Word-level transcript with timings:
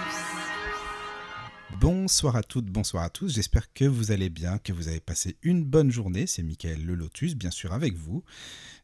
Bonsoir 1.80 2.36
à 2.36 2.42
toutes, 2.42 2.66
bonsoir 2.66 3.04
à 3.04 3.08
tous. 3.08 3.32
J'espère 3.34 3.72
que 3.72 3.86
vous 3.86 4.12
allez 4.12 4.28
bien, 4.28 4.58
que 4.58 4.70
vous 4.70 4.88
avez 4.88 5.00
passé 5.00 5.38
une 5.42 5.64
bonne 5.64 5.90
journée. 5.90 6.26
C'est 6.26 6.42
Michael 6.42 6.84
Le 6.84 6.94
Lotus, 6.94 7.34
bien 7.34 7.50
sûr, 7.50 7.72
avec 7.72 7.94
vous. 7.94 8.22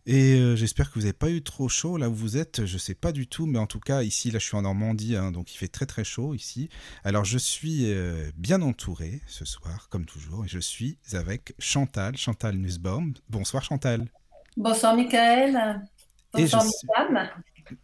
Et 0.06 0.36
euh, 0.36 0.56
j'espère 0.56 0.88
que 0.88 0.94
vous 0.94 1.00
n'avez 1.00 1.12
pas 1.12 1.28
eu 1.30 1.42
trop 1.42 1.68
chaud 1.68 1.98
là 1.98 2.08
où 2.08 2.14
vous 2.14 2.38
êtes. 2.38 2.64
Je 2.64 2.78
sais 2.78 2.94
pas 2.94 3.12
du 3.12 3.26
tout, 3.26 3.44
mais 3.44 3.58
en 3.58 3.66
tout 3.66 3.80
cas 3.80 4.02
ici, 4.02 4.30
là, 4.30 4.38
je 4.38 4.46
suis 4.46 4.56
en 4.56 4.62
Normandie, 4.62 5.14
hein, 5.14 5.30
donc 5.30 5.52
il 5.52 5.58
fait 5.58 5.68
très 5.68 5.84
très 5.84 6.04
chaud 6.04 6.32
ici. 6.32 6.70
Alors 7.04 7.26
je 7.26 7.36
suis 7.36 7.92
euh, 7.92 8.30
bien 8.34 8.62
entouré 8.62 9.20
ce 9.26 9.44
soir, 9.44 9.88
comme 9.90 10.06
toujours, 10.06 10.46
et 10.46 10.48
je 10.48 10.58
suis 10.60 10.96
avec 11.12 11.52
Chantal, 11.58 12.16
Chantal 12.16 12.56
Nussbaum. 12.56 13.12
Bonsoir 13.28 13.62
Chantal. 13.62 14.06
Bonsoir 14.56 14.96
Michael. 14.96 15.82
Et 16.38 16.42
Bonsoir 16.42 16.62
suis- 16.62 16.88
Myriam. 16.98 17.28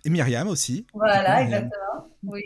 Et 0.05 0.11
Myriam 0.11 0.49
aussi. 0.49 0.87
Voilà, 0.95 1.41
Myriam. 1.43 1.65
exactement. 1.65 2.09
Oui. 2.25 2.43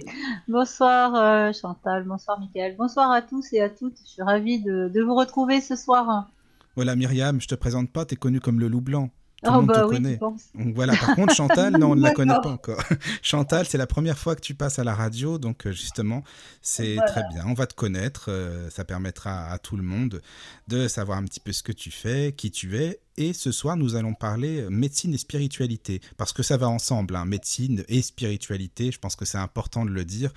Bonsoir 0.49 1.15
euh, 1.15 1.53
Chantal, 1.53 2.05
bonsoir 2.05 2.41
Mickaël, 2.41 2.77
bonsoir 2.77 3.11
à 3.11 3.21
tous 3.23 3.53
et 3.53 3.61
à 3.61 3.69
toutes. 3.69 3.99
Je 4.05 4.11
suis 4.11 4.23
ravie 4.23 4.63
de, 4.63 4.89
de 4.89 5.03
vous 5.03 5.15
retrouver 5.15 5.61
ce 5.61 5.77
soir. 5.77 6.29
Voilà 6.77 6.97
Myriam, 6.97 7.41
je 7.41 7.49
te 7.49 7.55
présente 7.55 7.91
pas, 7.91 8.05
t'es 8.05 8.17
connue 8.17 8.41
comme 8.41 8.61
le 8.61 8.69
loup 8.69 8.81
blanc. 8.81 9.11
Tout 9.47 9.53
le 9.53 9.57
oh 9.57 9.61
monde 9.61 9.67
bah 9.69 9.81
te 9.81 9.87
oui, 9.87 9.95
connaît. 9.97 10.17
Donc 10.17 10.75
voilà, 10.75 10.97
par 10.97 11.15
contre 11.15 11.35
Chantal, 11.35 11.77
non, 11.79 11.93
on 11.93 11.97
ne 11.97 12.03
la 12.03 12.13
connaît 12.13 12.35
pas 12.43 12.49
encore. 12.49 12.83
Chantal, 13.23 13.67
c'est 13.67 13.79
la 13.79 13.87
première 13.87 14.19
fois 14.19 14.35
que 14.35 14.41
tu 14.41 14.55
passes 14.55 14.79
à 14.79 14.85
la 14.85 14.95
radio, 14.95 15.39
donc 15.39 15.67
euh, 15.67 15.73
justement, 15.73 16.23
c'est 16.63 16.95
Voilà. 16.95 17.11
très 17.11 17.23
bien. 17.33 17.45
On 17.47 17.55
va 17.55 17.67
te 17.67 17.75
connaître, 17.75 18.27
euh, 18.29 18.69
ça 18.71 18.85
permettra 18.85 19.47
à 19.51 19.59
tout 19.59 19.77
le 19.77 19.83
monde 19.83 20.21
de 20.69 20.89
savoir 20.89 21.19
un 21.19 21.25
petit 21.25 21.41
peu 21.41 21.53
ce 21.53 21.63
que 21.63 21.73
tu 21.73 21.91
fais, 21.91 22.33
qui 22.37 22.51
tu 22.51 22.77
es. 22.77 23.01
Et 23.19 23.33
ce 23.33 23.51
soir, 23.51 23.77
nous 23.77 23.95
allons 23.95 24.15
parler 24.15 24.61
euh, 24.63 24.69
médecine 24.71 25.15
et 25.15 25.19
spiritualité, 25.19 26.01
parce 26.17 26.33
que 26.33 26.43
ça 26.43 26.57
va 26.57 26.69
ensemble, 26.69 27.17
hein, 27.17 27.25
médecine 27.25 27.85
et 27.89 28.03
spiritualité, 28.03 28.93
je 28.93 28.99
pense 28.99 29.17
que 29.17 29.25
c'est 29.25 29.39
important 29.39 29.85
de 29.85 29.91
le 29.91 30.05
dire. 30.05 30.33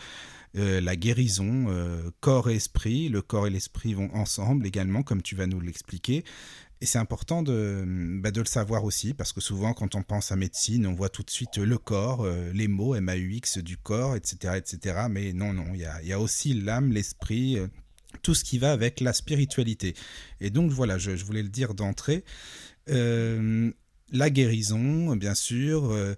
Euh, 0.58 0.82
la 0.82 0.96
guérison, 0.96 1.68
euh, 1.70 2.10
corps 2.22 2.50
et 2.50 2.56
esprit, 2.56 3.08
le 3.10 3.22
corps 3.22 3.46
et 3.46 3.52
l'esprit 3.52 3.94
vont 3.94 4.10
ensemble 4.16 4.66
également, 4.66 5.04
comme 5.04 5.22
tu 5.22 5.36
vas 5.36 5.46
nous 5.46 5.60
l'expliquer. 5.60 6.24
Et 6.82 6.86
c'est 6.86 6.98
important 6.98 7.44
de, 7.44 7.84
bah, 8.22 8.32
de 8.32 8.40
le 8.40 8.46
savoir 8.46 8.86
aussi, 8.86 9.14
parce 9.14 9.34
que 9.34 9.42
souvent, 9.42 9.74
quand 9.74 9.96
on 9.96 10.04
pense 10.04 10.32
à 10.32 10.38
médecine, 10.38 10.88
on 10.88 10.94
voit 10.94 11.10
tout 11.10 11.24
de 11.24 11.30
suite 11.30 11.58
le 11.58 11.78
corps, 11.78 12.22
euh, 12.24 12.52
les 12.54 12.70
mots 12.70 13.00
MAUX 13.00 13.58
du 13.58 13.78
corps, 13.78 14.16
etc. 14.16 14.56
etc. 14.56 15.08
Mais 15.10 15.34
non, 15.34 15.52
non, 15.54 15.66
il 15.74 15.82
y 15.82 16.14
a, 16.14 16.20
aussi 16.20 16.54
l'âme, 16.54 16.92
l'esprit, 16.92 17.58
euh, 17.58 17.68
tout 18.22 18.34
ce 18.34 18.46
qui 18.46 18.60
va 18.60 18.72
avec 18.72 19.02
la 19.02 19.12
spiritualité. 19.12 19.94
Et 20.40 20.50
donc, 20.50 20.72
voilà, 20.72 20.98
je, 20.98 21.12
voulais 21.24 21.44
le 21.44 21.50
dire 21.50 21.74
d'entrée. 21.74 22.24
Euh, 22.90 23.72
la 24.12 24.30
guérison, 24.30 25.16
bien 25.18 25.36
sûr. 25.36 25.92
euh, 25.92 26.16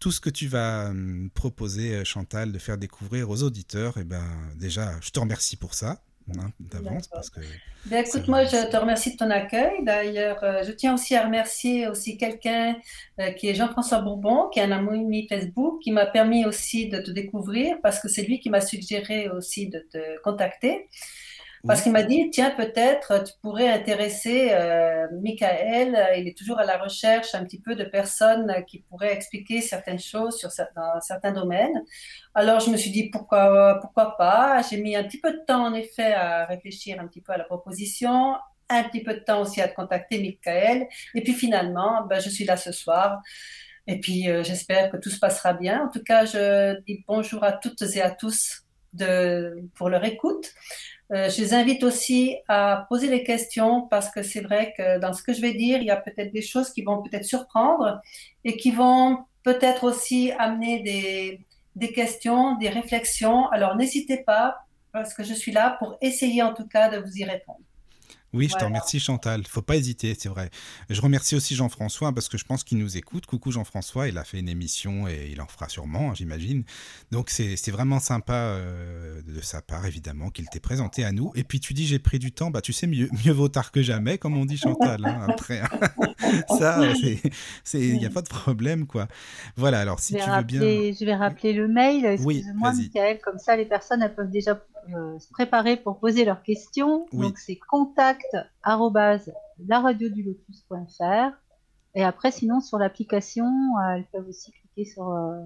tout 0.00 0.10
ce 0.10 0.20
que 0.20 0.30
tu 0.30 0.48
vas 0.48 0.88
hum, 0.88 1.30
proposer, 1.32 1.94
euh, 1.94 2.04
Chantal, 2.04 2.52
de 2.52 2.58
faire 2.58 2.78
découvrir 2.78 3.30
aux 3.30 3.42
auditeurs, 3.42 3.98
et 3.98 4.04
ben 4.04 4.24
déjà, 4.56 4.98
je 5.00 5.10
te 5.10 5.20
remercie 5.20 5.56
pour 5.56 5.74
ça, 5.74 6.02
d'avance, 6.26 7.08
parce 7.08 7.30
que 7.30 7.40
Bien, 7.86 8.02
C'est 8.04 8.18
écoute, 8.18 8.28
moi, 8.28 8.44
je 8.44 8.70
te 8.70 8.76
remercie 8.76 9.12
de 9.12 9.16
ton 9.16 9.30
accueil. 9.30 9.82
D'ailleurs, 9.82 10.44
euh, 10.44 10.62
je 10.62 10.72
tiens 10.72 10.94
aussi 10.94 11.16
à 11.16 11.24
remercier 11.24 11.88
aussi 11.88 12.18
quelqu'un 12.18 12.76
euh, 13.18 13.30
qui 13.30 13.48
est 13.48 13.54
Jean-François 13.54 14.00
Bourbon, 14.02 14.48
qui 14.50 14.58
est 14.58 14.64
un 14.64 14.72
ami 14.72 15.26
Facebook, 15.28 15.80
qui 15.82 15.90
m'a 15.90 16.04
permis 16.04 16.44
aussi 16.44 16.88
de 16.88 17.00
te 17.00 17.10
découvrir 17.10 17.76
parce 17.82 17.98
que 17.98 18.08
c'est 18.08 18.22
lui 18.22 18.38
qui 18.38 18.50
m'a 18.50 18.60
suggéré 18.60 19.30
aussi 19.30 19.68
de 19.68 19.78
te 19.90 20.20
contacter. 20.22 20.88
Parce 21.66 21.80
Oui. 21.80 21.84
qu'il 21.84 21.92
m'a 21.92 22.02
dit, 22.02 22.30
tiens, 22.30 22.50
peut-être 22.50 23.22
tu 23.24 23.32
pourrais 23.42 23.68
intéresser 23.68 24.48
euh, 24.52 25.06
Michael. 25.22 25.96
Il 26.18 26.26
est 26.28 26.36
toujours 26.36 26.58
à 26.58 26.64
la 26.64 26.78
recherche 26.78 27.34
un 27.34 27.44
petit 27.44 27.60
peu 27.60 27.76
de 27.76 27.84
personnes 27.84 28.52
qui 28.66 28.80
pourraient 28.80 29.12
expliquer 29.12 29.60
certaines 29.60 30.00
choses 30.00 30.36
sur, 30.38 30.50
dans 30.74 31.00
certains 31.00 31.32
domaines. 31.32 31.82
Alors, 32.34 32.60
je 32.60 32.70
me 32.70 32.76
suis 32.76 32.90
dit, 32.90 33.10
pourquoi, 33.10 33.78
pourquoi 33.80 34.16
pas? 34.16 34.62
J'ai 34.68 34.78
mis 34.78 34.96
un 34.96 35.04
petit 35.04 35.20
peu 35.20 35.32
de 35.32 35.40
temps, 35.46 35.64
en 35.66 35.74
effet, 35.74 36.12
à 36.14 36.46
réfléchir 36.46 37.00
un 37.00 37.06
petit 37.06 37.20
peu 37.20 37.32
à 37.32 37.36
la 37.38 37.44
proposition, 37.44 38.34
un 38.68 38.84
petit 38.84 39.02
peu 39.02 39.14
de 39.14 39.20
temps 39.20 39.40
aussi 39.42 39.60
à 39.60 39.68
te 39.68 39.74
contacter, 39.74 40.18
Michael. 40.20 40.86
Et 41.14 41.22
puis 41.22 41.34
finalement, 41.34 42.04
ben, 42.06 42.20
je 42.20 42.30
suis 42.30 42.44
là 42.44 42.56
ce 42.56 42.72
soir. 42.72 43.20
Et 43.86 44.00
puis, 44.00 44.28
euh, 44.30 44.42
j'espère 44.44 44.90
que 44.90 44.96
tout 44.98 45.10
se 45.10 45.18
passera 45.18 45.54
bien. 45.54 45.84
En 45.86 45.90
tout 45.90 46.02
cas, 46.04 46.24
je 46.24 46.80
dis 46.82 47.04
bonjour 47.08 47.44
à 47.44 47.52
toutes 47.52 47.82
et 47.82 48.02
à 48.02 48.10
tous 48.10 48.62
de, 48.92 49.64
pour 49.76 49.88
leur 49.88 50.04
écoute. 50.04 50.52
Euh, 51.12 51.28
je 51.28 51.40
les 51.40 51.54
invite 51.54 51.82
aussi 51.82 52.36
à 52.48 52.86
poser 52.88 53.08
des 53.08 53.24
questions 53.24 53.88
parce 53.88 54.10
que 54.10 54.22
c'est 54.22 54.40
vrai 54.40 54.74
que 54.76 54.98
dans 55.00 55.12
ce 55.12 55.22
que 55.22 55.32
je 55.32 55.40
vais 55.40 55.54
dire, 55.54 55.78
il 55.78 55.86
y 55.86 55.90
a 55.90 55.96
peut-être 55.96 56.32
des 56.32 56.42
choses 56.42 56.70
qui 56.70 56.82
vont 56.82 57.02
peut-être 57.02 57.24
surprendre 57.24 58.00
et 58.44 58.56
qui 58.56 58.70
vont 58.70 59.18
peut-être 59.42 59.84
aussi 59.84 60.30
amener 60.38 60.80
des, 60.82 61.40
des 61.74 61.92
questions, 61.92 62.56
des 62.58 62.68
réflexions. 62.68 63.48
Alors 63.48 63.74
n'hésitez 63.76 64.18
pas 64.18 64.58
parce 64.92 65.14
que 65.14 65.24
je 65.24 65.34
suis 65.34 65.52
là 65.52 65.76
pour 65.78 65.96
essayer 66.00 66.42
en 66.42 66.54
tout 66.54 66.68
cas 66.68 66.88
de 66.88 66.98
vous 66.98 67.16
y 67.16 67.24
répondre. 67.24 67.60
Oui, 68.32 68.48
je 68.48 68.56
te 68.56 68.64
remercie 68.64 69.00
Chantal. 69.00 69.44
Faut 69.46 69.62
pas 69.62 69.76
hésiter, 69.76 70.16
c'est 70.16 70.28
vrai. 70.28 70.50
Je 70.88 71.00
remercie 71.00 71.34
aussi 71.34 71.56
Jean-François 71.56 72.12
parce 72.12 72.28
que 72.28 72.38
je 72.38 72.44
pense 72.44 72.62
qu'il 72.62 72.78
nous 72.78 72.96
écoute. 72.96 73.26
Coucou 73.26 73.50
Jean-François, 73.50 74.06
il 74.08 74.16
a 74.18 74.24
fait 74.24 74.38
une 74.38 74.48
émission 74.48 75.08
et 75.08 75.30
il 75.32 75.40
en 75.40 75.46
fera 75.46 75.68
sûrement, 75.68 76.10
hein, 76.10 76.14
j'imagine. 76.14 76.62
Donc 77.10 77.30
c'est 77.30 77.70
vraiment 77.70 77.98
sympa 77.98 78.34
euh, 78.34 79.20
de 79.26 79.40
sa 79.40 79.62
part, 79.62 79.84
évidemment, 79.86 80.30
qu'il 80.30 80.48
t'ait 80.48 80.60
présenté 80.60 81.04
à 81.04 81.10
nous. 81.10 81.32
Et 81.34 81.42
puis 81.42 81.58
tu 81.58 81.74
dis 81.74 81.86
j'ai 81.86 81.98
pris 81.98 82.20
du 82.20 82.30
temps, 82.30 82.50
bah 82.50 82.60
tu 82.60 82.72
sais 82.72 82.86
mieux, 82.86 83.08
mieux 83.24 83.32
vaut 83.32 83.48
tard 83.48 83.72
que 83.72 83.82
jamais, 83.82 84.16
comme 84.16 84.36
on 84.36 84.44
dit 84.44 84.56
Chantal. 84.58 85.04
hein, 85.04 85.26
après, 85.28 85.60
hein. 85.60 85.68
ça, 86.58 86.80
il 87.74 87.98
n'y 87.98 88.06
a 88.06 88.10
pas 88.10 88.22
de 88.22 88.28
problème 88.28 88.86
quoi. 88.86 89.08
Voilà. 89.56 89.80
Alors 89.80 89.98
si 89.98 90.14
tu 90.14 90.20
veux 90.20 90.42
bien. 90.44 90.60
je 90.60 91.04
vais 91.04 91.16
rappeler 91.16 91.52
le 91.52 91.66
mail. 91.66 92.16
Oui, 92.20 92.38
Excuse-moi. 92.38 92.72
Michael, 92.74 93.18
comme 93.20 93.38
ça 93.38 93.56
les 93.56 93.66
personnes 93.66 94.02
elles 94.02 94.14
peuvent 94.14 94.30
déjà 94.30 94.54
euh, 94.94 95.18
se 95.18 95.28
préparer 95.30 95.76
pour 95.76 95.98
poser 95.98 96.24
leurs 96.24 96.42
questions. 96.42 97.06
Oui. 97.12 97.26
Donc 97.26 97.38
c'est 97.38 97.56
contact 97.56 98.36
laradiodulotus.fr. 98.64 101.32
Et 101.94 102.04
après, 102.04 102.30
sinon, 102.30 102.60
sur 102.60 102.78
l'application, 102.78 103.46
euh, 103.46 103.96
elles 103.96 104.06
peuvent 104.12 104.28
aussi 104.28 104.52
cliquer 104.52 104.84
sur, 104.84 105.10
euh, 105.10 105.40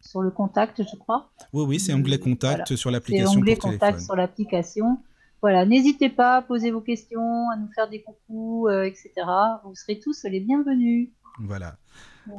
sur 0.00 0.20
le 0.20 0.30
contact, 0.30 0.82
je 0.82 0.96
crois. 0.96 1.30
Oui, 1.52 1.64
oui, 1.66 1.80
c'est 1.80 1.94
onglet 1.94 2.18
contact 2.18 2.68
Voilà. 2.68 2.76
sur 2.76 2.90
l'application 2.90 3.40
contact 3.40 3.62
téléphone. 3.62 4.00
sur 4.00 4.16
l'application. 4.16 4.98
Voilà, 5.42 5.64
n'hésitez 5.64 6.08
pas 6.08 6.38
à 6.38 6.42
poser 6.42 6.72
vos 6.72 6.80
questions, 6.80 7.50
à 7.50 7.56
nous 7.56 7.70
faire 7.72 7.88
des 7.88 8.02
coucous, 8.02 8.68
etc. 8.68 9.12
Vous 9.64 9.76
serez 9.76 10.00
tous 10.00 10.24
les 10.24 10.40
bienvenus. 10.40 11.10
Voilà. 11.38 11.76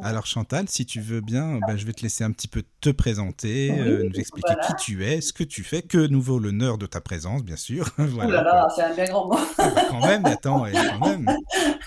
Alors 0.03 0.25
Chantal, 0.25 0.67
si 0.69 0.85
tu 0.85 0.99
veux 1.01 1.21
bien, 1.21 1.59
ben, 1.67 1.77
je 1.77 1.85
vais 1.85 1.93
te 1.93 2.01
laisser 2.03 2.23
un 2.23 2.31
petit 2.31 2.47
peu 2.47 2.63
te 2.81 2.89
présenter, 2.89 3.71
Oui, 3.71 3.79
euh, 3.79 4.03
nous 4.03 4.19
expliquer 4.19 4.53
voilà. 4.53 4.67
qui 4.67 4.73
tu 4.83 5.05
es, 5.05 5.21
ce 5.21 5.33
que 5.33 5.43
tu 5.43 5.63
fais, 5.63 5.81
que 5.81 6.07
nous 6.07 6.21
vaut 6.21 6.39
l'honneur 6.39 6.77
de 6.77 6.85
ta 6.85 7.01
présence, 7.01 7.43
bien 7.43 7.55
sûr. 7.55 7.87
Ouh 7.99 8.03
voilà. 8.07 8.35
là 8.37 8.43
là, 8.43 8.67
c'est 8.75 8.83
un 8.83 8.93
bien 8.93 9.05
grand 9.05 9.27
mot. 9.27 9.39
Ah 9.57 9.69
bah, 9.73 9.81
quand 9.89 10.05
même, 10.05 10.25
attends, 10.25 10.65
quand 10.99 11.07
même. 11.07 11.27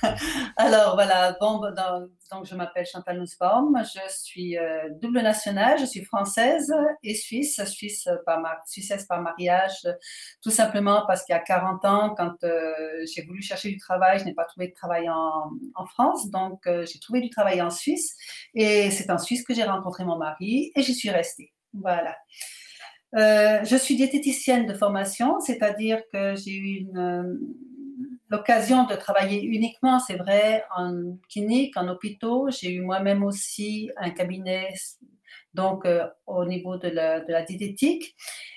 Alors 0.57 0.95
voilà, 0.95 1.37
bon, 1.41 1.61
dans- 1.61 2.07
donc 2.31 2.47
je 2.47 2.55
m'appelle 2.55 2.87
Chantal 2.87 3.21
Nussbaum, 3.21 3.77
je 3.83 4.01
suis 4.13 4.57
euh, 4.57 4.89
double 5.01 5.21
nationale, 5.21 5.79
je 5.79 5.85
suis 5.85 6.05
française 6.05 6.73
et 7.03 7.15
suisse, 7.15 7.63
suisse 7.65 8.09
par 8.27 8.41
ma- 8.41 8.61
suissesse 8.67 9.05
par 9.05 9.21
mariage, 9.21 9.87
tout 10.43 10.51
simplement 10.51 11.05
parce 11.07 11.25
qu'il 11.25 11.35
y 11.35 11.39
a 11.39 11.43
40 11.43 11.85
ans, 11.85 12.15
quand 12.17 12.43
euh, 12.45 12.73
j'ai 13.13 13.23
voulu 13.23 13.43
chercher 13.43 13.71
du 13.71 13.79
travail, 13.79 14.19
je 14.19 14.25
n'ai 14.25 14.35
pas 14.35 14.45
trouvé 14.45 14.69
de 14.69 14.75
travail 14.75 15.09
en, 15.09 15.87
France, 15.87 16.31
donc 16.31 16.67
euh, 16.67 16.87
j'ai 16.87 17.01
trouvé 17.01 17.21
du 17.21 17.31
travail 17.31 17.61
en 17.63 17.71
Suisse 17.71 18.17
et 18.55 18.91
c'est 18.91 19.11
en 19.11 19.19
Suisse 19.19 19.43
que 19.43 19.55
j'ai 19.55 19.65
rencontré 19.65 20.05
mon 20.05 20.17
mari 20.17 20.71
et 20.77 20.83
j'y 20.83 20.95
suis 20.95 21.11
restée. 21.11 21.53
Voilà. 21.73 22.17
Je 23.13 23.77
suis 23.77 23.97
diététicienne 23.97 24.67
de 24.67 24.75
formation, 24.75 25.41
c'est-à-dire 25.41 26.01
que 26.13 26.37
j'ai 26.37 26.53
eu 26.53 26.77
une, 26.81 27.41
l'occasion 28.31 28.85
de 28.87 28.95
travailler 28.95 29.43
uniquement, 29.43 29.99
c'est 29.99 30.17
vrai, 30.17 30.65
en 30.77 31.17
clinique, 31.29 31.77
en 31.77 31.89
hôpitaux. 31.89 32.49
J'ai 32.51 32.73
eu 32.73 32.81
moi-même 32.81 33.25
aussi 33.25 33.91
un 33.97 34.11
cabinet, 34.11 34.73
donc 35.53 35.85
euh, 35.85 36.07
au 36.27 36.45
niveau 36.45 36.77
de 36.77 36.89
la, 36.89 37.43
diététique, 37.43 38.15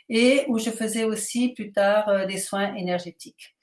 et 0.09 0.45
où 0.47 0.59
je 0.59 0.69
faisais 0.69 1.03
aussi 1.03 1.53
plus 1.53 1.71
tard 1.71 2.07
euh, 2.07 2.25
des 2.25 2.37
soins 2.37 2.75
énergétiques. 2.75 3.55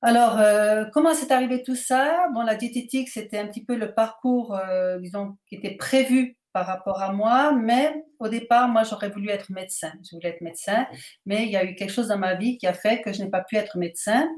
Alors, 0.00 0.38
euh, 0.38 0.84
comment 0.92 1.14
c'est 1.14 1.32
arrivé 1.32 1.62
tout 1.62 1.76
ça? 1.76 2.26
Bon, 2.34 2.42
la 2.42 2.54
diététique, 2.54 3.08
c'était 3.08 3.38
un 3.38 3.46
petit 3.46 3.64
peu 3.64 3.74
le 3.74 3.94
parcours, 3.94 4.58
disons, 5.00 5.36
qui 5.48 5.54
était 5.54 5.76
prévu 5.76 6.36
par 6.52 6.66
rapport 6.66 7.02
à 7.02 7.10
moi, 7.10 7.52
mais 7.52 8.04
au 8.18 8.28
départ, 8.28 8.68
moi, 8.68 8.84
j'aurais 8.84 9.08
voulu 9.08 9.30
être 9.30 9.50
médecin. 9.50 9.92
Je 10.04 10.14
voulais 10.14 10.28
être 10.28 10.42
médecin, 10.42 10.86
mais 11.24 11.44
il 11.44 11.50
y 11.50 11.56
a 11.56 11.64
eu 11.64 11.74
quelque 11.74 11.90
chose 11.90 12.08
dans 12.08 12.18
ma 12.18 12.34
vie 12.34 12.58
qui 12.58 12.66
a 12.66 12.74
fait 12.74 13.00
que 13.00 13.14
je 13.14 13.22
n'ai 13.22 13.30
pas 13.30 13.42
pu 13.42 13.56
être 13.56 13.78
médecin. 13.78 14.28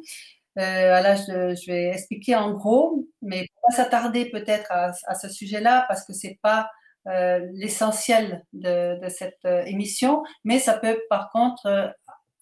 Euh, 0.59 1.01
là, 1.01 1.17
je, 1.17 1.55
je 1.55 1.71
vais 1.71 1.89
expliquer 1.89 2.37
en 2.37 2.53
gros, 2.53 3.07
mais 3.23 3.47
pas 3.63 3.77
s'attarder 3.77 4.31
peut-être 4.31 4.71
à, 4.71 4.93
à 5.07 5.15
ce 5.15 5.29
sujet-là, 5.29 5.85
parce 5.89 6.05
que 6.05 6.13
c'est 6.13 6.39
pas 6.43 6.71
euh, 7.09 7.47
l'essentiel 7.53 8.45
de, 8.53 9.01
de 9.01 9.09
cette 9.09 9.39
euh, 9.45 9.63
émission, 9.65 10.25
mais 10.43 10.59
ça 10.59 10.77
peut 10.77 10.99
par 11.09 11.31
contre 11.31 11.67
euh, 11.67 11.87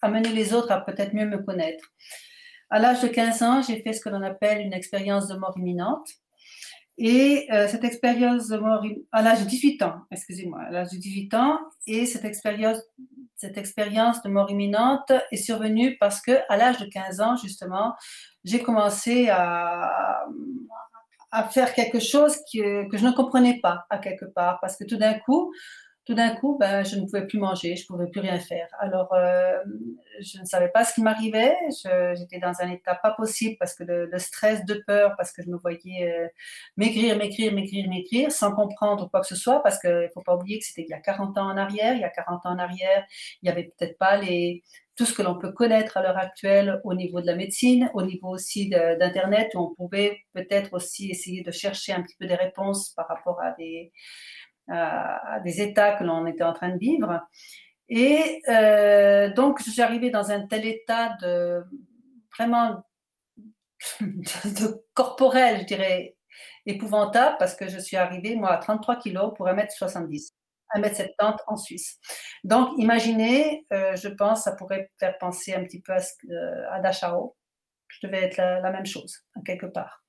amener 0.01 0.29
les 0.29 0.55
autres 0.55 0.71
à 0.71 0.81
peut-être 0.81 1.13
mieux 1.13 1.27
me 1.27 1.37
connaître. 1.37 1.83
À 2.71 2.79
l'âge 2.79 2.99
de 3.01 3.07
15 3.07 3.43
ans, 3.43 3.61
j'ai 3.61 3.79
fait 3.83 3.93
ce 3.93 4.01
que 4.01 4.09
l'on 4.09 4.23
appelle 4.23 4.61
une 4.61 4.73
expérience 4.73 5.27
de 5.27 5.35
mort 5.35 5.53
imminente. 5.55 6.07
Et 6.97 7.47
euh, 7.51 7.67
cette 7.67 7.83
expérience 7.83 8.47
de 8.47 8.57
mort, 8.57 8.83
à 9.11 9.21
l'âge 9.21 9.41
de 9.41 9.45
18 9.45 9.81
ans, 9.83 10.01
excusez-moi, 10.11 10.61
à 10.61 10.71
l'âge 10.71 10.91
de 10.91 10.97
18 10.97 11.33
ans, 11.33 11.59
et 11.87 12.05
cette 12.05 12.23
expérience, 12.23 12.77
cette 13.35 13.57
expérience 13.57 14.21
de 14.23 14.29
mort 14.29 14.49
imminente 14.49 15.11
est 15.31 15.37
survenue 15.37 15.97
parce 15.97 16.21
que 16.21 16.31
à 16.47 16.55
l'âge 16.55 16.79
de 16.79 16.85
15 16.85 17.19
ans, 17.19 17.35
justement, 17.35 17.93
j'ai 18.45 18.61
commencé 18.61 19.27
à, 19.29 20.25
à 21.31 21.43
faire 21.49 21.73
quelque 21.73 21.99
chose 21.99 22.37
que, 22.53 22.89
que 22.89 22.97
je 22.97 23.05
ne 23.05 23.11
comprenais 23.11 23.59
pas 23.61 23.85
à 23.89 23.97
quelque 23.97 24.25
part, 24.25 24.59
parce 24.61 24.77
que 24.77 24.85
tout 24.85 24.97
d'un 24.97 25.15
coup, 25.15 25.51
tout 26.05 26.13
d'un 26.13 26.35
coup, 26.35 26.55
ben, 26.59 26.83
je 26.85 26.97
ne 26.97 27.05
pouvais 27.05 27.25
plus 27.25 27.39
manger, 27.39 27.75
je 27.75 27.83
ne 27.83 27.87
pouvais 27.87 28.07
plus 28.09 28.21
rien 28.21 28.39
faire. 28.39 28.67
Alors, 28.79 29.11
euh, 29.13 29.57
je 30.21 30.39
ne 30.39 30.45
savais 30.45 30.69
pas 30.69 30.85
ce 30.85 30.93
qui 30.93 31.01
m'arrivait. 31.01 31.55
J'étais 32.15 32.39
dans 32.39 32.53
un 32.59 32.71
état 32.71 32.93
pas 32.95 33.11
possible 33.11 33.55
parce 33.59 33.73
que 33.73 33.83
de, 33.83 34.17
stress, 34.19 34.63
de 34.65 34.83
peur, 34.85 35.15
parce 35.17 35.31
que 35.31 35.41
je 35.41 35.49
me 35.49 35.57
voyais 35.57 36.07
euh, 36.07 36.27
maigrir, 36.77 37.17
maigrir, 37.17 37.53
maigrir, 37.53 37.89
maigrir, 37.89 38.31
sans 38.31 38.53
comprendre 38.53 39.09
quoi 39.09 39.21
que 39.21 39.27
ce 39.27 39.35
soit, 39.35 39.63
parce 39.63 39.79
qu'il 39.79 39.89
ne 39.89 40.07
faut 40.13 40.21
pas 40.21 40.35
oublier 40.35 40.59
que 40.59 40.65
c'était 40.65 40.83
il 40.83 40.89
y 40.89 40.93
a 40.93 40.99
40 40.99 41.37
ans 41.39 41.49
en 41.49 41.57
arrière. 41.57 41.95
Il 41.95 42.01
y 42.01 42.05
a 42.05 42.09
40 42.09 42.45
ans 42.45 42.51
en 42.51 42.59
arrière, 42.59 43.03
il 43.41 43.45
n'y 43.45 43.49
avait 43.49 43.71
peut-être 43.75 43.97
pas 43.97 44.17
les, 44.17 44.63
tout 44.95 45.05
ce 45.05 45.13
que 45.13 45.21
l'on 45.21 45.37
peut 45.37 45.51
connaître 45.51 45.97
à 45.97 46.03
l'heure 46.03 46.17
actuelle 46.17 46.79
au 46.83 46.93
niveau 46.93 47.19
de 47.19 47.25
la 47.25 47.35
médecine, 47.35 47.89
au 47.93 48.03
niveau 48.03 48.29
aussi 48.29 48.69
d'Internet, 48.69 49.51
où 49.55 49.59
on 49.59 49.75
pouvait 49.75 50.19
peut-être 50.33 50.73
aussi 50.73 51.09
essayer 51.09 51.41
de 51.41 51.51
chercher 51.51 51.93
un 51.93 52.01
petit 52.01 52.15
peu 52.19 52.27
des 52.27 52.35
réponses 52.35 52.91
par 52.91 53.07
rapport 53.07 53.41
à 53.41 53.51
des 53.53 53.91
des 54.67 55.61
états 55.61 55.93
que 55.93 56.03
l'on 56.03 56.25
était 56.25 56.43
en 56.43 56.53
train 56.53 56.69
de 56.69 56.79
vivre. 56.79 57.21
Et 57.89 58.41
euh, 58.49 59.31
donc, 59.33 59.61
je 59.63 59.69
suis 59.69 59.81
arrivée 59.81 60.09
dans 60.09 60.31
un 60.31 60.47
tel 60.47 60.65
état 60.65 61.15
de 61.21 61.63
vraiment 62.37 62.83
de 64.01 64.83
corporel, 64.93 65.61
je 65.61 65.65
dirais, 65.65 66.17
épouvantable, 66.65 67.35
parce 67.37 67.55
que 67.55 67.67
je 67.67 67.77
suis 67.77 67.97
arrivée, 67.97 68.35
moi, 68.35 68.51
à 68.51 68.57
33 68.57 68.97
kilos 68.97 69.33
pour 69.35 69.47
1m70. 69.47 70.31
1m70 70.75 71.37
en 71.47 71.57
Suisse. 71.57 71.99
Donc, 72.43 72.69
imaginez, 72.77 73.65
euh, 73.71 73.95
je 73.95 74.09
pense, 74.09 74.43
ça 74.43 74.53
pourrait 74.53 74.91
faire 74.99 75.17
penser 75.19 75.53
un 75.53 75.63
petit 75.63 75.81
peu 75.81 75.93
à, 75.93 75.99
euh, 75.99 76.65
à 76.71 76.79
Dachau. 76.79 77.35
Je 77.87 78.07
devais 78.07 78.23
être 78.23 78.37
la, 78.37 78.71
même 78.71 78.85
chose, 78.85 79.15
quelque 79.45 79.67
part. 79.67 80.03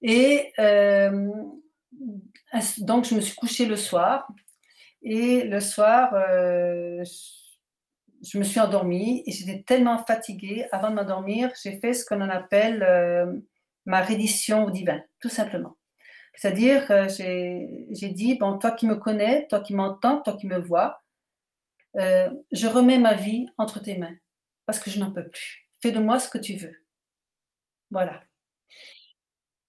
Et 0.00 0.52
euh, 0.60 1.28
donc, 2.78 3.04
je 3.04 3.14
me 3.14 3.20
suis 3.20 3.34
couchée 3.34 3.66
le 3.66 3.76
soir. 3.76 4.28
Et 5.02 5.44
le 5.44 5.60
soir, 5.60 6.14
euh, 6.14 7.04
je 8.22 8.38
me 8.38 8.44
suis 8.44 8.60
endormie 8.60 9.22
et 9.26 9.32
j'étais 9.32 9.62
tellement 9.62 9.98
fatiguée. 9.98 10.66
Avant 10.72 10.90
de 10.90 10.94
m'endormir, 10.94 11.50
j'ai 11.62 11.78
fait 11.78 11.92
ce 11.92 12.04
qu'on 12.04 12.20
appelle 12.22 12.82
euh, 12.82 13.26
ma 13.84 14.00
reddition 14.00 14.64
au 14.64 14.70
divin, 14.70 15.02
tout 15.20 15.28
simplement. 15.28 15.76
C'est-à-dire, 16.34 16.86
que 16.88 17.08
j'ai 17.08 18.08
dit, 18.08 18.36
bon, 18.36 18.58
toi 18.58 18.72
qui 18.72 18.86
me 18.86 18.96
connais, 18.96 19.46
toi 19.48 19.60
qui 19.60 19.74
m'entends, 19.74 20.20
toi 20.22 20.36
qui 20.36 20.46
me 20.46 20.58
vois, 20.58 21.02
euh, 21.96 22.28
je 22.50 22.66
remets 22.66 22.98
ma 22.98 23.14
vie 23.14 23.46
entre 23.56 23.80
tes 23.80 23.96
mains 23.96 24.16
parce 24.66 24.80
que 24.80 24.90
je 24.90 24.98
n'en 24.98 25.12
peux 25.12 25.28
plus. 25.28 25.68
Fais 25.80 25.92
de 25.92 26.00
moi 26.00 26.18
ce 26.18 26.28
que 26.28 26.38
tu 26.38 26.56
veux. 26.56 26.74
Voilà. 27.90 28.22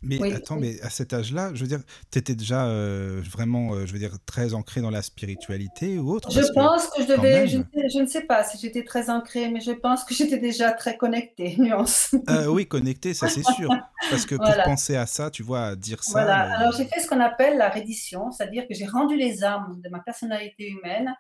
Mais 0.02 0.34
attends, 0.34 0.58
mais 0.58 0.80
à 0.82 0.90
cet 0.90 1.14
âge-là, 1.14 1.52
je 1.54 1.62
veux 1.62 1.68
dire, 1.68 1.82
tu 2.12 2.20
étais 2.20 2.36
déjà 2.36 2.68
euh, 2.68 3.22
vraiment, 3.24 3.74
euh, 3.74 3.86
je 3.86 3.94
veux 3.94 4.00
dire, 4.00 4.18
très 4.26 4.54
ancré 4.54 4.82
dans 4.82 4.92
la 4.92 5.02
spiritualité 5.02 5.98
ou 5.98 6.12
autre? 6.12 6.32
Je 6.32 6.42
pense 6.54 6.88
que, 6.88 7.02
je 7.02 7.08
devais, 7.08 7.48
je, 7.48 8.00
ne 8.00 8.06
sais 8.06 8.22
pas 8.22 8.44
si 8.44 8.60
j'étais 8.60 8.84
très 8.84 9.10
ancré, 9.10 9.50
mais 9.50 9.62
je 9.62 9.72
pense 9.72 10.04
que 10.04 10.14
j'étais 10.14 10.38
déjà 10.38 10.72
très 10.72 10.98
connectée, 10.98 11.56
nuance. 11.60 12.14
Euh, 12.30 12.48
oui, 12.48 12.68
connectée, 12.68 13.14
ça 13.14 13.30
c'est 13.30 13.44
sûr. 13.44 13.70
Parce 14.10 14.26
que 14.26 14.36
pour 14.36 14.64
penser 14.64 14.96
à 14.96 15.08
ça, 15.08 15.32
tu 15.32 15.44
vois, 15.44 15.68
à 15.68 15.76
dire 15.76 16.04
ça. 16.04 16.24
Voilà, 16.24 16.60
alors 16.60 16.74
j'ai 16.74 16.86
fait 16.86 17.00
ce 17.00 17.08
qu'on 17.08 17.22
appelle 17.22 17.58
la 17.58 17.70
reddition, 17.70 18.32
c'est-à-dire 18.32 18.68
que 18.68 18.76
j'ai 18.76 18.86
rendu 18.86 19.16
les 19.18 19.44
armes 19.44 19.82
de 19.82 19.90
ma 19.90 20.00
personnalité 20.00 20.70
humaine 20.70 21.16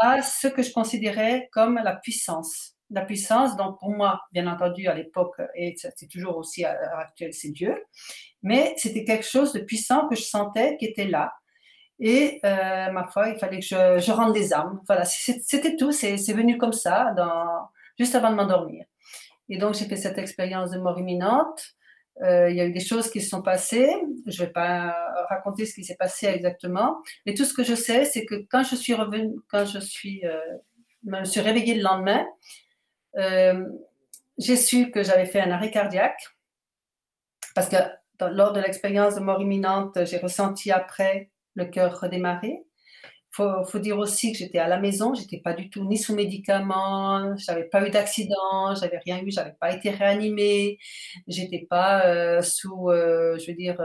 à 0.00 0.22
ce 0.22 0.46
que 0.48 0.62
je 0.62 0.72
considérais 0.72 1.48
comme 1.52 1.78
la 1.82 1.96
puissance 1.96 2.74
la 2.90 3.04
puissance, 3.04 3.56
donc 3.56 3.78
pour 3.78 3.90
moi, 3.90 4.20
bien 4.32 4.46
entendu, 4.46 4.88
à 4.88 4.94
l'époque, 4.94 5.36
et 5.54 5.74
c'est 5.76 6.08
toujours 6.08 6.36
aussi 6.36 6.64
à 6.64 6.74
l'heure 6.74 6.98
actuelle, 6.98 7.32
c'est 7.32 7.50
Dieu, 7.50 7.74
mais 8.42 8.74
c'était 8.76 9.04
quelque 9.04 9.26
chose 9.26 9.52
de 9.52 9.60
puissant 9.60 10.08
que 10.08 10.16
je 10.16 10.22
sentais 10.22 10.76
qui 10.76 10.86
était 10.86 11.06
là. 11.06 11.32
Et 12.00 12.40
euh, 12.44 12.90
ma 12.90 13.06
foi, 13.08 13.28
il 13.28 13.38
fallait 13.38 13.60
que 13.60 13.66
je, 13.66 13.98
je 14.00 14.10
rende 14.10 14.32
des 14.32 14.52
armes. 14.52 14.80
Voilà, 14.86 15.04
c'était 15.04 15.76
tout, 15.76 15.92
c'est 15.92 16.16
venu 16.32 16.56
comme 16.56 16.72
ça, 16.72 17.14
juste 17.98 18.14
avant 18.14 18.30
de 18.30 18.36
m'endormir. 18.36 18.86
Et 19.50 19.58
donc, 19.58 19.74
j'ai 19.74 19.84
fait 19.84 19.96
cette 19.96 20.16
expérience 20.16 20.70
de 20.70 20.78
mort 20.78 20.98
imminente. 20.98 21.74
Euh, 22.22 22.50
il 22.50 22.56
y 22.56 22.60
a 22.60 22.64
eu 22.64 22.72
des 22.72 22.80
choses 22.80 23.10
qui 23.10 23.20
se 23.20 23.28
sont 23.28 23.42
passées. 23.42 23.92
Je 24.26 24.40
ne 24.40 24.46
vais 24.46 24.52
pas 24.52 24.96
raconter 25.28 25.66
ce 25.66 25.74
qui 25.74 25.84
s'est 25.84 25.96
passé 25.96 26.26
exactement. 26.26 26.98
Mais 27.26 27.34
tout 27.34 27.44
ce 27.44 27.52
que 27.52 27.64
je 27.64 27.74
sais, 27.74 28.04
c'est 28.04 28.24
que 28.24 28.46
quand 28.50 28.62
je 28.62 28.76
suis 28.76 28.94
revenue, 28.94 29.34
quand 29.48 29.66
je 29.66 29.80
suis, 29.80 30.24
euh, 30.24 30.38
me 31.04 31.24
suis 31.24 31.40
réveillée 31.40 31.74
le 31.74 31.82
lendemain, 31.82 32.24
euh, 33.16 33.64
j'ai 34.38 34.56
su 34.56 34.90
que 34.90 35.02
j'avais 35.02 35.26
fait 35.26 35.40
un 35.40 35.50
arrêt 35.50 35.70
cardiaque 35.70 36.20
parce 37.54 37.68
que 37.68 37.76
lors 38.20 38.52
de 38.52 38.60
l'expérience 38.60 39.14
de 39.14 39.20
mort 39.20 39.40
imminente, 39.40 40.04
j'ai 40.04 40.18
ressenti 40.18 40.70
après 40.70 41.30
le 41.54 41.64
cœur 41.66 42.00
redémarrer. 42.00 42.64
Il 43.38 43.64
faut, 43.70 43.78
dire 43.78 43.96
aussi 43.98 44.32
que 44.32 44.38
j'étais 44.38 44.58
à 44.58 44.66
la 44.66 44.78
maison, 44.78 45.14
j'étais 45.14 45.38
pas 45.38 45.52
du 45.54 45.70
tout 45.70 45.84
ni 45.84 45.96
sous 45.96 46.14
médicaments, 46.14 47.36
j'avais 47.36 47.64
pas 47.64 47.86
eu 47.86 47.90
d'accident, 47.90 48.74
j'avais 48.74 48.98
rien 48.98 49.22
eu, 49.22 49.30
j'avais 49.30 49.54
pas 49.60 49.72
été 49.72 49.90
réanimée, 49.90 50.78
j'étais 51.28 51.64
pas 51.70 52.06
euh, 52.06 52.42
sous, 52.42 52.90
euh, 52.90 53.38
je 53.38 53.46
veux 53.46 53.56
dire, 53.56 53.78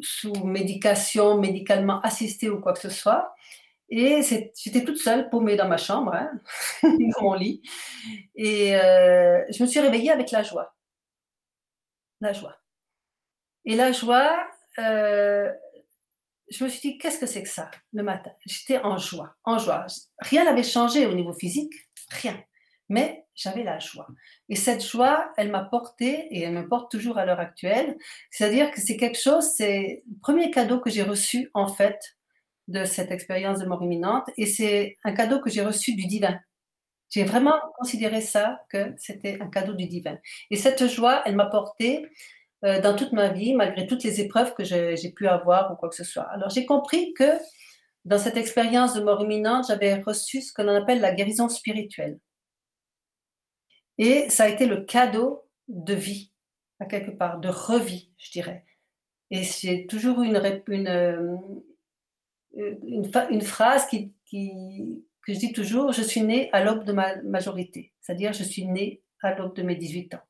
sous 0.00 0.32
médication, 0.44 1.38
médicalement 1.38 2.00
assistée 2.02 2.48
ou 2.50 2.60
quoi 2.60 2.72
que 2.72 2.80
ce 2.80 2.90
soit. 2.90 3.34
Et 3.90 4.22
j'étais 4.22 4.84
toute 4.84 4.98
seule, 4.98 5.28
paumée 5.30 5.56
dans 5.56 5.68
ma 5.68 5.76
chambre, 5.76 6.14
hein, 6.14 6.30
dans 6.82 7.22
mon 7.22 7.34
lit. 7.34 7.62
Et 8.34 8.74
euh, 8.76 9.44
je 9.50 9.62
me 9.62 9.68
suis 9.68 9.80
réveillée 9.80 10.10
avec 10.10 10.30
la 10.30 10.42
joie. 10.42 10.74
La 12.20 12.32
joie. 12.32 12.56
Et 13.64 13.76
la 13.76 13.92
joie, 13.92 14.46
euh, 14.78 15.50
je 16.50 16.64
me 16.64 16.68
suis 16.68 16.92
dit, 16.92 16.98
qu'est-ce 16.98 17.18
que 17.18 17.26
c'est 17.26 17.42
que 17.42 17.48
ça, 17.48 17.70
le 17.92 18.02
matin? 18.02 18.30
J'étais 18.46 18.78
en 18.78 18.98
joie, 18.98 19.34
en 19.44 19.58
joie. 19.58 19.86
Rien 20.18 20.44
n'avait 20.44 20.62
changé 20.62 21.06
au 21.06 21.14
niveau 21.14 21.32
physique, 21.32 21.72
rien. 22.10 22.42
Mais 22.88 23.26
j'avais 23.34 23.64
la 23.64 23.78
joie. 23.78 24.06
Et 24.48 24.56
cette 24.56 24.84
joie, 24.84 25.32
elle 25.36 25.50
m'a 25.50 25.64
porté 25.64 26.28
et 26.30 26.42
elle 26.42 26.52
me 26.52 26.68
porte 26.68 26.90
toujours 26.90 27.18
à 27.18 27.24
l'heure 27.24 27.40
actuelle. 27.40 27.96
C'est-à-dire 28.30 28.70
que 28.70 28.80
c'est 28.80 28.96
quelque 28.96 29.18
chose, 29.18 29.50
c'est 29.56 30.02
le 30.06 30.18
premier 30.20 30.50
cadeau 30.50 30.80
que 30.80 30.90
j'ai 30.90 31.02
reçu, 31.02 31.50
en 31.54 31.66
fait, 31.66 32.16
de 32.68 32.84
cette 32.84 33.10
expérience 33.10 33.58
de 33.58 33.66
mort 33.66 33.82
imminente 33.82 34.28
et 34.36 34.46
c'est 34.46 34.96
un 35.04 35.12
cadeau 35.12 35.40
que 35.40 35.50
j'ai 35.50 35.62
reçu 35.62 35.94
du 35.94 36.06
divin. 36.06 36.38
J'ai 37.10 37.24
vraiment 37.24 37.60
considéré 37.78 38.20
ça 38.20 38.60
que 38.70 38.94
c'était 38.96 39.38
un 39.40 39.48
cadeau 39.48 39.74
du 39.74 39.86
divin. 39.86 40.18
Et 40.50 40.56
cette 40.56 40.86
joie, 40.88 41.22
elle 41.26 41.36
m'a 41.36 41.46
porté 41.46 42.08
euh, 42.64 42.80
dans 42.80 42.96
toute 42.96 43.12
ma 43.12 43.28
vie, 43.28 43.54
malgré 43.54 43.86
toutes 43.86 44.02
les 44.02 44.20
épreuves 44.20 44.54
que 44.54 44.64
j'ai 44.64 45.12
pu 45.14 45.28
avoir 45.28 45.72
ou 45.72 45.76
quoi 45.76 45.88
que 45.90 45.94
ce 45.94 46.04
soit. 46.04 46.24
Alors 46.24 46.50
j'ai 46.50 46.66
compris 46.66 47.12
que 47.14 47.38
dans 48.04 48.18
cette 48.18 48.36
expérience 48.36 48.94
de 48.94 49.02
mort 49.02 49.22
imminente, 49.22 49.66
j'avais 49.68 49.94
reçu 49.94 50.42
ce 50.42 50.52
qu'on 50.52 50.68
appelle 50.68 51.00
la 51.00 51.14
guérison 51.14 51.48
spirituelle. 51.48 52.18
Et 53.98 54.28
ça 54.28 54.44
a 54.44 54.48
été 54.48 54.66
le 54.66 54.82
cadeau 54.82 55.44
de 55.68 55.94
vie, 55.94 56.32
à 56.80 56.86
quelque 56.86 57.10
part, 57.10 57.38
de 57.38 57.48
revie, 57.48 58.12
je 58.18 58.30
dirais. 58.32 58.64
Et 59.30 59.42
j'ai 59.42 59.86
toujours 59.86 60.22
eu 60.22 60.26
une, 60.26 60.62
une, 60.68 60.88
euh, 60.88 61.36
une, 62.56 63.10
une 63.30 63.42
phrase 63.42 63.86
qui, 63.86 64.12
que 64.30 65.32
je 65.32 65.38
dis 65.38 65.52
toujours, 65.52 65.92
je 65.92 66.02
suis 66.02 66.22
née 66.22 66.50
à 66.52 66.62
l'aube 66.62 66.84
de 66.84 66.92
ma 66.92 67.16
majorité, 67.22 67.92
c'est-à-dire 68.00 68.32
je 68.32 68.44
suis 68.44 68.66
née 68.66 69.02
à 69.22 69.34
l'aube 69.34 69.56
de 69.56 69.62
mes 69.62 69.76
18 69.76 70.14
ans. 70.14 70.22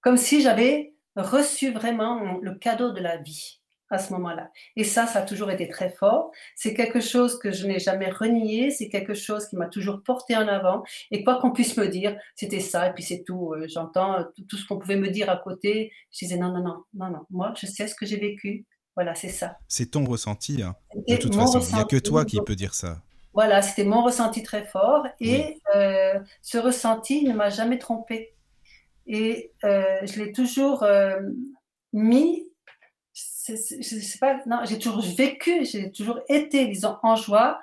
Comme 0.00 0.16
si 0.16 0.40
j'avais 0.40 0.94
reçu 1.16 1.70
vraiment 1.72 2.38
le 2.40 2.54
cadeau 2.54 2.92
de 2.92 3.00
la 3.00 3.18
vie 3.18 3.60
à 3.90 3.98
ce 3.98 4.12
moment-là. 4.14 4.50
Et 4.76 4.84
ça, 4.84 5.06
ça 5.06 5.20
a 5.20 5.22
toujours 5.22 5.50
été 5.50 5.68
très 5.68 5.90
fort. 5.90 6.30
C'est 6.56 6.74
quelque 6.74 7.00
chose 7.00 7.38
que 7.38 7.52
je 7.52 7.66
n'ai 7.66 7.78
jamais 7.78 8.10
renié, 8.10 8.70
c'est 8.70 8.88
quelque 8.88 9.14
chose 9.14 9.46
qui 9.46 9.56
m'a 9.56 9.68
toujours 9.68 10.02
porté 10.02 10.36
en 10.36 10.48
avant. 10.48 10.82
Et 11.10 11.22
quoi 11.22 11.40
qu'on 11.40 11.52
puisse 11.52 11.76
me 11.76 11.86
dire, 11.88 12.16
c'était 12.34 12.60
ça, 12.60 12.88
et 12.88 12.92
puis 12.92 13.02
c'est 13.02 13.24
tout. 13.24 13.52
Euh, 13.52 13.66
j'entends 13.68 14.24
tout, 14.48 14.56
ce 14.56 14.66
qu'on 14.66 14.78
pouvait 14.78 14.96
me 14.96 15.08
dire 15.08 15.30
à 15.30 15.36
côté. 15.36 15.92
Je 16.12 16.24
disais 16.24 16.36
non, 16.36 16.48
non, 16.48 16.62
non, 16.62 16.84
non, 16.94 17.10
non. 17.10 17.26
Moi, 17.30 17.52
je 17.56 17.66
sais 17.66 17.86
ce 17.86 17.94
que 17.94 18.06
j'ai 18.06 18.18
vécu. 18.18 18.66
Voilà, 18.96 19.14
c'est 19.14 19.28
ça. 19.28 19.58
C'est 19.68 19.90
ton 19.90 20.04
ressenti. 20.04 20.62
Hein. 20.62 20.76
De 21.08 21.16
toute 21.16 21.34
façon, 21.34 21.60
il 21.60 21.74
n'y 21.74 21.80
a 21.80 21.84
que 21.84 21.96
toi 21.96 22.24
qui 22.24 22.40
peux 22.40 22.54
dire 22.54 22.74
ça. 22.74 23.02
Voilà, 23.32 23.60
c'était 23.62 23.84
mon 23.84 24.02
ressenti 24.04 24.42
très 24.44 24.64
fort. 24.64 25.06
Et 25.20 25.60
euh, 25.74 26.20
ce 26.42 26.58
ressenti 26.58 27.24
ne 27.24 27.32
m'a 27.34 27.50
jamais 27.50 27.78
trompé. 27.78 28.34
Et 29.06 29.50
euh, 29.64 29.98
je 30.04 30.22
l'ai 30.22 30.32
toujours 30.32 30.84
euh, 30.84 31.20
mis. 31.92 32.48
Je 33.46 33.56
sais 33.56 34.18
pas, 34.18 34.40
non, 34.46 34.60
j'ai 34.64 34.78
toujours 34.78 35.02
vécu, 35.02 35.64
j'ai 35.66 35.92
toujours 35.92 36.20
été, 36.28 36.66
disons, 36.68 36.96
en 37.02 37.16
joie. 37.16 37.60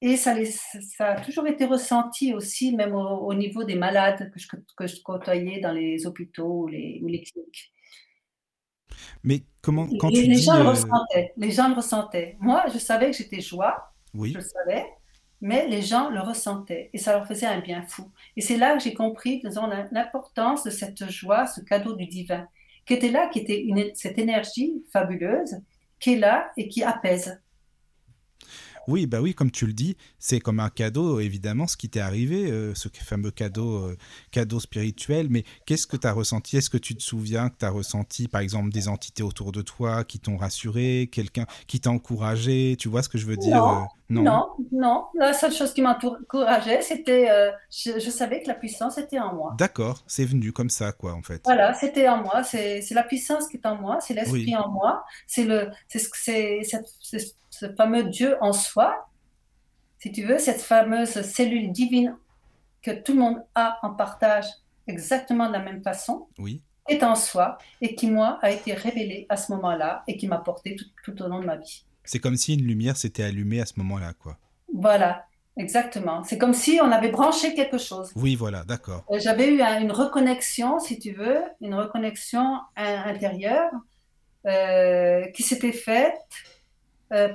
Et 0.00 0.16
ça, 0.16 0.34
les- 0.34 0.46
ça 0.50 1.12
a 1.12 1.20
toujours 1.20 1.46
été 1.46 1.64
ressenti 1.64 2.34
aussi, 2.34 2.74
même 2.74 2.94
au, 2.94 3.00
au 3.28 3.34
niveau 3.34 3.64
des 3.64 3.76
malades 3.76 4.30
que 4.32 4.38
je, 4.38 4.48
que 4.76 4.86
je 4.86 5.00
côtoyais 5.02 5.60
dans 5.60 5.72
les 5.72 6.06
hôpitaux 6.06 6.62
ou 6.64 6.66
les, 6.66 7.00
ou 7.02 7.06
les 7.06 7.22
cliniques. 7.22 7.72
Mais 9.22 9.42
comment, 9.62 9.86
quand 9.98 10.10
Et 10.10 10.14
tu 10.14 10.22
les 10.22 10.36
dis... 10.36 10.42
gens 10.42 10.58
le 10.58 10.66
euh, 10.66 10.70
ressentaient. 10.70 11.32
Les 11.36 11.50
gens 11.50 11.68
le 11.68 11.74
ressentaient. 11.74 12.36
Moi, 12.40 12.64
je 12.72 12.78
savais 12.78 13.10
que 13.10 13.16
j'étais 13.16 13.40
joie, 13.40 13.92
Oui, 14.14 14.30
je 14.30 14.38
le 14.38 14.44
savais, 14.44 14.86
mais 15.40 15.66
les 15.68 15.82
gens 15.82 16.10
le 16.10 16.20
ressentaient 16.20 16.90
et 16.92 16.98
ça 16.98 17.12
leur 17.12 17.26
faisait 17.26 17.46
un 17.46 17.60
bien 17.60 17.82
fou. 17.82 18.10
Et 18.36 18.40
c'est 18.40 18.56
là 18.56 18.76
que 18.76 18.82
j'ai 18.82 18.94
compris, 18.94 19.42
l'importance 19.92 20.64
de 20.64 20.70
cette 20.70 21.10
joie, 21.10 21.46
ce 21.46 21.60
cadeau 21.60 21.94
du 21.94 22.06
divin, 22.06 22.46
qui 22.86 22.94
était 22.94 23.10
là, 23.10 23.28
qui 23.28 23.40
était 23.40 23.60
une, 23.60 23.90
cette 23.94 24.18
énergie 24.18 24.84
fabuleuse, 24.92 25.56
qui 25.98 26.14
est 26.14 26.18
là 26.18 26.50
et 26.56 26.68
qui 26.68 26.82
apaise. 26.82 27.40
Oui, 28.88 29.06
bah 29.06 29.20
oui, 29.20 29.34
comme 29.34 29.50
tu 29.50 29.66
le 29.66 29.72
dis, 29.72 29.96
c'est 30.18 30.40
comme 30.40 30.60
un 30.60 30.70
cadeau, 30.70 31.20
évidemment, 31.20 31.66
ce 31.66 31.76
qui 31.76 31.88
t'est 31.88 32.00
arrivé, 32.00 32.50
euh, 32.50 32.74
ce 32.74 32.88
fameux 33.04 33.30
cadeau, 33.30 33.84
euh, 33.84 33.96
cadeau 34.30 34.60
spirituel. 34.60 35.28
Mais 35.30 35.44
qu'est-ce 35.66 35.86
que 35.86 35.96
tu 35.96 36.06
as 36.06 36.12
ressenti? 36.12 36.56
Est-ce 36.56 36.70
que 36.70 36.78
tu 36.78 36.94
te 36.94 37.02
souviens 37.02 37.48
que 37.48 37.56
tu 37.58 37.64
as 37.64 37.70
ressenti, 37.70 38.28
par 38.28 38.40
exemple, 38.40 38.70
des 38.70 38.88
entités 38.88 39.22
autour 39.22 39.52
de 39.52 39.62
toi 39.62 40.04
qui 40.04 40.18
t'ont 40.18 40.36
rassuré, 40.36 41.08
quelqu'un 41.10 41.46
qui 41.66 41.80
t'a 41.80 41.90
encouragé? 41.90 42.76
Tu 42.78 42.88
vois 42.88 43.02
ce 43.02 43.08
que 43.08 43.18
je 43.18 43.26
veux 43.26 43.36
dire 43.36 43.56
Non, 43.56 43.82
euh, 43.82 43.84
Non. 44.08 44.22
non, 44.22 44.48
non. 44.72 45.06
La 45.14 45.32
seule 45.32 45.52
chose 45.52 45.74
qui 45.74 45.82
m'encourageait, 45.82 46.82
c'était, 46.82 47.30
euh, 47.30 47.50
je, 47.70 47.98
je 47.98 48.10
savais 48.10 48.42
que 48.42 48.48
la 48.48 48.54
puissance 48.54 48.98
était 48.98 49.18
en 49.18 49.34
moi. 49.34 49.54
D'accord, 49.58 50.02
c'est 50.06 50.24
venu 50.24 50.52
comme 50.52 50.70
ça, 50.70 50.92
quoi, 50.92 51.14
en 51.14 51.22
fait. 51.22 51.42
Voilà, 51.44 51.74
c'était 51.74 52.08
en 52.08 52.18
moi. 52.22 52.44
C'est 52.44 52.82
c'est 52.82 52.94
la 52.94 53.02
puissance 53.04 53.48
qui 53.48 53.56
est 53.56 53.66
en 53.66 53.76
moi, 53.76 54.00
c'est 54.00 54.14
l'esprit 54.14 54.44
Oui, 54.46 54.56
en 54.56 54.68
moi, 54.70 55.04
c'est 55.26 55.44
le, 55.44 55.70
c'est 55.88 55.98
ce, 57.00 57.18
ce 57.50 57.72
fameux 57.74 58.04
Dieu 58.04 58.36
en 58.40 58.52
soi, 58.52 59.08
si 59.98 60.12
tu 60.12 60.24
veux, 60.24 60.38
cette 60.38 60.60
fameuse 60.62 61.22
cellule 61.22 61.72
divine 61.72 62.16
que 62.82 62.92
tout 62.92 63.12
le 63.14 63.20
monde 63.20 63.44
a 63.54 63.78
en 63.82 63.94
partage 63.94 64.46
exactement 64.86 65.48
de 65.48 65.54
la 65.54 65.60
même 65.60 65.82
façon, 65.82 66.28
oui. 66.38 66.62
est 66.88 67.02
en 67.02 67.14
soi 67.16 67.58
et 67.80 67.94
qui, 67.94 68.10
moi, 68.10 68.38
a 68.42 68.50
été 68.50 68.74
révélée 68.74 69.26
à 69.30 69.36
ce 69.36 69.52
moment-là 69.52 70.04
et 70.06 70.16
qui 70.16 70.28
m'a 70.28 70.38
porté 70.38 70.76
tout, 70.76 70.86
tout 71.04 71.22
au 71.22 71.28
long 71.28 71.40
de 71.40 71.46
ma 71.46 71.56
vie. 71.56 71.85
C'est 72.06 72.18
comme 72.20 72.36
si 72.36 72.54
une 72.54 72.62
lumière 72.64 72.96
s'était 72.96 73.22
allumée 73.24 73.60
à 73.60 73.66
ce 73.66 73.74
moment-là, 73.76 74.14
quoi. 74.14 74.38
Voilà, 74.74 75.26
exactement. 75.56 76.22
C'est 76.24 76.38
comme 76.38 76.54
si 76.54 76.78
on 76.82 76.90
avait 76.92 77.10
branché 77.10 77.54
quelque 77.54 77.78
chose. 77.78 78.10
Oui, 78.16 78.34
voilà, 78.36 78.64
d'accord. 78.64 79.04
Euh, 79.10 79.18
J'avais 79.20 79.52
eu 79.52 79.60
un- 79.62 79.80
une 79.80 79.92
reconnexion, 79.92 80.78
si 80.80 80.98
tu 80.98 81.12
veux, 81.12 81.40
une 81.60 81.74
reconnexion 81.74 82.60
in- 82.76 83.02
intérieure 83.04 83.70
euh, 84.46 85.26
qui 85.34 85.42
s'était 85.42 85.72
faite 85.72 86.14
euh, 87.12 87.32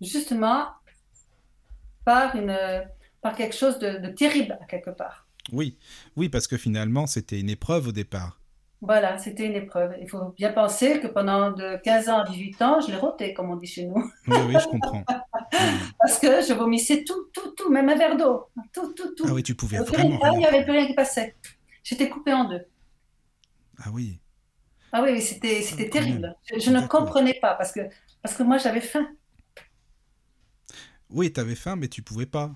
justement 0.00 0.66
par, 2.04 2.36
une, 2.36 2.56
par 3.20 3.34
quelque 3.36 3.54
chose 3.56 3.78
de, 3.78 3.98
de 3.98 4.08
terrible, 4.08 4.58
quelque 4.68 4.90
part. 4.90 5.26
Oui, 5.52 5.78
oui, 6.16 6.28
parce 6.28 6.46
que 6.46 6.56
finalement, 6.56 7.06
c'était 7.06 7.40
une 7.40 7.50
épreuve 7.50 7.88
au 7.88 7.92
départ. 7.92 8.40
Voilà, 8.82 9.16
c'était 9.16 9.46
une 9.46 9.54
épreuve. 9.54 9.94
Il 10.00 10.08
faut 10.08 10.30
bien 10.36 10.52
penser 10.52 10.98
que 11.00 11.06
pendant 11.06 11.52
de 11.52 11.80
15 11.84 12.08
ans 12.08 12.18
à 12.18 12.24
18 12.28 12.60
ans, 12.62 12.80
je 12.80 12.90
l'ai 12.90 12.96
roté, 12.96 13.32
comme 13.32 13.50
on 13.50 13.56
dit 13.56 13.66
chez 13.68 13.86
nous. 13.86 13.94
Oui, 14.26 14.36
oui, 14.48 14.54
je 14.60 14.66
comprends. 14.66 15.04
Parce 15.98 16.18
que 16.18 16.42
je 16.42 16.52
vomissais 16.52 17.04
tout, 17.04 17.28
tout, 17.32 17.52
tout, 17.56 17.70
même 17.70 17.88
un 17.88 17.94
verre 17.96 18.16
d'eau. 18.16 18.50
Tout, 18.72 18.92
tout, 18.94 19.14
tout. 19.14 19.24
Ah 19.28 19.32
oui, 19.34 19.42
tu 19.44 19.54
pouvais 19.54 19.76
Il 19.76 19.80
n'y 19.82 19.86
avait, 19.86 19.96
vraiment 19.96 20.18
plus 20.18 20.28
rien- 20.30 20.32
il 20.32 20.42
y 20.42 20.46
rien. 20.46 20.48
avait 20.48 20.64
plus 20.64 20.72
rien 20.72 20.86
qui 20.86 20.94
passait. 20.94 21.36
J'étais 21.84 22.08
coupée 22.08 22.32
en 22.32 22.44
deux. 22.44 22.62
Ah 23.78 23.90
oui, 23.92 24.20
Ah 24.92 25.02
oui, 25.02 25.20
c'était, 25.22 25.62
c'était 25.62 25.88
quand 25.88 26.00
même. 26.00 26.20
terrible. 26.22 26.36
Je, 26.52 26.58
je 26.60 26.70
ne 26.70 26.80
comprenais 26.86 27.34
pas 27.40 27.54
parce 27.54 27.72
que, 27.72 27.80
parce 28.22 28.34
que 28.36 28.42
moi, 28.42 28.58
j'avais 28.58 28.80
faim. 28.80 29.06
Oui, 31.10 31.32
t'avais 31.32 31.54
faim, 31.54 31.76
mais 31.76 31.88
tu 31.88 32.02
pouvais 32.02 32.26
pas. 32.26 32.52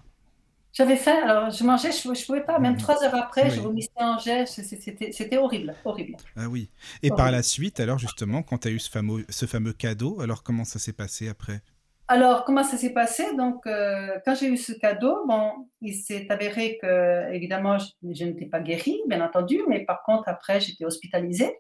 J'avais 0.77 0.97
faim, 0.97 1.17
alors 1.25 1.51
je 1.51 1.65
mangeais, 1.65 1.91
je 1.91 2.07
ne 2.07 2.27
pouvais 2.27 2.45
pas. 2.45 2.59
Même 2.59 2.75
Mhm. 2.75 2.77
trois 2.77 3.03
heures 3.03 3.15
après, 3.15 3.49
je 3.51 3.61
Oui. 3.61 3.63
vomissais 3.63 3.91
en 3.97 4.19
jet. 4.19 4.45
C'était, 4.47 5.39
horrible, 5.39 5.81
horrible. 5.85 6.17
Ah 6.37 6.49
oui. 6.51 6.71
Et 7.03 7.11
par 7.11 7.31
la 7.31 7.43
suite, 7.43 7.81
alors 7.81 7.99
justement, 7.99 8.43
quand 8.43 8.59
tu 8.59 8.69
as 8.69 8.71
eu 8.71 8.79
ce 8.79 8.91
fameux, 8.91 9.25
ce 9.31 9.47
fameux 9.47 9.73
cadeau, 9.73 10.21
alors 10.21 10.43
comment 10.43 10.65
ça 10.65 10.79
s'est 10.79 10.93
passé 10.93 11.29
après? 11.29 11.63
Alors, 12.09 12.45
comment 12.45 12.63
ça 12.63 12.77
s'est 12.77 12.93
passé? 12.93 13.35
Donc, 13.37 13.67
euh, 13.67 14.19
quand 14.25 14.35
j'ai 14.37 14.47
eu 14.49 14.57
ce 14.57 14.73
cadeau, 14.73 15.27
bon, 15.27 15.69
il 15.81 15.95
s'est 15.95 16.27
avéré 16.31 16.79
que, 16.81 17.33
évidemment, 17.33 17.79
je, 17.79 17.87
je 18.13 18.25
n'étais 18.25 18.47
pas 18.47 18.61
guérie, 18.61 19.01
bien 19.09 19.21
entendu, 19.25 19.61
mais 19.69 19.85
par 19.85 20.03
contre, 20.05 20.29
après, 20.29 20.61
j'étais 20.61 20.85
hospitalisée 20.85 21.59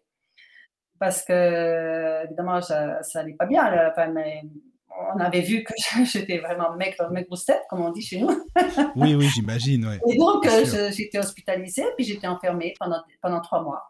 parce 0.99 1.25
que, 1.25 2.25
évidemment, 2.25 2.61
ça, 2.62 3.02
ça 3.02 3.20
allait 3.20 3.35
pas 3.35 3.46
bien. 3.46 3.64
Enfin, 3.90 4.14
on 5.14 5.20
avait 5.20 5.40
vu 5.40 5.64
que 5.64 5.72
j'étais 6.04 6.38
vraiment 6.38 6.74
maigre, 6.74 7.10
maigre 7.10 7.36
tête, 7.44 7.62
comme 7.68 7.82
on 7.82 7.90
dit 7.90 8.02
chez 8.02 8.20
nous. 8.20 8.30
Oui, 8.96 9.14
oui, 9.14 9.28
j'imagine, 9.34 9.86
ouais. 9.86 10.00
Et 10.08 10.16
donc, 10.16 10.46
euh, 10.46 10.90
j'étais 10.90 11.18
hospitalisée, 11.18 11.84
puis 11.96 12.04
j'étais 12.04 12.26
enfermée 12.26 12.74
pendant, 12.78 13.02
pendant 13.20 13.40
trois 13.40 13.62
mois. 13.62 13.82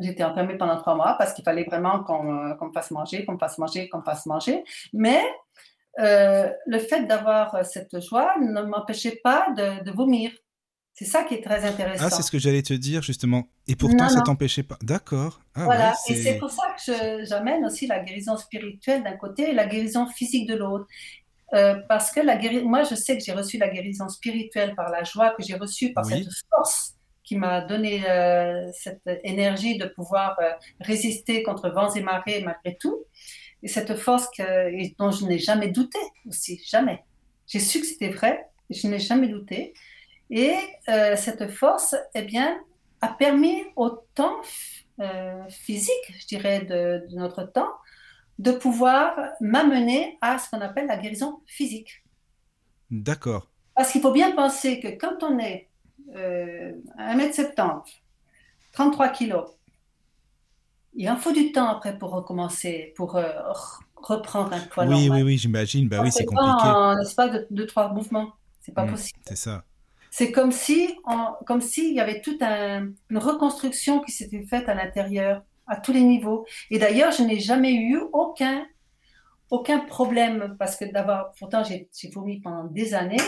J'étais 0.00 0.24
enfermée 0.24 0.56
pendant 0.56 0.76
trois 0.78 0.94
mois 0.94 1.14
parce 1.18 1.32
qu'il 1.32 1.44
fallait 1.44 1.64
vraiment 1.64 2.02
qu'on 2.02 2.50
euh, 2.50 2.54
me 2.60 2.72
fasse 2.72 2.90
manger, 2.90 3.24
qu'on 3.24 3.34
me 3.34 3.38
fasse 3.38 3.58
manger, 3.58 3.88
qu'on 3.88 3.98
me 3.98 4.02
fasse 4.02 4.26
manger. 4.26 4.64
Mais 4.92 5.22
euh, 5.98 6.50
le 6.66 6.78
fait 6.78 7.04
d'avoir 7.04 7.64
cette 7.64 8.00
joie 8.00 8.34
ne 8.38 8.62
m'empêchait 8.62 9.20
pas 9.22 9.50
de, 9.56 9.84
de 9.84 9.90
vomir. 9.90 10.32
C'est 10.94 11.04
ça 11.06 11.24
qui 11.24 11.34
est 11.34 11.40
très 11.42 11.64
Ah, 11.64 11.68
intéressant. 11.68 12.10
c'est 12.10 12.22
ce 12.22 12.30
que 12.30 12.38
j'allais 12.38 12.62
te 12.62 12.74
dire, 12.74 13.02
justement. 13.02 13.48
Et 13.66 13.74
pourtant, 13.76 14.04
Non, 14.04 14.08
ça 14.10 14.20
t'empêchait 14.20 14.62
pas. 14.62 14.76
D'accord. 14.82 15.40
Ah 15.54 15.64
Voilà, 15.64 15.90
ouais, 16.08 16.14
et 16.14 16.22
c'est 16.22 16.36
pour 16.38 16.50
ça 16.50 16.74
que 16.86 17.24
j'amène 17.24 17.64
aussi 17.64 17.86
la 17.86 18.00
guérison 18.00 18.36
spirituelle 18.36 19.02
d'un 19.02 19.16
côté 19.16 19.50
et 19.50 19.52
la 19.54 19.66
guérison 19.66 20.06
physique 20.06 20.46
de 20.48 20.56
l'autre. 20.56 20.86
Euh, 21.54 21.76
parce 21.88 22.12
que 22.12 22.20
la 22.20 22.38
moi, 22.62 22.82
je 22.84 22.94
sais 22.94 23.16
que 23.18 23.24
j'ai 23.24 23.32
reçu 23.32 23.56
la 23.58 23.68
guérison 23.68 24.08
spirituelle 24.08 24.74
par 24.76 24.90
la 24.90 25.02
joie 25.04 25.30
que 25.30 25.42
j'ai 25.42 25.54
reçue, 25.56 25.92
par 25.92 26.04
Oui. 26.06 26.22
cette 26.24 26.32
force 26.50 26.94
qui 27.24 27.36
m'a 27.36 27.60
donné 27.62 28.08
euh, 28.08 28.70
cette 28.72 29.02
énergie 29.24 29.78
de 29.78 29.86
pouvoir 29.86 30.36
euh, 30.40 30.50
résister 30.80 31.42
contre 31.42 31.70
vents 31.70 31.92
et 31.94 32.02
marées 32.02 32.42
malgré 32.44 32.76
tout. 32.78 33.04
Et 33.62 33.68
cette 33.68 33.94
force 33.96 34.28
que, 34.36 34.96
dont 34.98 35.10
je 35.10 35.24
n'ai 35.26 35.38
jamais 35.38 35.68
douté 35.68 35.98
aussi, 36.28 36.60
jamais. 36.68 37.02
J'ai 37.46 37.60
su 37.60 37.80
que 37.80 37.86
c'était 37.86 38.10
vrai, 38.10 38.44
et 38.68 38.74
je 38.74 38.86
n'ai 38.86 38.98
jamais 38.98 39.28
douté. 39.28 39.74
Et 40.30 40.54
euh, 40.88 41.16
cette 41.16 41.50
force, 41.50 41.96
eh 42.14 42.22
bien, 42.22 42.58
a 43.00 43.08
permis 43.08 43.64
au 43.76 43.90
temps 44.14 44.36
euh, 45.00 45.48
physique, 45.50 46.14
je 46.20 46.26
dirais, 46.26 46.60
de, 46.64 47.06
de 47.10 47.16
notre 47.16 47.44
temps, 47.44 47.70
de 48.38 48.52
pouvoir 48.52 49.16
m'amener 49.40 50.18
à 50.22 50.38
ce 50.38 50.50
qu'on 50.50 50.60
appelle 50.62 50.86
la 50.88 50.98
guérison 50.98 51.42
physique. 51.46 52.04
D'accord. 52.90 53.48
Parce 53.74 53.92
qu'il 53.92 54.00
faut 54.02 54.12
bien 54.12 54.32
penser 54.34 54.80
que 54.80 54.88
quand 54.88 55.22
on 55.22 55.38
est 55.38 55.70
euh, 56.16 56.72
1m70, 56.98 58.02
33 58.72 59.08
kilos, 59.10 59.50
il 60.94 61.08
en 61.10 61.16
faut 61.16 61.32
du 61.32 61.52
temps 61.52 61.68
après 61.68 61.98
pour 61.98 62.10
recommencer, 62.12 62.92
pour 62.96 63.16
euh, 63.16 63.22
re- 63.52 63.80
reprendre 63.96 64.52
un 64.52 64.60
poids 64.60 64.86
Oui, 64.86 65.08
normal. 65.08 65.08
oui, 65.08 65.22
oui, 65.22 65.38
j'imagine. 65.38 65.88
Bah 65.88 66.00
oui, 66.00 66.10
c'est 66.12 66.24
compliqué. 66.24 66.78
En 66.78 66.94
l'espace 66.96 67.32
de 67.32 67.46
deux, 67.50 67.66
trois 67.66 67.92
mouvements. 67.92 68.32
C'est 68.60 68.72
pas 68.74 68.84
Mm, 68.84 68.86
possible. 68.86 69.20
C'est 69.26 69.36
ça. 69.36 69.64
C'est 70.10 70.32
comme 70.32 70.52
si, 70.52 70.96
on- 71.06 71.34
comme 71.46 71.60
s'il 71.60 71.94
y 71.94 72.00
avait 72.00 72.20
toute 72.20 72.42
un- 72.42 72.88
une 73.10 73.18
reconstruction 73.18 74.00
qui 74.00 74.12
s'était 74.12 74.44
faite 74.46 74.68
à 74.68 74.74
l'intérieur, 74.74 75.42
à 75.66 75.76
tous 75.76 75.92
les 75.92 76.02
niveaux. 76.02 76.46
Et 76.70 76.78
d'ailleurs, 76.78 77.12
je 77.12 77.22
n'ai 77.22 77.38
jamais 77.40 77.74
eu 77.74 78.00
aucun, 78.12 78.66
aucun 79.50 79.80
problème 79.80 80.56
parce 80.58 80.76
que 80.76 80.84
d'abord, 80.86 81.32
pourtant, 81.38 81.64
j'ai 81.64 81.88
j'ai 81.96 82.10
vomi 82.10 82.40
pendant 82.40 82.64
des 82.64 82.94
années, 82.94 83.18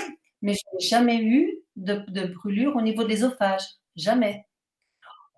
mais 0.43 0.55
je 0.55 0.61
n'ai 0.75 0.87
jamais 0.89 1.19
eu 1.23 1.59
de, 1.77 2.05
de 2.09 2.27
brûlure 2.35 2.77
au 2.77 2.83
niveau 2.83 3.05
de 3.05 3.09
l'ésophage. 3.09 3.63
Jamais. 3.97 4.47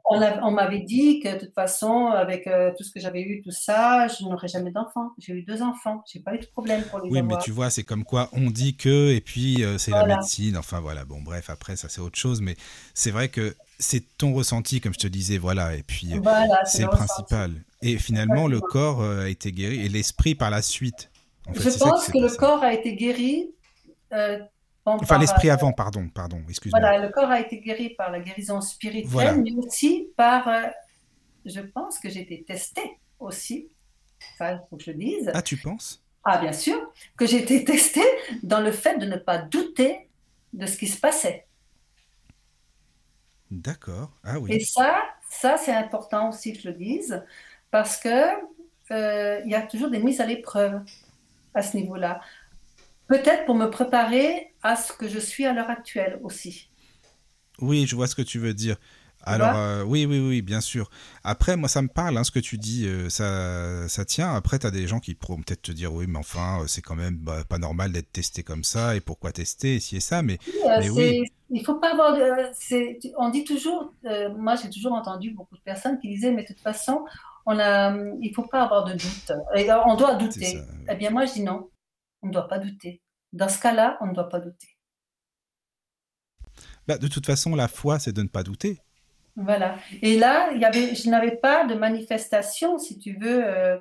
On, 0.06 0.50
m'avait 0.50 0.80
dit 0.80 1.20
que 1.20 1.34
de 1.34 1.38
toute 1.38 1.54
façon, 1.54 2.08
avec 2.08 2.46
euh, 2.46 2.73
tout 2.76 2.84
ce 2.84 2.92
que 2.92 3.00
j'avais 3.00 3.23
eu, 3.23 3.40
tout 3.40 3.50
ça, 3.50 4.06
je 4.08 4.23
n'aurais 4.25 4.49
jamais 4.49 4.70
d'enfants. 4.70 5.12
J'ai 5.18 5.32
eu 5.32 5.42
deux 5.42 5.62
enfants. 5.62 6.04
J'ai 6.12 6.20
pas 6.20 6.34
eu 6.34 6.38
de 6.38 6.46
problème 6.46 6.82
pour 6.84 7.00
les 7.00 7.08
Oui, 7.08 7.23
mais 7.23 7.37
tu 7.42 7.50
vois, 7.50 7.70
c'est 7.70 7.84
comme 7.84 8.04
quoi 8.04 8.28
on 8.32 8.50
dit 8.50 8.76
que, 8.76 9.11
et 9.12 9.23
puis 9.23 9.64
euh, 9.64 9.78
c'est 9.78 9.92
la 9.92 10.04
médecine. 10.06 10.58
Enfin 10.58 10.80
voilà, 10.80 11.06
bon, 11.06 11.23
bref, 11.23 11.49
après, 11.49 11.76
ça 11.76 11.88
c'est 11.88 12.02
autre 12.02 12.18
chose. 12.18 12.42
Mais 12.42 12.56
c'est 12.92 13.11
vrai 13.11 13.28
que 13.28 13.56
c'est 13.78 14.04
ton 14.18 14.34
ressenti, 14.34 14.82
comme 14.82 14.92
je 14.92 14.99
te 14.99 15.06
disais, 15.06 15.38
voilà. 15.38 15.75
Et 15.75 15.82
puis, 15.82 16.12
euh, 16.12 16.20
Voilà, 16.23 16.64
c'est 16.66 16.82
le 16.82 16.90
principal. 16.90 17.52
Et 17.80 17.96
finalement, 17.96 18.46
le 18.46 18.61
corps 18.61 19.02
a 19.02 19.28
été 19.28 19.52
guéri 19.52 19.87
et 19.87 19.88
l'esprit 19.88 20.34
par 20.34 20.50
la 20.50 20.61
suite. 20.61 21.11
En 21.49 21.54
fait, 21.54 21.70
Je 21.70 21.78
pense 21.78 22.08
que 22.08 22.18
le 22.18 22.37
corps 22.37 22.62
a 22.62 22.73
été 22.75 22.94
guéri. 22.94 23.54
euh, 24.12 24.38
bon, 24.85 24.99
Enfin, 25.00 25.19
l'esprit 25.19 25.49
euh, 25.49 25.55
avant, 25.55 25.73
pardon, 25.73 26.09
pardon, 26.09 26.43
excuse-moi. 26.49 26.81
Voilà, 26.81 26.99
le 26.99 27.09
corps 27.12 27.31
a 27.31 27.41
été 27.41 27.61
guéri 27.61 27.91
par 27.91 28.11
la 28.11 28.21
guérison 28.21 28.61
spirituelle, 28.61 29.11
Voilà. 29.11 29.33
mais 29.37 29.53
aussi 29.53 30.09
par. 30.17 30.49
euh, 30.49 30.67
je 31.45 31.61
pense 31.61 31.99
que 31.99 32.09
j'ai 32.09 32.21
été 32.23 32.43
testée 32.45 32.99
aussi. 33.19 33.69
Ça, 34.38 34.53
il 34.53 34.61
faut 34.71 34.76
que 34.76 34.85
je 34.85 34.91
le 34.93 34.99
dise. 34.99 35.31
Ah, 35.35 35.43
tu 35.43 35.57
penses? 35.59 36.03
Ah, 36.25 36.38
bien 36.38 36.53
sûr, 36.53 36.81
que 37.17 37.26
j'ai 37.26 37.43
été 37.43 37.64
testée 37.64 38.00
dans 38.43 38.61
le 38.61 38.73
fait 38.73 38.97
de 38.99 39.07
ne 39.07 39.17
pas 39.17 39.38
douter 39.38 40.09
de 40.55 40.67
ce 40.67 40.79
qui 40.79 40.87
se 40.87 40.99
passait. 40.99 41.47
D'accord. 43.50 44.11
Ah 44.25 44.37
Et 44.37 44.41
oui. 44.41 44.61
ça, 44.64 45.03
ça 45.29 45.57
c'est 45.57 45.73
important 45.75 46.31
aussi 46.31 46.53
que 46.55 46.61
je 46.61 46.69
le 46.69 46.75
dise, 46.75 47.23
parce 47.71 47.99
que 47.99 48.09
euh, 48.91 49.41
il 49.45 49.50
y 49.50 49.55
a 49.55 49.62
toujours 49.62 49.91
des 49.91 49.99
mises 50.00 50.21
à 50.21 50.26
l'épreuve 50.26 50.81
à 51.55 51.62
ce 51.62 51.76
niveau-là. 51.76 52.21
Peut-être 53.08 53.44
pour 53.46 53.54
me 53.54 53.66
préparer 53.70 54.54
à 54.62 54.76
ce 54.76 54.92
que 54.92 55.08
je 55.08 55.18
suis 55.18 55.46
à 55.46 55.52
l'heure 55.52 55.70
actuelle 55.70 56.18
aussi. 56.23 56.70
Oui, 57.61 57.87
je 57.87 57.94
vois 57.96 58.06
ce 58.06 58.14
que 58.14 58.23
tu 58.23 58.38
veux 58.38 58.54
dire. 58.54 58.76
Alors, 59.26 59.54
euh, 59.54 59.82
oui, 59.84 60.04
oui, 60.06 60.18
oui, 60.18 60.42
bien 60.42 60.61
sûr. 60.61 60.90
Après, 61.23 61.56
moi, 61.56 61.68
ça 61.68 61.80
me 61.80 61.88
parle, 61.88 62.18
hein, 62.18 62.25
ce 62.25 62.30
que 62.30 62.40
tu 62.40 62.58
dis, 62.58 62.87
euh, 62.87 63.08
ça, 63.08 63.88
ça 63.88 64.04
tient. 64.04 64.34
Après, 64.34 64.58
tu 64.58 64.66
as 64.66 64.70
des 64.70 64.87
gens 64.87 65.00
qui 65.00 65.14
pourront 65.14 65.37
peut-être 65.40 65.62
te 65.62 65.73
dire, 65.73 65.94
oui, 65.94 66.06
mais 66.06 66.18
enfin, 66.18 66.61
euh, 66.62 66.66
c'est 66.66 66.82
quand 66.82 66.94
même 66.96 67.16
bah, 67.16 67.42
pas 67.49 67.56
normal 67.58 67.92
d'être 67.92 68.12
testé 68.12 68.42
comme 68.42 68.64
ça, 68.64 68.96
et 68.96 69.00
pourquoi 69.00 69.32
tester, 69.32 69.80
si 69.80 69.96
et 69.96 70.00
ça, 70.00 70.20
mais 70.23 70.38
Oui, 70.46 70.52
euh, 70.68 70.68
Mais 70.76 70.90
oui, 70.90 71.25
il 71.50 71.64
faut 71.64 71.76
pas 71.76 71.92
avoir. 71.92 72.14
de- 72.16 72.50
c'est- 72.54 72.99
on 73.18 73.30
dit 73.30 73.44
toujours, 73.44 73.94
euh, 74.06 74.30
moi 74.37 74.56
j'ai 74.56 74.70
toujours 74.70 74.92
entendu 74.92 75.32
beaucoup 75.32 75.56
de 75.56 75.62
personnes 75.62 75.99
qui 75.99 76.08
disaient, 76.08 76.32
mais 76.32 76.42
de 76.42 76.49
toute 76.49 76.61
façon, 76.61 77.04
on 77.46 77.58
a, 77.58 77.96
il 78.20 78.32
faut 78.34 78.46
pas 78.49 78.62
avoir 78.62 78.84
de 78.84 78.92
doute. 78.94 79.32
Et, 79.54 79.70
euh, 79.70 79.76
on 79.87 79.96
doit 79.96 80.14
douter. 80.16 80.42
ça. 80.44 80.58
Eh 80.88 80.96
bien, 80.96 81.11
moi 81.11 81.25
je 81.26 81.32
dis 81.34 81.42
non, 81.42 81.70
on 82.25 82.28
ne 82.28 82.33
doit 82.33 82.49
pas 82.49 82.59
douter. 82.59 83.02
Dans 83.33 83.49
ce 83.49 83.61
cas-là, 83.61 83.99
on 84.00 84.07
ne 84.07 84.14
doit 84.14 84.28
pas 84.28 84.40
douter. 84.40 84.69
Bah, 86.88 86.99
de 86.99 87.07
toute 87.07 87.26
façon, 87.26 87.54
la 87.54 87.69
foi, 87.69 87.99
c'est 87.99 88.12
de 88.12 88.23
ne 88.23 88.28
pas 88.28 88.43
douter. 88.43 88.78
Voilà. 89.37 89.76
Et 90.02 90.19
là, 90.19 90.50
il 90.52 90.61
y 90.61 90.64
avait, 90.64 90.95
je 90.95 91.09
n'avais 91.11 91.37
pas 91.37 91.64
de 91.66 91.75
manifestation, 91.75 92.78
si 92.78 92.99
tu 92.99 93.16
veux, 93.19 93.45
euh, 93.45 93.78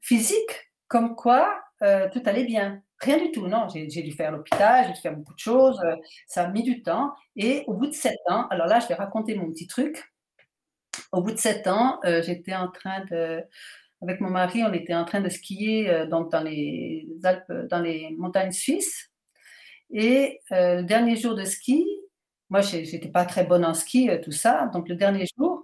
physique, 0.00 0.70
comme 0.88 1.14
quoi 1.14 1.60
euh, 1.82 2.08
tout 2.12 2.22
allait 2.24 2.44
bien. 2.44 2.82
Rien 3.00 3.18
du 3.18 3.30
tout, 3.30 3.46
non. 3.46 3.68
J'ai 3.68 3.86
dû 3.86 4.12
faire 4.12 4.32
l'hôpital, 4.32 4.86
j'ai 4.86 4.92
dû 4.92 5.00
faire 5.00 5.14
beaucoup 5.14 5.34
de 5.34 5.38
choses, 5.38 5.80
euh, 5.84 5.96
ça 6.26 6.44
a 6.44 6.48
mis 6.48 6.62
du 6.62 6.82
temps. 6.82 7.12
Et 7.36 7.64
au 7.66 7.74
bout 7.74 7.86
de 7.86 7.92
sept 7.92 8.18
ans, 8.28 8.46
alors 8.50 8.66
là, 8.66 8.80
je 8.80 8.88
vais 8.88 8.94
raconter 8.94 9.34
mon 9.34 9.50
petit 9.50 9.66
truc. 9.66 10.02
Au 11.12 11.22
bout 11.22 11.32
de 11.32 11.38
sept 11.38 11.66
ans, 11.66 12.00
j'étais 12.04 12.54
en 12.54 12.68
train 12.68 13.04
de, 13.06 13.42
avec 14.00 14.20
mon 14.20 14.30
mari, 14.30 14.62
on 14.62 14.72
était 14.72 14.94
en 14.94 15.04
train 15.04 15.20
de 15.20 15.28
skier 15.28 15.90
euh, 15.90 16.06
dans 16.06 16.42
les 16.42 17.08
Alpes, 17.24 17.52
dans 17.68 17.80
les 17.80 18.14
montagnes 18.16 18.52
suisses. 18.52 19.10
Et 19.90 20.40
euh, 20.52 20.76
le 20.76 20.82
dernier 20.84 21.16
jour 21.16 21.34
de 21.34 21.44
ski, 21.44 21.84
moi, 22.50 22.60
j'étais 22.60 23.08
pas 23.08 23.24
très 23.24 23.44
bonne 23.44 23.64
en 23.64 23.74
ski, 23.74 24.08
euh, 24.08 24.18
tout 24.22 24.32
ça. 24.32 24.70
Donc, 24.72 24.88
le 24.88 24.94
dernier 24.94 25.26
jour, 25.36 25.62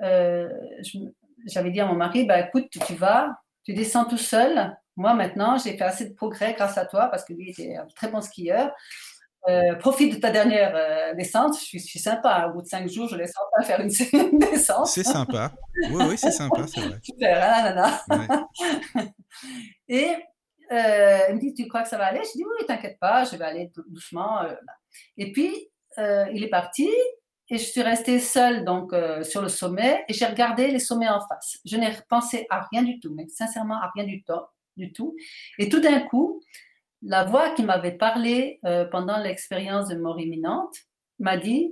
j'avais 0.00 1.70
dit 1.70 1.80
à 1.80 1.86
mon 1.86 1.94
mari, 1.94 2.24
bah, 2.24 2.40
écoute, 2.40 2.68
tu 2.86 2.94
vas, 2.94 3.36
tu 3.64 3.74
descends 3.74 4.04
tout 4.04 4.18
seul. 4.18 4.76
Moi, 4.96 5.14
maintenant, 5.14 5.58
j'ai 5.58 5.76
fait 5.76 5.84
assez 5.84 6.08
de 6.08 6.14
progrès 6.14 6.54
grâce 6.54 6.78
à 6.78 6.86
toi 6.86 7.08
parce 7.08 7.24
que 7.24 7.32
lui 7.32 7.50
était 7.50 7.76
un 7.76 7.86
très 7.96 8.08
bon 8.08 8.20
skieur. 8.20 8.70
Euh, 9.48 9.74
profite 9.74 10.14
de 10.14 10.20
ta 10.20 10.30
dernière 10.30 10.72
euh, 10.74 11.12
descente. 11.14 11.54
Je 11.58 11.64
suis, 11.64 11.78
je 11.78 11.84
suis 11.86 11.98
sympa. 11.98 12.46
Au 12.48 12.54
bout 12.54 12.62
de 12.62 12.66
cinq 12.66 12.88
jours, 12.88 13.08
je 13.08 13.16
laisse 13.16 13.32
enfin 13.36 13.62
faire 13.66 13.80
une, 13.80 13.90
une 14.32 14.38
descente. 14.38 14.86
C'est 14.86 15.04
sympa. 15.04 15.52
Oui, 15.90 16.02
oui, 16.08 16.16
c'est 16.18 16.30
sympa, 16.30 16.66
c'est 16.66 16.80
vrai. 16.80 16.98
Super, 17.02 17.76
hein. 17.78 17.98
Ouais. 18.96 19.04
Et 19.88 20.08
euh, 20.72 21.18
il 21.28 21.34
me 21.34 21.40
dit, 21.40 21.52
tu 21.54 21.68
crois 21.68 21.82
que 21.82 21.88
ça 21.88 21.98
va 21.98 22.06
aller? 22.06 22.20
Je 22.24 22.32
dis, 22.38 22.44
oui, 22.44 22.66
t'inquiète 22.66 22.98
pas, 22.98 23.24
je 23.24 23.36
vais 23.36 23.44
aller 23.44 23.70
dou- 23.74 23.84
doucement. 23.88 24.40
euh, 24.42 24.48
là. 24.48 24.72
Et 25.18 25.30
puis, 25.32 25.52
euh, 25.98 26.24
il 26.32 26.42
est 26.42 26.48
parti 26.48 26.88
et 27.50 27.58
je 27.58 27.64
suis 27.64 27.82
restée 27.82 28.18
seule 28.20 28.64
donc, 28.64 28.92
euh, 28.94 29.22
sur 29.22 29.42
le 29.42 29.48
sommet 29.50 30.04
et 30.08 30.14
j'ai 30.14 30.24
regardé 30.24 30.68
les 30.68 30.78
sommets 30.78 31.08
en 31.08 31.20
face. 31.20 31.58
Je 31.66 31.76
n'ai 31.76 31.90
pensé 32.08 32.46
à 32.48 32.66
rien 32.72 32.82
du 32.82 32.98
tout, 32.98 33.12
mais 33.14 33.26
sincèrement 33.28 33.76
à 33.76 33.90
rien 33.94 34.04
du 34.04 34.22
tout. 34.24 34.32
Du 34.76 34.92
tout. 34.92 35.14
Et 35.58 35.68
tout 35.68 35.80
d'un 35.80 36.00
coup, 36.00 36.40
la 37.04 37.24
voix 37.24 37.50
qui 37.54 37.62
m'avait 37.62 37.96
parlé 37.96 38.58
euh, 38.64 38.84
pendant 38.86 39.18
l'expérience 39.18 39.88
de 39.88 39.96
mort 39.96 40.18
imminente 40.20 40.74
m'a 41.18 41.36
dit, 41.36 41.70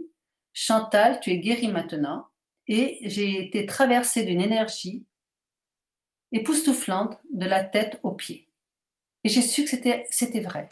Chantal, 0.52 1.18
tu 1.20 1.30
es 1.30 1.38
guérie 1.38 1.68
maintenant. 1.68 2.26
Et 2.68 2.98
j'ai 3.02 3.42
été 3.46 3.64
traversée 3.66 4.24
d'une 4.24 4.40
énergie 4.40 5.04
époustouflante 6.32 7.18
de 7.32 7.46
la 7.46 7.64
tête 7.64 7.98
aux 8.02 8.12
pieds. 8.12 8.48
Et 9.24 9.28
j'ai 9.28 9.42
su 9.42 9.64
que 9.64 9.70
c'était, 9.70 10.40
vrai. 10.40 10.68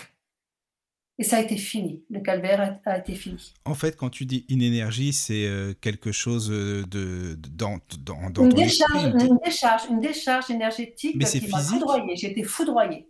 Et 1.18 1.22
ça 1.24 1.36
a 1.36 1.40
été 1.40 1.56
fini. 1.56 2.02
Le 2.10 2.20
calvaire 2.20 2.80
a, 2.84 2.90
a 2.90 2.98
été 2.98 3.14
fini. 3.14 3.54
En 3.64 3.74
fait, 3.74 3.96
quand 3.96 4.08
tu 4.10 4.24
dis 4.24 4.46
une 4.48 4.62
énergie, 4.62 5.12
c'est 5.12 5.46
euh, 5.46 5.74
quelque 5.74 6.12
chose 6.12 6.50
euh, 6.50 6.82
de, 6.86 7.34
de- 7.34 7.48
dans, 7.50 7.78
dans, 7.98 8.30
dans 8.30 8.44
Une 8.44 8.50
ton 8.50 8.56
décharge, 8.56 8.92
esprit. 8.96 9.10
une 9.10 9.16
dé- 9.18 9.26
une 9.26 9.38
décharge, 9.44 9.82
une 9.90 10.00
décharge 10.00 10.50
énergétique 10.50 11.16
Mais 11.16 11.26
c'est 11.26 11.40
qui 11.40 11.48
m'a 11.50 11.58
physique 11.58 11.74
foudroyée. 11.78 12.16
J'ai 12.16 12.30
été 12.30 12.42
foudroyée. 12.42 13.08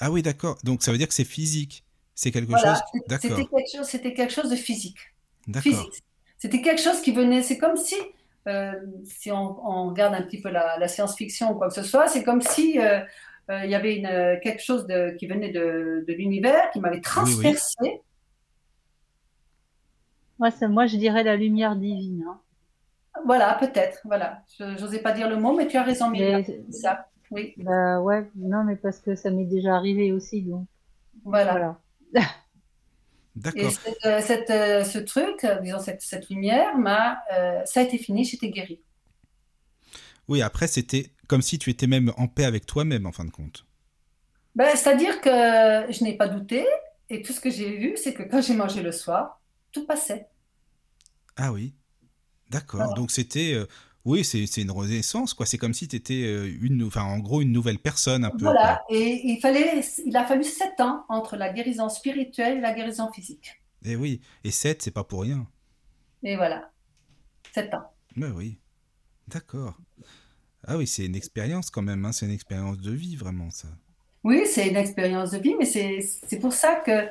Ah 0.00 0.10
oui, 0.10 0.22
d'accord. 0.22 0.58
Donc 0.64 0.82
ça 0.82 0.92
veut 0.92 0.98
dire 0.98 1.08
que 1.08 1.14
c'est 1.14 1.24
physique. 1.24 1.84
C'est 2.14 2.30
quelque 2.30 2.52
Voilà, 2.52 2.74
chose. 2.74 2.82
c'était 2.92 3.06
D'accord, 3.06 3.36
quelque 3.50 3.76
chose, 3.76 3.86
c'était 3.86 4.14
quelque 4.14 4.32
chose 4.32 4.50
de 4.50 4.56
physique. 4.56 4.98
d'accord. 5.46 5.88
physique. 5.88 6.04
C'était 6.38 6.60
quelque 6.62 6.80
chose 6.80 7.00
qui 7.02 7.12
venait, 7.12 7.42
c'est 7.42 7.58
comme 7.58 7.76
si, 7.76 7.96
euh, 8.48 8.72
si 9.04 9.32
on, 9.32 9.66
on 9.66 9.88
regarde 9.90 10.14
un 10.14 10.22
petit 10.22 10.40
peu 10.40 10.50
la, 10.50 10.78
la 10.78 10.88
science-fiction 10.88 11.52
ou 11.52 11.56
quoi 11.56 11.68
que 11.68 11.74
ce 11.74 11.82
soit, 11.82 12.08
c'est 12.08 12.24
comme 12.24 12.40
si 12.42 12.78
euh, 12.80 13.00
euh, 13.50 13.64
il 13.64 13.70
y 13.70 13.74
avait 13.74 13.96
une, 13.96 14.40
quelque 14.42 14.62
chose 14.62 14.86
de, 14.86 15.16
qui 15.18 15.26
venait 15.26 15.50
de, 15.52 16.04
de 16.06 16.12
l'univers, 16.12 16.70
qui 16.72 16.80
m'avait 16.80 17.00
Oui, 17.16 17.34
oui. 17.34 17.66
transpercé. 17.80 18.02
Moi, 20.38 20.50
ça, 20.50 20.68
moi, 20.68 20.86
je 20.86 20.96
dirais 20.96 21.22
la 21.24 21.36
lumière 21.36 21.76
divine. 21.76 22.24
hein. 22.26 22.40
Voilà, 23.24 23.54
peut-être, 23.54 24.00
voilà. 24.04 24.42
Je 24.58 24.64
n'osais 24.64 25.00
pas 25.00 25.12
dire 25.12 25.28
le 25.28 25.36
mot, 25.36 25.54
mais 25.56 25.66
tu 25.66 25.76
as 25.76 25.82
raison, 25.82 26.12
c'est 26.14 26.62
ça. 26.70 27.08
Oui, 27.30 27.54
bah 27.58 28.00
ouais, 28.00 28.30
non, 28.36 28.64
mais 28.64 28.76
parce 28.76 29.00
que 29.00 29.14
ça 29.16 29.30
m'est 29.30 29.44
déjà 29.44 29.76
arrivé 29.76 30.12
aussi, 30.12 30.42
donc 30.42 30.66
voilà. 31.24 31.52
voilà. 31.52 31.80
Et 33.54 33.70
D'accord. 33.70 33.72
cette, 33.72 34.04
euh, 34.06 34.20
cette, 34.22 34.50
euh, 34.50 34.84
ce 34.84 34.98
truc, 34.98 35.44
euh, 35.44 35.60
disons 35.60 35.78
cette, 35.80 36.02
cette 36.02 36.28
lumière, 36.30 36.76
m'a, 36.78 37.18
euh, 37.32 37.62
ça 37.64 37.80
a 37.80 37.82
été 37.82 37.98
fini, 37.98 38.24
j'étais 38.24 38.50
guérie. 38.50 38.82
Oui, 40.28 40.40
après, 40.42 40.68
c'était 40.68 41.12
comme 41.28 41.42
si 41.42 41.58
tu 41.58 41.70
étais 41.70 41.86
même 41.88 42.12
en 42.16 42.28
paix 42.28 42.44
avec 42.44 42.66
toi-même, 42.66 43.06
en 43.06 43.12
fin 43.12 43.24
de 43.24 43.30
compte. 43.30 43.66
Ben, 44.54 44.74
c'est-à-dire 44.74 45.20
que 45.20 45.30
je 45.92 46.02
n'ai 46.04 46.16
pas 46.16 46.28
douté, 46.28 46.66
et 47.10 47.22
tout 47.22 47.32
ce 47.32 47.40
que 47.40 47.50
j'ai 47.50 47.76
vu, 47.76 47.96
c'est 47.96 48.14
que 48.14 48.22
quand 48.22 48.40
j'ai 48.42 48.54
mangé 48.54 48.82
le 48.82 48.92
soir, 48.92 49.40
tout 49.72 49.86
passait. 49.86 50.28
Ah 51.36 51.52
oui, 51.52 51.74
d'accord. 52.50 52.88
Voilà. 52.88 52.94
Donc 52.94 53.10
c'était. 53.10 53.54
euh, 53.54 53.66
oui, 54.06 54.24
c'est 54.24 54.44
une 54.62 54.70
renaissance, 54.70 55.34
quoi. 55.34 55.44
C'est 55.46 55.58
comme 55.58 55.74
si 55.74 55.88
tu 55.88 55.96
étais 55.96 56.22
une, 56.60 56.84
enfin, 56.84 57.02
en 57.02 57.18
gros, 57.18 57.42
une 57.42 57.52
nouvelle 57.52 57.78
personne, 57.78 58.24
un 58.24 58.30
peu, 58.30 58.38
quoi. 58.38 58.52
Voilà, 58.52 58.84
et 58.88 59.20
il 59.24 59.40
fallait, 59.40 59.82
il 60.04 60.16
a 60.16 60.24
fallu 60.24 60.44
sept 60.44 60.80
ans 60.80 61.04
entre 61.08 61.36
la 61.36 61.52
guérison 61.52 61.88
spirituelle 61.88 62.58
et 62.58 62.60
la 62.60 62.72
guérison 62.72 63.12
physique. 63.12 63.60
Et 63.84 63.96
oui. 63.96 64.20
Et 64.44 64.50
7, 64.50 64.80
c'est 64.80 64.90
pas 64.92 65.04
pour 65.04 65.22
rien. 65.22 65.46
Et 66.22 66.36
voilà, 66.36 66.70
sept 67.52 67.74
ans. 67.74 67.90
Mais 68.14 68.28
oui. 68.28 68.58
D'accord. 69.28 69.76
Ah 70.66 70.76
oui, 70.76 70.86
c'est 70.86 71.04
une 71.04 71.16
expérience 71.16 71.70
quand 71.70 71.82
même, 71.82 72.04
hein. 72.04 72.12
C'est 72.12 72.26
une 72.26 72.32
expérience 72.32 72.78
de 72.78 72.92
vie, 72.92 73.16
vraiment, 73.16 73.50
ça. 73.50 73.68
Oui, 74.24 74.42
c'est 74.46 74.68
une 74.68 74.76
expérience 74.76 75.32
de 75.32 75.38
vie, 75.38 75.54
mais 75.58 75.64
c'est 75.64 76.38
pour 76.40 76.52
ça 76.52 76.76
que 76.76 77.06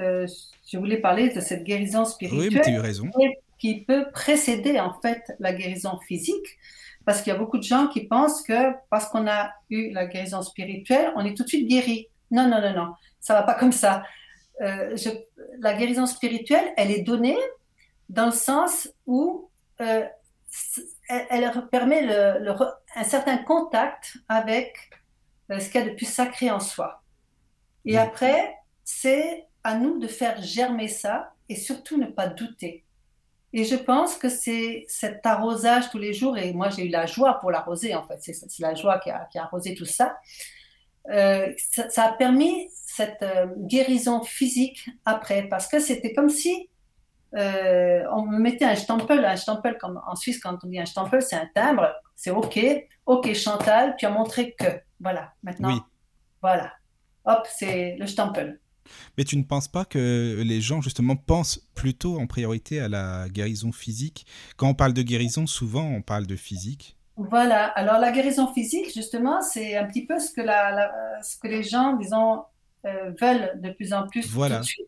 euh, 0.00 0.26
je 0.70 0.78
voulais 0.78 0.98
parler 0.98 1.30
de 1.30 1.40
cette 1.40 1.64
guérison 1.64 2.04
Oui, 2.04 2.10
mais 2.20 2.28
tu 2.28 2.46
spirituelle 2.48 2.74
as 2.74 2.78
eu 2.78 2.80
raison. 2.80 3.10
et 3.20 3.38
qui 3.58 3.84
peut 3.84 4.10
précéder 4.12 4.78
en 4.80 4.92
fait 5.00 5.22
la 5.40 5.52
guérison 5.52 5.98
physique, 6.06 6.46
parce 7.04 7.22
qu'il 7.22 7.32
y 7.32 7.36
a 7.36 7.38
beaucoup 7.38 7.58
de 7.58 7.62
gens 7.62 7.88
qui 7.88 8.06
pensent 8.06 8.42
que 8.42 8.72
parce 8.90 9.08
qu'on 9.08 9.26
a 9.26 9.52
eu 9.70 9.90
la 9.92 10.06
guérison 10.06 10.42
spirituelle, 10.42 11.12
on 11.16 11.24
est 11.24 11.34
tout 11.36 11.44
de 11.44 11.48
suite 11.48 11.68
guéri. 11.68 12.08
Non, 12.30 12.46
non, 12.48 12.60
non, 12.60 12.74
non, 12.74 12.94
ça 13.20 13.34
va 13.34 13.42
pas 13.42 13.54
comme 13.54 13.72
ça. 13.72 14.04
Euh, 14.60 14.96
je- 14.96 15.08
la 15.60 15.74
guérison 15.74 16.06
spirituelle, 16.06 16.72
elle 16.76 16.90
est 16.90 17.02
donnée 17.02 17.38
dans 18.08 18.26
le 18.26 18.32
sens 18.32 18.88
où 19.06 19.50
euh, 19.80 20.04
elle, 21.08 21.26
elle 21.30 21.68
permet 21.70 22.02
le- 22.02 22.44
le 22.44 22.50
re- 22.52 22.74
un 22.96 23.04
certain 23.04 23.38
contact 23.38 24.16
avec 24.28 24.76
euh, 25.50 25.60
ce 25.60 25.70
qu'il 25.70 25.80
y 25.80 25.84
a 25.84 25.88
de 25.88 25.94
plus 25.94 26.06
sacré 26.08 26.50
en 26.50 26.60
soi. 26.60 27.02
Et 27.84 27.96
après, 27.96 28.54
c'est 28.84 29.46
à 29.64 29.76
nous 29.76 29.98
de 29.98 30.06
faire 30.08 30.42
germer 30.42 30.88
ça 30.88 31.32
et 31.48 31.56
surtout 31.56 31.96
ne 31.98 32.06
pas 32.06 32.26
douter. 32.28 32.84
Et 33.52 33.64
je 33.64 33.76
pense 33.76 34.16
que 34.16 34.28
c'est 34.28 34.84
cet 34.88 35.24
arrosage 35.24 35.90
tous 35.90 35.98
les 35.98 36.12
jours, 36.12 36.36
et 36.36 36.52
moi 36.52 36.68
j'ai 36.68 36.84
eu 36.86 36.90
la 36.90 37.06
joie 37.06 37.38
pour 37.40 37.50
l'arroser 37.50 37.94
en 37.94 38.06
fait, 38.06 38.18
c'est 38.20 38.58
la 38.60 38.74
joie 38.74 38.98
qui 38.98 39.10
a, 39.10 39.26
qui 39.32 39.38
a 39.38 39.44
arrosé 39.44 39.74
tout 39.74 39.86
ça. 39.86 40.16
Euh, 41.10 41.52
ça, 41.70 41.88
ça 41.88 42.04
a 42.04 42.12
permis 42.12 42.68
cette 42.74 43.22
euh, 43.22 43.46
guérison 43.56 44.22
physique 44.22 44.90
après, 45.06 45.48
parce 45.48 45.66
que 45.66 45.78
c'était 45.80 46.12
comme 46.12 46.28
si 46.28 46.68
euh, 47.36 48.04
on 48.12 48.22
me 48.26 48.38
mettait 48.38 48.64
un 48.66 48.74
stempel, 48.74 49.24
un 49.24 49.36
stempel 49.36 49.78
comme 49.78 50.00
en 50.06 50.16
Suisse 50.16 50.38
quand 50.40 50.58
on 50.62 50.66
dit 50.66 50.78
un 50.78 50.86
stempel, 50.86 51.22
c'est 51.22 51.36
un 51.36 51.48
timbre, 51.54 51.94
c'est 52.16 52.30
OK, 52.30 52.58
OK 53.06 53.32
Chantal, 53.34 53.94
tu 53.98 54.04
as 54.06 54.10
montré 54.10 54.52
que, 54.52 54.80
voilà, 55.00 55.32
maintenant, 55.42 55.74
Oui. 55.74 55.80
voilà, 56.42 56.72
hop, 57.24 57.46
c'est 57.48 57.96
le 57.98 58.06
stempel. 58.06 58.60
Mais 59.16 59.24
tu 59.24 59.36
ne 59.36 59.42
penses 59.42 59.68
pas 59.68 59.84
que 59.84 60.42
les 60.44 60.60
gens, 60.60 60.80
justement, 60.80 61.16
pensent 61.16 61.60
plutôt 61.74 62.18
en 62.18 62.26
priorité 62.26 62.80
à 62.80 62.88
la 62.88 63.28
guérison 63.28 63.72
physique? 63.72 64.26
Quand 64.56 64.68
on 64.68 64.74
parle 64.74 64.92
de 64.92 65.02
guérison, 65.02 65.46
souvent, 65.46 65.84
on 65.86 66.02
parle 66.02 66.26
de 66.26 66.36
physique. 66.36 66.96
Voilà, 67.16 67.64
alors 67.66 67.98
la 67.98 68.12
guérison 68.12 68.52
physique, 68.52 68.92
justement, 68.94 69.42
c'est 69.42 69.76
un 69.76 69.84
petit 69.86 70.06
peu 70.06 70.20
ce 70.20 70.30
que, 70.32 70.40
la, 70.40 70.70
la- 70.70 71.22
ce 71.22 71.36
que 71.36 71.48
les 71.48 71.64
gens, 71.64 71.96
disons, 71.96 72.42
euh, 72.86 73.10
veulent 73.20 73.60
de 73.60 73.70
plus 73.72 73.92
en 73.92 74.06
plus 74.06 74.22
tout 74.22 74.28
Voilà. 74.32 74.60
de 74.60 74.64
suite. 74.64 74.86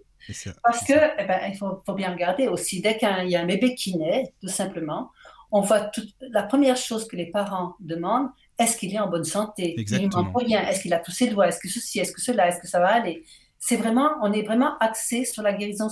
Parce 0.63 0.85
que, 0.85 0.93
eh 1.19 1.25
ben, 1.25 1.41
il 1.51 1.57
faut, 1.57 1.83
faut 1.85 1.95
bien 1.95 2.13
regarder 2.13 2.47
aussi, 2.47 2.81
dès 2.81 2.97
qu'il 2.99 3.09
y 3.29 3.35
a 3.37 3.41
un 3.41 3.47
bébé 3.47 3.75
qui 3.75 3.97
naît, 3.97 4.33
tout 4.41 4.49
simplement, 4.49 5.11
on 5.51 5.61
voit 5.63 5.81
tout, 5.81 6.03
la 6.21 6.45
première 6.45 6.77
chose 6.77 7.09
que 7.09 7.17
les 7.17 7.27
parents 7.27 7.75
demandent, 7.81 8.29
est-ce 8.59 8.77
qu'il 8.77 8.95
est 8.95 8.99
en 9.01 9.09
bonne 9.09 9.25
santé? 9.25 9.71
Il 9.71 9.75
lui 9.75 9.81
Exactement. 9.83 10.23
manque 10.25 10.39
rien. 10.43 10.61
Est-ce 10.69 10.83
qu'il 10.83 10.93
a 10.95 10.99
tous 11.01 11.11
ses 11.11 11.29
doigts 11.29 11.49
Est-ce 11.49 11.59
que 11.59 11.69
ceci? 11.69 11.99
Est-ce 11.99 12.13
que 12.13 12.21
cela? 12.21 12.47
Est-ce 12.49 12.61
que 12.61 12.69
ça 12.69 12.79
va 12.79 12.89
aller? 12.93 13.25
C'est 13.61 13.77
vraiment, 13.77 14.11
on 14.23 14.33
est 14.33 14.43
vraiment 14.43 14.77
axé 14.79 15.25
sur 15.25 15.43
la 15.45 15.53
guérison 15.53 15.89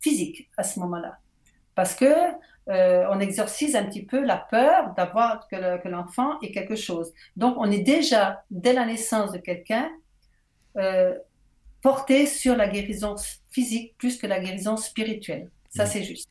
physique 0.00 0.50
à 0.58 0.62
ce 0.64 0.78
moment-là, 0.80 1.18
parce 1.74 1.94
que 1.94 2.12
euh, 2.68 3.06
on 3.10 3.18
exorcise 3.20 3.74
un 3.74 3.84
petit 3.84 4.04
peu 4.04 4.20
la 4.24 4.36
peur 4.36 4.92
d'avoir 4.96 5.48
que 5.48 5.56
le- 5.56 5.78
que 5.82 5.88
l'enfant 5.88 6.38
ait 6.42 6.52
quelque 6.52 6.76
chose. 6.76 7.12
Donc, 7.36 7.54
on 7.58 7.70
est 7.70 7.80
déjà 7.96 8.44
dès 8.50 8.72
la 8.72 8.84
naissance 8.86 9.32
de 9.32 9.38
quelqu'un 9.38 9.90
euh, 10.76 11.16
porté 11.80 12.26
sur 12.26 12.54
la 12.56 12.68
guérison 12.68 13.14
physique 13.50 13.96
plus 13.98 14.16
que 14.18 14.26
la 14.26 14.38
guérison 14.40 14.76
spirituelle. 14.76 15.48
Ça, 15.70 15.84
Oui. 15.84 15.90
c'est 15.92 16.02
juste. 16.04 16.30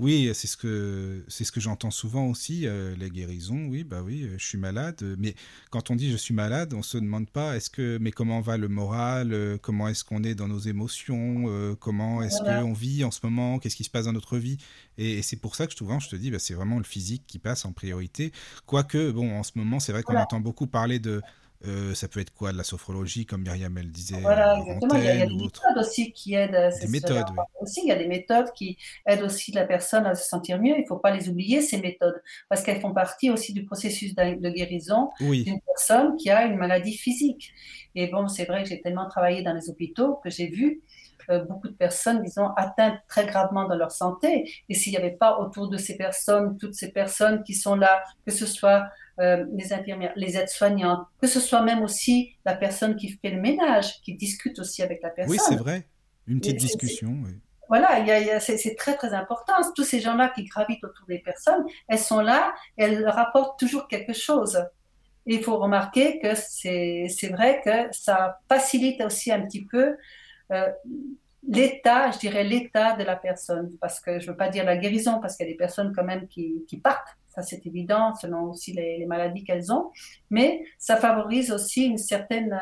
Oui, 0.00 0.30
c'est 0.32 0.46
ce 0.46 0.56
que 0.56 1.22
c'est 1.28 1.44
ce 1.44 1.52
que 1.52 1.60
j'entends 1.60 1.90
souvent 1.90 2.26
aussi, 2.26 2.66
euh, 2.66 2.96
les 2.96 3.10
guérisons. 3.10 3.66
Oui, 3.66 3.84
bah 3.84 4.00
oui, 4.02 4.22
euh, 4.22 4.34
je 4.38 4.46
suis 4.46 4.56
malade. 4.56 4.96
Mais 5.18 5.34
quand 5.68 5.90
on 5.90 5.94
dit 5.94 6.10
je 6.10 6.16
suis 6.16 6.32
malade, 6.32 6.72
on 6.72 6.82
se 6.82 6.96
demande 6.96 7.28
pas 7.28 7.54
est-ce 7.54 7.68
que 7.68 7.98
mais 8.00 8.10
comment 8.10 8.40
va 8.40 8.56
le 8.56 8.68
moral, 8.68 9.34
euh, 9.34 9.58
comment 9.58 9.88
est-ce 9.88 10.02
qu'on 10.02 10.24
est 10.24 10.34
dans 10.34 10.48
nos 10.48 10.58
émotions, 10.58 11.44
euh, 11.48 11.74
comment 11.74 12.22
est-ce 12.22 12.42
Voilà. 12.42 12.62
qu'on 12.62 12.72
vit 12.72 13.04
en 13.04 13.10
ce 13.10 13.20
moment, 13.24 13.58
qu'est-ce 13.58 13.76
qui 13.76 13.84
se 13.84 13.90
passe 13.90 14.06
dans 14.06 14.14
notre 14.14 14.38
vie? 14.38 14.56
Et, 14.96 15.18
et 15.18 15.22
c'est 15.22 15.36
pour 15.36 15.54
ça 15.54 15.66
que 15.66 15.74
souvent 15.74 16.00
je 16.00 16.08
te 16.08 16.16
dis, 16.16 16.30
bah, 16.30 16.38
c'est 16.38 16.54
vraiment 16.54 16.78
le 16.78 16.84
physique 16.84 17.24
qui 17.26 17.38
passe 17.38 17.66
en 17.66 17.72
priorité. 17.72 18.32
Quoique, 18.64 19.10
bon, 19.10 19.36
en 19.38 19.42
ce 19.42 19.52
moment, 19.56 19.80
c'est 19.80 19.92
vrai 19.92 20.02
qu'on 20.02 20.12
Voilà. 20.12 20.24
entend 20.24 20.40
beaucoup 20.40 20.66
parler 20.66 20.98
de 20.98 21.20
euh, 21.66 21.94
ça 21.94 22.08
peut 22.08 22.20
être 22.20 22.32
quoi, 22.32 22.52
de 22.52 22.56
la 22.56 22.64
sophrologie, 22.64 23.26
comme 23.26 23.42
Myriam 23.42 23.76
elle 23.76 23.90
disait 23.90 24.20
Voilà, 24.20 24.54
euh, 24.54 24.56
en 24.56 24.60
exactement. 24.62 24.94
Il 24.94 25.04
y 25.04 25.08
a, 25.08 25.14
il 25.14 25.18
y 25.18 25.22
a 25.22 25.24
antenne 25.26 25.36
des 25.36 25.44
méthodes 25.44 25.78
aussi 25.78 26.12
qui 26.12 26.34
aident. 26.34 26.72
Des 26.80 26.88
méthodes, 26.88 27.26
oui. 27.30 27.44
Aussi, 27.60 27.80
il 27.84 27.88
y 27.88 27.92
a 27.92 27.96
des 27.96 28.08
méthodes 28.08 28.50
qui 28.54 28.78
aident 29.06 29.22
aussi 29.22 29.52
la 29.52 29.64
personne 29.64 30.06
à 30.06 30.14
se 30.14 30.26
sentir 30.26 30.58
mieux. 30.58 30.74
Il 30.76 30.82
ne 30.82 30.86
faut 30.86 30.98
pas 30.98 31.10
les 31.10 31.28
oublier, 31.28 31.60
ces 31.60 31.78
méthodes, 31.78 32.22
parce 32.48 32.62
qu'elles 32.62 32.80
font 32.80 32.94
partie 32.94 33.30
aussi 33.30 33.52
du 33.52 33.64
processus 33.64 34.14
de 34.14 34.40
de 34.40 34.50
guérison 34.50 35.10
Oui, 35.20 35.44
d'une 35.44 35.60
personne 35.60 36.16
qui 36.16 36.30
a 36.30 36.44
une 36.44 36.56
maladie 36.56 36.96
physique. 36.96 37.52
Et 37.94 38.06
bon, 38.06 38.28
c'est 38.28 38.44
vrai 38.44 38.62
que 38.62 38.68
j'ai 38.68 38.80
tellement 38.80 39.08
travaillé 39.08 39.42
dans 39.42 39.52
les 39.52 39.68
hôpitaux 39.68 40.16
que 40.22 40.30
j'ai 40.30 40.46
vu 40.46 40.80
euh, 41.28 41.44
beaucoup 41.44 41.68
de 41.68 41.74
personnes, 41.74 42.22
disons, 42.22 42.48
atteintes 42.56 42.98
très 43.08 43.26
gravement 43.26 43.68
dans 43.68 43.76
leur 43.76 43.92
santé. 43.92 44.50
Et 44.68 44.74
s'il 44.74 44.92
n'y 44.92 44.98
avait 44.98 45.10
pas 45.16 45.38
autour 45.38 45.68
de 45.68 45.76
ces 45.76 45.96
personnes, 45.96 46.56
toutes 46.58 46.74
ces 46.74 46.90
personnes 46.92 47.42
qui 47.42 47.54
sont 47.54 47.74
là, 47.74 48.02
que 48.26 48.32
ce 48.32 48.46
soit 48.46 48.88
euh, 49.20 49.44
les 49.52 49.72
infirmières, 49.72 50.12
les 50.16 50.36
aides-soignantes, 50.36 51.06
que 51.20 51.26
ce 51.26 51.40
soit 51.40 51.62
même 51.62 51.82
aussi 51.82 52.36
la 52.46 52.54
personne 52.54 52.96
qui 52.96 53.10
fait 53.10 53.30
le 53.30 53.40
ménage, 53.40 54.00
qui 54.02 54.14
discute 54.14 54.58
aussi 54.58 54.82
avec 54.82 55.02
la 55.02 55.10
personne. 55.10 55.32
oui, 55.32 55.38
c'est 55.46 55.56
vrai. 55.56 55.86
Une 56.26 56.38
petite 56.40 56.56
Et 56.56 56.58
discussion. 56.58 57.16
oui. 57.24 57.32
Voilà, 57.68 58.04
c'est 58.40 58.74
très 58.74 58.96
très 58.96 59.14
important. 59.14 59.52
Tous 59.76 59.84
ces 59.84 60.00
gens-là 60.00 60.32
qui 60.34 60.44
gravitent 60.44 60.82
autour 60.82 61.06
des 61.06 61.20
personnes, 61.20 61.64
elles 61.86 62.00
sont 62.00 62.20
là, 62.20 62.52
elles 62.76 63.08
rapportent 63.08 63.60
toujours 63.60 63.86
quelque 63.86 64.12
chose. 64.12 64.60
Et 65.26 65.34
il 65.34 65.42
faut 65.44 65.56
remarquer 65.56 66.18
que 66.18 66.34
c'est 66.34 67.06
c'est 67.08 67.28
vrai 67.28 67.60
que 67.64 67.94
ça 67.94 68.40
facilite 68.48 69.00
aussi 69.02 69.30
un 69.30 69.42
petit 69.42 69.64
peu 69.64 69.96
l'état, 71.46 72.10
je 72.10 72.18
dirais 72.18 72.44
l'état 72.44 72.96
de 72.96 73.04
la 73.04 73.16
personne. 73.16 73.70
Parce 73.80 74.00
que 74.00 74.18
je 74.20 74.26
ne 74.26 74.30
veux 74.32 74.36
pas 74.36 74.48
dire 74.48 74.64
la 74.64 74.76
guérison, 74.76 75.20
parce 75.20 75.36
qu'il 75.36 75.46
y 75.46 75.48
a 75.48 75.52
des 75.52 75.56
personnes 75.58 75.92
quand 75.94 76.04
même 76.04 76.26
qui, 76.28 76.64
qui 76.68 76.78
partent, 76.78 77.08
ça 77.28 77.42
c'est 77.42 77.64
évident, 77.66 78.14
selon 78.14 78.44
aussi 78.50 78.72
les, 78.72 78.98
les 78.98 79.06
maladies 79.06 79.44
qu'elles 79.44 79.72
ont. 79.72 79.90
Mais 80.30 80.62
ça 80.78 80.96
favorise 80.96 81.50
aussi 81.52 81.86
une 81.86 81.98
certaine, 81.98 82.58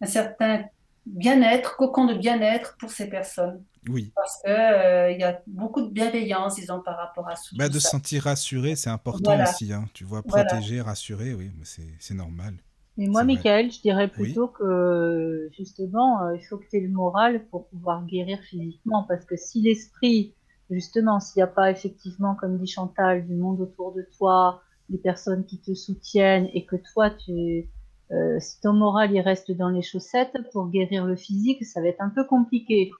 un 0.00 0.06
certain 0.06 0.64
bien-être, 1.06 1.76
cocon 1.76 2.04
de 2.06 2.14
bien-être 2.14 2.76
pour 2.78 2.90
ces 2.90 3.08
personnes 3.08 3.64
Oui. 3.88 4.12
parce 4.14 4.42
que 4.44 4.50
euh, 4.50 5.12
y 5.12 5.22
a 5.22 5.40
beaucoup 5.46 5.80
de 5.80 5.88
bienveillance, 5.88 6.56
disons, 6.56 6.82
par 6.82 6.98
rapport 6.98 7.26
à 7.28 7.34
tout 7.34 7.56
Bah, 7.56 7.68
de 7.70 7.78
se 7.78 7.88
sentir 7.88 8.24
rassuré, 8.24 8.76
c'est 8.76 8.90
important 8.90 9.30
Voilà. 9.34 9.48
aussi. 9.50 9.72
Hein. 9.72 9.88
Tu 9.94 10.04
vois, 10.04 10.22
Voilà. 10.26 10.44
protéger, 10.44 10.82
rassurer, 10.82 11.32
oui, 11.34 11.50
mais 11.56 11.64
c'est 11.98 12.14
normal. 12.14 12.54
Mais 12.98 13.06
moi. 13.06 13.22
Michael, 13.24 13.70
je 13.70 13.80
dirais 13.80 14.10
Oui. 14.18 14.26
plutôt 14.26 14.48
que 14.48 15.48
justement, 15.52 16.22
euh, 16.24 16.36
il 16.36 16.44
faut 16.44 16.58
que 16.58 16.64
tu 16.68 16.76
aies 16.76 16.80
le 16.80 16.90
moral 16.90 17.46
pour 17.48 17.68
pouvoir 17.68 18.04
guérir 18.04 18.40
physiquement. 18.40 19.04
Parce 19.08 19.24
que 19.24 19.36
si 19.36 19.62
l'esprit, 19.62 20.34
justement, 20.68 21.20
s'il 21.20 21.38
n'y 21.38 21.44
a 21.44 21.46
pas 21.46 21.70
effectivement, 21.70 22.34
comme 22.34 22.58
dit 22.58 22.66
Chantal, 22.66 23.24
du 23.26 23.36
monde 23.36 23.60
autour 23.60 23.94
de 23.94 24.04
toi, 24.18 24.62
des 24.88 24.98
personnes 24.98 25.46
qui 25.46 25.60
te 25.60 25.74
soutiennent 25.74 26.48
et 26.52 26.66
que 26.66 26.76
toi, 26.92 27.10
tu, 27.10 27.70
euh, 28.10 28.40
si 28.40 28.60
ton 28.60 28.72
moral 28.72 29.12
il 29.12 29.20
reste 29.20 29.52
dans 29.52 29.68
les 29.68 29.82
chaussettes, 29.82 30.36
pour 30.52 30.68
guérir 30.68 31.06
le 31.06 31.14
physique, 31.14 31.64
ça 31.64 31.80
va 31.80 31.88
être 31.88 32.00
un 32.00 32.10
peu 32.10 32.24
compliqué. 32.24 32.90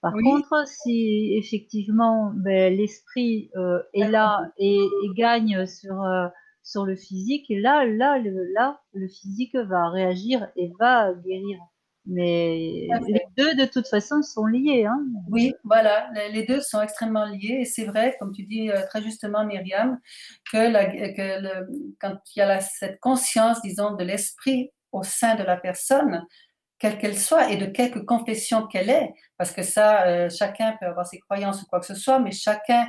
Par 0.00 0.14
Oui. 0.14 0.24
contre, 0.24 0.66
si 0.66 1.34
effectivement 1.36 2.32
ben, 2.34 2.74
l'esprit 2.74 3.50
euh, 3.56 3.82
est 3.92 4.08
là 4.08 4.50
et, 4.56 4.78
et 4.78 5.14
gagne 5.14 5.66
sur 5.66 6.02
euh, 6.02 6.26
sur 6.62 6.84
le 6.84 6.96
physique, 6.96 7.50
et 7.50 7.60
là, 7.60 7.84
là, 7.84 8.18
le, 8.18 8.44
là, 8.52 8.80
le 8.94 9.08
physique 9.08 9.54
va 9.56 9.88
réagir 9.90 10.48
et 10.56 10.72
va 10.78 11.12
guérir. 11.12 11.58
Mais 12.04 12.88
fait. 12.88 13.12
les 13.12 13.22
deux, 13.36 13.54
de 13.54 13.64
toute 13.64 13.86
façon, 13.86 14.22
sont 14.22 14.46
liés. 14.46 14.84
Hein. 14.86 15.00
Oui, 15.30 15.54
voilà, 15.62 16.10
les- 16.32 16.44
deux 16.44 16.60
sont 16.60 16.82
extrêmement 16.82 17.26
liés 17.26 17.58
et 17.60 17.64
c'est 17.64 17.84
vrai, 17.84 18.16
comme 18.18 18.32
tu 18.32 18.42
dis 18.42 18.70
euh, 18.70 18.84
très 18.88 19.02
justement, 19.02 19.44
Myriam, 19.44 19.98
que, 20.50 20.58
la- 20.58 20.86
que 20.86 21.40
le- 21.42 21.68
quand 22.00 22.16
il 22.34 22.40
y 22.40 22.42
a 22.42 22.46
la- 22.46 22.60
cette 22.60 22.98
conscience, 22.98 23.62
disons, 23.62 23.92
de 23.94 24.02
l'esprit 24.04 24.70
au 24.90 25.04
sein 25.04 25.36
de 25.36 25.44
la 25.44 25.56
personne, 25.56 26.26
quelle 26.80 26.98
qu'elle 26.98 27.16
soit 27.16 27.50
et 27.52 27.56
de 27.56 27.66
quelque 27.66 28.00
confession 28.00 28.66
qu'elle 28.66 28.90
est, 28.90 29.12
parce 29.38 29.52
que 29.52 29.62
ça, 29.62 30.04
euh, 30.08 30.28
chacun 30.28 30.76
peut 30.80 30.86
avoir 30.86 31.06
ses 31.06 31.20
croyances 31.20 31.62
ou 31.62 31.66
quoi 31.66 31.78
que 31.78 31.86
ce 31.86 31.94
soit, 31.94 32.18
mais 32.18 32.32
chacun 32.32 32.88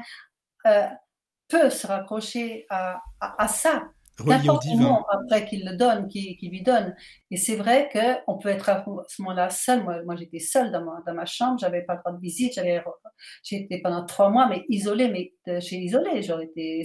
euh, 0.65 0.87
peut 1.53 1.69
se 1.69 1.87
raccrocher 1.87 2.65
à, 2.69 3.01
à- 3.19 3.43
à 3.43 3.47
ça. 3.47 3.83
N'importe 4.25 4.63
comment 4.77 5.05
après 5.09 5.45
qu'il 5.47 5.65
le 5.65 5.75
donne, 5.75 6.07
qu'il 6.07 6.37
qu'il 6.37 6.51
lui 6.51 6.61
donne. 6.61 6.95
Et 7.31 7.37
c'est 7.37 7.55
vrai 7.55 7.89
qu'on 7.93 8.37
peut 8.37 8.49
être 8.49 8.69
à 8.69 8.85
ce 9.07 9.21
moment-là 9.23 9.49
seul. 9.49 9.83
Moi, 9.83 10.03
moi 10.05 10.15
j'étais 10.15 10.39
seule 10.39 10.71
dans 10.71 10.83
ma, 10.85 11.01
dans 11.07 11.15
ma 11.15 11.25
chambre, 11.25 11.57
j'avais 11.59 11.81
pas 11.81 11.95
le 11.95 11.99
droit 12.01 12.11
de 12.13 12.21
visite, 12.21 12.53
j'ai 13.43 13.57
été 13.63 13.81
pendant 13.81 14.05
trois 14.05 14.29
mois, 14.29 14.47
mais 14.47 14.65
isolée, 14.69 15.09
mais 15.09 15.33
euh, 15.51 15.59
chez 15.59 15.77
isolée. 15.77 16.21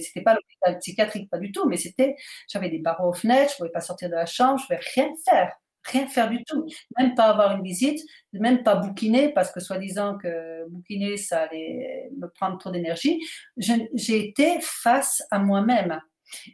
C'était 0.01 0.21
pas 0.23 0.33
l'hôpital 0.33 0.79
psychiatrique, 0.79 1.29
pas 1.29 1.37
du 1.39 1.51
tout, 1.51 1.67
mais 1.69 1.77
c'était, 1.77 2.15
j'avais 2.51 2.69
des 2.69 2.79
barreaux 2.79 3.09
aux 3.09 3.13
fenêtres, 3.13 3.51
je 3.53 3.57
pouvais 3.57 3.69
pas 3.69 3.81
sortir 3.81 4.09
de 4.09 4.15
la 4.15 4.25
chambre, 4.25 4.59
je 4.59 4.65
pouvais 4.65 4.79
rien 4.95 5.09
faire, 5.29 5.53
rien 5.91 6.07
faire 6.07 6.29
du 6.29 6.43
tout, 6.45 6.65
même 6.97 7.15
pas 7.15 7.25
avoir 7.25 7.55
une 7.57 7.63
visite, 7.63 7.99
même 8.33 8.63
pas 8.63 8.75
bouquiner, 8.75 9.29
parce 9.33 9.51
que 9.51 9.59
soi-disant 9.59 10.17
que 10.17 10.67
bouquiner, 10.69 11.17
ça 11.17 11.41
allait 11.43 12.09
me 12.17 12.27
prendre 12.29 12.57
trop 12.57 12.71
d'énergie. 12.71 13.19
Je- 13.57 13.73
J'ai 13.93 14.27
été 14.29 14.59
face 14.61 15.21
à 15.31 15.39
moi-même. 15.39 15.99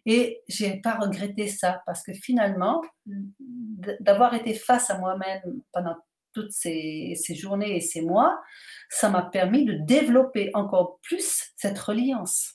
Et 0.05 0.41
j'ai 0.47 0.77
pas 0.81 0.95
regretté 0.95 1.47
ça 1.49 1.81
parce 1.85 2.01
que 2.01 2.13
finalement, 2.13 2.81
d'avoir 3.99 4.33
été 4.33 4.53
face 4.53 4.89
à 4.89 4.97
moi-même 4.97 5.41
pendant 5.71 5.95
toutes 6.33 6.51
ces, 6.51 7.13
ces 7.15 7.35
journées 7.35 7.77
et 7.77 7.81
ces 7.81 8.01
mois, 8.01 8.41
ça 8.89 9.09
m'a 9.09 9.21
permis 9.23 9.65
de 9.65 9.73
développer 9.73 10.51
encore 10.53 10.99
plus 11.01 11.51
cette 11.55 11.79
reliance. 11.79 12.54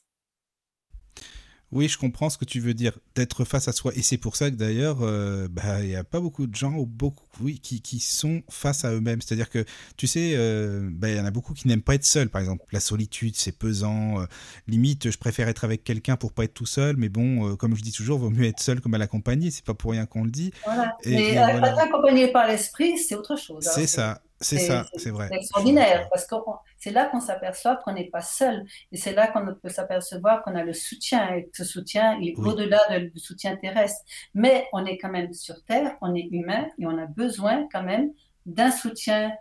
Oui, 1.73 1.87
je 1.87 1.97
comprends 1.99 2.31
ce 2.31 2.37
que 2.37 2.45
tu 2.45 2.59
veux 2.59 2.75
dire, 2.75 2.99
d'être 3.15 3.45
face 3.45 3.69
à 3.69 3.73
soi. 3.73 3.93
Et 3.95 4.03
c'est 4.03 4.17
pour 4.19 4.35
ça 4.35 4.51
que 4.51 4.57
d'ailleurs, 4.57 5.03
euh, 5.03 5.47
bah, 5.49 5.81
il 5.83 5.87
n'y 5.89 5.95
a 5.95 6.03
pas 6.03 6.19
beaucoup 6.19 6.49
de 6.49 6.55
gens 6.57 6.75
ou 6.75 6.85
beaucoup, 6.85 7.25
oui, 7.41 7.61
qui, 7.61 7.81
qui 7.81 8.01
sont 8.01 8.43
face 8.51 8.85
à 8.85 8.93
eux-mêmes. 8.93 9.21
C'est-à-dire 9.23 9.49
que, 9.49 9.65
tu 9.97 10.09
sais, 10.09 10.33
euh, 10.35 10.89
bah, 10.91 11.09
il 11.11 11.17
y 11.17 11.21
en 11.21 11.25
a 11.25 11.31
beaucoup 11.31 11.55
qui 11.55 11.69
n'aiment 11.69 11.81
pas 11.83 11.95
être 11.95 12.05
seuls. 12.05 12.29
Par 12.29 12.41
exemple, 12.41 12.65
la 12.73 12.81
solitude, 12.81 13.35
c'est 13.37 13.57
pesant. 13.57 14.21
euh, 14.21 14.25
limite, 14.67 15.11
je 15.13 15.19
préfère 15.19 15.49
être 15.49 15.63
avec 15.65 15.85
quelqu'un 15.85 16.17
pour 16.17 16.33
pas 16.33 16.43
être 16.43 16.55
tout 16.55 16.67
seul. 16.67 16.97
Mais 16.97 17.09
bon, 17.09 17.51
euh, 17.53 17.55
comme 17.57 17.77
je 17.77 17.83
dis 17.83 17.93
toujours, 17.93 18.19
vaut 18.19 18.31
mieux 18.31 18.47
être 18.47 18.59
seul 18.61 18.81
que 18.81 18.89
mal 18.89 19.01
accompagné. 19.03 19.53
C'est 19.53 19.65
pas 19.65 19.75
pour 19.75 19.93
rien 19.93 20.07
qu'on 20.07 20.25
le 20.25 20.31
dit. 20.31 20.53
Voilà. 20.65 20.97
Et- 21.05 21.11
Mais 21.15 21.29
et 21.35 21.39
euh, 21.39 21.47
voilà. 21.53 21.69
être 21.71 21.79
accompagné 21.79 22.33
par 22.33 22.49
l'esprit, 22.49 22.99
c'est 22.99 23.15
autre 23.15 23.37
chose. 23.37 23.65
hein. 23.69 23.73
C'est 23.73 23.87
ça, 23.87 24.21
c'est 24.41 24.59
ça, 24.59 24.87
c'est- 24.97 25.11
vrai. 25.11 25.29
C'est 25.31 25.37
extraordinaire 25.37 26.09
parce 26.11 26.27
que 26.27 26.35
c'est 26.79 26.91
là 26.91 27.07
qu'on 27.07 27.21
s'aperçoit 27.21 27.77
qu'on 27.77 27.93
n'est 27.93 28.09
pas 28.11 28.23
seul 28.23 28.65
et 28.93 28.97
c'est 28.97 29.13
là 29.13 29.27
qu'on 29.29 29.47
peut 29.55 29.69
s'apercevoir 29.69 30.43
qu'on 30.43 30.55
a 30.55 30.65
le 30.65 30.73
soutien 30.73 31.35
et 31.35 31.45
que 31.45 31.57
ce 31.57 31.65
soutien 31.65 32.19
est 32.21 32.35
Oui. 32.39 32.49
au-delà 32.49 32.81
de- 32.91 33.07
du 33.09 33.19
soutien 33.19 33.57
terrestre. 33.57 34.01
Mais 34.35 34.67
on 34.73 34.85
est 34.87 34.97
quand 34.99 35.11
même 35.11 35.33
sur 35.35 35.63
Terre, 35.65 35.97
on 36.01 36.15
est 36.15 36.29
humain 36.33 36.67
et 36.79 36.87
on 36.87 36.97
a 36.99 37.07
besoin 37.07 37.69
quand 37.73 37.83
même 37.83 38.13
d'un 38.47 38.71
soutien 38.71 39.33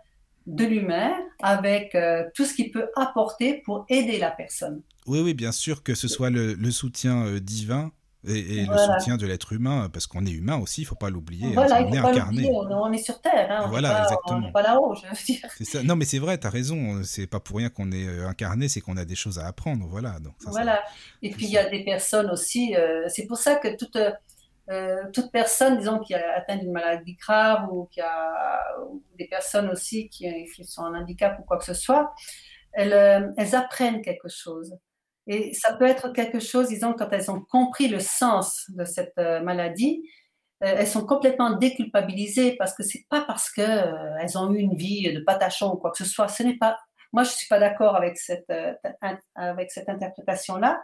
de 0.46 0.64
l'humain 0.64 1.14
avec 1.42 1.94
euh, 1.94 2.24
tout 2.34 2.44
ce 2.44 2.54
qu'il 2.54 2.70
peut 2.70 2.88
apporter 2.96 3.62
pour 3.64 3.84
aider 3.88 4.18
la 4.18 4.30
personne. 4.30 4.82
Oui, 5.06 5.20
oui, 5.20 5.34
bien 5.34 5.52
sûr 5.52 5.82
que 5.82 5.94
ce 5.94 6.08
soit 6.08 6.30
le, 6.30 6.54
le 6.54 6.70
soutien 6.70 7.24
euh, 7.26 7.40
divin 7.40 7.92
et, 8.26 8.58
et 8.60 8.64
Voilà. 8.66 8.86
le 8.94 9.00
soutien 9.00 9.16
de 9.16 9.26
l'être 9.26 9.52
humain, 9.52 9.88
parce 9.92 10.06
qu'on 10.06 10.26
est 10.26 10.30
humain 10.30 10.58
aussi, 10.58 10.82
il 10.82 10.84
faut 10.84 10.94
pas 10.94 11.08
l'oublier. 11.10 11.46
hein, 11.56 11.66
on 11.70 11.92
est 11.92 12.00
pas 12.02 12.08
incarné. 12.10 12.50
on, 12.52 12.70
on 12.70 12.92
est 12.92 12.98
sur 12.98 13.20
Terre, 13.20 13.48
hein, 13.50 13.58
on 13.60 13.64
n'est 13.64 13.70
Voilà, 13.70 13.88
pas, 13.90 13.98
on 14.00 14.02
exactement. 14.04 14.40
n'est 14.40 14.52
pas 14.52 14.62
là-haut, 14.62 14.94
je 14.94 15.06
veux 15.06 15.24
dire. 15.24 15.48
C'est 15.56 15.64
ça. 15.64 15.82
Non, 15.82 15.96
mais 15.96 16.04
c'est 16.04 16.18
vrai, 16.18 16.38
tu 16.38 16.46
as 16.46 16.50
raison. 16.50 17.02
C'est 17.02 17.26
pas 17.26 17.40
pour 17.40 17.56
rien 17.56 17.70
qu'on 17.70 17.90
est 17.92 18.06
euh, 18.06 18.28
incarné, 18.28 18.68
c'est 18.68 18.80
qu'on 18.80 18.96
a 18.98 19.04
des 19.04 19.14
choses 19.14 19.38
à 19.38 19.46
apprendre. 19.46 19.86
Voilà. 19.88 20.18
Donc, 20.20 20.34
ça, 20.38 20.44
ça- 20.46 20.50
Voilà. 20.50 20.82
Et 21.22 21.30
puis 21.30 21.46
il 21.46 21.52
y 21.52 21.58
a 21.58 21.68
des 21.68 21.82
personnes 21.84 22.30
aussi, 22.30 22.76
euh, 22.76 23.04
c'est 23.08 23.26
pour 23.26 23.38
ça 23.38 23.56
que 23.56 23.74
toute, 23.76 23.96
euh, 24.70 25.02
toute 25.12 25.32
personne, 25.32 25.78
disons, 25.78 25.98
qui 26.00 26.14
a 26.14 26.22
atteint 26.36 26.56
d'une 26.56 26.72
maladie 26.72 27.14
grave 27.14 27.68
ou 27.72 27.86
qui 27.90 28.00
a 28.02 28.60
ou 28.88 29.02
des 29.18 29.26
personnes 29.28 29.68
aussi 29.70 30.08
qui, 30.10 30.28
qui 30.54 30.64
sont 30.64 30.82
en 30.82 30.94
handicap 30.94 31.38
ou 31.40 31.42
quoi 31.44 31.56
que 31.58 31.64
ce 31.64 31.74
soit, 31.74 32.12
elles, 32.72 33.32
elles 33.36 33.54
apprennent 33.54 34.00
quelque 34.02 34.28
chose. 34.28 34.76
Et 35.26 35.54
ça 35.54 35.74
peut 35.74 35.86
être 35.86 36.12
quelque 36.12 36.40
chose, 36.40 36.68
disons, 36.68 36.94
quand 36.94 37.08
elles 37.12 37.30
ont 37.30 37.40
compris 37.40 37.88
le 37.88 38.00
sens 38.00 38.64
de 38.70 38.84
cette 38.84 39.18
euh, 39.18 39.40
maladie, 39.40 40.02
euh, 40.62 40.74
elles 40.78 40.86
sont 40.86 41.06
complètement 41.06 41.56
déculpabilisées 41.56 42.56
parce 42.56 42.74
que 42.74 42.82
c'est 42.82 43.04
pas 43.08 43.22
parce 43.22 43.50
que 43.50 43.60
euh, 43.60 44.16
elles 44.20 44.36
ont 44.38 44.52
eu 44.52 44.58
une 44.58 44.76
vie 44.76 45.12
de 45.12 45.20
patachon 45.20 45.72
ou 45.72 45.76
quoi 45.76 45.90
que 45.90 45.98
ce 45.98 46.04
soit. 46.04 46.28
Ce 46.28 46.42
n'est 46.42 46.56
pas. 46.56 46.78
Moi, 47.12 47.24
je 47.24 47.30
suis 47.30 47.48
pas 47.48 47.58
d'accord 47.58 47.96
avec 47.96 48.16
cette 48.18 48.52
avec 49.34 49.72
cette 49.72 49.88
interprétation-là. 49.88 50.80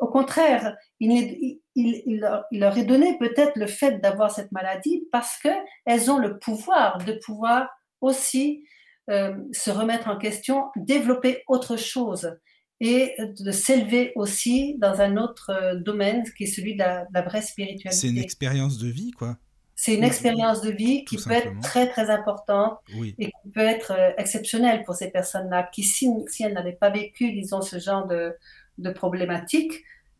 au 0.00 0.08
contraire, 0.08 0.76
il, 1.00 1.58
il, 1.74 2.20
leur, 2.20 2.44
il, 2.50 2.60
leur, 2.60 2.76
est 2.76 2.84
donné 2.84 3.16
peut-être 3.16 3.56
le 3.56 3.66
fait 3.66 3.98
d'avoir 4.00 4.30
cette 4.30 4.52
maladie 4.52 5.08
parce 5.10 5.38
que 5.38 5.48
elles 5.86 6.10
ont 6.10 6.18
le 6.18 6.38
pouvoir 6.38 6.98
de 6.98 7.14
pouvoir 7.24 7.70
aussi 8.02 8.66
se 9.08 9.70
remettre 9.70 10.08
en 10.08 10.18
question, 10.18 10.66
développer 10.76 11.44
autre 11.48 11.78
chose 11.78 12.36
et 12.80 13.14
de 13.18 13.50
s'élever 13.52 14.12
aussi 14.16 14.76
dans 14.78 15.00
un 15.00 15.16
autre 15.16 15.50
euh, 15.50 15.74
domaine 15.76 16.24
qui 16.36 16.44
est 16.44 16.46
celui 16.46 16.74
de 16.74 16.78
la, 16.78 17.22
vraie 17.22 17.42
spiritualité. 17.42 17.90
C'est 17.90 18.08
une 18.08 18.18
expérience 18.18 18.78
de 18.78 18.88
vie, 18.88 19.12
quoi. 19.12 19.36
C'est 19.76 19.94
une 19.94 20.04
expérience 20.04 20.60
de 20.60 20.70
vie 20.70 21.04
qui 21.04 21.16
peut 21.16 21.32
être 21.32 21.60
très 21.60 21.88
très 21.88 22.08
importante 22.08 22.78
et 23.18 23.26
qui 23.26 23.50
peut 23.52 23.60
être 23.60 23.90
euh, 23.90 24.12
exceptionnelle 24.18 24.84
pour 24.84 24.94
ces 24.94 25.10
personnes-là 25.10 25.68
qui, 25.72 25.82
si, 25.82 26.08
elles 26.40 26.52
n'avaient 26.52 26.72
pas 26.72 26.90
vécu, 26.90 27.32
disons, 27.32 27.60
ce 27.60 27.80
genre 27.80 28.06
de, 28.06 28.36
de 28.78 28.90
problématique, 28.90 29.72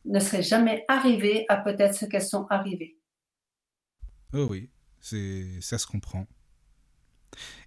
ne 0.05 0.19
seraient 0.19 0.43
jamais 0.43 0.85
arrivées 0.89 1.47
à 1.49 1.57
peut-être 1.57 1.95
ce 1.95 2.05
qu'elles 2.05 2.23
sont 2.23 2.47
arrivées. 2.51 2.97
Oh 4.33 4.49
oui, 4.51 4.69
ça 5.01 5.79
se 5.79 5.87
comprend. 5.87 6.27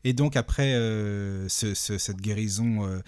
Et 0.03 0.13
donc 0.13 0.35
après 0.35 0.73
euh, 0.73 1.47
cette 1.49 2.21
guérison, 2.21 2.85
euh, 2.85 2.99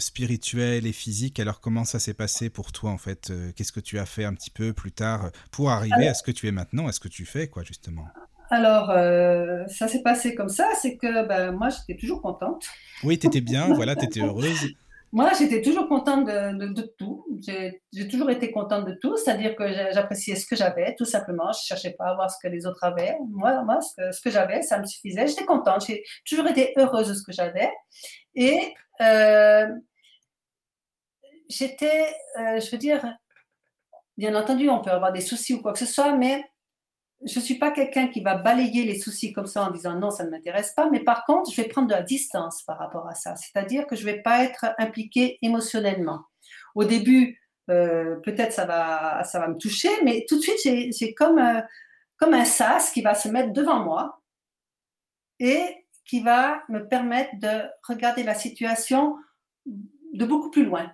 spirituel 0.00 0.86
et 0.86 0.92
physique. 0.92 1.40
Alors 1.40 1.60
comment 1.60 1.84
ça 1.84 1.98
s'est 1.98 2.14
passé 2.14 2.50
pour 2.50 2.72
toi 2.72 2.90
en 2.90 2.98
fait 2.98 3.30
euh, 3.30 3.52
Qu'est-ce 3.54 3.72
que 3.72 3.80
tu 3.80 3.98
as 3.98 4.06
fait 4.06 4.24
un 4.24 4.34
petit 4.34 4.50
peu 4.50 4.72
plus 4.72 4.92
tard 4.92 5.30
pour 5.50 5.70
arriver 5.70 6.08
à 6.08 6.14
ce 6.14 6.22
que 6.22 6.30
tu 6.30 6.46
es 6.48 6.52
maintenant, 6.52 6.86
à 6.86 6.92
ce 6.92 7.00
que 7.00 7.08
tu 7.08 7.24
fais 7.24 7.48
quoi 7.48 7.62
justement? 7.62 8.06
Alors, 8.52 8.90
euh, 8.90 9.64
ça 9.68 9.86
s'est 9.86 10.02
passé 10.02 10.34
comme 10.34 10.48
ça, 10.48 10.68
c'est 10.80 10.96
que 10.96 11.26
ben, 11.28 11.52
moi, 11.52 11.68
j'étais 11.68 11.98
toujours 11.98 12.20
contente. 12.20 12.64
Oui, 13.04 13.16
tu 13.16 13.28
étais 13.28 13.40
bien, 13.40 13.72
voilà, 13.74 13.94
tu 13.94 14.04
étais 14.04 14.20
heureuse. 14.20 14.66
Moi, 15.12 15.32
j'étais 15.36 15.60
toujours 15.60 15.88
contente 15.88 16.26
de, 16.26 16.94
tout. 16.96 17.26
J'ai 17.44 18.08
toujours 18.08 18.30
été 18.30 18.52
contente 18.52 18.86
de 18.86 18.94
tout, 18.94 19.16
c'est-à-dire 19.16 19.56
que 19.56 19.66
j'appréciais 19.92 20.36
ce 20.36 20.46
que 20.46 20.54
j'avais, 20.54 20.94
tout 20.94 21.04
simplement. 21.04 21.50
Je 21.50 21.58
ne 21.58 21.64
cherchais 21.64 21.96
pas 21.98 22.10
à 22.10 22.14
voir 22.14 22.30
ce 22.30 22.36
que 22.40 22.46
les 22.46 22.64
autres 22.64 22.84
avaient. 22.84 23.16
Moi, 23.28 23.64
moi 23.64 23.80
ce 23.80 23.96
que, 23.96 24.12
ce 24.12 24.20
que 24.20 24.30
j'avais, 24.30 24.62
ça 24.62 24.78
me 24.78 24.86
suffisait. 24.86 25.26
J'étais 25.26 25.44
contente. 25.44 25.84
J'ai 25.84 26.04
toujours 26.24 26.46
été 26.46 26.72
heureuse 26.76 27.08
de 27.08 27.14
ce 27.14 27.24
que 27.24 27.32
j'avais. 27.32 27.72
Et 28.36 28.56
euh, 28.56 28.89
j'étais, 31.50 32.14
euh, 32.38 32.60
je 32.60 32.70
veux 32.70 32.78
dire, 32.78 33.04
bien 34.16 34.34
entendu, 34.34 34.68
on 34.70 34.80
peut 34.80 34.90
avoir 34.90 35.12
des 35.12 35.20
soucis 35.20 35.54
ou 35.54 35.62
quoi 35.62 35.72
que 35.72 35.78
ce 35.78 35.86
soit, 35.86 36.12
mais 36.12 36.44
je 37.26 37.38
ne 37.38 37.44
suis 37.44 37.58
pas 37.58 37.70
quelqu'un 37.70 38.08
qui 38.08 38.22
va 38.22 38.36
balayer 38.36 38.84
les 38.84 38.98
soucis 38.98 39.32
comme 39.32 39.46
ça 39.46 39.64
en 39.64 39.70
disant 39.70 39.94
non, 39.94 40.10
ça 40.10 40.24
ne 40.24 40.30
m'intéresse 40.30 40.72
pas, 40.72 40.88
mais 40.88 41.00
par 41.00 41.24
contre, 41.26 41.50
je 41.50 41.60
vais 41.60 41.68
prendre 41.68 41.88
de 41.88 41.92
la 41.92 42.02
distance 42.02 42.62
par 42.62 42.78
rapport 42.78 43.06
à 43.08 43.14
ça. 43.14 43.36
C'est-à-dire 43.36 43.86
que 43.86 43.96
je 43.96 44.06
ne 44.06 44.12
vais 44.12 44.22
pas 44.22 44.44
être 44.44 44.66
impliquée 44.78 45.38
émotionnellement. 45.42 46.22
Au 46.74 46.84
début, 46.84 47.38
euh, 47.68 48.16
peut-être 48.16 48.52
ça 48.52 48.64
va, 48.64 49.22
ça 49.24 49.38
va 49.38 49.48
me 49.48 49.56
toucher, 49.56 49.90
mais 50.02 50.24
tout 50.28 50.36
de 50.36 50.42
suite, 50.42 50.58
j'ai 50.62 51.14
comme, 51.14 51.40
comme 52.16 52.32
un 52.32 52.44
sas 52.44 52.90
qui 52.90 53.02
va 53.02 53.14
se 53.14 53.28
mettre 53.28 53.52
devant 53.52 53.80
moi 53.80 54.22
et 55.40 55.79
qui 56.10 56.20
va 56.20 56.64
me 56.68 56.88
permettre 56.88 57.38
de 57.38 57.70
regarder 57.86 58.24
la 58.24 58.34
situation 58.34 59.16
de 59.64 60.24
beaucoup 60.24 60.50
plus 60.50 60.64
loin. 60.64 60.92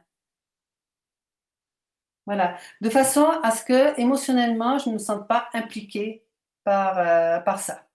Voilà, 2.26 2.58
de 2.82 2.90
façon 2.90 3.24
à 3.42 3.50
ce 3.50 3.64
que 3.64 3.98
émotionnellement, 3.98 4.76
je 4.76 4.90
ne 4.90 4.94
me 4.94 4.98
sente 4.98 5.26
pas 5.26 5.48
impliquée 5.54 6.22
par, 6.64 6.98
euh, 6.98 7.40
par 7.40 7.60
ça. 7.60 7.86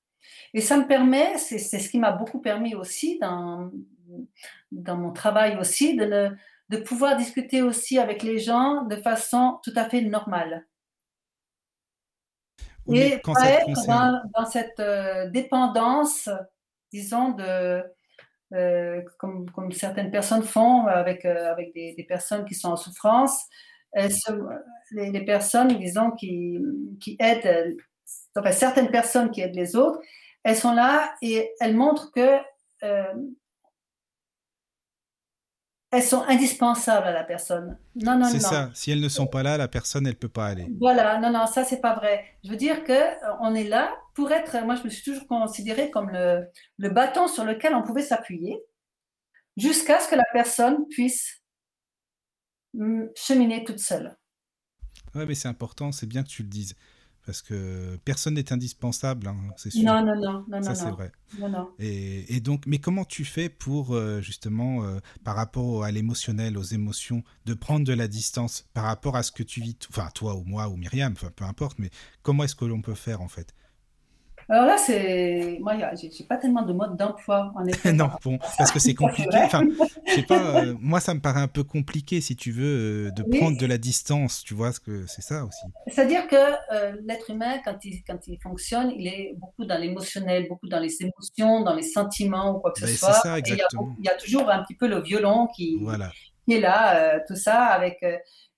Et 0.56 0.62
ça 0.62 0.78
me 0.78 0.88
permet, 0.88 1.38
c'est 1.38 1.60
ce 1.60 1.90
qui 1.90 2.00
m'a 2.00 2.12
beaucoup 2.12 2.42
permis 2.42 2.74
aussi 2.74 3.20
dans, 3.20 3.70
dans 4.72 4.98
mon 4.98 5.12
travail 5.12 5.60
aussi, 5.60 5.96
de, 5.96 6.36
de 6.70 6.78
pouvoir 6.78 7.18
discuter 7.18 7.62
aussi 7.62 8.00
avec 8.00 8.24
les 8.24 8.40
gens 8.40 8.82
de 8.86 8.96
façon 8.96 9.60
tout 9.64 9.74
à 9.76 9.88
fait 9.88 10.02
normale. 10.02 10.66
et 12.92 13.22
quand 13.24 13.34
pas 13.34 13.48
être 13.48 13.86
dans, 14.34 14.46
cette 14.48 14.80
euh, 14.80 15.30
dépendance 15.30 16.28
disons, 16.92 17.32
de, 17.32 17.84
euh, 18.54 19.02
comme, 19.18 19.50
comme, 19.52 19.72
certaines 19.72 20.12
personnes 20.12 20.44
font 20.44 20.86
avec, 20.88 21.26
euh, 21.26 21.52
avec 21.52 21.74
des, 21.74 21.94
des, 21.96 22.04
personnes 22.04 22.46
qui 22.46 22.54
sont 22.54 22.70
en 22.70 22.76
souffrance. 22.76 23.46
les, 23.96 25.12
les, 25.12 25.26
personnes, 25.26 25.70
disons, 25.78 26.12
qui, 26.12 26.60
qui 27.00 27.16
aident, 27.20 27.78
enfin, 28.36 28.52
certaines 28.52 28.92
personnes 28.92 29.32
qui 29.32 29.42
aident 29.42 29.56
les 29.56 29.76
autres, 29.76 30.00
elles 30.44 30.58
sont 30.58 30.74
là 30.74 31.14
et 31.22 31.52
elles 31.60 31.76
montrent 31.76 32.12
que 32.12 32.40
euh, 32.84 33.14
elles 35.92 36.04
sont 36.04 36.24
indispensables 36.24 37.08
à 37.08 37.12
la 37.12 37.24
personne. 37.24 37.78
Non, 37.96 38.14
non, 38.14 38.20
non. 38.20 38.26
C'est 38.26 38.40
ça. 38.40 38.70
Si 38.74 38.92
elles 38.92 39.02
ne 39.02 39.10
sont 39.10 39.28
pas 39.28 39.44
là, 39.44 39.58
la 39.58 39.68
personne, 39.68 40.08
elle 40.08 40.16
peut 40.16 40.30
pas 40.30 40.48
aller. 40.48 40.68
Voilà. 40.80 41.20
Non, 41.20 41.32
non, 41.32 41.48
ça 41.48 41.64
c'est 41.64 41.82
pas 41.82 41.96
vrai. 41.96 42.26
Je 42.44 42.50
veux 42.50 42.58
dire 42.58 42.84
que 42.84 42.94
on 43.42 43.54
est 43.56 43.66
là 43.66 43.94
pour 44.14 44.32
être. 44.32 44.64
Moi, 44.66 44.76
je 44.76 44.84
me 44.84 44.90
suis 44.90 45.04
toujours 45.04 45.28
considérée 45.28 45.92
comme 45.92 46.10
le, 46.10 46.46
le 46.78 46.90
bâton 46.90 47.28
sur 47.28 47.44
lequel 47.44 47.74
on 47.76 47.84
pouvait 47.84 48.04
s'appuyer, 48.04 48.60
jusqu'à 49.58 50.00
ce 50.00 50.10
que 50.10 50.16
la 50.16 50.26
personne 50.34 50.88
puisse 50.90 51.42
cheminer 53.16 53.64
toute 53.64 53.80
seule. 53.80 54.16
Ouais, 55.14 55.26
mais 55.26 55.36
c'est 55.36 55.50
important. 55.50 55.92
C'est 55.92 56.08
bien 56.08 56.24
que 56.24 56.30
tu 56.30 56.44
le 56.44 56.50
dises 56.50 56.76
parce 57.26 57.42
que 57.42 57.98
personne 58.04 58.34
n'est 58.34 58.52
indispensable, 58.52 59.28
hein, 59.28 59.38
c'est 59.56 59.70
sûr. 59.70 59.84
Non, 59.84 60.04
non, 60.04 60.16
non, 60.16 60.46
non, 60.48 60.64
ça 60.64 60.74
c'est 60.74 60.90
vrai. 60.90 61.12
Non, 61.38 61.50
non. 61.50 61.70
Et, 61.78 62.36
et, 62.36 62.40
donc, 62.40 62.66
mais 62.66 62.80
comment 62.80 63.06
tu 63.06 63.26
fais 63.26 63.48
pour 63.48 63.94
euh, 63.94 64.22
justement, 64.22 64.84
euh, 64.84 65.00
par 65.24 65.36
rapport 65.36 65.84
à 65.84 65.92
l'émotionnel, 65.92 66.58
aux 66.58 66.64
émotions, 66.64 67.24
de 67.46 67.54
prendre 67.54 67.86
de 67.86 67.94
la 67.94 68.08
distance 68.08 68.68
par 68.74 68.86
rapport 68.86 69.16
à 69.16 69.24
ce 69.24 69.32
que 69.32 69.44
tu 69.44 69.62
vis, 69.62 69.78
enfin 69.90 70.10
toi 70.16 70.36
ou 70.36 70.44
moi 70.44 70.68
ou 70.70 70.78
Myriam, 70.78 71.14
peu 71.14 71.46
importe, 71.46 71.78
mais 71.78 71.92
comment 72.24 72.44
est-ce 72.44 72.56
que 72.56 72.66
l'on 72.66 72.82
peut 72.82 72.96
faire 72.96 73.22
en 73.22 73.28
fait? 73.28 73.54
Alors 74.52 74.66
là, 74.66 74.78
c'est. 74.78 75.60
Moi, 75.62 75.76
j'ai 75.96 76.26
pas 76.26 76.36
tellement 76.36 76.64
de 76.64 76.74
mode 76.74 76.98
d'emploi, 76.98 77.54
en 77.56 77.66
effet. 77.66 77.94
non, 77.94 78.10
bon, 78.22 78.38
parce 78.58 78.70
que 78.70 78.80
c'est 78.80 78.94
compliqué. 78.96 79.38
Enfin, 79.38 79.64
je 80.06 80.14
sais 80.14 80.24
pas, 80.24 80.62
euh, 80.62 80.76
moi, 80.82 81.00
ça 81.00 81.14
me 81.14 81.22
paraît 81.22 81.40
un 81.40 81.48
peu 81.48 81.64
compliqué, 81.64 82.20
si 82.20 82.36
tu 82.36 82.52
veux, 82.52 83.08
euh, 83.08 83.12
de 83.12 83.24
prendre 83.24 83.58
de 83.58 83.66
la 83.66 83.78
distance, 83.78 84.44
tu 84.44 84.54
vois, 84.54 84.74
ce 84.74 84.82
que 84.82 85.08
c'est 85.08 85.22
ça 85.22 85.46
aussi. 85.46 85.66
C'est-à-dire 85.88 86.28
que 86.28 86.36
euh, 86.36 86.98
l'être 87.06 87.30
humain, 87.30 87.60
quand 87.64 87.78
il, 87.86 88.04
quand 88.06 88.28
il 88.28 88.38
fonctionne, 88.42 88.92
il 88.92 89.08
est 89.08 89.34
beaucoup 89.38 89.64
dans 89.64 89.78
l'émotionnel, 89.78 90.50
beaucoup 90.50 90.68
dans 90.68 90.82
les 90.82 90.98
émotions, 91.02 91.62
dans 91.62 91.74
les 91.74 91.84
sentiments 91.84 92.58
ou 92.58 92.60
quoi 92.60 92.74
que 92.74 92.82
ce 92.82 92.88
ben, 92.88 92.96
soit. 92.96 93.14
Ça, 93.14 93.40
exactement. 93.40 93.96
il, 94.00 94.06
y 94.06 94.10
a, 94.10 94.16
toujours 94.16 94.50
un 94.50 94.64
petit 94.64 94.76
peu 94.76 94.90
le 94.90 95.00
violon 95.00 95.48
qui, 95.56 95.80
qui 96.46 96.56
est 96.56 96.60
là, 96.60 97.22
tout 97.26 97.38
ça, 97.38 97.68
avec, 97.68 98.06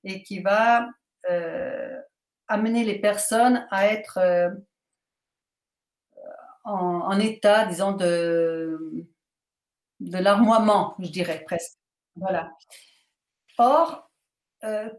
et 0.03 0.23
qui 0.23 0.39
va 0.39 0.87
amener 2.47 2.83
les 2.83 2.99
personnes 2.99 3.67
à 3.69 3.85
être 3.85 4.19
en, 6.63 7.19
état, 7.19 7.65
disons, 7.65 7.91
de, 7.91 9.05
de 9.99 10.17
larmoiement, 10.17 10.95
je 10.99 11.09
dirais 11.09 11.43
presque. 11.45 11.77
Voilà. 12.15 12.51
Or, 13.57 14.09
euh, 14.63 14.89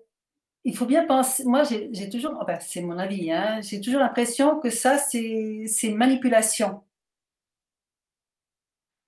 il 0.64 0.77
faut 0.77 0.87
bien 0.87 1.07
penser, 1.07 1.44
moi 1.44 1.62
j'ai 1.64 2.09
toujours, 2.09 2.38
enfin, 2.40 2.59
c'est 2.61 2.81
mon 2.81 2.98
avis, 2.98 3.31
hein, 3.31 3.61
j'ai 3.62 3.81
toujours 3.81 4.00
l'impression 4.00 4.61
que 4.61 4.70
ça 4.70 4.96
c'est 4.98 5.90
manipulation. 5.90 6.83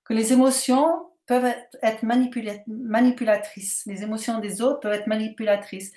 Que 0.04 0.14
les 0.14 0.32
émotions 0.32 1.10
peuvent 1.26 1.52
être 1.82 2.02
manipulatrices. 2.04 3.84
Les 3.86 4.02
émotions 4.02 4.38
des 4.38 4.62
autres 4.62 4.80
peuvent 4.80 4.92
être 4.92 5.08
manipulatrices. 5.08 5.92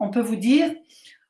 On 0.00 0.10
peut 0.10 0.20
vous 0.20 0.36
dire, 0.36 0.74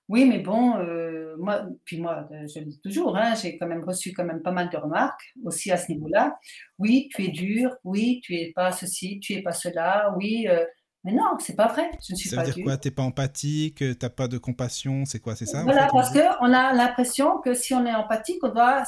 oui, 0.09 0.27
mais 0.27 0.39
bon, 0.39 0.77
euh, 0.77 1.35
moi, 1.39 1.63
puis 1.85 1.99
moi, 1.99 2.29
euh, 2.31 2.47
je 2.47 2.61
le 2.61 2.67
dis 2.67 2.81
toujours, 2.81 3.17
hein, 3.17 3.35
j'ai 3.41 3.57
quand 3.57 3.67
même 3.67 3.85
reçu 3.85 4.13
quand 4.13 4.25
même 4.25 4.43
pas 4.43 4.53
mal 4.53 4.69
de 4.69 4.77
remarques 4.77 5.33
aussi 5.45 5.71
à 5.71 5.79
ce 5.79 5.91
niveau-là. 5.93 6.37
Oui, 6.79 7.09
tu 7.15 7.25
es 7.25 7.29
dur, 7.29 7.75
oui, 7.85 8.21
tu 8.23 8.35
es 8.35 8.53
pas 8.55 8.71
ceci, 8.73 9.19
tu 9.21 9.33
es 9.33 9.43
pas 9.43 9.53
cela, 9.53 10.15
oui, 10.17 10.47
euh, 10.49 10.63
mais 11.05 11.13
non, 11.13 11.37
c'est 11.39 11.57
pas 11.57 11.69
vrai. 11.69 11.91
Je 12.07 12.13
ne 12.13 12.17
suis 12.17 12.29
ça 12.29 12.43
veut 12.43 12.53
dire 12.53 12.65
quoi? 12.65 12.77
T'es 12.77 12.91
pas 12.91 13.03
empathique, 13.03 13.83
t'as 13.99 14.11
pas 14.11 14.29
de 14.29 14.37
compassion, 14.37 15.05
c'est 15.07 15.21
quoi, 15.21 15.37
c'est 15.37 15.47
ça 15.47 15.63
Voilà, 15.63 15.89
parce 15.91 16.11
qu'on 16.11 16.53
a 16.53 16.73
l'impression 16.73 17.39
que 17.41 17.55
si 17.55 17.73
on 17.75 17.87
est 17.87 17.95
empathique, 17.95 18.43
on 18.43 18.49
doit 18.49 18.85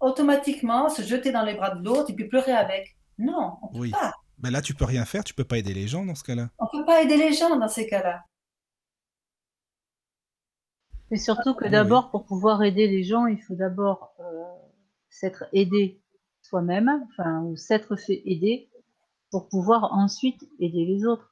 automatiquement 0.00 0.88
se 0.88 1.02
jeter 1.02 1.30
dans 1.30 1.44
les 1.44 1.54
bras 1.54 1.74
de 1.74 1.84
l'autre 1.84 2.10
et 2.10 2.14
puis 2.14 2.26
pleurer 2.26 2.52
avec. 2.52 2.96
Non, 3.18 3.58
on 3.62 3.68
peut 3.68 3.78
oui. 3.78 3.90
pas. 3.90 4.12
Mais 4.42 4.50
là, 4.50 4.60
tu 4.60 4.74
peux 4.74 4.84
rien 4.84 5.04
faire, 5.04 5.22
tu 5.22 5.34
peux 5.34 5.44
pas 5.44 5.58
aider 5.58 5.74
les 5.74 5.86
gens 5.86 6.04
dans 6.04 6.16
ce 6.16 6.24
cas-là. 6.24 6.48
On 6.58 6.66
peut 6.66 6.84
pas 6.84 7.02
aider 7.02 7.16
les 7.16 7.32
gens 7.32 7.56
dans 7.56 7.68
ces 7.68 7.86
cas-là. 7.86 8.24
Mais 11.12 11.18
surtout 11.18 11.52
que 11.52 11.68
d'abord, 11.68 12.10
pour 12.10 12.24
pouvoir 12.24 12.62
aider 12.62 12.88
les 12.88 13.02
gens, 13.02 13.26
il 13.26 13.38
faut 13.38 13.54
d'abord 13.54 14.14
euh, 14.18 14.44
s'être 15.10 15.44
aidé 15.52 16.00
soi-même, 16.40 16.88
enfin, 17.10 17.42
ou 17.42 17.54
s'être 17.54 17.96
fait 17.96 18.22
aider 18.24 18.70
pour 19.30 19.46
pouvoir 19.50 19.92
ensuite 19.92 20.48
aider 20.58 20.86
les 20.86 21.04
autres. 21.04 21.30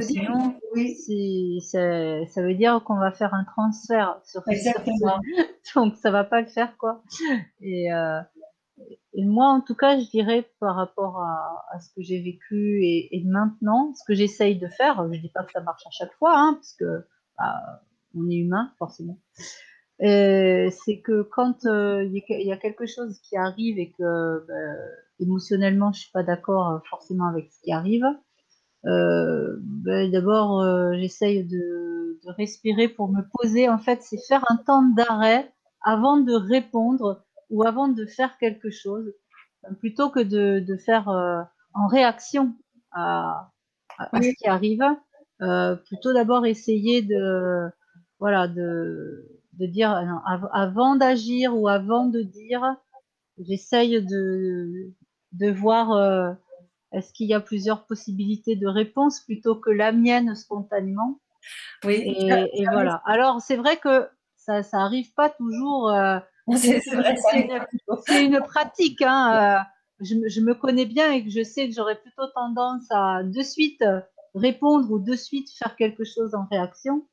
sinon, 0.00 0.58
oui. 0.74 1.60
ça, 1.60 2.24
ça, 2.24 2.40
veut 2.40 2.54
dire 2.54 2.82
qu'on 2.84 2.96
va 2.96 3.12
faire 3.12 3.34
un 3.34 3.44
transfert 3.44 4.18
sur 4.24 4.40
Exactement. 4.48 5.20
Donc, 5.74 5.94
ça 5.96 6.10
va 6.10 6.24
pas 6.24 6.40
le 6.40 6.46
faire, 6.46 6.78
quoi. 6.78 7.02
Et, 7.60 7.92
euh, 7.92 8.18
et 9.12 9.26
moi, 9.26 9.48
en 9.48 9.60
tout 9.60 9.74
cas, 9.74 9.98
je 9.98 10.08
dirais 10.08 10.50
par 10.58 10.74
rapport 10.74 11.20
à, 11.20 11.66
à 11.70 11.80
ce 11.80 11.90
que 11.94 12.00
j'ai 12.00 12.22
vécu 12.22 12.82
et, 12.82 13.14
et, 13.14 13.24
maintenant, 13.24 13.92
ce 13.92 14.04
que 14.06 14.14
j'essaye 14.14 14.58
de 14.58 14.68
faire, 14.68 15.06
je 15.12 15.20
dis 15.20 15.28
pas 15.28 15.44
que 15.44 15.52
ça 15.52 15.60
marche 15.60 15.86
à 15.86 15.90
chaque 15.90 16.14
fois, 16.14 16.32
hein, 16.34 16.54
parce 16.54 16.72
que 16.72 17.04
bah, 17.36 17.82
on 18.14 18.28
est 18.28 18.36
humain, 18.36 18.72
forcément. 18.78 19.18
Euh, 20.02 20.70
c'est 20.84 21.00
que 21.00 21.22
quand 21.22 21.64
euh, 21.66 22.04
il 22.04 22.14
y, 22.14 22.46
y, 22.46 22.52
a 22.52 22.56
quelque 22.56 22.86
chose 22.86 23.20
qui 23.20 23.36
arrive 23.36 23.78
et 23.78 23.92
que 23.92 24.44
bah, 24.48 24.82
émotionnellement 25.20 25.92
je 25.92 26.00
suis 26.00 26.10
pas 26.10 26.24
d'accord 26.24 26.82
forcément 26.90 27.28
avec 27.28 27.52
ce 27.52 27.60
qui 27.62 27.72
arrive, 27.72 28.04
euh, 28.86 29.56
ben 29.60 30.10
d'abord, 30.10 30.60
euh, 30.60 30.92
j'essaye 30.94 31.44
de, 31.44 32.18
de, 32.24 32.30
respirer 32.36 32.88
pour 32.88 33.08
me 33.08 33.22
poser. 33.38 33.68
En 33.68 33.78
fait, 33.78 34.02
c'est 34.02 34.18
faire 34.26 34.44
un 34.48 34.56
temps 34.56 34.82
d'arrêt 34.82 35.52
avant 35.82 36.16
de 36.18 36.32
répondre 36.32 37.24
ou 37.50 37.64
avant 37.64 37.88
de 37.88 38.06
faire 38.06 38.38
quelque 38.38 38.70
chose, 38.70 39.12
plutôt 39.78 40.10
que 40.10 40.20
de, 40.20 40.60
de 40.60 40.76
faire 40.76 41.08
euh, 41.08 41.42
en 41.74 41.86
réaction 41.86 42.54
à, 42.92 43.52
à, 43.98 44.20
ce 44.20 44.34
qui 44.36 44.48
arrive. 44.48 44.82
Euh, 45.42 45.74
plutôt 45.74 46.12
d'abord 46.12 46.46
essayer 46.46 47.02
de, 47.02 47.68
voilà, 48.22 48.46
de, 48.46 49.40
de 49.54 49.66
dire 49.66 49.90
non, 50.06 50.20
av 50.24 50.48
avant 50.52 50.94
d'agir 50.94 51.56
ou 51.56 51.66
avant 51.66 52.06
de 52.06 52.22
dire, 52.22 52.62
j'essaye 53.38 54.00
de, 54.00 54.92
de 55.32 55.50
voir 55.50 56.36
est-ce 56.92 57.12
qu'il 57.12 57.26
y 57.26 57.34
a 57.34 57.40
plusieurs 57.40 57.84
possibilités 57.86 58.54
de 58.54 58.66
réponse 58.66 59.20
plutôt 59.20 59.56
que 59.56 59.70
la 59.70 59.92
mienne 59.92 60.34
spontanément 60.34 61.18
Oui. 61.84 61.94
Et, 61.94 62.62
et 62.62 62.64
voilà. 62.66 63.02
Alors, 63.06 63.40
c'est 63.40 63.56
vrai 63.56 63.76
que 63.78 64.08
ça, 64.36 64.62
ça 64.62 64.78
arrive 64.78 65.12
pas 65.14 65.30
toujours. 65.30 65.90
Euh, 65.90 66.18
c'est 66.56 66.80
une, 67.34 68.34
une, 68.34 68.40
pratique. 68.40 69.02
Hein, 69.02 69.32
euh, 69.34 69.62
je, 70.00 70.14
je, 70.28 70.40
me 70.40 70.54
connais 70.54 70.86
bien 70.86 71.12
et 71.12 71.24
que 71.24 71.30
je 71.30 71.42
sais 71.42 71.68
que 71.68 71.74
j'aurais 71.74 72.00
plutôt 72.00 72.26
tendance 72.34 72.84
à 72.90 73.22
de 73.24 73.42
suite 73.42 73.84
répondre 74.34 74.90
ou 74.90 74.98
de 74.98 75.16
suite 75.16 75.48
faire 75.56 75.76
quelque 75.76 76.04
chose 76.04 76.34
en 76.34 76.46
réaction. 76.50 77.06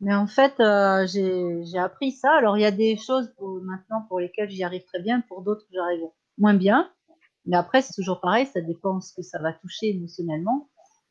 Mais 0.00 0.14
en 0.14 0.26
fait, 0.26 0.60
euh, 0.60 1.06
j'ai 1.06 1.78
appris 1.78 2.12
ça. 2.12 2.32
Alors, 2.36 2.58
il 2.58 2.62
y 2.62 2.66
a 2.66 2.70
des 2.70 2.96
choses 2.96 3.32
pour, 3.36 3.60
maintenant 3.62 4.02
pour 4.08 4.20
lesquelles 4.20 4.50
j'y 4.50 4.62
arrive 4.62 4.84
très 4.84 5.00
bien, 5.00 5.22
pour 5.22 5.42
d'autres, 5.42 5.64
j'arrive 5.72 6.02
moins 6.38 6.54
bien. 6.54 6.90
Mais 7.46 7.56
après, 7.56 7.80
c'est 7.80 7.94
toujours 7.94 8.20
pareil, 8.20 8.46
ça 8.46 8.60
dépend 8.60 9.00
ce 9.00 9.14
que 9.14 9.22
ça 9.22 9.40
va 9.40 9.52
toucher 9.52 9.90
émotionnellement. 9.90 10.68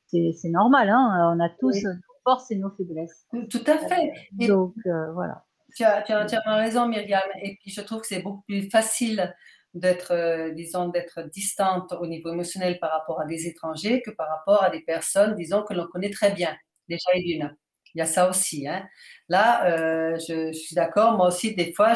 C'est 0.07 0.49
normal, 0.49 0.89
hein 0.89 1.33
on 1.35 1.39
a 1.43 1.49
tous 1.49 1.73
oui. 1.73 1.83
nos 1.83 1.93
forces 2.23 2.51
et 2.51 2.55
nos 2.55 2.69
faiblesses. 2.69 3.25
Tout 3.49 3.63
à 3.65 3.77
fait. 3.77 4.11
Et 4.39 4.47
Donc, 4.47 4.75
euh, 4.85 5.11
voilà. 5.13 5.43
Tu 5.75 5.83
as, 5.83 6.03
tu, 6.03 6.13
as, 6.13 6.25
tu 6.25 6.35
as, 6.35 6.55
raison, 6.55 6.87
Myriam. 6.87 7.21
Et 7.41 7.57
puis, 7.61 7.71
je 7.71 7.81
trouve 7.81 8.01
que 8.01 8.07
c'est 8.07 8.21
beaucoup 8.21 8.43
plus 8.47 8.69
facile 8.69 9.33
d'être, 9.73 10.13
euh, 10.13 10.51
disons, 10.51 10.87
d'être 10.89 11.23
distante 11.29 11.91
au 11.99 12.07
niveau 12.07 12.31
émotionnel 12.31 12.79
par 12.79 12.91
rapport 12.91 13.19
à 13.19 13.25
des 13.25 13.47
étrangers 13.47 14.01
que 14.01 14.11
par 14.11 14.29
rapport 14.29 14.63
à 14.63 14.69
des 14.69 14.81
personnes, 14.81 15.35
disons, 15.35 15.63
que 15.63 15.73
l'on 15.73 15.87
connaît 15.87 16.11
très 16.11 16.31
bien, 16.31 16.55
déjà 16.87 17.09
et 17.13 17.23
d'une. 17.23 17.55
Il 17.95 17.99
y 17.99 18.01
a 18.01 18.05
ça 18.05 18.29
aussi. 18.29 18.67
Hein. 18.67 18.87
Là, 19.29 19.65
euh, 19.65 20.17
je, 20.19 20.51
je, 20.51 20.57
suis 20.57 20.75
d'accord. 20.75 21.17
Moi 21.17 21.27
aussi, 21.27 21.55
des 21.55 21.73
fois, 21.73 21.93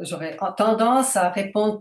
j'aurais 0.00 0.36
tendance 0.56 1.16
à 1.16 1.30
répondre 1.30 1.80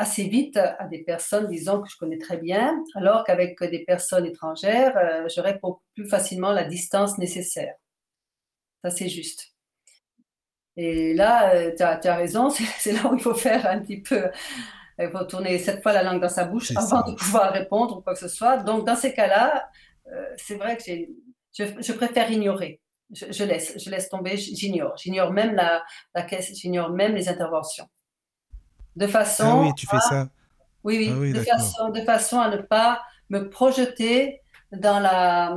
assez 0.00 0.24
vite 0.24 0.56
à 0.56 0.86
des 0.86 1.02
personnes, 1.04 1.46
disons, 1.48 1.82
que 1.82 1.88
je 1.90 1.96
connais 1.98 2.16
très 2.18 2.38
bien, 2.38 2.82
alors 2.94 3.22
qu'avec 3.24 3.62
des 3.62 3.84
personnes 3.84 4.24
étrangères, 4.24 4.96
euh, 4.96 5.28
je 5.28 5.40
réponds 5.42 5.78
plus 5.94 6.08
facilement 6.08 6.52
la 6.52 6.64
distance 6.64 7.18
nécessaire. 7.18 7.74
Ça, 8.82 8.90
c'est 8.90 9.10
juste. 9.10 9.48
Et 10.76 11.12
là, 11.12 11.54
euh, 11.54 11.74
tu 11.76 11.82
as, 11.82 12.00
as, 12.02 12.16
raison, 12.16 12.48
c'est 12.78 12.92
là 12.92 13.10
où 13.10 13.14
il 13.14 13.20
faut 13.20 13.34
faire 13.34 13.66
un 13.66 13.80
petit 13.80 14.00
peu, 14.00 14.30
il 14.98 15.10
faut 15.10 15.24
tourner 15.24 15.58
cette 15.58 15.82
fois 15.82 15.92
la 15.92 16.02
langue 16.02 16.22
dans 16.22 16.30
sa 16.30 16.44
bouche 16.44 16.70
avant 16.70 17.04
ça. 17.04 17.04
de 17.06 17.14
pouvoir 17.14 17.52
répondre 17.52 17.98
ou 17.98 18.00
quoi 18.00 18.14
que 18.14 18.20
ce 18.20 18.28
soit. 18.28 18.56
Donc, 18.58 18.86
dans 18.86 18.96
ces 18.96 19.12
cas-là, 19.12 19.68
euh, 20.12 20.24
c'est 20.38 20.56
vrai 20.56 20.78
que 20.78 20.82
je, 21.52 21.64
je, 21.80 21.92
préfère 21.92 22.30
ignorer. 22.30 22.80
Je, 23.12 23.26
je, 23.30 23.44
laisse, 23.44 23.74
je 23.76 23.90
laisse 23.90 24.08
tomber, 24.08 24.36
j'ignore. 24.36 24.96
J'ignore 24.96 25.32
même 25.32 25.54
la, 25.54 25.82
la 26.14 26.22
caisse, 26.22 26.52
j'ignore 26.54 26.90
même 26.90 27.14
les 27.14 27.28
interventions 27.28 27.88
de 28.96 29.06
façon. 29.06 29.44
Ah 29.46 29.60
oui, 29.62 29.74
tu 29.76 29.86
fais 29.86 29.96
à... 29.96 30.00
ça. 30.00 30.28
Oui, 30.82 30.96
oui, 30.98 31.10
ah 31.12 31.18
oui 31.18 31.32
de, 31.32 31.40
façon, 31.40 31.90
de, 31.90 32.00
façon, 32.02 32.40
à 32.40 32.48
ne 32.48 32.56
pas 32.56 33.02
me 33.28 33.48
projeter 33.48 34.40
dans 34.72 35.00
la 35.00 35.56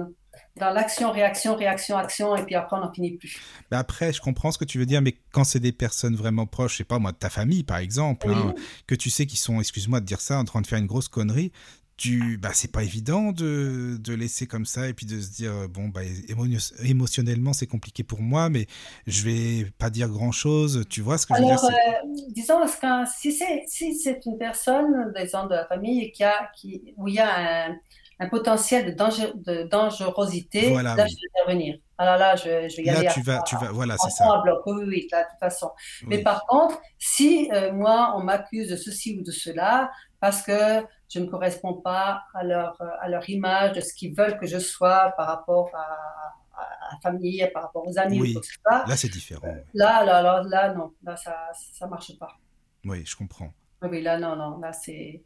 dans 0.56 0.69
l'action, 0.69 1.12
réaction, 1.12 1.56
réaction, 1.56 1.97
action, 1.97 2.36
et 2.36 2.43
puis 2.43 2.53
après 2.53 2.77
on 2.77 2.82
n'en 2.82 2.93
finit 2.93 3.17
plus. 3.17 3.39
Après, 3.71 4.13
je 4.13 4.21
comprends 4.21 4.51
ce 4.51 4.60
que 4.60 4.65
tu 4.65 4.77
veux 4.77 4.86
dire, 4.86 5.01
mais 5.01 5.15
quand 5.32 5.43
c'est 5.43 5.60
des 5.60 5.71
personnes 5.71 6.15
vraiment 6.15 6.45
proches, 6.45 6.73
je 6.73 6.77
sais 6.77 6.84
pas 6.84 6.99
moi, 6.99 7.12
de 7.12 7.17
ta 7.17 7.32
famille 7.32 7.63
par 7.63 7.77
exemple, 7.77 8.27
oui. 8.29 8.36
hein, 8.36 8.53
que 8.86 8.93
tu 8.93 9.10
sais 9.10 9.25
qu'ils 9.25 9.39
sont, 9.39 9.60
excuse-moi 9.60 9.99
de 9.99 10.06
dire 10.06 10.21
ça, 10.21 10.38
en 10.38 10.43
train 10.43 10.62
de 10.62 10.67
faire 10.67 10.77
une 10.77 10.86
grosse 10.86 11.08
connerie, 11.08 11.51
tu 11.95 12.38
bah 12.38 12.49
c'est 12.53 12.71
pas 12.71 12.84
évident 12.84 13.32
de, 13.32 13.97
de 13.99 14.13
laisser 14.13 14.47
comme 14.47 14.65
ça 14.65 14.88
et 14.88 14.93
puis 14.93 15.06
de 15.06 15.19
se 15.21 15.29
dire 15.32 15.69
bon 15.69 15.89
bah 15.89 16.01
émo 16.27 16.45
émotionnellement 16.84 17.53
c'est 17.53 17.67
compliqué 17.67 18.03
pour 18.03 18.21
moi 18.21 18.49
mais 18.49 18.65
je 19.06 19.23
vais 19.23 19.71
pas 19.77 19.89
dire 19.89 20.10
grand 20.10 20.32
chose 20.32 20.86
tu 20.89 21.01
vois 21.01 21.17
ce 21.17 21.27
que 21.27 21.34
Alors, 21.34 21.49
je 21.49 21.65
veux 21.65 21.69
dire 21.69 21.79
euh, 21.79 22.29
disons 22.29 22.60
parce 22.60 22.77
que 22.77 22.88
si 23.15 23.32
c'est 23.32 23.63
si 23.67 23.95
c'est 23.95 24.25
une 24.25 24.38
personne 24.38 25.13
disons 25.15 25.45
de 25.45 25.53
la 25.53 25.65
famille 25.67 26.12
qui 26.12 26.23
a 26.23 26.49
qui 26.56 26.93
où 26.97 27.08
il 27.08 27.15
y 27.15 27.19
a 27.19 27.67
un, 27.67 27.75
un 28.19 28.29
potentiel 28.29 28.86
de, 28.86 28.91
danger, 28.91 29.32
de 29.36 29.63
dangerosité 29.63 30.69
voilà, 30.71 30.95
là 30.95 31.03
oui. 31.03 31.10
je 31.12 31.15
vais 31.15 31.41
intervenir 31.41 31.77
alors 31.99 32.17
là 32.17 32.36
je, 32.36 32.69
je 32.69 32.77
vais 32.77 32.84
y 32.84 32.86
là 32.86 32.99
aller 32.99 33.10
tu 33.13 33.21
vas 33.21 33.41
tu 33.43 33.56
vas 33.56 33.71
voilà 33.71 33.97
c'est 33.97 34.10
ça 34.10 34.41
bloc. 34.43 34.62
oui 34.65 34.84
oui 34.88 35.08
là, 35.12 35.23
de 35.23 35.29
toute 35.29 35.39
façon 35.39 35.69
oui. 36.01 36.08
mais 36.10 36.23
par 36.23 36.45
contre 36.47 36.82
si 36.97 37.49
euh, 37.53 37.71
moi 37.71 38.13
on 38.17 38.23
m'accuse 38.23 38.69
de 38.69 38.75
ceci 38.77 39.15
ou 39.19 39.23
de 39.23 39.32
cela 39.32 39.91
parce 40.19 40.41
que 40.41 40.82
je 41.13 41.19
ne 41.19 41.26
corresponds 41.28 41.73
pas 41.76 42.23
à 42.34 42.43
leur, 42.43 42.82
à 43.02 43.08
leur 43.08 43.30
image 43.30 43.73
de 43.73 43.82
ce 43.82 43.93
qu'ils 43.93 44.15
veulent 44.15 44.38
que 44.39 44.47
je 44.47 44.58
sois 44.58 45.13
par 45.15 45.28
rapport 45.28 45.69
à, 45.76 46.60
à 46.60 46.93
la 46.93 46.99
famille, 47.02 47.47
par 47.54 47.63
rapport 47.63 47.88
aux 47.88 47.97
amis. 47.97 48.19
Oui, 48.19 48.38
ça. 48.65 48.86
là 48.88 48.97
c'est 48.97 49.10
différent. 49.10 49.56
Là, 49.73 50.04
là, 50.04 50.21
là, 50.21 50.43
là, 50.47 50.73
non, 50.73 50.93
là 51.04 51.15
ça 51.15 51.36
ça 51.54 51.88
marche 51.88 52.17
pas. 52.17 52.38
Oui, 52.86 53.04
je 53.06 53.15
comprends. 53.15 53.52
Oui, 53.82 54.02
là, 54.02 54.17
non, 54.17 54.36
non, 54.36 54.60
là 54.60 54.73
c'est 54.73 55.23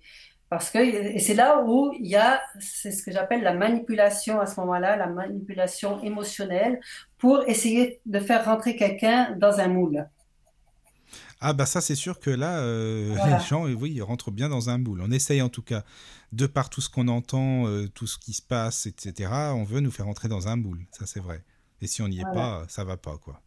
parce 0.49 0.69
que 0.69 0.79
et 0.79 1.19
c'est 1.19 1.33
là 1.33 1.61
où 1.61 1.91
il 1.99 2.07
y 2.07 2.15
a, 2.15 2.41
c'est 2.59 2.91
ce 2.91 3.03
que 3.03 3.11
j'appelle 3.11 3.43
la 3.43 3.53
manipulation 3.53 4.39
à 4.39 4.45
ce 4.45 4.59
moment-là, 4.61 4.95
la 4.95 5.07
manipulation 5.07 6.01
émotionnelle 6.01 6.79
pour 7.17 7.43
essayer 7.47 7.99
de 8.05 8.19
faire 8.19 8.45
rentrer 8.45 8.75
quelqu'un 8.77 9.35
dans 9.37 9.59
un 9.59 9.67
moule. 9.67 10.07
Ah 11.39 11.53
bah 11.53 11.65
ça 11.65 11.81
c'est 11.81 11.95
sûr 11.95 12.19
que 12.19 12.29
là 12.29 12.59
euh, 12.59 13.13
voilà. 13.15 13.37
les 13.39 13.45
gens 13.45 13.65
oui 13.65 13.91
ils 13.93 14.01
rentrent 14.01 14.31
bien 14.31 14.49
dans 14.49 14.69
un 14.69 14.77
moule. 14.77 15.01
On 15.01 15.11
essaye 15.11 15.41
en 15.41 15.49
tout 15.49 15.61
cas 15.61 15.83
de 16.31 16.47
par 16.47 16.69
tout 16.69 16.81
ce 16.81 16.89
qu'on 16.89 17.07
entend, 17.07 17.67
euh, 17.67 17.87
tout 17.87 18.07
ce 18.07 18.17
qui 18.17 18.33
se 18.33 18.41
passe, 18.41 18.85
etc. 18.85 19.31
On 19.53 19.63
veut 19.63 19.79
nous 19.79 19.91
faire 19.91 20.07
entrer 20.07 20.27
dans 20.27 20.47
un 20.47 20.55
moule, 20.55 20.85
ça 20.91 21.05
c'est 21.05 21.19
vrai. 21.19 21.43
Et 21.81 21.87
si 21.87 22.01
on 22.01 22.07
n'y 22.07 22.19
est 22.19 22.33
pas, 22.33 22.65
ça 22.67 22.83
va 22.83 22.97
pas 22.97 23.17
quoi. 23.17 23.41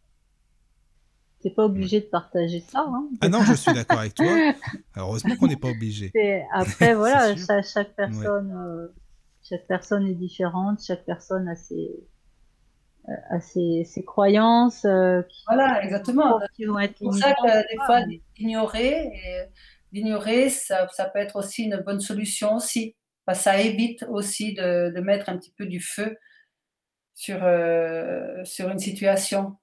T'es 1.41 1.49
pas 1.49 1.65
obligé 1.65 1.97
ouais. 1.97 2.03
de 2.03 2.09
partager 2.09 2.59
ça. 2.61 2.85
Hein 2.87 3.09
ah 3.19 3.27
non, 3.27 3.43
je 3.43 3.53
suis 3.53 3.73
d'accord 3.73 3.99
avec 3.99 4.13
toi. 4.13 4.53
Heureusement 4.95 5.35
qu'on 5.35 5.47
n'est 5.47 5.55
pas 5.55 5.69
obligé. 5.69 6.11
Après 6.53 6.93
voilà, 6.95 7.35
chaque, 7.35 7.65
chaque, 7.65 7.95
personne, 7.95 8.51
ouais. 8.51 8.83
euh, 8.83 8.87
chaque 9.41 9.65
personne 9.67 10.05
est 10.07 10.13
différente, 10.13 10.83
chaque 10.85 11.03
personne 11.03 11.47
a 11.47 11.55
ses 11.55 11.89
à 13.29 13.39
ses, 13.39 13.83
ses 13.83 14.03
croyances. 14.03 14.85
Euh, 14.85 15.21
qui, 15.23 15.43
voilà, 15.47 15.83
exactement. 15.83 16.39
Être 16.41 16.97
pour 16.99 17.13
ça 17.13 17.33
que 17.33 17.71
des 17.71 17.85
fois, 17.85 18.01
d'ignorer, 18.37 19.11
d'ignorer, 19.91 20.49
ça, 20.49 20.87
ça, 20.89 21.05
peut 21.05 21.19
être 21.19 21.37
aussi 21.37 21.63
une 21.63 21.77
bonne 21.77 21.99
solution 21.99 22.55
aussi. 22.55 22.95
Que 23.27 23.33
ça 23.33 23.61
évite 23.61 24.03
aussi 24.09 24.53
de, 24.53 24.91
de, 24.93 25.01
mettre 25.01 25.29
un 25.29 25.37
petit 25.37 25.53
peu 25.57 25.65
du 25.65 25.79
feu 25.79 26.17
sur, 27.13 27.43
euh, 27.43 28.43
sur 28.43 28.69
une 28.69 28.79
situation. 28.79 29.55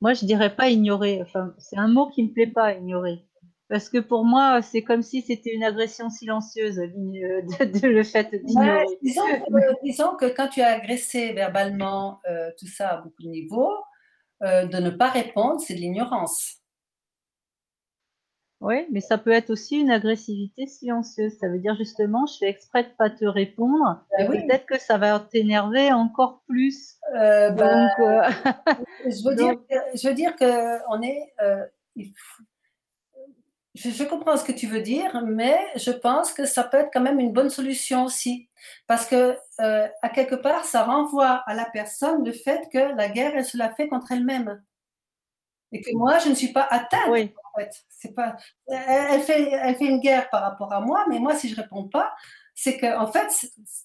Moi, 0.00 0.14
je 0.14 0.26
dirais 0.26 0.54
pas 0.54 0.68
ignorer. 0.68 1.22
Enfin, 1.22 1.54
c'est 1.58 1.78
un 1.78 1.88
mot 1.88 2.10
qui 2.10 2.24
me 2.24 2.32
plaît 2.32 2.48
pas, 2.48 2.74
ignorer. 2.74 3.24
Parce 3.72 3.88
que 3.88 3.96
pour 3.96 4.26
moi, 4.26 4.60
c'est 4.60 4.82
comme 4.82 5.00
si 5.00 5.22
c'était 5.22 5.54
une 5.54 5.64
agression 5.64 6.10
silencieuse, 6.10 6.76
de, 6.76 7.80
de 7.80 7.86
le 7.86 8.02
fait 8.02 8.28
d'ignorer. 8.44 8.84
Ouais, 8.84 8.98
disons, 9.00 9.22
que, 9.22 9.82
disons, 9.82 10.16
que 10.16 10.26
quand 10.26 10.48
tu 10.48 10.60
as 10.60 10.72
agressé 10.72 11.32
verbalement 11.32 12.20
euh, 12.28 12.50
tout 12.58 12.66
ça 12.66 12.90
à 12.90 12.96
beaucoup 12.98 13.22
de 13.22 13.28
niveaux, 13.28 13.72
euh, 14.42 14.66
de 14.66 14.76
ne 14.76 14.90
pas 14.90 15.08
répondre, 15.08 15.58
c'est 15.58 15.72
de 15.72 15.78
l'ignorance. 15.78 16.58
Oui, 18.60 18.86
mais 18.90 19.00
ça 19.00 19.16
peut 19.16 19.32
être 19.32 19.48
aussi 19.48 19.80
une 19.80 19.90
agressivité 19.90 20.66
silencieuse. 20.66 21.38
Ça 21.40 21.48
veut 21.48 21.58
dire 21.58 21.74
justement, 21.78 22.26
je 22.26 22.36
fais 22.40 22.50
exprès 22.50 22.84
de 22.84 22.90
pas 22.98 23.08
te 23.08 23.24
répondre. 23.24 24.04
Ben 24.18 24.28
oui. 24.30 24.46
Peut-être 24.46 24.66
que 24.66 24.78
ça 24.78 24.98
va 24.98 25.18
t'énerver 25.18 25.90
encore 25.94 26.42
plus. 26.46 26.98
Euh, 27.16 27.48
ben, 27.52 27.88
je 29.06 29.26
veux 29.26 29.34
dire, 29.34 29.54
je 29.94 30.08
veux 30.08 30.14
dire 30.14 30.36
que 30.36 30.78
on 30.94 31.00
est, 31.00 31.32
il 31.96 32.12
faut, 32.14 32.42
je, 33.74 34.04
comprends 34.04 34.36
ce 34.36 34.44
que 34.44 34.52
tu 34.52 34.66
veux 34.66 34.82
dire, 34.82 35.22
mais 35.26 35.58
je 35.76 35.90
pense 35.90 36.32
que 36.32 36.44
ça 36.44 36.64
peut 36.64 36.78
être 36.78 36.90
quand 36.92 37.00
même 37.00 37.20
une 37.20 37.32
bonne 37.32 37.50
solution 37.50 38.04
aussi. 38.04 38.48
Parce 38.86 39.06
que, 39.06 39.36
euh, 39.60 39.88
à 40.02 40.08
quelque 40.10 40.34
part, 40.34 40.64
ça 40.64 40.84
renvoie 40.84 41.42
à 41.46 41.54
la 41.54 41.64
personne 41.64 42.24
le 42.24 42.32
fait 42.32 42.68
que 42.70 42.78
la 42.78 43.08
guerre, 43.08 43.32
elle 43.34 43.44
se 43.44 43.56
la 43.56 43.72
fait 43.74 43.88
contre 43.88 44.12
elle-même. 44.12 44.62
Et 45.72 45.80
que 45.80 45.90
moi, 45.94 46.18
je 46.18 46.28
ne 46.28 46.34
suis 46.34 46.52
pas 46.52 46.66
atteinte. 46.70 47.08
Oui. 47.08 47.32
En 47.54 47.60
fait. 47.60 47.84
C'est 47.88 48.14
pas, 48.14 48.36
elle, 48.68 49.22
fait, 49.22 49.50
elle 49.50 49.76
fait 49.76 49.86
une 49.86 50.00
guerre 50.00 50.28
par 50.28 50.42
rapport 50.42 50.72
à 50.72 50.80
moi, 50.80 51.06
mais 51.08 51.18
moi, 51.18 51.34
si 51.34 51.48
je 51.48 51.56
réponds 51.56 51.88
pas, 51.88 52.14
c'est 52.54 52.76
que, 52.76 52.98
en 52.98 53.10
fait, 53.10 53.28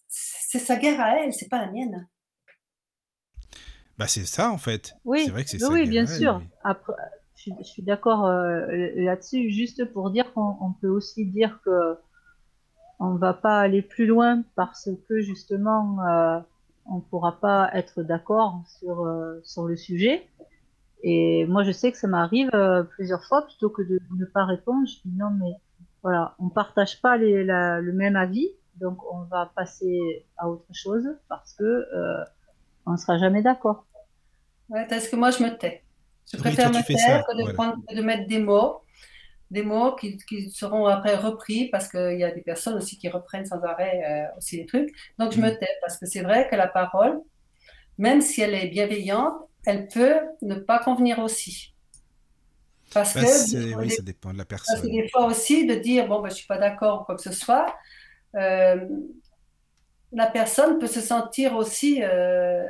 c'est 0.09 0.59
sa 0.59 0.75
guerre 0.75 0.99
à 0.99 1.19
elle, 1.19 1.33
c'est 1.33 1.47
pas 1.47 1.59
la 1.59 1.71
mienne. 1.71 2.07
Bah, 3.97 4.07
c'est 4.07 4.25
ça, 4.25 4.51
en 4.51 4.57
fait. 4.57 4.93
Oui, 5.05 5.23
c'est 5.25 5.31
vrai 5.31 5.43
que 5.43 5.49
c'est 5.49 5.63
oui, 5.65 5.87
bien 5.87 6.05
sûr. 6.05 6.41
Après, 6.63 6.93
je, 7.59 7.63
suis 7.63 7.81
d'accord 7.81 8.25
euh, 8.25 8.65
là-dessus, 8.95 9.49
juste 9.49 9.85
pour 9.85 10.09
dire 10.09 10.33
qu'on 10.33 10.73
peut 10.81 10.87
aussi 10.87 11.25
dire 11.25 11.59
que 11.63 11.97
on 12.99 13.15
va 13.15 13.33
pas 13.33 13.59
aller 13.59 13.81
plus 13.81 14.07
loin 14.07 14.43
parce 14.55 14.89
que 15.07 15.19
justement 15.19 16.03
euh, 16.07 16.39
on 16.85 16.99
pourra 16.99 17.39
pas 17.39 17.69
être 17.73 18.01
d'accord 18.01 18.61
sur 18.79 19.05
euh, 19.05 19.39
sur 19.43 19.65
le 19.65 19.75
sujet. 19.75 20.27
Et 21.03 21.45
moi, 21.45 21.63
je 21.63 21.71
sais 21.71 21.91
que 21.91 21.97
ça 21.97 22.07
m'arrive 22.07 22.49
plusieurs 22.95 23.23
fois, 23.23 23.45
plutôt 23.45 23.69
que 23.69 23.83
de 23.83 23.99
ne 24.17 24.25
pas 24.25 24.45
répondre, 24.45 24.87
je 24.87 24.95
dis 25.07 25.15
non, 25.15 25.29
mais 25.29 25.51
voilà, 26.01 26.33
on 26.39 26.49
partage 26.49 26.99
pas 27.01 27.17
le 27.17 27.91
même 27.93 28.15
avis, 28.15 28.49
donc 28.77 28.97
on 29.13 29.21
va 29.25 29.51
passer 29.55 30.25
à 30.37 30.49
autre 30.49 30.65
chose 30.73 31.07
parce 31.29 31.53
que 31.53 31.85
on 32.87 32.93
ne 32.93 32.97
sera 32.97 33.19
jamais 33.19 33.43
d'accord. 33.43 33.85
Ouais, 34.69 34.87
est-ce 34.89 35.09
que 35.09 35.15
moi 35.15 35.29
je 35.29 35.43
me 35.43 35.55
tais 35.55 35.83
je 36.31 36.37
préfère 36.37 36.69
me 36.71 36.81
taire 36.85 37.25
que 37.25 37.95
de, 37.95 38.01
mettre 38.01 38.27
des 38.27 38.39
mots, 38.39 38.81
des 39.49 39.63
mots 39.63 39.95
qui, 39.95 40.19
seront 40.51 40.85
après 40.87 41.15
repris 41.15 41.69
parce 41.69 41.87
qu'il 41.87 42.19
y 42.19 42.23
a 42.23 42.31
des 42.31 42.41
personnes 42.41 42.75
aussi 42.75 42.97
qui 42.97 43.07
reprennent 43.09 43.45
sans 43.45 43.61
arrêt 43.63 44.01
euh, 44.05 44.37
aussi 44.37 44.57
les 44.57 44.65
trucs. 44.65 44.93
Donc 45.17 45.31
je 45.31 45.39
me 45.39 45.49
mm. 45.49 45.57
tais 45.57 45.69
parce 45.81 45.97
que 45.97 46.05
c'est 46.05 46.21
vrai 46.21 46.49
que 46.49 46.55
la 46.55 46.67
parole, 46.67 47.21
même 47.97 48.21
si 48.21 48.41
elle 48.41 48.53
est 48.53 48.67
bienveillante, 48.67 49.35
elle 49.65 49.87
peut 49.87 50.19
ne 50.41 50.55
pas 50.55 50.79
convenir 50.79 51.19
aussi. 51.19 51.73
Parce 52.93 53.15
bah, 53.15 53.21
que 53.21 53.75
oui, 53.75 53.89
ça 53.89 54.01
dépend 54.01 54.33
de 54.33 54.37
la 54.37 54.45
personne. 54.45 54.75
Parce 54.75 54.87
que 54.87 54.91
des 54.91 55.07
fois 55.09 55.25
aussi 55.25 55.65
de 55.65 55.75
dire 55.75 56.07
bon 56.07 56.21
ben, 56.21 56.29
je 56.29 56.35
suis 56.35 56.47
pas 56.47 56.57
d'accord 56.57 57.01
ou 57.01 57.05
quoi 57.05 57.15
que 57.15 57.21
ce 57.21 57.31
soit, 57.31 57.73
euh, 58.35 58.85
la 60.11 60.27
personne 60.27 60.79
peut 60.79 60.87
se 60.87 61.01
sentir 61.01 61.55
aussi 61.55 62.01
euh, 62.01 62.65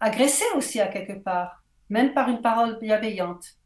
agressée 0.00 0.44
aussi 0.56 0.80
à 0.80 0.88
quelque 0.88 1.14
part 1.14 1.57
même 1.90 2.12
par 2.14 2.28
une 2.28 2.40
parole 2.40 2.78
bienveillante. 2.80 3.56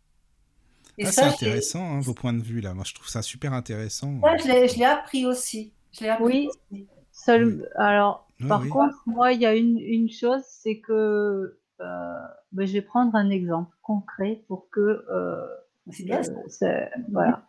Ah, 1.01 1.11
c'est 1.11 1.23
intéressant, 1.23 1.97
hein, 1.97 2.01
vos 2.01 2.15
points 2.15 2.35
de 2.35 2.43
vue 2.43 2.61
là. 2.61 2.75
Moi, 2.75 2.85
je 2.87 2.95
trouve 2.95 3.09
ça 3.09 3.23
super 3.23 3.53
intéressant. 3.53 4.21
je 4.39 4.79
l'ai 4.79 4.85
appris 4.85 5.27
aussi. 5.27 5.73
Je 5.93 6.07
appris 6.07 6.49
oui. 6.71 6.87
Seul... 7.13 7.69
Alors, 7.77 8.29
par 8.49 8.67
contre, 8.69 8.97
moi, 9.07 9.33
il 9.33 9.41
y 9.41 9.47
a 9.47 9.55
une, 9.55 9.79
une 9.79 10.11
chose, 10.11 10.43
c'est 10.47 10.81
que 10.81 11.59
euh, 11.81 12.15
ben, 12.53 12.67
je 12.67 12.73
vais 12.75 12.83
prendre 12.83 13.15
un 13.15 13.31
exemple 13.31 13.75
concret 13.83 14.45
pour 14.49 14.69
que. 14.71 15.05
Euh, 15.11 15.47
c'est 15.91 16.05
bien. 16.05 16.21
Euh, 16.63 16.87
voilà. 17.11 17.45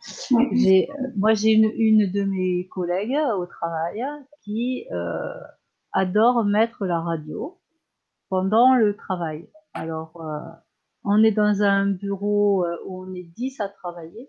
j'ai, 0.52 0.88
moi, 1.16 1.34
j'ai 1.34 1.52
une, 1.52 1.70
une 1.76 2.10
de 2.10 2.24
mes 2.24 2.66
collègues 2.68 3.16
au 3.38 3.46
travail 3.46 4.02
qui 4.42 4.86
euh, 4.92 5.34
adore 5.92 6.44
mettre 6.44 6.84
la 6.84 7.00
radio 7.00 7.60
pendant 8.28 8.74
le 8.74 8.96
travail. 8.96 9.48
Alors, 9.74 10.12
euh, 10.20 10.38
on 11.04 11.22
est 11.22 11.32
dans 11.32 11.62
un 11.62 11.86
bureau 11.86 12.64
euh, 12.64 12.76
où 12.86 13.04
on 13.04 13.14
est 13.14 13.24
10 13.24 13.60
à 13.60 13.68
travailler. 13.68 14.28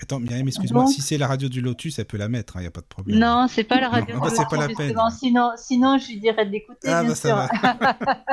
Attends, 0.00 0.20
Myriam, 0.20 0.46
excuse-moi, 0.46 0.86
si 0.86 1.00
c'est 1.00 1.18
la 1.18 1.26
radio 1.26 1.48
du 1.48 1.60
Lotus, 1.60 1.98
elle 1.98 2.04
peut 2.04 2.16
la 2.16 2.28
mettre, 2.28 2.56
il 2.56 2.58
hein, 2.58 2.60
n'y 2.62 2.66
a 2.66 2.70
pas 2.70 2.80
de 2.80 2.86
problème. 2.86 3.18
Non, 3.18 3.46
c'est 3.48 3.64
pas 3.64 3.80
la 3.80 3.88
radio 3.88 4.14
du 4.14 4.20
Lotus. 4.20 4.36
c'est 4.36 4.48
pas 4.48 4.56
la 4.56 4.74
peine. 4.74 4.94
Sinon, 5.10 5.50
sinon, 5.56 5.98
je 5.98 6.08
lui 6.08 6.20
dirais 6.20 6.46
d'écouter, 6.46 6.88
ah, 6.88 7.04
bah, 7.04 7.14
Ça 7.14 7.34
va. 7.34 7.48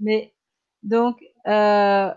Mais, 0.00 0.34
donc, 0.82 1.18
euh, 1.46 2.10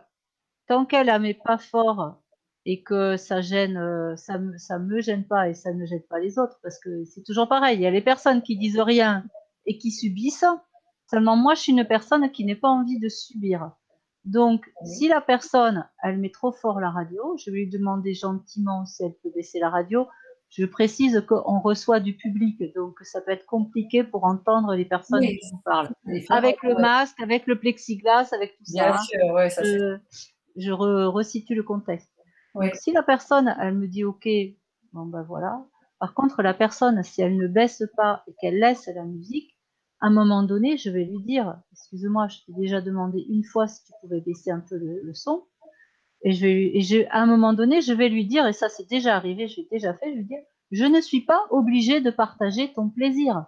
tant 0.67 0.85
qu'elle 0.85 1.07
la 1.07 1.19
met 1.19 1.33
pas 1.33 1.57
fort 1.57 2.21
et 2.65 2.83
que 2.83 3.17
ça 3.17 3.41
gêne, 3.41 3.77
euh, 3.77 4.15
ça, 4.17 4.39
ça 4.57 4.77
me 4.77 5.01
gêne 5.01 5.25
pas 5.25 5.49
et 5.49 5.53
ça 5.53 5.73
ne 5.73 5.85
gêne 5.85 6.03
pas 6.09 6.19
les 6.19 6.37
autres, 6.37 6.59
parce 6.61 6.79
que 6.79 7.05
c'est 7.05 7.23
toujours 7.23 7.47
pareil, 7.47 7.77
il 7.77 7.81
y 7.81 7.87
a 7.87 7.91
les 7.91 8.01
personnes 8.01 8.41
qui 8.41 8.57
disent 8.57 8.79
rien 8.79 9.25
et 9.65 9.77
qui 9.77 9.91
subissent. 9.91 10.45
Seulement, 11.09 11.35
moi, 11.35 11.55
je 11.55 11.61
suis 11.61 11.71
une 11.71 11.85
personne 11.85 12.31
qui 12.31 12.45
n'a 12.45 12.55
pas 12.55 12.69
envie 12.69 12.99
de 12.99 13.09
subir. 13.09 13.71
Donc, 14.25 14.69
si 14.83 15.07
la 15.07 15.21
personne, 15.21 15.87
elle 16.03 16.17
met 16.17 16.31
trop 16.31 16.51
fort 16.51 16.81
la 16.81 16.91
radio, 16.91 17.37
je 17.37 17.49
vais 17.49 17.59
lui 17.59 17.69
demander 17.69 18.13
gentiment 18.13 18.85
si 18.85 19.03
elle 19.03 19.13
peut 19.23 19.31
baisser 19.33 19.59
la 19.59 19.69
radio. 19.69 20.05
Je 20.49 20.65
précise 20.65 21.23
qu'on 21.27 21.59
reçoit 21.59 21.99
du 21.99 22.15
public, 22.15 22.61
donc 22.75 22.99
ça 23.01 23.21
peut 23.21 23.31
être 23.31 23.45
compliqué 23.45 24.03
pour 24.03 24.23
entendre 24.25 24.75
les 24.75 24.85
personnes 24.85 25.21
qui 25.21 25.39
nous 25.51 25.61
parlent. 25.63 25.89
Avec 26.29 26.61
le 26.63 26.75
masque, 26.75 27.19
avec 27.21 27.47
le 27.47 27.59
plexiglas, 27.59 28.29
avec 28.33 28.57
tout 28.57 28.65
ça. 28.65 28.97
je, 29.63 29.97
je 30.57 30.71
resitue 30.71 31.55
le 31.55 31.63
contexte. 31.63 32.11
Donc, 32.55 32.75
si 32.75 32.91
la 32.91 33.03
personne, 33.03 33.55
elle 33.59 33.75
me 33.75 33.87
dit 33.87 34.03
OK, 34.03 34.27
bon 34.93 35.05
ben 35.05 35.23
voilà. 35.23 35.63
Par 35.99 36.13
contre, 36.13 36.41
la 36.41 36.53
personne, 36.53 37.01
si 37.03 37.21
elle 37.21 37.37
ne 37.37 37.47
baisse 37.47 37.83
pas 37.95 38.23
et 38.27 38.33
qu'elle 38.39 38.59
laisse 38.59 38.87
la 38.87 39.03
musique, 39.03 39.56
à 39.99 40.07
un 40.07 40.09
moment 40.11 40.43
donné, 40.43 40.77
je 40.77 40.89
vais 40.89 41.05
lui 41.05 41.19
dire, 41.19 41.59
excuse-moi, 41.71 42.27
je 42.27 42.37
t'ai 42.45 42.53
déjà 42.53 42.81
demandé 42.81 43.25
une 43.29 43.43
fois 43.43 43.67
si 43.67 43.83
tu 43.83 43.93
pouvais 44.01 44.21
baisser 44.21 44.51
un 44.51 44.59
peu 44.59 44.77
le, 44.77 45.13
son. 45.13 45.45
Et 46.23 46.31
je 46.31 46.45
vais, 46.45 46.77
et 46.77 46.81
je, 46.81 47.05
à 47.09 47.21
un 47.21 47.25
moment 47.25 47.53
donné, 47.53 47.81
je 47.81 47.93
vais 47.93 48.09
lui 48.09 48.25
dire, 48.25 48.45
et 48.47 48.53
ça 48.53 48.69
c'est 48.69 48.87
déjà 48.87 49.15
arrivé, 49.15 49.47
je 49.47 49.57
l'ai 49.61 49.67
déjà 49.71 49.93
fait, 49.93 50.07
je 50.07 50.11
vais 50.11 50.17
lui 50.17 50.25
dire, 50.25 50.39
je 50.71 50.85
ne 50.85 51.01
suis 51.01 51.21
pas 51.21 51.41
obligée 51.49 52.01
de 52.01 52.11
partager 52.11 52.73
ton 52.73 52.89
plaisir. 52.89 53.45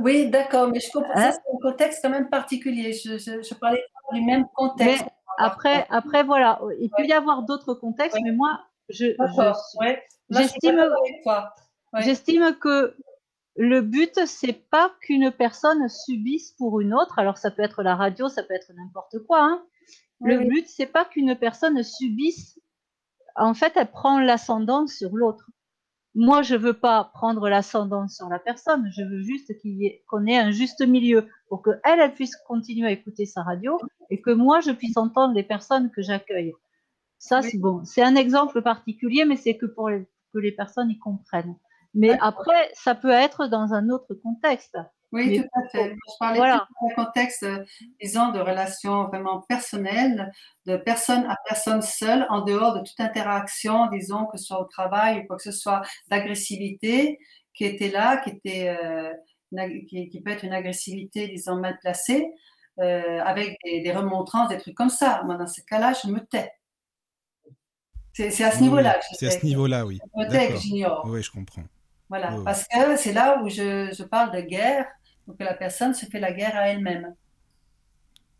Oui, 0.00 0.30
d'accord, 0.30 0.68
mais 0.68 0.80
je 0.80 0.90
comprends. 0.90 1.12
hein? 1.14 1.32
c'est 1.32 1.54
un 1.54 1.70
contexte 1.70 2.00
quand 2.02 2.10
même 2.10 2.30
particulier. 2.30 2.92
Je, 2.92 3.18
je, 3.18 3.54
parlais 3.54 3.82
du 4.12 4.22
même 4.22 4.46
contexte. 4.54 5.04
après, 5.38 5.86
après, 5.90 6.22
voilà, 6.22 6.60
il 6.80 6.90
peut 6.96 7.04
y 7.04 7.12
avoir 7.12 7.42
d'autres 7.42 7.74
contextes, 7.74 8.18
mais 8.22 8.32
moi, 8.32 8.60
je, 8.88 9.06
j'estime, 10.30 10.82
j'estime 11.98 12.56
que 12.58 12.96
le 13.56 13.80
but, 13.82 14.18
c'est 14.26 14.68
pas 14.70 14.94
qu'une 15.02 15.30
personne 15.30 15.88
subisse 15.88 16.52
pour 16.52 16.80
une 16.80 16.94
autre. 16.94 17.18
Alors, 17.18 17.38
ça 17.38 17.50
peut 17.50 17.62
être 17.62 17.82
la 17.82 17.96
radio, 17.96 18.28
ça 18.28 18.42
peut 18.42 18.54
être 18.54 18.72
n'importe 18.74 19.18
quoi. 19.26 19.42
Hein. 19.42 19.62
Le 20.20 20.38
but, 20.48 20.66
c'est 20.68 20.86
pas 20.86 21.04
qu'une 21.04 21.36
personne 21.36 21.82
subisse. 21.82 22.58
En 23.36 23.54
fait, 23.54 23.72
elle 23.76 23.90
prend 23.90 24.20
l'ascendant 24.20 24.86
sur 24.86 25.16
l'autre. 25.16 25.50
Moi, 26.14 26.42
je 26.42 26.54
veux 26.54 26.74
pas 26.74 27.10
prendre 27.14 27.48
l'ascendant 27.48 28.06
sur 28.06 28.28
la 28.28 28.38
personne. 28.38 28.88
Je 28.94 29.02
veux 29.02 29.22
juste 29.22 29.52
qu'on 30.06 30.26
ait, 30.26 30.32
ait 30.32 30.38
un 30.38 30.50
juste 30.50 30.86
milieu 30.86 31.26
pour 31.48 31.62
que 31.62 31.70
elle, 31.84 32.00
elle 32.00 32.14
puisse 32.14 32.36
continuer 32.46 32.88
à 32.88 32.92
écouter 32.92 33.24
sa 33.24 33.42
radio 33.42 33.78
et 34.10 34.20
que 34.20 34.30
moi, 34.30 34.60
je 34.60 34.70
puisse 34.70 34.96
entendre 34.96 35.34
les 35.34 35.42
personnes 35.42 35.90
que 35.90 36.02
j'accueille. 36.02 36.52
Ça, 37.18 37.40
c'est 37.40 37.58
bon. 37.58 37.84
C'est 37.84 38.02
un 38.02 38.14
exemple 38.14 38.62
particulier, 38.62 39.24
mais 39.24 39.36
c'est 39.36 39.56
que 39.56 39.66
pour 39.66 39.90
que 40.34 40.38
les 40.38 40.52
personnes 40.52 40.90
y 40.90 40.98
comprennent. 40.98 41.56
Mais 41.94 42.16
après, 42.20 42.70
ça 42.74 42.94
peut 42.94 43.10
être 43.10 43.46
dans 43.46 43.74
un 43.74 43.88
autre 43.90 44.14
contexte. 44.14 44.78
Oui, 45.12 45.42
tout 45.42 45.60
à 45.60 45.68
fait. 45.68 45.90
Je 45.90 46.18
parlais 46.18 46.38
voilà. 46.38 46.66
d'un 46.80 47.04
contexte, 47.04 47.42
euh, 47.42 47.62
disons, 48.00 48.32
de 48.32 48.40
relations 48.40 49.04
vraiment 49.08 49.42
personnelles, 49.42 50.32
de 50.64 50.78
personne 50.78 51.24
à 51.26 51.36
personne 51.46 51.82
seule, 51.82 52.26
en 52.30 52.40
dehors 52.40 52.74
de 52.74 52.78
toute 52.78 52.98
interaction, 52.98 53.88
disons, 53.88 54.24
que 54.26 54.38
ce 54.38 54.46
soit 54.46 54.60
au 54.60 54.64
travail 54.64 55.20
ou 55.20 55.26
quoi 55.26 55.36
que 55.36 55.42
ce 55.42 55.52
soit, 55.52 55.82
d'agressivité 56.08 57.18
qui 57.54 57.64
était 57.64 57.90
là, 57.90 58.16
qui, 58.16 58.30
était, 58.30 58.74
euh, 58.82 59.12
qui, 59.86 60.22
peut 60.24 60.30
être 60.30 60.44
une 60.44 60.54
agressivité, 60.54 61.28
disons, 61.28 61.56
mal 61.56 61.78
placée, 61.82 62.26
euh, 62.80 63.20
avec 63.22 63.58
des, 63.64 63.82
des, 63.82 63.92
remontrances, 63.92 64.48
des 64.48 64.56
trucs 64.56 64.74
comme 64.74 64.88
ça. 64.88 65.22
Moi, 65.26 65.36
dans 65.36 65.46
ce 65.46 65.60
cas-là, 65.60 65.92
je 66.02 66.08
me 66.08 66.20
tais. 66.20 66.50
C'est 68.14 68.44
à 68.44 68.50
ce 68.50 68.62
niveau-là. 68.62 68.98
C'est 69.12 69.26
à 69.26 69.30
ce 69.30 69.44
niveau-là, 69.44 69.84
oui. 69.84 69.98
Je 70.02 70.24
me 70.24 70.30
tais 70.30 70.48
que 70.48 70.58
j'ignore. 70.58 71.02
Oui, 71.06 71.22
je 71.22 71.30
comprends. 71.30 71.64
Voilà, 72.08 72.34
parce 72.44 72.68
que 72.68 72.96
c'est 72.96 73.12
là 73.12 73.40
où 73.42 73.48
je, 73.48 74.02
parle 74.02 74.32
de 74.32 74.40
guerre, 74.40 74.86
où 75.26 75.32
que 75.32 75.44
la 75.44 75.54
personne 75.54 75.94
se 75.94 76.04
fait 76.06 76.20
la 76.20 76.32
guerre 76.32 76.56
à 76.56 76.68
elle-même. 76.68 77.14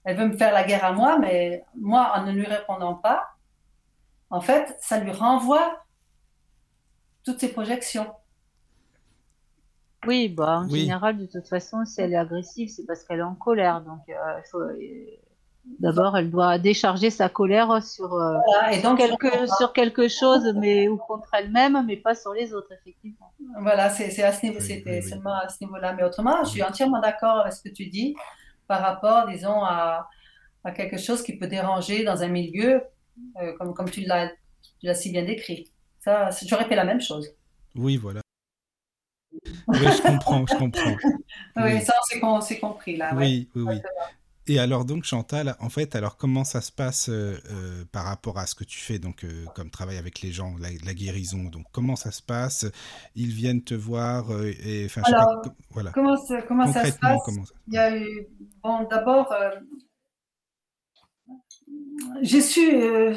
Elle 0.05 0.17
veut 0.17 0.27
me 0.27 0.37
faire 0.37 0.53
la 0.53 0.65
guerre 0.65 0.85
à 0.85 0.93
moi, 0.93 1.19
mais 1.19 1.65
moi, 1.75 2.13
en 2.17 2.27
ne 2.27 2.33
lui 2.33 2.45
répondant 2.45 2.95
pas, 2.95 3.25
en 4.31 4.41
fait, 4.41 4.77
ça 4.81 4.99
lui 4.99 5.13
renvoie 5.13 5.85
toutes 7.25 7.41
ses 7.41 7.53
projections. 7.53 8.13
Oui, 10.07 10.29
bah, 10.29 10.61
en 10.61 10.69
général, 10.69 11.17
de 11.17 11.27
toute 11.27 11.47
façon, 11.47 11.85
si 11.85 12.01
elle 12.01 12.13
est 12.13 12.17
agressive, 12.17 12.69
c'est 12.69 12.85
parce 12.85 13.05
qu'elle 13.05 13.21
est 13.21 13.23
en 13.23 13.37
colère. 13.37 13.81
Donc, 13.83 14.01
euh, 14.09 14.43
faut, 14.51 14.63
D'abord, 15.65 16.17
elle 16.17 16.31
doit 16.31 16.59
décharger 16.59 17.11
sa 17.11 17.29
colère 17.29 17.83
sur, 17.83 18.15
euh, 18.15 18.39
quelque, 18.97 19.47
sur 19.59 19.73
quelque 19.73 20.09
chose, 20.09 20.53
mais 20.57 20.89
ou 20.89 20.97
contre 20.97 21.29
elle-même, 21.35 21.85
mais 21.87 21.97
pas 21.97 22.15
sur 22.15 22.33
les 22.33 22.53
autres, 22.53 22.73
effectivement. 22.73 23.33
Voilà, 23.61 23.89
c'est 23.89 24.23
à 24.23 24.33
ce 24.33 24.45
niveau, 24.45 24.59
c'était 24.61 25.03
seulement 25.03 25.35
à 25.35 25.49
ce 25.49 25.63
niveau-là. 25.63 25.93
Mais 25.93 26.03
autrement, 26.03 26.43
je 26.45 26.51
suis 26.51 26.63
entièrement 26.63 27.01
d'accord 27.01 27.39
avec 27.41 27.53
ce 27.53 27.63
que 27.63 27.69
tu 27.69 27.87
dis 27.87 28.17
par 28.67 28.81
rapport, 28.81 29.27
disons, 29.29 29.63
à, 29.63 30.09
à, 30.65 30.73
quelque 30.73 30.99
chose 30.99 31.23
qui 31.23 31.37
peut 31.37 31.47
déranger 31.47 32.05
dans 32.05 32.23
un 32.23 32.29
milieu, 32.29 32.83
euh, 33.41 33.53
comme, 33.59 33.73
comme 33.75 33.91
tu 33.91 34.01
l'as 34.01 34.31
tu 34.83 34.87
l'as 34.87 34.95
si 34.95 35.13
bien 35.13 35.25
décrit. 35.25 35.71
Ça, 36.01 36.31
j'aurais 36.45 36.65
fait 36.65 36.75
la 36.75 36.85
même 36.85 37.01
chose. 37.01 37.29
Oui, 37.77 37.97
voilà. 37.97 38.21
Oui, 39.33 39.79
je 39.79 40.03
comprends, 40.03 40.45
je 40.47 40.57
comprends. 40.57 40.97
Oui, 41.57 41.81
ça, 41.83 41.95
c'est 42.09 42.59
compris 42.59 42.97
là. 42.97 43.15
Oui, 43.15 43.49
oui, 43.55 43.63
oui. 43.63 43.81
Et 44.49 44.59
alors 44.59 44.85
donc 44.85 45.05
Chantal, 45.05 45.55
en 45.61 45.69
fait, 45.69 45.95
alors 45.95 46.17
comment 46.17 46.43
ça 46.43 46.61
se 46.61 46.73
passe 46.73 47.09
euh, 47.09 47.39
euh, 47.51 47.85
par 47.93 48.05
rapport 48.05 48.39
à 48.39 48.47
ce 48.47 48.57
que 48.57 48.65
tu 48.65 48.79
fais 48.79 48.99
donc 48.99 49.25
euh, 49.25 49.45
comme 49.55 49.71
travail 49.71 49.99
avec 49.99 50.21
les 50.21 50.33
gens, 50.33 50.57
la, 50.59 50.95
guérison. 50.95 51.45
Donc 51.45 51.67
comment 51.71 51.95
ça 51.95 52.11
se 52.11 52.23
passe? 52.23 52.67
Ils 53.15 53.31
viennent 53.31 53.63
te 53.63 53.75
voir 53.75 54.27
et 54.45 54.87
enfin 54.87 55.03
alors, 55.05 55.43
voilà. 55.71 55.93
Comment, 55.93 56.17
ça, 56.17 56.43
comment 56.43 56.73
ça 56.73 56.85
se 56.87 56.99
passe? 56.99 57.21
Il 57.69 57.75
y 57.75 57.79
a 57.79 57.97
eu 57.97 58.27
bon 58.63 58.87
d'abord 58.91 59.33
j'ai 62.21 62.41
su 62.41 63.15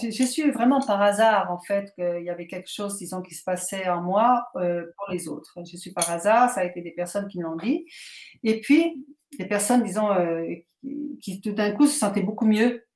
j'ai 0.00 0.26
su 0.26 0.52
vraiment 0.52 0.80
par 0.80 1.02
hasard 1.02 1.50
en 1.50 1.60
fait 1.60 1.92
qu'il 1.94 2.22
y 2.24 2.30
avait 2.30 2.46
quelque 2.46 2.70
chose 2.70 2.98
disons 2.98 3.20
qui 3.20 3.34
se 3.34 3.42
passait 3.42 3.88
en 3.88 4.00
moi 4.00 4.46
pour 4.52 5.10
les 5.10 5.26
autres. 5.26 5.58
Je 5.68 5.76
suis 5.76 5.92
par 5.92 6.08
hasard, 6.08 6.50
ça 6.50 6.60
a 6.60 6.64
été 6.64 6.82
des 6.82 6.92
personnes 6.92 7.26
qui 7.26 7.38
me 7.38 7.42
l'ont 7.44 7.56
dit. 7.56 7.84
Et 8.44 8.60
puis 8.60 9.04
des 9.36 9.46
personnes 9.46 9.82
disons 9.82 10.08
qui 11.20 11.40
tout 11.40 11.52
d'un 11.52 11.72
coup 11.72 11.86
se 11.86 11.98
sentaient 11.98 12.22
beaucoup 12.22 12.46
mieux 12.46 12.86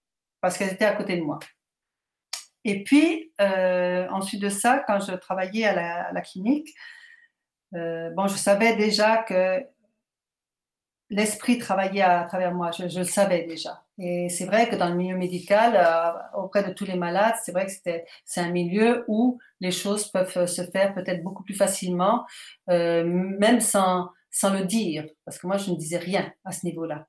parce 0.40 0.58
qu'elles 0.58 0.72
étaient 0.72 0.84
à 0.84 0.94
côté 0.94 1.16
de 1.16 1.22
moi. 1.22 1.38
Et 2.64 2.84
puis, 2.84 3.32
euh, 3.40 4.06
ensuite 4.10 4.40
de 4.40 4.48
ça, 4.48 4.84
quand 4.86 5.00
je 5.00 5.12
travaillais 5.12 5.64
à 5.64 6.12
la, 6.12 6.20
clinique, 6.20 6.68
euh, 7.74 8.10
bon, 8.10 8.28
je 8.28 8.36
savais 8.36 8.76
déjà 8.76 9.18
que 9.18 9.64
l'esprit 11.10 11.58
travaillait 11.58 12.02
à, 12.02 12.24
travers 12.24 12.54
moi. 12.54 12.70
Je, 12.70 12.98
le 12.98 13.04
savais 13.04 13.44
déjà. 13.44 13.84
Et 13.98 14.28
c'est 14.28 14.46
vrai 14.46 14.68
que 14.68 14.76
dans 14.76 14.88
le 14.88 14.94
milieu 14.94 15.16
médical, 15.16 15.74
euh, 15.76 16.40
auprès 16.40 16.62
de 16.62 16.72
tous 16.72 16.84
les 16.84 16.96
malades, 16.96 17.34
c'est 17.42 17.52
vrai 17.52 17.66
que 17.66 17.72
c'est 18.24 18.40
un 18.40 18.50
milieu 18.50 19.04
où 19.08 19.38
les 19.60 19.72
choses 19.72 20.08
peuvent 20.08 20.46
se 20.46 20.62
faire 20.62 20.94
peut-être 20.94 21.22
beaucoup 21.22 21.42
plus 21.42 21.54
facilement, 21.54 22.24
même 22.68 23.60
sans, 23.60 24.08
sans 24.32 24.52
le 24.52 24.64
dire, 24.64 25.06
parce 25.24 25.38
que 25.38 25.46
moi, 25.46 25.58
je 25.58 25.70
ne 25.70 25.76
disais 25.76 25.98
rien 25.98 26.32
à 26.44 26.50
ce 26.50 26.66
niveau-là. 26.66 27.06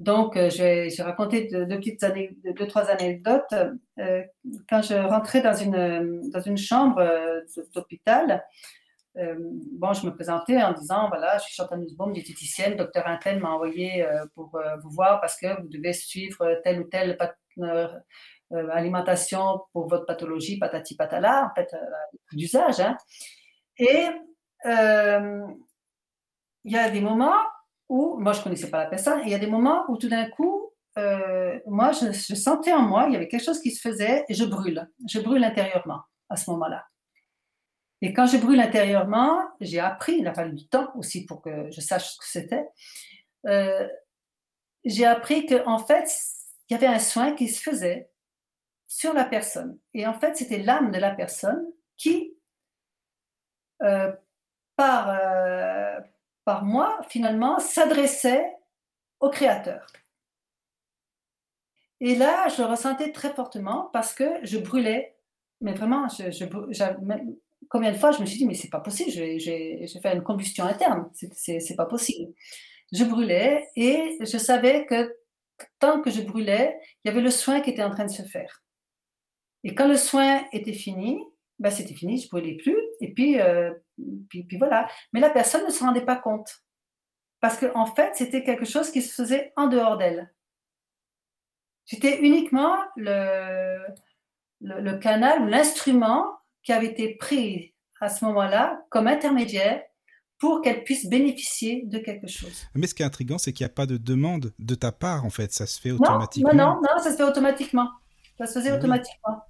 Donc, 0.00 0.34
euh, 0.38 0.48
j'ai 0.48 1.02
raconté 1.02 1.48
deux, 1.48 1.66
petites 1.76 2.02
années, 2.02 2.34
deux, 2.42 2.66
trois 2.66 2.88
anecdotes. 2.88 3.54
Euh, 3.98 4.22
quand 4.66 4.80
je 4.80 4.94
rentrais 4.94 5.42
dans 5.42 5.52
une, 5.52 6.30
dans 6.30 6.40
une 6.40 6.56
chambre 6.56 7.00
euh, 7.00 7.42
d'hôpital, 7.74 8.42
bon, 9.14 9.92
je 9.92 10.06
me 10.06 10.14
présentais 10.14 10.62
en 10.62 10.72
disant, 10.72 11.08
voilà, 11.08 11.36
je 11.36 11.42
suis 11.42 11.54
Chantal 11.54 11.80
Nussbaum, 11.80 12.12
diététicienne, 12.14 12.76
docteur 12.76 13.06
Intel 13.06 13.40
m'a 13.40 13.50
envoyé 13.50 14.06
pour 14.34 14.58
vous 14.82 14.90
voir 14.90 15.20
parce 15.20 15.38
que 15.38 15.60
vous 15.60 15.68
devez 15.68 15.92
suivre 15.92 16.60
telle 16.64 16.80
ou 16.80 16.84
telle 16.84 17.18
alimentation 18.72 19.60
pour 19.72 19.88
votre 19.88 20.06
pathologie, 20.06 20.58
patati 20.58 20.96
patala, 20.96 21.50
en 21.50 21.54
fait, 21.54 21.76
d'usage. 22.32 22.80
Hein. 22.80 22.96
Et 23.76 24.06
il 26.64 26.72
y 26.72 26.76
a 26.76 26.90
des 26.90 27.00
moments 27.00 27.36
où, 27.88 28.18
moi 28.18 28.32
je 28.32 28.42
connaissais 28.42 28.70
pas 28.70 28.78
la 28.78 28.86
personne, 28.86 29.20
il 29.24 29.30
y 29.30 29.34
a 29.34 29.38
des 29.38 29.46
moments 29.46 29.84
où 29.88 29.96
tout 29.96 30.08
d'un 30.08 30.28
coup, 30.30 30.72
euh, 30.98 31.58
moi 31.66 31.92
je, 31.92 32.12
sentais 32.34 32.72
en 32.72 32.82
moi, 32.82 33.06
il 33.08 33.12
y 33.12 33.16
avait 33.16 33.28
quelque 33.28 33.44
chose 33.44 33.60
qui 33.60 33.70
se 33.70 33.80
faisait, 33.80 34.24
et 34.28 34.34
je 34.34 34.44
brûle, 34.44 34.88
je 35.08 35.20
brûle 35.20 35.44
intérieurement 35.44 36.02
à 36.28 36.36
ce 36.36 36.50
moment-là. 36.50 36.86
Et 38.02 38.12
quand 38.12 38.26
je 38.26 38.38
brûle 38.38 38.60
intérieurement, 38.60 39.42
j'ai 39.60 39.78
appris, 39.78 40.18
il 40.18 40.26
a 40.26 40.34
fallu 40.34 40.54
du 40.54 40.68
temps 40.68 40.90
aussi 40.94 41.26
pour 41.26 41.42
que 41.42 41.70
je 41.70 41.80
sache 41.80 42.12
ce 42.12 42.18
que 42.18 42.26
c'était, 42.26 42.66
euh, 43.46 43.86
j'ai 44.84 45.04
appris 45.04 45.46
qu'en 45.46 45.78
fait, 45.78 46.08
il 46.68 46.74
y 46.74 46.76
avait 46.76 46.86
un 46.86 46.98
soin 46.98 47.34
qui 47.34 47.48
se 47.48 47.60
faisait 47.60 48.10
sur 48.86 49.12
la 49.12 49.24
personne. 49.24 49.78
Et 49.94 50.06
en 50.06 50.14
fait, 50.14 50.36
c'était 50.36 50.58
l'âme 50.58 50.90
de 50.90 50.98
la 50.98 51.10
personne 51.10 51.64
qui, 51.96 52.34
euh, 53.82 54.12
par, 54.76 55.08
par 56.44 56.64
moi, 56.64 57.00
finalement, 57.08 57.58
s'adressait 57.58 58.44
au 59.20 59.30
Créateur. 59.30 59.86
Et 62.00 62.14
là, 62.14 62.48
je 62.48 62.62
le 62.62 62.68
ressentais 62.68 63.12
très 63.12 63.32
fortement 63.34 63.90
parce 63.92 64.14
que 64.14 64.24
je 64.42 64.58
brûlais, 64.58 65.16
mais 65.60 65.74
vraiment, 65.74 66.08
je, 66.08 66.44
combien 67.68 67.92
de 67.92 67.98
fois 67.98 68.12
je 68.12 68.20
me 68.20 68.26
suis 68.26 68.38
dit, 68.38 68.46
mais 68.46 68.54
c'est 68.54 68.70
pas 68.70 68.80
possible, 68.80 69.10
j'ai 69.10 69.86
fait 70.02 70.14
une 70.14 70.22
combustion 70.22 70.64
interne, 70.64 71.10
c'est 71.14 71.76
pas 71.76 71.86
possible. 71.86 72.32
Je 72.92 73.04
brûlais 73.04 73.68
et 73.76 74.18
je 74.20 74.38
savais 74.38 74.86
que 74.86 75.14
tant 75.78 76.00
que 76.00 76.10
je 76.10 76.22
brûlais, 76.22 76.78
il 77.04 77.08
y 77.08 77.10
avait 77.10 77.20
le 77.20 77.30
soin 77.30 77.60
qui 77.60 77.70
était 77.70 77.82
en 77.82 77.90
train 77.90 78.06
de 78.06 78.10
se 78.10 78.22
faire. 78.22 78.64
Et 79.62 79.74
quand 79.74 79.86
le 79.86 79.96
soin 79.96 80.42
était 80.52 80.72
fini, 80.72 81.22
ben 81.58 81.70
c'était 81.70 81.94
fini, 81.94 82.18
je 82.18 82.28
brûlais 82.28 82.56
plus. 82.56 82.78
Et 83.00 83.12
puis, 83.12 83.38
euh, 83.38 83.70
puis, 84.28 84.44
puis, 84.44 84.56
voilà. 84.58 84.88
Mais 85.12 85.20
la 85.20 85.30
personne 85.30 85.64
ne 85.64 85.70
se 85.70 85.82
rendait 85.82 86.04
pas 86.04 86.16
compte. 86.16 86.62
Parce 87.40 87.58
qu'en 87.58 87.82
en 87.82 87.86
fait, 87.86 88.14
c'était 88.14 88.44
quelque 88.44 88.64
chose 88.64 88.90
qui 88.90 89.02
se 89.02 89.14
faisait 89.14 89.52
en 89.56 89.66
dehors 89.66 89.96
d'elle. 89.96 90.32
C'était 91.86 92.20
uniquement 92.20 92.76
le, 92.96 93.78
le, 94.60 94.98
canal 94.98 95.42
ou 95.42 95.46
l'instrument 95.46 96.24
qui 96.62 96.72
avait 96.72 96.86
été 96.86 97.16
pris 97.16 97.74
à 98.00 98.08
ce 98.08 98.24
moment-là 98.26 98.84
comme 98.90 99.06
intermédiaire 99.06 99.82
pour 100.38 100.62
qu'elle 100.62 100.84
puisse 100.84 101.06
bénéficier 101.06 101.82
de 101.86 101.98
quelque 101.98 102.26
chose. 102.26 102.66
Mais 102.74 102.86
ce 102.86 102.94
qui 102.94 103.02
est 103.02 103.06
intriguant, 103.06 103.38
c'est 103.38 103.52
qu'il 103.52 103.64
n'y 103.64 103.70
a 103.70 103.74
pas 103.74 103.86
de 103.86 103.96
demande 103.96 104.52
de 104.58 104.74
ta 104.74 104.92
part, 104.92 105.24
en 105.24 105.30
fait. 105.30 105.52
Ça 105.52 105.66
se 105.66 105.80
fait 105.80 105.90
automatiquement. 105.90 106.52
Non, 106.54 106.74
non, 106.74 106.80
non, 106.80 107.02
ça 107.02 107.10
se 107.10 107.16
fait 107.16 107.24
automatiquement. 107.24 107.90
Ça 108.38 108.46
se 108.46 108.58
faisait 108.58 108.72
automatiquement. 108.72 109.42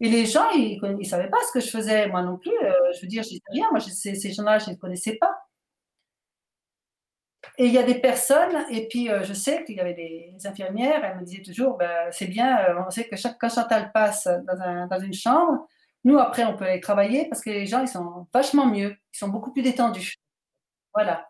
Et 0.00 0.08
les 0.08 0.26
gens, 0.26 0.50
ils 0.50 0.80
ne 0.82 1.04
savaient 1.04 1.30
pas 1.30 1.38
ce 1.48 1.52
que 1.52 1.60
je 1.64 1.70
faisais, 1.70 2.08
moi 2.08 2.22
non 2.22 2.36
plus. 2.38 2.56
Euh, 2.62 2.72
je 2.94 3.02
veux 3.02 3.06
dire, 3.06 3.22
je 3.22 3.30
disais 3.30 3.42
rien. 3.50 3.66
Moi, 3.70 3.80
ces, 3.80 4.14
ces 4.14 4.32
gens-là, 4.32 4.58
je 4.58 4.66
ne 4.66 4.70
les 4.70 4.78
connaissais 4.78 5.16
pas. 5.16 5.34
Et 7.58 7.66
il 7.66 7.72
y 7.72 7.78
a 7.78 7.82
des 7.82 8.00
personnes, 8.00 8.64
et 8.70 8.88
puis 8.88 9.10
euh, 9.10 9.22
je 9.22 9.32
sais 9.32 9.64
qu'il 9.64 9.76
y 9.76 9.80
avait 9.80 9.94
des 9.94 10.34
infirmières, 10.44 11.04
elles 11.04 11.18
me 11.18 11.24
disaient 11.24 11.42
toujours, 11.42 11.76
ben, 11.76 12.10
c'est 12.10 12.26
bien, 12.26 12.58
euh, 12.68 12.82
on 12.86 12.90
sait 12.90 13.06
que 13.06 13.16
chaque, 13.16 13.38
quand 13.38 13.48
Chantal 13.50 13.92
passe 13.92 14.26
dans, 14.26 15.00
une 15.00 15.12
chambre, 15.12 15.68
nous, 16.04 16.18
après, 16.18 16.44
on 16.44 16.56
peut 16.56 16.64
aller 16.64 16.80
travailler 16.80 17.28
parce 17.28 17.42
que 17.42 17.50
les 17.50 17.66
gens, 17.66 17.80
ils 17.82 17.88
sont 17.88 18.26
vachement 18.32 18.66
mieux, 18.66 18.96
ils 19.12 19.18
sont 19.18 19.28
beaucoup 19.28 19.52
plus 19.52 19.62
détendus. 19.62 20.14
Voilà. 20.94 21.28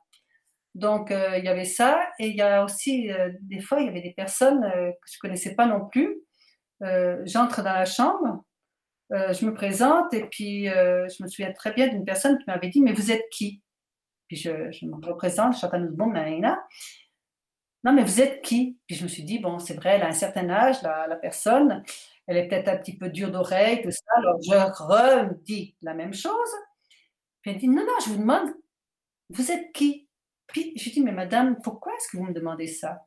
Donc, 0.74 1.11
il 1.11 1.45
y 1.45 1.49
avait 1.49 1.64
ça. 1.64 2.01
Et 2.18 2.28
il 2.28 2.37
y 2.37 2.43
a 2.43 2.64
aussi, 2.64 3.09
des 3.41 3.61
fois, 3.61 3.80
il 3.80 3.87
y 3.87 3.89
avait 3.89 4.01
des 4.01 4.12
personnes 4.12 4.62
que 4.62 5.11
je 5.11 5.16
ne 5.16 5.20
connaissais 5.20 5.55
pas 5.55 5.66
non 5.66 5.87
plus. 5.87 6.24
J'entre 6.81 7.62
dans 7.62 7.72
la 7.72 7.85
chambre, 7.85 8.45
euh, 9.12 9.33
je 9.35 9.45
me 9.45 9.53
présente 9.53 10.14
et 10.14 10.25
puis 10.25 10.68
euh, 10.68 11.07
je 11.09 11.22
me 11.22 11.29
souviens 11.29 11.53
très 11.53 11.72
bien 11.72 11.89
d'une 11.89 12.05
personne 12.05 12.39
qui 12.39 12.45
m'avait 12.47 12.68
dit 12.68 12.81
Mais 12.81 12.93
vous 12.93 13.12
êtes 13.12 13.29
qui 13.31 13.62
Puis 14.29 14.37
je, 14.37 14.51
me 14.87 15.07
représente, 15.07 15.57
Chantal 15.57 15.89
bon 15.91 16.07
Marina. 16.07 16.64
Non, 17.85 17.93
mais 17.93 18.03
vous 18.03 18.22
êtes 18.22 18.41
qui? 18.41 18.79
Puis 18.87 18.97
je 18.97 19.05
me 19.05 19.09
suis 19.09 19.25
dit 19.25 19.39
Bon, 19.39 19.59
c'est 19.59 19.75
vrai, 19.75 19.97
elle 19.97 20.03
a 20.03 20.09
un 20.09 20.12
certain 20.12 20.49
âge, 20.49 20.83
la, 20.83 21.16
personne. 21.16 21.83
Elle 22.27 22.39
est 22.39 22.49
peut-être 22.49 22.68
un 22.68 22.77
petit 22.79 22.97
peu 22.97 23.11
dure 23.11 23.31
d'oreille, 23.31 23.83
tout 23.83 23.91
ça. 23.91 24.01
Alors 24.16 24.39
je 24.43 24.55
redis 24.55 25.77
la 25.83 25.93
même 25.93 26.14
chose. 26.14 26.33
Puis 27.43 27.51
elle 27.51 27.59
dit 27.59 27.68
Non, 27.68 27.83
non, 27.83 27.99
je 28.05 28.11
vous 28.11 28.18
demande 28.18 28.49
Vous 29.29 29.51
êtes 29.53 29.70
qui 29.72 30.09
Puis 30.47 30.72
je 30.77 30.85
lui 30.85 30.93
dis 30.93 31.03
Mais 31.03 31.12
madame, 31.12 31.61
pourquoi 31.62 31.93
est-ce 31.95 32.09
que 32.09 32.16
vous 32.16 32.25
me 32.25 32.33
demandez 32.33 32.68
ça 32.68 33.07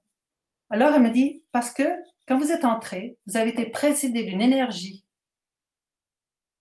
Alors 0.70 0.94
elle 0.94 1.02
me 1.02 1.10
dit 1.10 1.44
Parce 1.52 1.72
que 1.72 1.84
quand 2.28 2.38
vous 2.38 2.52
êtes 2.52 2.66
entrée, 2.66 3.18
vous 3.26 3.38
avez 3.38 3.52
été 3.52 3.66
précédé 3.66 4.24
d'une 4.24 4.42
énergie 4.42 5.06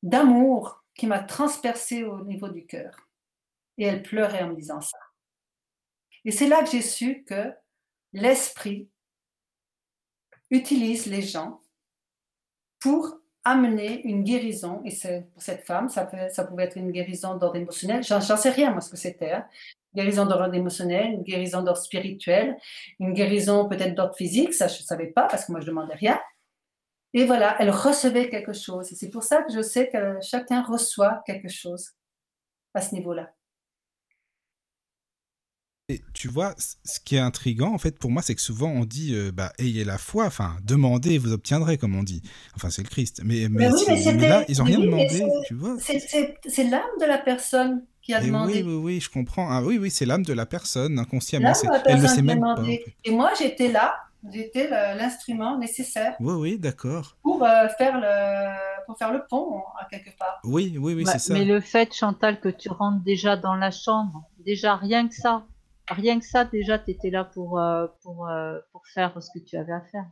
d'amour 0.02 0.84
qui 0.94 1.06
m'a 1.06 1.18
transpercé 1.18 2.04
au 2.04 2.24
niveau 2.24 2.48
du 2.48 2.64
cœur. 2.66 3.08
Et 3.78 3.84
elle 3.84 4.02
pleurait 4.02 4.42
en 4.42 4.50
me 4.50 4.56
disant 4.56 4.80
ça. 4.80 4.98
Et 6.24 6.30
c'est 6.30 6.48
là 6.48 6.62
que 6.62 6.70
j'ai 6.70 6.82
su 6.82 7.24
que 7.24 7.52
l'esprit 8.12 8.88
utilise 10.50 11.06
les 11.06 11.22
gens 11.22 11.60
pour 12.78 13.18
amener 13.44 14.02
une 14.02 14.24
guérison. 14.24 14.82
Et 14.84 14.96
pour 15.32 15.42
cette 15.42 15.64
femme, 15.64 15.88
ça, 15.88 16.08
ça 16.30 16.44
pouvait 16.44 16.64
être 16.64 16.76
une 16.76 16.90
guérison 16.90 17.36
d'ordre 17.36 17.56
émotionnel. 17.56 18.02
J'en 18.02 18.20
sais 18.20 18.50
rien, 18.50 18.70
moi, 18.70 18.80
ce 18.80 18.90
que 18.90 18.96
c'était. 18.96 19.32
Hein. 19.32 19.46
Une 19.96 20.02
guérison 20.02 20.26
d'ordre 20.26 20.54
émotionnel, 20.54 21.12
une 21.14 21.22
guérison 21.22 21.62
d'ordre 21.62 21.80
spirituel, 21.80 22.56
une 23.00 23.14
guérison 23.14 23.66
peut-être 23.66 23.94
d'ordre 23.94 24.14
physique. 24.14 24.52
Ça, 24.52 24.68
je 24.68 24.80
ne 24.80 24.86
savais 24.86 25.06
pas 25.06 25.26
parce 25.26 25.46
que 25.46 25.52
moi, 25.52 25.60
je 25.60 25.66
ne 25.66 25.70
demandais 25.70 25.94
rien. 25.94 26.20
Et 27.14 27.24
voilà, 27.24 27.56
elle 27.60 27.70
recevait 27.70 28.28
quelque 28.28 28.52
chose. 28.52 28.92
Et 28.92 28.94
c'est 28.94 29.08
pour 29.08 29.22
ça 29.22 29.42
que 29.42 29.50
je 29.50 29.62
sais 29.62 29.88
que 29.88 30.20
chacun 30.20 30.62
reçoit 30.62 31.22
quelque 31.24 31.48
chose 31.48 31.92
à 32.74 32.82
ce 32.82 32.94
niveau-là. 32.94 33.32
Et 35.88 36.02
tu 36.12 36.28
vois, 36.28 36.54
ce 36.58 37.00
qui 37.00 37.14
est 37.14 37.20
intriguant, 37.20 37.72
en 37.72 37.78
fait, 37.78 37.96
pour 37.96 38.10
moi, 38.10 38.20
c'est 38.20 38.34
que 38.34 38.40
souvent 38.40 38.68
on 38.68 38.84
dit, 38.84 39.14
euh, 39.14 39.30
bah, 39.32 39.52
ayez 39.58 39.84
la 39.84 39.98
foi, 39.98 40.26
enfin, 40.26 40.56
demandez 40.64 41.12
et 41.12 41.18
vous 41.18 41.32
obtiendrez, 41.32 41.78
comme 41.78 41.94
on 41.94 42.02
dit. 42.02 42.22
Enfin, 42.56 42.70
c'est 42.70 42.82
le 42.82 42.88
Christ. 42.88 43.22
Mais, 43.24 43.48
mais, 43.48 43.70
là, 43.70 44.44
ils 44.48 44.58
n'ont 44.58 44.64
rien 44.64 44.80
demandé, 44.80 45.24
tu 45.46 45.54
vois. 45.54 45.76
C'est 45.78 46.64
l'âme 46.64 46.82
de 47.00 47.06
la 47.06 47.18
personne 47.18 47.86
qui 48.06 48.14
a 48.14 48.20
demandé. 48.20 48.62
Oui, 48.62 48.62
oui, 48.62 48.74
oui, 48.74 49.00
je 49.00 49.10
comprends. 49.10 49.50
Ah, 49.50 49.62
oui, 49.62 49.78
oui, 49.78 49.90
c'est 49.90 50.06
l'âme 50.06 50.24
de 50.24 50.32
la 50.32 50.46
personne, 50.46 50.98
inconsciemment. 50.98 51.52
elle 51.86 52.00
ne 52.00 52.06
sait 52.06 52.22
même 52.22 52.40
pas. 52.40 52.56
Et 53.04 53.10
moi, 53.10 53.32
j'étais 53.38 53.68
là, 53.68 53.96
J'étais 54.32 54.68
l'instrument 54.68 55.58
nécessaire. 55.58 56.16
Oui, 56.20 56.34
oui, 56.34 56.58
d'accord. 56.58 57.16
Pour 57.22 57.44
euh, 57.44 57.68
faire 57.78 57.98
le, 58.00 58.84
pour 58.86 58.98
faire 58.98 59.12
le 59.12 59.24
pont, 59.28 59.62
à 59.78 59.84
quelque 59.84 60.10
part. 60.16 60.40
Oui, 60.44 60.76
oui, 60.80 60.94
oui, 60.94 61.06
c'est 61.06 61.18
ça. 61.18 61.34
mais 61.34 61.44
le 61.44 61.60
fait, 61.60 61.94
Chantal, 61.94 62.40
que 62.40 62.48
tu 62.48 62.68
rentres 62.68 63.02
déjà 63.04 63.36
dans 63.36 63.54
la 63.54 63.70
chambre, 63.70 64.28
déjà 64.40 64.76
rien 64.76 65.06
que 65.08 65.14
ça, 65.14 65.44
rien 65.88 66.18
que 66.18 66.24
ça, 66.24 66.44
déjà, 66.44 66.78
tu 66.78 66.90
étais 66.90 67.10
là 67.10 67.24
pour, 67.24 67.58
euh, 67.58 67.86
pour, 68.02 68.28
euh, 68.28 68.58
pour 68.72 68.86
faire 68.88 69.22
ce 69.22 69.30
que 69.38 69.44
tu 69.44 69.56
avais 69.56 69.72
à 69.72 69.82
faire. 69.92 70.06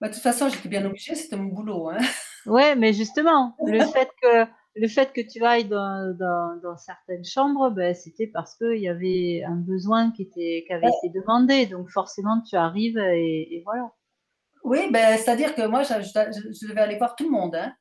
Bah, 0.00 0.08
de 0.08 0.14
toute 0.14 0.22
façon, 0.22 0.48
j'étais 0.48 0.68
bien 0.68 0.84
obligée, 0.84 1.14
c'était 1.14 1.36
mon 1.36 1.48
boulot. 1.48 1.90
Hein. 1.90 1.98
Ouais, 2.46 2.74
mais 2.74 2.92
justement, 2.92 3.56
le 3.66 3.80
fait 3.92 4.10
que, 4.20 4.44
le 4.76 4.88
fait 4.88 5.12
que 5.12 5.20
tu 5.20 5.44
ailles 5.44 5.68
dans, 5.68 6.16
dans, 6.16 6.60
dans 6.62 6.76
certaines 6.76 7.24
chambres, 7.24 7.70
ben, 7.70 7.94
c'était 7.94 8.28
parce 8.28 8.56
qu'il 8.56 8.78
y 8.78 8.88
avait 8.88 9.42
un 9.44 9.56
besoin 9.56 10.12
qui, 10.12 10.22
était, 10.22 10.64
qui 10.66 10.72
avait 10.72 10.86
été 10.88 11.10
demandé. 11.18 11.66
Donc 11.66 11.90
forcément, 11.90 12.40
tu 12.42 12.56
arrives 12.56 12.98
et, 12.98 13.56
et 13.56 13.62
voilà. 13.64 13.90
Oui, 14.62 14.90
ben, 14.92 15.16
c'est-à-dire 15.18 15.54
que 15.54 15.66
moi, 15.66 15.82
je, 15.82 15.94
je- 16.02 16.52
je 16.52 16.68
devais 16.68 16.80
aller 16.82 16.98
voir 16.98 17.16
tout 17.16 17.24
le 17.24 17.30
monde. 17.30 17.54
Hein. 17.56 17.74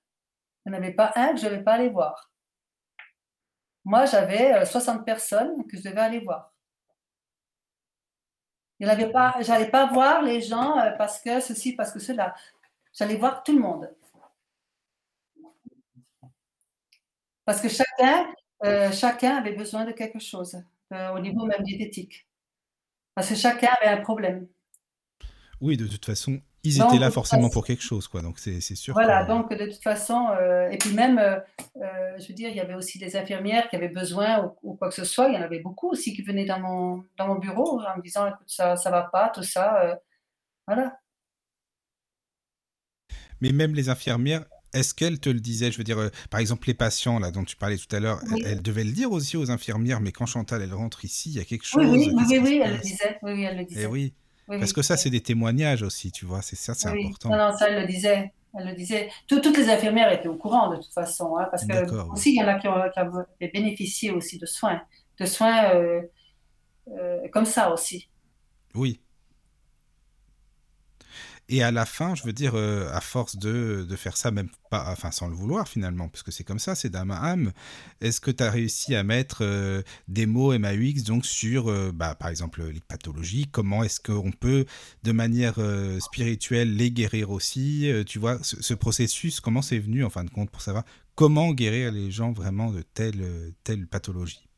Il 0.65 0.71
n'y 0.71 0.77
en 0.77 0.81
avait 0.81 0.93
pas 0.93 1.11
un 1.15 1.33
que 1.33 1.37
je 1.39 1.45
ne 1.45 1.51
devais 1.51 1.63
pas 1.63 1.73
aller 1.73 1.89
voir. 1.89 2.31
Moi, 3.85 4.05
j'avais 4.05 4.53
euh, 4.53 4.65
60 4.65 5.05
personnes 5.05 5.65
que 5.67 5.77
je 5.77 5.83
devais 5.83 6.01
aller 6.01 6.19
voir. 6.19 6.53
En 8.81 8.87
avait 8.87 9.11
pas, 9.11 9.35
j'allais 9.41 9.69
pas 9.69 9.87
voir 9.87 10.21
les 10.21 10.41
gens 10.41 10.77
euh, 10.79 10.91
parce 10.97 11.21
que 11.21 11.39
ceci, 11.39 11.73
parce 11.75 11.91
que 11.91 11.99
cela. 11.99 12.33
J'allais 12.93 13.17
voir 13.17 13.43
tout 13.43 13.53
le 13.53 13.59
monde. 13.59 13.93
Parce 17.49 17.61
que 17.61 17.67
chacun, 17.69 18.27
euh, 18.63 18.91
chacun 18.91 19.37
avait 19.37 19.53
besoin 19.53 19.83
de 19.83 19.91
quelque 19.91 20.19
chose, 20.19 20.55
euh, 20.93 21.09
au 21.15 21.19
niveau 21.19 21.45
même 21.47 21.63
diététique. 21.63 22.27
Parce 23.15 23.27
que 23.29 23.33
chacun 23.35 23.69
avait 23.81 23.89
un 23.89 24.01
problème. 24.01 24.47
Oui, 25.59 25.75
de 25.75 25.87
toute 25.87 26.05
façon, 26.05 26.39
ils 26.63 26.77
Donc, 26.77 26.89
étaient 26.93 26.99
là 26.99 27.09
forcément 27.09 27.41
façon- 27.47 27.53
pour 27.53 27.65
quelque 27.65 27.81
chose, 27.81 28.07
quoi. 28.07 28.21
Donc 28.21 28.37
c'est 28.37 28.61
sûr. 28.61 28.93
Voilà, 28.93 29.23
que- 29.23 29.29
donc 29.29 29.49
de 29.51 29.65
toute 29.65 29.81
façon, 29.81 30.27
euh, 30.29 30.69
et 30.69 30.77
puis 30.77 30.93
même, 30.93 31.17
euh, 31.17 31.39
je 32.19 32.27
veux 32.27 32.35
dire, 32.35 32.49
il 32.49 32.55
y 32.55 32.59
avait 32.59 32.75
aussi 32.75 32.99
des 32.99 33.15
infirmières 33.15 33.67
qui 33.67 33.77
avaient 33.77 33.89
besoin 33.89 34.45
ou, 34.45 34.55
ou 34.61 34.75
quoi 34.75 34.89
que 34.89 34.93
ce 34.95 35.03
soit. 35.03 35.29
Il 35.29 35.33
y 35.33 35.37
en 35.37 35.41
avait 35.41 35.59
beaucoup 35.61 35.89
aussi 35.89 36.13
qui 36.13 36.21
venaient 36.21 36.45
dans 36.45 36.59
mon, 36.59 37.03
dans 37.17 37.25
mon 37.29 37.39
bureau 37.39 37.81
en 37.81 37.97
me 37.97 38.03
disant, 38.03 38.27
écoute, 38.27 38.47
ça, 38.47 38.75
ça 38.75 38.91
va 38.91 39.09
pas, 39.11 39.29
tout 39.29 39.41
ça. 39.41 39.81
euh, 39.85 39.95
voilà. 40.67 40.99
Mais 43.41 43.51
même 43.51 43.73
les 43.73 43.89
infirmières, 43.89 44.45
est-ce 44.73 44.93
qu'elles 44.93 45.19
te 45.19 45.29
le 45.29 45.39
disaient 45.39 45.71
Je 45.71 45.77
veux 45.77 45.83
dire, 45.83 45.97
euh, 45.99 46.09
par 46.29 46.39
exemple, 46.39 46.67
les 46.67 46.73
patients 46.73 47.19
là 47.19 47.31
dont 47.31 47.43
tu 47.43 47.55
parlais 47.55 47.77
tout 47.77 47.93
à 47.95 47.99
l'heure, 47.99 48.19
Oui. 48.31 48.43
elles 48.45 48.61
devaient 48.61 48.83
le 48.83 48.91
dire 48.91 49.11
aussi 49.11 49.37
aux 49.37 49.49
infirmières. 49.51 49.99
Mais 50.01 50.11
quand 50.11 50.25
Chantal 50.25 50.61
elle 50.61 50.73
rentre 50.73 51.05
ici, 51.05 51.29
il 51.29 51.35
y 51.37 51.39
a 51.39 51.45
quelque 51.45 51.65
chose. 51.65 51.83
oui, 51.85 52.11
oui, 52.15 52.39
oui, 52.39 52.61
elle 52.63 52.73
le 52.73 52.77
disait. 52.79 53.17
Oui, 53.23 53.33
oui, 53.33 53.43
elle 53.43 53.55
le 53.57 53.61
Eh 53.63 53.65
disait. 53.65 53.85
oui, 53.87 54.13
Oui, 54.47 54.59
parce 54.59 54.73
que 54.73 54.81
ça, 54.81 54.97
c'est 54.97 55.09
des 55.09 55.21
témoignages 55.21 55.81
aussi, 55.83 56.11
tu 56.11 56.25
vois. 56.25 56.41
C'est 56.41 56.55
ça, 56.55 56.73
c'est 56.73 56.87
important. 56.89 57.29
non, 57.29 57.37
non, 57.37 57.57
ça, 57.57 57.69
elle 57.69 57.81
le 57.81 57.87
disait. 57.87 58.31
Elle 58.57 58.67
le 58.67 58.73
disait. 58.75 59.09
Tout- 59.27 59.41
toutes 59.41 59.57
les 59.57 59.69
infirmières 59.69 60.11
étaient 60.11 60.27
au 60.27 60.35
courant 60.35 60.71
de 60.71 60.77
toute 60.77 60.91
façon, 60.93 61.37
hein, 61.37 61.47
parce 61.51 61.65
que 61.67 61.91
aussi 62.11 62.31
il 62.31 62.37
y 62.39 62.43
en 62.43 62.47
a 62.47 62.55
qui 62.59 62.67
ont, 62.67 62.73
qui 62.91 62.99
ont 62.99 63.25
bénéficié 63.53 64.09
aussi 64.09 64.39
de 64.39 64.47
soins, 64.47 64.81
de 65.19 65.25
soins 65.27 65.65
euh, 65.75 66.01
euh, 66.97 67.19
comme 67.31 67.45
ça 67.45 67.71
aussi. 67.71 68.09
Oui. 68.73 68.99
Et 71.51 71.63
à 71.63 71.71
la 71.71 71.87
fin, 71.87 72.13
je 72.13 72.21
veux 72.23 72.31
dire, 72.31 72.53
euh, 72.53 72.87
à 72.93 73.01
force 73.01 73.35
de, 73.35 73.83
de 73.89 73.95
faire 73.95 74.15
ça, 74.15 74.29
même 74.29 74.49
pas, 74.69 74.85
enfin 74.91 75.09
sans 75.09 75.27
le 75.27 75.33
vouloir 75.33 75.67
finalement, 75.67 76.07
parce 76.07 76.21
que 76.21 76.29
c'est 76.29 76.43
comme 76.43 76.59
ça, 76.59 76.75
c'est 76.75 76.89
d'âme 76.89 77.09
à 77.09 77.17
âme, 77.17 77.51
est-ce 78.01 78.21
que 78.21 78.29
tu 78.29 78.43
as 78.43 78.51
réussi 78.51 78.93
à 78.93 79.01
mettre 79.03 79.39
euh, 79.41 79.81
des 80.07 80.27
mots 80.27 80.57
MAUX 80.57 81.01
donc 81.05 81.25
sur, 81.25 81.67
euh, 81.67 81.91
bah, 81.91 82.13
par 82.13 82.29
exemple, 82.29 82.63
les 82.63 82.81
pathologies? 82.81 83.47
Comment 83.51 83.83
est-ce 83.83 83.99
qu'on 83.99 84.31
peut, 84.31 84.65
de 85.01 85.11
manière 85.11 85.55
spirituelle, 85.99 86.75
les 86.75 86.91
guérir 86.91 87.31
aussi? 87.31 87.91
Tu 88.05 88.19
vois, 88.19 88.37
ce, 88.43 88.61
ce 88.61 88.75
processus, 88.75 89.39
comment 89.39 89.63
c'est 89.63 89.79
venu 89.79 90.05
en 90.05 90.11
fin 90.11 90.23
de 90.23 90.29
compte 90.29 90.51
pour 90.51 90.61
savoir 90.61 90.83
comment 91.15 91.51
guérir 91.51 91.91
les 91.91 92.11
gens 92.11 92.31
vraiment 92.31 92.71
de 92.71 92.83
telle, 92.83 93.53
telle 93.63 93.87
pathologie? 93.87 94.48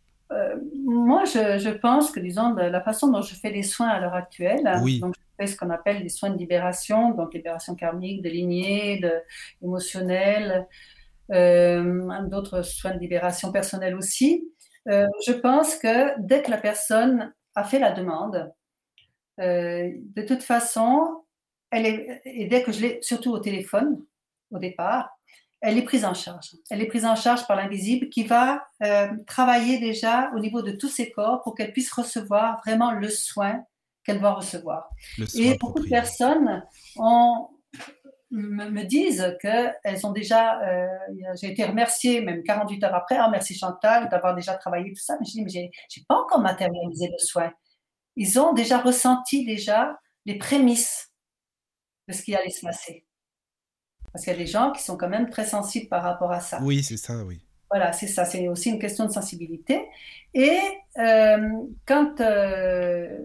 Moi, 1.05 1.25
je, 1.25 1.57
je 1.59 1.69
pense 1.69 2.11
que, 2.11 2.19
disons, 2.19 2.51
de 2.51 2.61
la 2.61 2.81
façon 2.81 3.09
dont 3.11 3.21
je 3.21 3.35
fais 3.35 3.51
les 3.51 3.63
soins 3.63 3.89
à 3.89 3.99
l'heure 3.99 4.13
actuelle, 4.13 4.79
Oui. 4.83 4.99
donc 4.99 5.15
je 5.15 5.21
fais 5.39 5.47
ce 5.47 5.57
qu'on 5.57 5.69
appelle 5.69 6.01
des 6.03 6.09
soins 6.09 6.29
de 6.29 6.37
libération, 6.37 7.11
donc 7.11 7.33
libération 7.33 7.75
karmique, 7.75 8.21
de 8.21 8.29
lignée, 8.29 8.99
de 8.99 9.11
émotionnelle, 9.61 10.67
euh, 11.31 12.27
d'autres 12.27 12.61
soins 12.61 12.93
de 12.93 12.99
libération 12.99 13.51
personnelle 13.51 13.95
aussi. 13.95 14.47
Euh, 14.87 15.07
je 15.25 15.33
pense 15.33 15.75
que 15.75 16.19
dès 16.19 16.41
que 16.41 16.51
la 16.51 16.57
personne 16.57 17.33
a 17.55 17.63
fait 17.63 17.79
la 17.79 17.91
demande, 17.91 18.51
euh, 19.39 19.91
de 20.15 20.21
toute 20.23 20.43
façon, 20.43 21.23
elle 21.69 21.85
est, 21.85 22.21
et 22.25 22.47
dès 22.47 22.63
que 22.63 22.71
je 22.71 22.81
l'ai, 22.81 22.99
surtout 23.01 23.31
au 23.31 23.39
téléphone, 23.39 24.03
au 24.51 24.59
départ, 24.59 25.17
elle 25.61 25.77
est 25.77 25.83
prise 25.83 26.05
en 26.05 26.15
charge. 26.15 26.55
Elle 26.69 26.81
est 26.81 26.87
prise 26.87 27.05
en 27.05 27.15
charge 27.15 27.45
par 27.47 27.55
l'invisible 27.55 28.09
qui 28.09 28.23
va 28.23 28.65
euh, 28.83 29.07
travailler 29.27 29.79
déjà 29.79 30.31
au 30.35 30.39
niveau 30.39 30.63
de 30.63 30.71
tous 30.71 30.89
ses 30.89 31.11
corps 31.11 31.41
pour 31.43 31.55
qu'elle 31.55 31.71
puisse 31.71 31.91
recevoir 31.93 32.59
vraiment 32.65 32.91
le 32.91 33.09
soin 33.09 33.63
qu'elle 34.03 34.19
doit 34.19 34.33
recevoir. 34.33 34.89
le 35.19 35.27
Et 35.39 35.57
beaucoup 35.59 35.79
de 35.79 35.87
personnes 35.87 36.63
ont, 36.97 37.49
me 38.31 38.83
disent 38.83 39.37
qu'elles 39.39 40.05
ont 40.07 40.11
déjà, 40.11 40.59
euh, 40.61 40.87
j'ai 41.39 41.51
été 41.51 41.63
remerciée 41.63 42.21
même 42.21 42.41
48 42.41 42.83
heures 42.83 42.95
après, 42.95 43.17
ah 43.17 43.29
merci 43.29 43.55
Chantal 43.55 44.09
d'avoir 44.09 44.33
déjà 44.33 44.55
travaillé 44.55 44.91
tout 44.91 45.01
ça, 45.01 45.15
mais 45.19 45.25
je 45.27 45.31
dis 45.31 45.43
mais 45.43 45.51
j'ai, 45.51 45.69
j'ai 45.89 46.01
pas 46.07 46.15
encore 46.15 46.41
matérialisé 46.41 47.07
le 47.07 47.19
soin. 47.19 47.51
Ils 48.15 48.39
ont 48.39 48.53
déjà 48.53 48.79
ressenti 48.79 49.45
déjà 49.45 49.95
les 50.25 50.39
prémices 50.39 51.11
de 52.07 52.13
ce 52.13 52.23
qui 52.23 52.35
allait 52.35 52.49
se 52.49 52.65
passer. 52.65 53.05
Parce 54.11 54.25
qu'il 54.25 54.33
y 54.33 54.35
a 54.35 54.39
des 54.39 54.47
gens 54.47 54.71
qui 54.71 54.83
sont 54.83 54.97
quand 54.97 55.09
même 55.09 55.29
très 55.29 55.45
sensibles 55.45 55.87
par 55.87 56.03
rapport 56.03 56.31
à 56.31 56.39
ça. 56.39 56.59
Oui, 56.61 56.83
c'est 56.83 56.97
ça, 56.97 57.23
oui. 57.25 57.41
Voilà, 57.69 57.93
c'est 57.93 58.07
ça, 58.07 58.25
c'est 58.25 58.49
aussi 58.49 58.69
une 58.69 58.79
question 58.79 59.05
de 59.05 59.11
sensibilité. 59.11 59.85
Et 60.33 60.59
euh, 60.97 61.49
quand, 61.85 62.19
euh, 62.19 63.17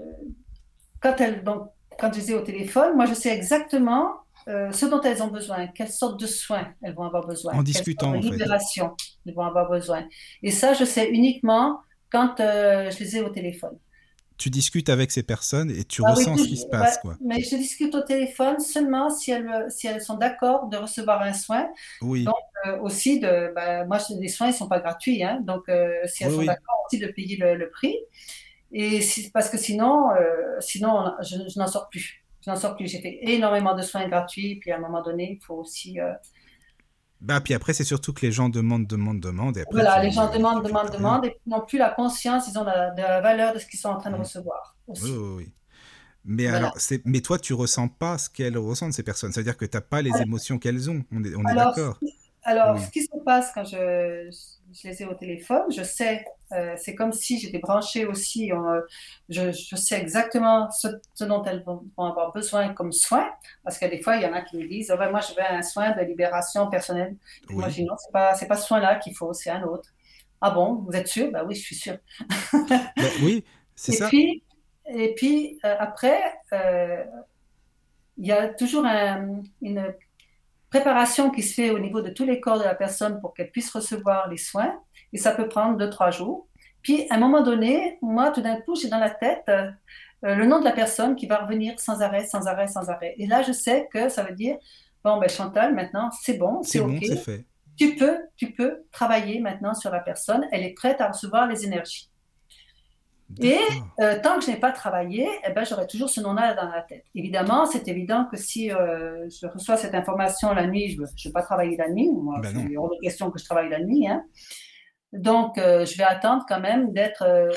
quand, 1.00 1.20
elles, 1.20 1.42
donc, 1.42 1.68
quand 1.98 2.12
je 2.12 2.20
les 2.20 2.30
ai 2.30 2.34
au 2.34 2.42
téléphone, 2.42 2.94
moi 2.94 3.06
je 3.06 3.14
sais 3.14 3.34
exactement 3.34 4.12
euh, 4.46 4.70
ce 4.70 4.86
dont 4.86 5.00
elles 5.00 5.20
ont 5.20 5.28
besoin, 5.28 5.66
quelle 5.66 5.90
sorte 5.90 6.20
de 6.20 6.26
soins 6.26 6.68
elles 6.82 6.94
vont 6.94 7.02
avoir 7.02 7.26
besoin, 7.26 7.54
En 7.54 7.64
discutant, 7.64 8.10
en 8.10 8.18
de 8.18 8.22
fait. 8.22 8.30
libération 8.30 8.94
elles 9.26 9.34
vont 9.34 9.42
avoir 9.42 9.68
besoin. 9.68 10.04
Et 10.44 10.52
ça, 10.52 10.72
je 10.74 10.84
sais 10.84 11.10
uniquement 11.10 11.80
quand 12.12 12.36
je 12.38 12.98
les 13.00 13.16
ai 13.16 13.22
au 13.22 13.30
téléphone. 13.30 13.76
Tu 14.38 14.48
discutes 14.50 14.88
avec 14.88 15.10
ces 15.10 15.22
personnes 15.22 15.70
et 15.70 15.84
tu 15.84 16.00
Ah 16.02 16.14
oui, 16.16 16.24
ressens 16.24 16.38
ce 16.38 16.48
qui 16.48 16.56
se 16.56 16.66
passe, 16.66 16.96
ouais. 16.96 16.98
quoi. 16.98 17.18
Mais 17.20 17.42
je 17.42 17.56
discute 17.56 17.94
au 17.94 18.02
téléphone 18.02 18.60
seulement 18.60 19.08
si 19.10 19.30
elles, 19.30 19.66
si 19.70 19.86
elles 19.86 20.02
sont 20.02 20.16
d'accord 20.16 20.68
de 20.68 20.76
recevoir 20.76 21.22
un 21.22 21.32
soin 21.32 21.68
Oui, 22.00 22.34
Donc, 22.34 22.36
euh, 22.66 22.78
aussi, 22.80 23.20
de, 23.20 23.52
bah, 23.54 23.84
moi, 23.86 23.98
les 24.20 24.28
soins, 24.28 24.48
ils 24.48 24.52
ne 24.52 24.56
sont 24.56 24.68
pas 24.68 24.80
gratuits. 24.80 25.24
Hein, 25.24 25.40
donc, 25.42 25.68
euh, 25.70 25.92
si 26.06 26.24
elles 26.24 26.30
Oui, 26.30 26.34
sont 26.34 26.44
oui. 26.46 26.46
d'accord 26.46 26.76
aussi 26.86 26.98
de 27.00 27.08
payer 27.08 27.36
le, 27.38 27.56
le 27.56 27.70
prix. 27.70 27.96
Et 28.72 29.00
si- 29.02 29.30
parce 29.32 29.50
que 29.50 29.58
sinon, 29.58 30.10
euh, 30.12 30.56
sinon 30.60 31.12
je, 31.22 31.36
je 31.54 31.58
n'en 31.60 31.66
sors 31.68 31.88
plus. 31.90 32.24
Je 32.44 32.50
n'en 32.50 32.56
sors 32.56 32.76
plus. 32.76 32.88
J'ai 32.88 33.00
fait 33.00 33.18
énormément 33.22 33.74
de 33.76 33.82
soins 33.82 34.08
gratuits. 34.08 34.58
Puis, 34.60 34.72
à 34.72 34.76
un 34.76 34.80
moment 34.80 35.02
donné, 35.02 35.38
il 35.40 35.44
faut 35.46 35.56
aussi. 35.56 36.00
Bah, 37.20 37.40
puis 37.40 37.54
après, 37.54 37.72
c'est 37.72 37.84
surtout 37.84 38.12
que 38.12 38.20
les 38.26 38.30
gens 38.32 38.48
demandent, 38.48 38.86
demandent, 38.86 39.20
demandent. 39.20 39.56
Et 39.56 39.62
après, 39.62 39.72
voilà, 39.80 40.00
tu- 40.00 40.06
les 40.06 40.12
gens 40.12 40.28
tu 40.28 40.36
demandent, 40.38 40.64
demandent, 40.64 40.90
demandent. 40.92 41.24
Et 41.24 41.30
puis, 41.30 41.38
n'ont 41.46 41.62
plus 41.64 41.78
la 41.78 41.90
conscience, 41.90 42.48
ils 42.52 42.58
ont 42.58 42.64
la, 42.64 42.90
de 42.90 43.00
la 43.00 43.20
valeur 43.20 43.54
de 43.54 43.58
ce 43.58 43.66
qu'ils 43.66 43.80
sont 43.80 43.88
en 43.88 43.96
train 43.98 44.10
de 44.10 44.16
Mhm. 44.16 44.22
recevoir. 44.22 44.76
Aussi. 44.86 45.04
Oui, 45.04 45.10
oui, 45.16 45.34
oui. 45.38 45.52
Mais 46.24 46.42
Voilà. 46.44 46.58
alors, 46.58 46.74
c'est, 46.76 47.00
mais 47.06 47.20
toi, 47.20 47.38
tu 47.38 47.54
ressens 47.54 47.88
pas 47.88 48.18
ce 48.18 48.28
qu'elles 48.28 48.58
ressentent 48.58 48.92
ces 48.92 49.02
personnes. 49.02 49.32
C'est-à-dire 49.32 49.56
que 49.56 49.64
t'as 49.64 49.80
pas 49.80 50.02
les 50.02 50.10
Alors- 50.10 50.22
émotions 50.22 50.58
qu'elles 50.58 50.90
ont. 50.90 51.04
On 51.12 51.22
est, 51.24 51.34
on 51.36 51.44
est 51.48 51.54
d'accord. 51.54 51.98
Alors, 52.42 52.74
Oui. 52.76 52.82
ce 52.84 52.90
qui 52.90 53.02
se 53.02 53.08
passe 53.24 53.50
quand 53.54 53.64
je, 53.64 54.28
je 54.72 54.88
les 54.88 55.02
ai 55.02 55.06
au 55.06 55.14
téléphone, 55.14 55.62
je 55.74 55.82
sais, 55.82 56.24
euh, 56.52 56.74
c'est 56.78 56.94
comme 56.94 57.12
si 57.12 57.38
j'étais 57.40 57.58
branchée 57.58 58.06
aussi, 58.06 58.52
euh, 58.52 58.80
je, 59.28 59.52
je 59.52 59.76
sais 59.76 60.00
exactement 60.00 60.70
ce, 60.70 60.88
ce 61.14 61.24
dont 61.24 61.42
elles 61.44 61.62
vont, 61.64 61.84
avoir 61.98 62.32
besoin 62.32 62.72
comme 62.74 62.92
soin, 62.92 63.28
parce 63.64 63.78
que 63.78 63.86
des 63.86 64.00
fois, 64.02 64.16
il 64.16 64.22
y 64.22 64.26
en 64.26 64.32
a 64.32 64.42
qui 64.42 64.56
me 64.58 64.66
disent, 64.68 64.90
Ah 64.90 64.96
ben, 64.96 65.10
moi, 65.10 65.20
je 65.20 65.34
veux 65.34 65.42
un 65.48 65.62
soin 65.62 65.90
de 65.96 66.02
libération 66.02 66.68
personnelle. 66.70 67.16
Puis 67.48 67.58
Moi, 67.58 67.68
Oui. 67.68 67.70
je 67.70 67.74
dis, 67.76 67.84
non, 67.84 67.96
c'est 67.98 68.12
pas, 68.12 68.34
c'est 68.34 68.46
pas 68.48 68.56
ce 68.56 68.66
soin-là 68.66 68.96
qu'il 68.96 69.14
faut, 69.16 69.32
c'est 69.32 69.50
un 69.50 69.62
autre. 69.64 69.90
Ah 70.40 70.50
bon, 70.50 70.74
vous 70.86 70.92
êtes 70.92 71.08
sûr? 71.08 71.30
Ben 71.32 71.44
oui, 71.46 71.54
je 71.56 71.62
suis 71.62 71.76
sûre. 71.76 71.98
Bah, 72.98 73.12
oui, 73.18 73.44
c'est 73.74 73.92
ça. 73.92 74.10
puis, 74.10 74.42
et 74.86 75.14
puis 75.14 75.58
euh, 75.64 75.76
après, 75.78 76.20
il 78.16 78.26
y 78.26 78.32
a 78.32 78.48
toujours 78.48 78.84
un- 78.86 79.42
une 79.62 79.94
préparation 80.70 81.30
qui 81.30 81.42
se 81.42 81.54
fait 81.54 81.70
au 81.70 81.78
niveau 81.80 82.02
de 82.02 82.10
tous 82.10 82.24
les 82.26 82.40
corps 82.40 82.58
de 82.58 82.64
la 82.64 82.74
personne 82.74 83.20
pour 83.20 83.34
qu'elle 83.34 83.50
puisse 83.52 83.70
recevoir 83.72 84.28
les 84.28 84.38
soins. 84.38 84.74
Et 85.12 85.18
ça 85.18 85.32
peut 85.32 85.48
prendre 85.48 85.76
deux, 85.78 85.90
trois 85.90 86.10
jours. 86.10 86.48
Puis, 86.82 87.06
à 87.10 87.14
un 87.14 87.18
moment 87.18 87.42
donné, 87.42 87.98
moi, 88.02 88.30
tout 88.30 88.42
d'un 88.42 88.60
coup, 88.60 88.74
j'ai 88.76 88.88
dans 88.88 88.98
la 88.98 89.10
tête 89.10 89.44
euh, 89.48 89.70
le 90.22 90.46
nom 90.46 90.58
de 90.60 90.64
la 90.64 90.72
personne 90.72 91.16
qui 91.16 91.26
va 91.26 91.38
revenir 91.38 91.78
sans 91.80 92.00
arrêt, 92.02 92.26
sans 92.26 92.46
arrêt, 92.46 92.68
sans 92.68 92.88
arrêt. 92.90 93.14
Et 93.18 93.26
là, 93.26 93.42
je 93.42 93.52
sais 93.52 93.88
que 93.92 94.08
ça 94.08 94.22
veut 94.22 94.34
dire, 94.34 94.56
bon, 95.04 95.18
ben 95.18 95.28
Chantal, 95.28 95.74
maintenant, 95.74 96.10
c'est 96.22 96.38
bon, 96.38 96.62
C'est 96.62 96.78
c'est 96.78 96.84
bon, 96.84 96.96
OK. 96.96 97.04
c'est 97.06 97.16
fait. 97.16 97.44
Tu 97.76 97.94
peux, 97.96 98.18
tu 98.36 98.52
peux 98.52 98.84
travailler 98.92 99.40
maintenant 99.40 99.74
sur 99.74 99.90
la 99.90 100.00
personne. 100.00 100.46
Elle 100.52 100.62
est 100.64 100.72
prête 100.74 101.00
à 101.00 101.08
recevoir 101.08 101.46
les 101.46 101.64
énergies. 101.66 102.10
Et 103.42 103.58
euh, 104.00 104.20
tant 104.22 104.38
que 104.38 104.44
je 104.44 104.50
n'ai 104.52 104.56
pas 104.56 104.70
travaillé, 104.70 105.28
eh 105.46 105.52
ben, 105.52 105.64
j'aurai 105.64 105.86
toujours 105.88 106.08
ce 106.08 106.20
nom-là 106.20 106.54
dans 106.54 106.70
la 106.70 106.82
tête. 106.82 107.04
Évidemment, 107.14 107.66
c'est 107.66 107.88
évident 107.88 108.26
que 108.30 108.36
si 108.36 108.70
euh, 108.70 109.28
je 109.28 109.46
reçois 109.48 109.76
cette 109.76 109.96
information 109.96 110.54
la 110.54 110.66
nuit, 110.68 110.90
je 110.90 111.00
ne 111.00 111.06
vais 111.06 111.32
pas 111.32 111.42
travailler 111.42 111.76
la 111.76 111.88
nuit. 111.90 112.08
Moi, 112.08 112.38
Ben 112.40 112.52
il 112.54 112.64
non. 112.64 112.70
est 112.70 112.76
hors 112.76 112.88
de 112.88 112.96
question 113.02 113.30
que 113.32 113.38
je 113.40 113.44
travaille 113.44 113.68
la 113.68 113.80
nuit. 113.80 114.06
hein. 114.06 114.24
Donc, 115.16 115.58
euh, 115.58 115.84
je 115.84 115.96
vais 115.96 116.04
attendre 116.04 116.44
quand 116.48 116.60
même 116.60 116.92
d'être 116.92 117.22
euh, 117.22 117.50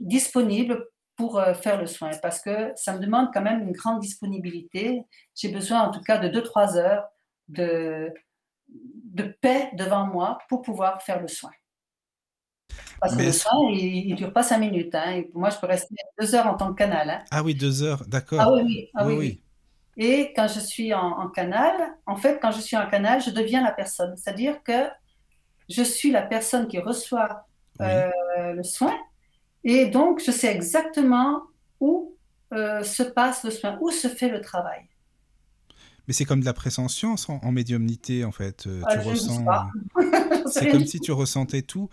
disponible 0.00 0.86
pour 1.16 1.38
euh, 1.38 1.54
faire 1.54 1.80
le 1.80 1.86
soin 1.86 2.10
parce 2.22 2.40
que 2.40 2.72
ça 2.76 2.92
me 2.94 2.98
demande 3.00 3.28
quand 3.32 3.42
même 3.42 3.62
une 3.62 3.72
grande 3.72 4.00
disponibilité. 4.00 5.02
J'ai 5.34 5.48
besoin 5.50 5.80
en 5.82 5.90
tout 5.90 6.00
cas 6.00 6.18
de 6.18 6.28
2-3 6.28 6.76
heures 6.76 7.04
de, 7.48 8.12
de 8.68 9.24
paix 9.40 9.70
devant 9.74 10.06
moi 10.06 10.38
pour 10.48 10.62
pouvoir 10.62 11.02
faire 11.02 11.20
le 11.20 11.28
soin. 11.28 11.50
Parce 13.00 13.12
que 13.14 13.18
Mais 13.18 13.26
le 13.26 13.32
soin, 13.32 13.52
il 13.72 14.10
ne 14.10 14.16
dure 14.16 14.32
pas 14.32 14.42
5 14.42 14.58
minutes. 14.58 14.94
hein. 14.94 15.12
Et 15.12 15.22
pour 15.22 15.40
moi, 15.40 15.50
je 15.50 15.58
peux 15.58 15.66
rester 15.66 15.94
2 16.20 16.34
heures 16.34 16.46
en 16.46 16.56
tant 16.56 16.70
que 16.70 16.78
canal. 16.78 17.08
hein. 17.10 17.24
Ah 17.30 17.42
oui, 17.42 17.54
deux 17.54 17.82
heures, 17.82 18.04
d'accord. 18.06 18.40
Ah 18.42 18.52
oui, 18.52 18.62
oui. 18.64 18.90
Ah 18.94 19.06
Oui, 19.06 19.12
oui, 19.14 19.18
oui. 19.18 19.40
oui. 19.96 20.04
Et 20.04 20.32
quand 20.34 20.46
je 20.48 20.60
suis 20.60 20.94
en, 20.94 21.00
en 21.18 21.28
canal, 21.28 21.74
en 22.06 22.16
fait, 22.16 22.38
quand 22.40 22.52
je 22.52 22.60
suis 22.60 22.76
en 22.76 22.88
canal, 22.88 23.20
je 23.20 23.30
deviens 23.30 23.62
la 23.64 23.72
personne. 23.72 24.16
C'est-à-dire 24.16 24.62
que 24.62 24.88
je 25.68 25.82
suis 25.82 26.10
la 26.10 26.22
personne 26.22 26.68
qui 26.68 26.78
reçoit 26.78 27.46
Oui. 27.80 27.86
euh, 27.86 28.52
le 28.54 28.62
soin. 28.62 28.94
Et 29.64 29.86
donc, 29.86 30.22
je 30.24 30.30
sais 30.30 30.54
exactement 30.54 31.42
où 31.80 32.16
euh, 32.54 32.82
se 32.82 33.02
passe 33.02 33.44
le 33.44 33.50
soin, 33.50 33.78
où 33.80 33.90
se 33.90 34.08
fait 34.08 34.28
le 34.28 34.40
travail. 34.40 34.88
Mais 36.06 36.14
c'est 36.14 36.24
comme 36.24 36.40
de 36.40 36.46
la 36.46 36.54
présentience 36.54 37.28
en, 37.28 37.38
en 37.42 37.52
médiumnité, 37.52 38.24
en 38.24 38.32
fait. 38.32 38.66
Euh, 38.66 38.82
Ah, 38.86 38.94
tu 38.96 39.02
je 39.02 39.08
ne 39.10 39.14
sais 39.14 39.30
ressens. 39.30 39.44
C'est 40.50 40.68
comme 40.70 40.86
si 40.86 41.00
tu 41.00 41.12
ressentais 41.12 41.62
tout. 41.62 41.90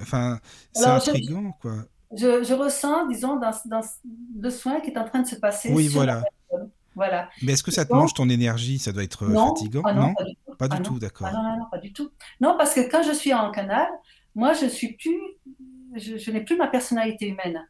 Enfin, 0.00 0.40
c'est 0.74 0.84
Alors, 0.84 1.00
je- 1.00 1.10
intriguant, 1.10 1.52
quoi. 1.60 1.76
Je, 2.16 2.44
je 2.44 2.54
ressens, 2.54 3.06
disons, 3.08 3.36
dans, 3.36 3.52
dans 3.66 3.80
le 4.40 4.50
soin 4.50 4.80
qui 4.80 4.90
est 4.90 4.98
en 4.98 5.04
train 5.04 5.22
de 5.22 5.26
se 5.26 5.36
passer. 5.36 5.70
Oui, 5.72 5.84
sur 5.84 5.94
voilà. 5.94 6.22
Voilà. 6.96 7.28
Mais 7.42 7.52
est-ce 7.52 7.62
que 7.62 7.70
ça 7.70 7.84
te 7.84 7.92
mange 7.92 8.14
ton 8.14 8.28
énergie? 8.30 8.78
Ça 8.78 8.90
doit 8.90 9.04
être 9.04 9.24
euh, 9.24 9.28
Non, 9.28 9.54
fatigant, 9.54 9.82
ah 9.84 9.92
non, 9.92 10.08
non? 10.08 10.14
pas 10.58 10.66
du 10.66 10.76
tout. 10.76 10.82
Ah 10.82 10.88
tout, 10.88 10.98
d'accord. 10.98 11.28
Ah 11.30 11.32
non, 11.36 11.42
non, 11.42 11.56
non, 11.58 11.66
pas 11.70 11.78
du 11.78 11.92
tout. 11.92 12.10
Non, 12.40 12.56
parce 12.56 12.72
que 12.74 12.90
quand 12.90 13.02
je 13.02 13.12
suis 13.12 13.34
en 13.34 13.50
canal, 13.50 13.86
moi, 14.34 14.54
je 14.54 14.66
suis 14.66 14.94
plus, 14.94 15.20
je, 15.94 16.16
je 16.16 16.30
n'ai 16.30 16.40
plus 16.40 16.56
ma 16.56 16.68
personnalité 16.68 17.28
humaine. 17.28 17.68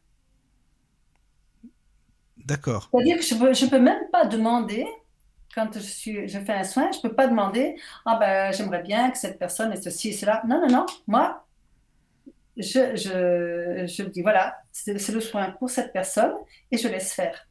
D'accord. 2.39 2.89
C'est-à-dire 2.93 3.17
que 3.17 3.25
je 3.25 3.35
peux, 3.35 3.53
je 3.53 3.67
peux 3.67 3.81
même 3.81 4.09
pas 4.13 4.27
demander, 4.27 4.87
quand 5.53 5.75
je, 5.75 5.81
suis, 5.81 6.29
je 6.29 6.39
fais 6.39 6.53
un 6.53 6.63
soin, 6.65 6.93
je 6.93 7.01
peux 7.01 7.13
pas 7.13 7.27
demander, 7.27 7.75
ah 8.05 8.17
ben, 8.21 8.53
j'aimerais 8.53 8.85
bien 8.85 9.11
que 9.11 9.19
cette 9.19 9.41
personne 9.41 9.73
ait 9.73 9.83
ceci 9.83 10.11
et 10.11 10.13
cela. 10.13 10.43
Non, 10.47 10.61
non, 10.61 10.69
non. 10.69 10.87
Moi, 11.09 11.45
je, 12.57 12.95
je, 12.95 13.87
je 13.89 14.03
dis, 14.05 14.23
voilà, 14.23 14.57
c'est 14.71 15.11
le 15.11 15.21
soin 15.21 15.51
pour 15.59 15.69
cette 15.69 15.93
personne 15.93 16.35
et 16.71 16.79
je 16.79 16.87
laisse 16.87 17.13
faire. 17.13 17.49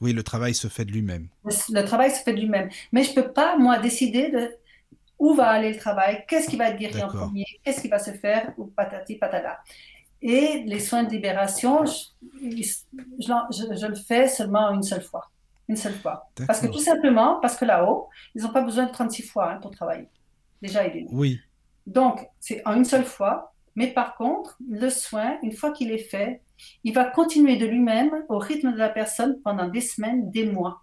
Oui, 0.00 0.12
le 0.12 0.22
travail 0.22 0.54
se 0.54 0.68
fait 0.68 0.84
de 0.84 0.92
lui-même. 0.92 1.28
Le, 1.44 1.82
travail 1.84 2.10
se 2.10 2.22
fait 2.22 2.32
de 2.32 2.40
lui-même. 2.40 2.68
Mais 2.92 3.02
je 3.04 3.12
peux 3.14 3.32
pas, 3.32 3.56
moi, 3.58 3.78
décider 3.78 4.30
de 4.30 4.56
où 5.18 5.34
va 5.34 5.48
aller 5.48 5.72
le 5.72 5.78
travail, 5.78 6.24
qu'est-ce 6.26 6.48
qui 6.48 6.56
va 6.56 6.70
être 6.70 6.78
guéri 6.78 7.02
en 7.02 7.08
premier, 7.08 7.44
qu'est-ce 7.62 7.82
qui 7.82 7.88
va 7.88 7.98
se 7.98 8.10
faire, 8.12 8.54
ou 8.56 8.66
patati 8.66 9.16
patata. 9.16 9.58
Et 10.22 10.62
les 10.66 10.80
soins 10.80 11.02
de 11.04 11.10
libération, 11.10 11.84
je, 11.84 11.92
je 13.20 13.28
l'en- 13.28 13.46
je- 13.50 13.76
je 13.78 13.86
le 13.86 13.94
fais 13.94 14.28
seulement 14.28 14.70
une 14.70 14.82
seule 14.82 15.02
fois. 15.02 15.30
Une 15.68 15.76
seule 15.76 15.94
fois. 15.94 16.28
Parce 16.46 16.60
que 16.60 16.66
tout 16.66 16.80
simplement, 16.80 17.38
parce 17.40 17.56
que 17.56 17.64
là-haut, 17.64 18.08
ils 18.34 18.42
n'ont 18.42 18.52
pas 18.52 18.62
besoin 18.62 18.86
de 18.86 18.92
36 18.92 19.22
fois 19.22 19.52
hein, 19.52 19.58
pour 19.60 19.70
travailler. 19.70 20.08
Déjà, 20.62 20.86
il 20.86 20.96
est. 21.02 21.06
Oui, 21.10 21.38
Donc, 21.86 22.26
c'est 22.40 22.60
en 22.66 22.74
une 22.74 22.84
seule 22.84 23.04
fois. 23.04 23.52
Mais 23.76 23.86
par 23.88 24.16
contre, 24.16 24.58
le 24.68 24.90
soin, 24.90 25.38
une 25.42 25.52
fois 25.52 25.70
qu'il 25.70 25.92
est 25.92 25.98
fait, 26.10 26.40
il 26.84 26.94
va 26.94 27.04
continuer 27.04 27.56
de 27.56 27.66
lui-même 27.66 28.10
au 28.28 28.38
rythme 28.38 28.72
de 28.72 28.78
la 28.78 28.88
personne 28.88 29.40
pendant 29.42 29.68
des 29.68 29.80
semaines, 29.80 30.30
des 30.30 30.46
mois. 30.46 30.82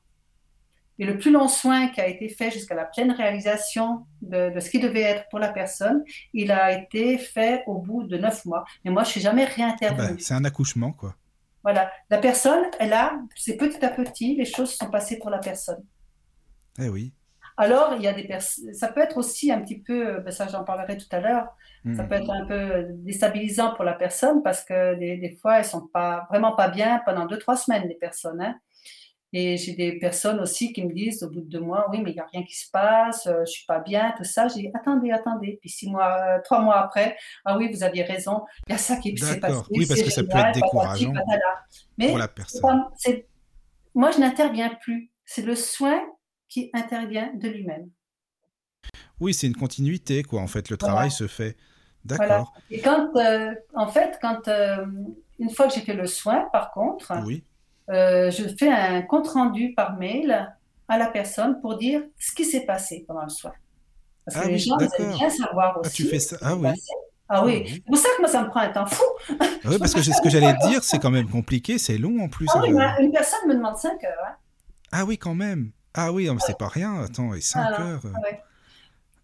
Et 0.99 1.05
le 1.05 1.17
plus 1.19 1.32
long 1.32 1.47
soin 1.47 1.89
qui 1.89 2.01
a 2.01 2.07
été 2.07 2.28
fait 2.28 2.49
jusqu'à 2.49 2.73
la 2.73 2.86
pleine 2.86 3.11
réalisation 3.11 4.05
de, 4.21 4.49
de 4.53 4.59
ce 4.59 4.69
qui 4.69 4.80
devait 4.80 5.01
être 5.01 5.30
pour 5.30 5.38
la 5.39 5.49
personne, 5.49 6.03
il 6.34 6.51
a 6.51 6.71
été 6.71 7.19
fait 7.19 7.63
au 7.67 7.78
bout 7.80 8.03
de 8.03 8.17
neuf 8.17 8.45
mois. 8.45 8.65
Mais 8.84 8.89
moi, 8.89 9.03
je 9.03 9.09
ne 9.09 9.11
suis 9.11 9.21
jamais 9.21 9.45
Ah 9.91 9.95
bah, 9.95 10.07
réintervenue. 10.07 10.19
c'est 10.19 10.34
un 10.34 10.43
accouchement, 10.45 10.91
quoi. 10.93 11.15
Voilà. 11.63 11.91
La 12.09 12.17
personne, 12.17 12.63
elle 12.80 12.93
a, 12.93 13.19
c'est 13.36 13.57
petit 13.57 13.84
à 13.86 13.89
petit, 13.89 14.36
les 14.36 14.45
choses 14.45 14.73
sont 14.73 14.89
passées 14.89 15.19
pour 15.19 15.30
la 15.30 15.39
personne. 15.39 15.84
Eh 16.80 16.89
oui. 16.89 17.13
Alors, 17.57 17.95
il 17.95 18.03
y 18.03 18.07
a 18.07 18.13
des 18.13 18.23
personnes, 18.25 18.73
ça 18.73 18.88
peut 18.88 19.01
être 19.01 19.17
aussi 19.17 19.51
un 19.51 19.61
petit 19.61 19.80
peu, 19.80 20.19
ben 20.19 20.32
ça 20.32 20.47
j'en 20.47 20.63
parlerai 20.63 20.95
tout 20.97 21.07
à 21.11 21.19
l'heure, 21.19 21.47
ça 21.96 22.04
Mm. 22.04 22.08
peut 22.10 22.16
être 22.16 22.30
un 22.32 22.46
peu 22.46 22.88
déstabilisant 23.04 23.74
pour 23.76 23.84
la 23.86 23.94
personne 23.94 24.42
parce 24.44 24.64
que 24.64 24.96
des, 24.96 25.18
des 25.18 25.36
fois, 25.38 25.60
elles 25.60 25.66
sont 25.66 25.88
pas, 25.88 26.28
vraiment 26.30 26.56
pas 26.56 26.68
bien 26.70 27.02
pendant 27.06 27.26
deux, 27.26 27.38
trois 27.40 27.56
semaines, 27.56 27.88
les 27.88 27.96
personnes. 27.96 28.42
hein. 28.42 28.56
Et 29.34 29.58
j'ai 29.58 29.74
des 29.74 30.00
personnes 30.00 30.40
aussi 30.40 30.72
qui 30.72 30.86
me 30.86 30.94
disent 30.94 31.22
au 31.22 31.30
bout 31.30 31.42
de 31.42 31.50
deux 31.50 31.60
mois, 31.60 31.88
oui, 31.92 32.00
mais 32.02 32.12
il 32.12 32.14
n'y 32.14 32.20
a 32.22 32.26
rien 32.32 32.44
qui 32.44 32.56
se 32.56 32.72
passe, 32.72 33.28
euh, 33.28 33.42
je 33.46 33.52
suis 33.52 33.66
pas 33.66 33.80
bien, 33.80 34.14
tout 34.18 34.24
ça. 34.24 34.48
J'ai 34.48 34.62
dit, 34.62 34.70
attendez, 34.74 35.12
attendez. 35.12 35.58
Puis 35.60 35.70
six 35.70 35.90
mois, 35.90 36.16
euh, 36.38 36.42
trois 36.46 36.62
mois 36.62 36.80
après, 36.80 37.18
ah 37.44 37.58
oui, 37.58 37.70
vous 37.72 37.84
aviez 37.84 38.04
raison, 38.04 38.46
il 38.68 38.72
y 38.72 38.76
a 38.76 38.78
ça 38.78 38.96
qui 38.96 39.16
s'est 39.18 39.40
passé. 39.42 39.60
Oui, 39.72 39.86
parce 39.86 40.02
que 40.02 40.10
ça 40.10 40.24
peut 40.24 40.38
être 40.38 40.54
décourageant. 40.56 41.14
Mais 41.98 42.08
Pour 42.08 42.18
la 42.18 42.30
personne. 42.30 42.86
moi, 43.94 44.12
je 44.12 44.20
n'interviens 44.20 44.74
plus. 44.82 45.12
C'est 45.26 45.42
le 45.42 45.56
soin 45.56 46.00
qui 46.48 46.70
intervient 46.74 47.30
de 47.36 47.50
lui-même. 47.50 47.90
Oui, 49.20 49.34
c'est 49.34 49.48
une 49.48 49.56
continuité, 49.58 50.24
quoi. 50.24 50.42
En 50.42 50.48
fait, 50.48 50.70
le 50.70 50.78
Voilà. 50.80 50.94
travail 50.94 51.12
se 51.12 51.28
fait. 51.28 51.58
Voilà. 52.16 52.38
D'accord. 52.38 52.53
Et 52.70 52.80
quand, 52.82 53.10
euh, 53.16 53.53
en 53.76 53.88
fait, 53.88 54.18
quand 54.22 54.47
euh, 54.47 54.86
une 55.39 55.49
fois 55.49 55.68
que 55.68 55.74
j'ai 55.74 55.82
fait 55.82 55.93
le 55.93 56.08
soin, 56.08 56.47
par 56.51 56.72
contre, 56.72 57.14
Oui. 57.26 57.43
euh, 57.89 58.32
je 58.32 58.43
fais 58.60 58.70
un 58.72 59.01
compte 59.01 59.28
rendu 59.30 59.74
par 59.76 59.97
mail 59.97 60.49
à 60.88 60.97
la 60.97 61.08
personne 61.08 61.60
pour 61.62 61.78
dire 61.78 62.01
ce 62.20 62.34
qui 62.34 62.45
s'est 62.45 62.66
passé 62.66 63.03
pendant 63.08 63.24
le 63.24 63.30
soin. 63.30 63.51
Parce 64.26 64.38
que 64.39 64.43
Ah 64.45 64.49
les 64.49 64.58
gens 64.58 64.78
aiment 64.80 65.14
bien 65.18 65.30
savoir 65.30 65.74
Ah, 65.76 65.80
aussi. 65.82 65.91
tu 66.03 66.05
fais 66.05 66.20
ça. 66.20 66.38
Ah 66.41 66.55
oui. 66.55 66.68
Ah 67.30 67.43
oui, 67.45 67.62
Ah 67.62 67.64
oui. 67.66 67.72
c'est 67.74 67.84
pour 67.86 67.97
ça 67.97 68.10
que 68.16 68.22
moi 68.22 68.30
ça 68.30 68.43
me 68.43 68.49
prend 68.49 68.62
un 68.62 68.70
temps 68.70 68.86
fou. 68.86 69.03
Ah 69.39 69.45
oui, 69.66 69.78
parce 69.80 69.93
que 69.93 70.01
ce 70.01 70.22
que 70.22 70.30
j'allais 70.30 70.53
dire, 70.70 70.82
c'est 70.84 70.97
quand 70.99 71.12
même 71.12 71.28
compliqué, 71.30 71.78
c'est 71.78 71.97
long 71.97 72.22
en 72.24 72.30
plus. 72.30 72.47
Ah 72.53 72.62
oui, 72.62 72.70
une 72.99 73.12
personne 73.12 73.39
me 73.47 73.53
demande 73.55 73.76
5 73.78 74.01
heures. 74.05 74.12
hein. 74.26 74.36
Ah 74.93 75.03
oui, 75.05 75.18
quand 75.18 75.36
même. 75.36 75.72
Ah 75.93 76.12
oui, 76.14 76.30
c'est 76.45 76.58
pas 76.58 76.68
rien. 76.70 77.03
Attends, 77.03 77.34
et 77.34 77.41
5 77.41 77.60
Voilà. 77.62 77.82
heures. 77.86 78.01
Ouais. 78.24 78.41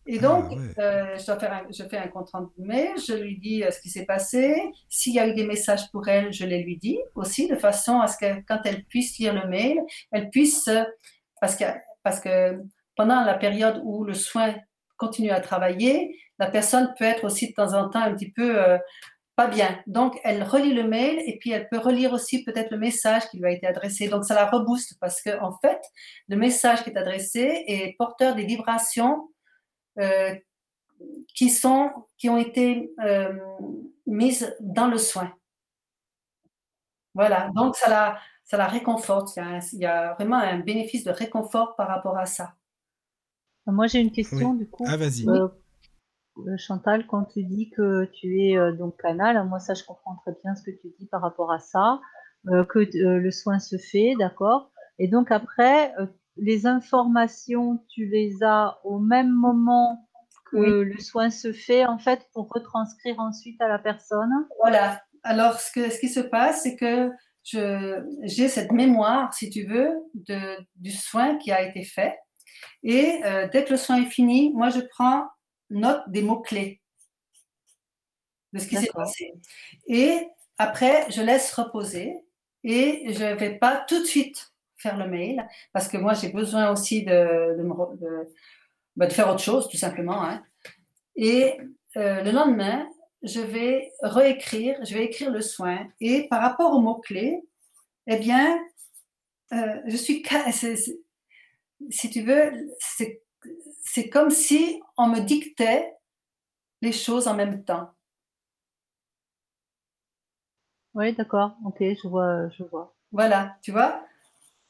Et 0.05 0.17
Ah, 0.19 0.21
donc, 0.21 0.51
ouais. 0.51 0.57
euh, 0.79 1.17
je, 1.17 1.25
dois 1.25 1.39
faire 1.39 1.53
un, 1.53 1.63
je 1.71 1.83
fais 1.83 1.97
un 1.97 2.07
compte 2.07 2.29
rendu 2.31 2.51
mail, 2.57 2.91
je 2.97 3.13
lui 3.13 3.37
dis 3.37 3.63
euh, 3.63 3.71
ce 3.71 3.79
qui 3.79 3.89
s'est 3.89 4.05
passé. 4.05 4.55
S'il 4.89 5.13
y 5.13 5.19
a 5.19 5.27
eu 5.27 5.33
des 5.33 5.45
messages 5.45 5.89
pour 5.91 6.07
elle, 6.07 6.33
je 6.33 6.45
les 6.45 6.61
lui 6.63 6.77
dis 6.77 6.99
aussi, 7.15 7.47
de 7.47 7.55
façon 7.55 7.99
à 7.99 8.07
ce 8.07 8.17
que 8.17 8.41
quand 8.47 8.59
elle 8.65 8.83
puisse 8.85 9.17
lire 9.17 9.33
le 9.33 9.47
mail, 9.47 9.79
elle 10.11 10.29
puisse, 10.29 10.67
euh, 10.67 10.83
parce 11.39 11.55
que, 11.55 11.65
parce 12.03 12.19
que 12.19 12.59
pendant 12.95 13.23
la 13.23 13.35
période 13.35 13.81
où 13.83 14.03
le 14.03 14.13
soin 14.13 14.53
continue 14.97 15.31
à 15.31 15.39
travailler, 15.39 16.17
la 16.39 16.47
personne 16.47 16.93
peut 16.97 17.05
être 17.05 17.23
aussi 17.23 17.49
de 17.49 17.53
temps 17.53 17.73
en 17.73 17.89
temps 17.89 18.01
un 18.01 18.13
petit 18.13 18.31
peu 18.31 18.59
euh, 18.61 18.77
pas 19.35 19.47
bien. 19.47 19.79
Donc, 19.87 20.19
elle 20.23 20.43
relit 20.43 20.73
le 20.73 20.83
mail 20.83 21.19
et 21.25 21.37
puis 21.39 21.51
elle 21.51 21.67
peut 21.69 21.79
relire 21.79 22.13
aussi 22.13 22.43
peut-être 22.43 22.69
le 22.71 22.77
message 22.77 23.27
qui 23.29 23.37
lui 23.37 23.45
a 23.47 23.51
été 23.51 23.65
adressé. 23.65 24.07
Donc, 24.07 24.25
ça 24.25 24.35
la 24.35 24.45
rebooste 24.45 24.97
parce 24.99 25.21
que, 25.21 25.39
en 25.41 25.57
fait, 25.59 25.81
le 26.27 26.35
message 26.35 26.83
qui 26.83 26.91
est 26.91 26.97
adressé 26.97 27.63
est 27.67 27.95
porteur 27.97 28.35
des 28.35 28.45
vibrations 28.45 29.29
euh, 29.99 30.33
qui, 31.35 31.49
sont, 31.49 31.91
qui 32.17 32.29
ont 32.29 32.37
été 32.37 32.93
euh, 33.03 33.33
mises 34.07 34.55
dans 34.61 34.87
le 34.87 34.97
soin. 34.97 35.33
Voilà, 37.15 37.49
donc 37.55 37.75
ça 37.75 37.89
la, 37.89 38.17
ça 38.43 38.57
la 38.57 38.67
réconforte. 38.67 39.35
Il 39.35 39.39
y, 39.39 39.43
a 39.43 39.47
un- 39.47 39.59
il 39.73 39.79
y 39.79 39.85
a 39.85 40.13
vraiment 40.15 40.37
un 40.37 40.59
bénéfice 40.59 41.03
de 41.03 41.11
réconfort 41.11 41.75
par 41.75 41.87
rapport 41.87 42.17
à 42.17 42.25
ça. 42.25 42.53
Moi, 43.67 43.87
j'ai 43.87 43.99
une 43.99 44.11
question 44.11 44.53
du 44.55 44.67
coup. 44.67 44.83
Ah, 44.87 44.97
vas-y. 44.97 45.27
Euh, 45.29 45.47
euh, 46.47 46.57
Chantal, 46.57 47.05
quand 47.07 47.25
tu 47.25 47.43
dis 47.43 47.69
que 47.69 48.05
tu 48.05 48.41
es 48.41 48.57
euh, 48.57 48.73
donc 48.73 48.99
canal, 48.99 49.47
moi 49.47 49.59
ça 49.59 49.73
je 49.75 49.83
comprends 49.83 50.15
très 50.17 50.33
bien 50.43 50.55
ce 50.55 50.63
que 50.63 50.71
tu 50.71 50.87
dis 50.99 51.05
par 51.05 51.21
rapport 51.21 51.51
à 51.51 51.59
ça, 51.59 52.01
euh, 52.47 52.65
que 52.65 52.79
euh, 52.79 53.19
le 53.19 53.31
soin 53.31 53.59
se 53.59 53.77
fait, 53.77 54.15
d'accord. 54.17 54.71
Et 54.99 55.07
donc 55.07 55.31
après, 55.31 55.93
euh, 55.99 56.07
les 56.37 56.65
informations, 56.65 57.83
tu 57.89 58.05
les 58.07 58.43
as 58.43 58.79
au 58.83 58.99
même 58.99 59.31
moment 59.31 60.07
que 60.51 60.57
Oui. 60.57 60.85
le 60.85 60.99
soin 60.99 61.29
se 61.29 61.53
fait, 61.53 61.85
en 61.85 61.97
fait, 61.97 62.27
pour 62.33 62.49
retranscrire 62.49 63.19
ensuite 63.19 63.61
à 63.61 63.67
la 63.67 63.79
personne? 63.79 64.31
Voilà. 64.61 65.01
Alors, 65.23 65.59
ce, 65.59 65.71
que, 65.71 65.89
ce 65.89 65.99
qui 65.99 66.09
se 66.09 66.19
passe, 66.19 66.63
c'est 66.63 66.75
que 66.75 67.11
j'ai 67.43 68.47
cette 68.47 68.71
mémoire, 68.71 69.33
si 69.33 69.49
tu 69.49 69.65
veux, 69.65 69.91
de, 70.13 70.57
du 70.75 70.91
soin 70.91 71.37
qui 71.37 71.51
a 71.51 71.61
été 71.61 71.83
fait. 71.83 72.17
Et 72.83 73.21
euh, 73.25 73.47
dès 73.51 73.63
que 73.63 73.71
le 73.71 73.77
soin 73.77 74.01
est 74.01 74.09
fini, 74.09 74.51
moi, 74.53 74.69
je 74.69 74.79
prends 74.79 75.27
note 75.69 76.03
des 76.07 76.21
mots-clés 76.21 76.81
de 78.53 78.59
ce 78.59 78.67
qui 78.67 78.77
s'est 78.77 78.91
passé. 78.93 79.33
Et 79.87 80.27
après, 80.57 81.09
je 81.09 81.21
laisse 81.21 81.51
reposer 81.53 82.13
et 82.63 83.13
je 83.13 83.23
ne 83.23 83.33
vais 83.33 83.57
pas 83.57 83.83
tout 83.87 83.99
de 83.99 84.05
suite 84.05 84.52
faire 84.83 84.97
le 84.97 85.07
mail 85.09 85.47
parce 85.73 85.89
que 85.89 85.97
moi, 85.97 86.13
j'ai 86.15 86.29
besoin 86.29 86.71
aussi 86.71 87.03
de, 87.05 87.57
de, 87.57 87.63
me 87.63 87.97
de- 87.97 88.29
bah, 88.97 89.07
de 89.07 89.13
faire 89.13 89.29
autre 89.29 89.41
chose, 89.43 89.69
tout 89.69 89.77
simplement. 89.77 90.23
hein. 90.23 90.43
Et 91.15 91.57
euh, 91.97 92.23
le 92.23 92.31
lendemain, 92.31 92.87
je 93.23 93.41
vais 93.41 93.91
réécrire, 94.03 94.77
je 94.85 94.95
vais 94.95 95.05
écrire 95.05 95.31
le 95.31 95.41
soin. 95.41 95.87
Et 96.01 96.27
par 96.29 96.41
rapport 96.41 96.73
aux 96.73 96.81
mots-clés, 96.81 97.43
eh 98.07 98.17
bien, 98.17 98.59
euh, 99.53 99.81
je 99.87 99.97
suis. 99.97 100.23
Si 101.89 102.09
tu 102.09 102.21
veux, 102.23 102.51
c'est 103.81 104.09
comme 104.09 104.31
si 104.31 104.81
on 104.97 105.07
me 105.07 105.19
dictait 105.21 105.93
les 106.81 106.91
choses 106.93 107.27
en 107.27 107.35
même 107.35 107.63
temps. 107.65 107.91
Oui, 110.93 111.13
d'accord. 111.13 111.55
Ok, 111.65 111.77
je 111.81 112.07
vois, 112.07 112.49
je 112.49 112.63
vois. 112.63 112.95
Voilà, 113.11 113.57
tu 113.61 113.71
vois? 113.71 114.03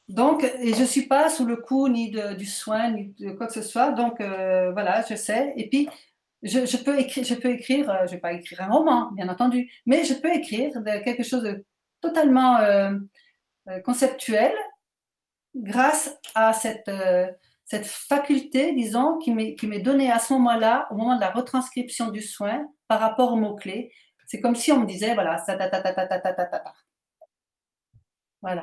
Donc, 0.08 0.44
et 0.44 0.74
je 0.74 0.82
ne 0.82 0.86
suis 0.86 1.06
pas 1.06 1.30
sous 1.30 1.46
le 1.46 1.56
coup 1.56 1.88
ni 1.88 2.10
du 2.10 2.46
soin, 2.46 2.90
ni 2.90 3.14
de 3.18 3.30
quoi 3.32 3.46
que 3.46 3.54
ce 3.54 3.62
soit. 3.62 3.92
Donc, 3.92 4.20
euh, 4.20 4.70
voilà, 4.72 5.02
je 5.08 5.14
sais. 5.14 5.54
Et 5.56 5.68
puis, 5.68 5.88
je, 6.42 6.76
peux 6.76 6.98
écrire, 6.98 7.24
je 7.24 7.34
peux 7.34 7.50
écrire, 7.50 7.90
euh, 7.90 8.06
je 8.06 8.12
vais 8.12 8.20
pas 8.20 8.32
écrire 8.34 8.62
un 8.62 8.68
roman, 8.68 9.10
bien 9.12 9.28
entendu, 9.28 9.70
mais 9.86 10.04
je 10.04 10.14
peux 10.14 10.32
écrire 10.34 10.72
quelque 11.04 11.22
chose 11.22 11.42
de 11.42 11.64
totalement 12.02 12.58
euh, 12.58 12.90
conceptuel 13.84 14.52
grâce 15.54 16.18
à 16.34 16.52
cette, 16.52 16.90
faculté, 17.86 18.74
disons, 18.74 19.18
qui 19.18 19.32
m'est 19.32 19.80
donnée 19.80 20.10
à 20.12 20.18
ce 20.18 20.34
moment-là, 20.34 20.86
au 20.90 20.96
moment 20.96 21.16
de 21.16 21.20
la 21.20 21.30
retranscription 21.30 22.10
du 22.10 22.22
soin, 22.22 22.66
par 22.88 23.00
rapport 23.00 23.32
aux 23.32 23.36
mots-clés. 23.36 23.90
C'est 24.26 24.40
comme 24.40 24.54
si 24.54 24.72
on 24.72 24.80
me 24.80 24.86
disait, 24.86 25.14
voilà, 25.14 25.40
ta 25.46 25.56
ta 25.56 25.68
ta 25.68 25.80
ta 25.80 25.92
ta 25.94 26.06
ta 26.06 26.18
ta 26.20 26.32
ta 26.32 26.46
ta. 26.46 26.74
Voilà. 28.42 28.62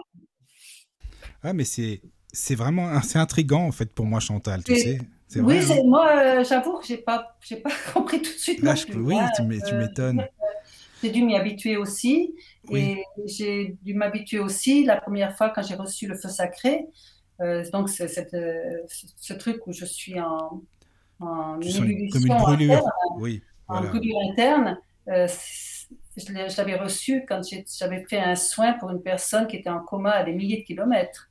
Ah, 1.44 1.54
mais 1.54 1.64
c'est 1.64 2.02
c'est 2.34 2.56
vraiment 2.56 2.88
assez 2.88 3.20
intriguant 3.20 3.66
en 3.66 3.72
fait 3.72 3.92
pour 3.92 4.06
moi, 4.06 4.20
Chantal, 4.20 4.64
tu 4.64 4.76
sais. 4.76 5.00
Oui, 5.38 5.60
hein. 5.60 5.76
moi, 5.86 6.10
euh, 6.10 6.44
j'avoue 6.44 6.78
que 6.78 6.86
j'ai 6.86 6.98
pas, 6.98 7.38
j'ai 7.42 7.58
pas 7.58 7.70
compris 7.94 8.22
tout 8.22 8.32
de 8.32 8.38
suite. 8.38 8.62
Là, 8.62 8.76
oui, 8.96 9.16
tu 9.36 9.42
euh, 9.42 9.80
m'étonnes. 9.80 10.26
j'ai 11.02 11.10
dû 11.10 11.24
m'y 11.24 11.36
habituer 11.36 11.78
aussi, 11.78 12.36
et 12.70 13.04
j'ai 13.26 13.78
dû 13.82 13.94
m'habituer 13.94 14.40
aussi 14.40 14.84
la 14.84 15.00
première 15.00 15.36
fois 15.36 15.50
quand 15.50 15.62
j'ai 15.62 15.76
reçu 15.76 16.08
le 16.08 16.16
feu 16.16 16.30
sacré. 16.30 16.86
Euh, 17.40 17.64
donc, 17.72 17.90
c'est 17.90 18.08
ce 18.08 19.34
truc 19.34 19.66
où 19.68 19.72
je 19.72 19.86
suis 19.86 20.20
en, 20.20 20.62
en 21.20 21.60
comme 21.60 21.88
une 21.88 22.38
brûlure, 22.38 22.74
interne, 22.74 22.92
oui, 23.18 23.42
en 23.68 23.82
brûlure 23.82 24.18
interne. 24.32 24.78
je 25.08 26.58
l'avais 26.58 26.76
reçu 26.76 27.26
quand 27.28 27.42
j'avais 27.80 28.06
fait 28.10 28.20
un 28.20 28.36
soin 28.36 28.74
pour 28.74 28.90
une 28.90 29.02
personne 29.02 29.48
qui 29.48 29.56
était 29.56 29.70
en 29.70 29.80
coma 29.80 30.12
à 30.12 30.24
des 30.24 30.34
milliers 30.34 30.58
de 30.58 30.66
kilomètres. 30.66 31.31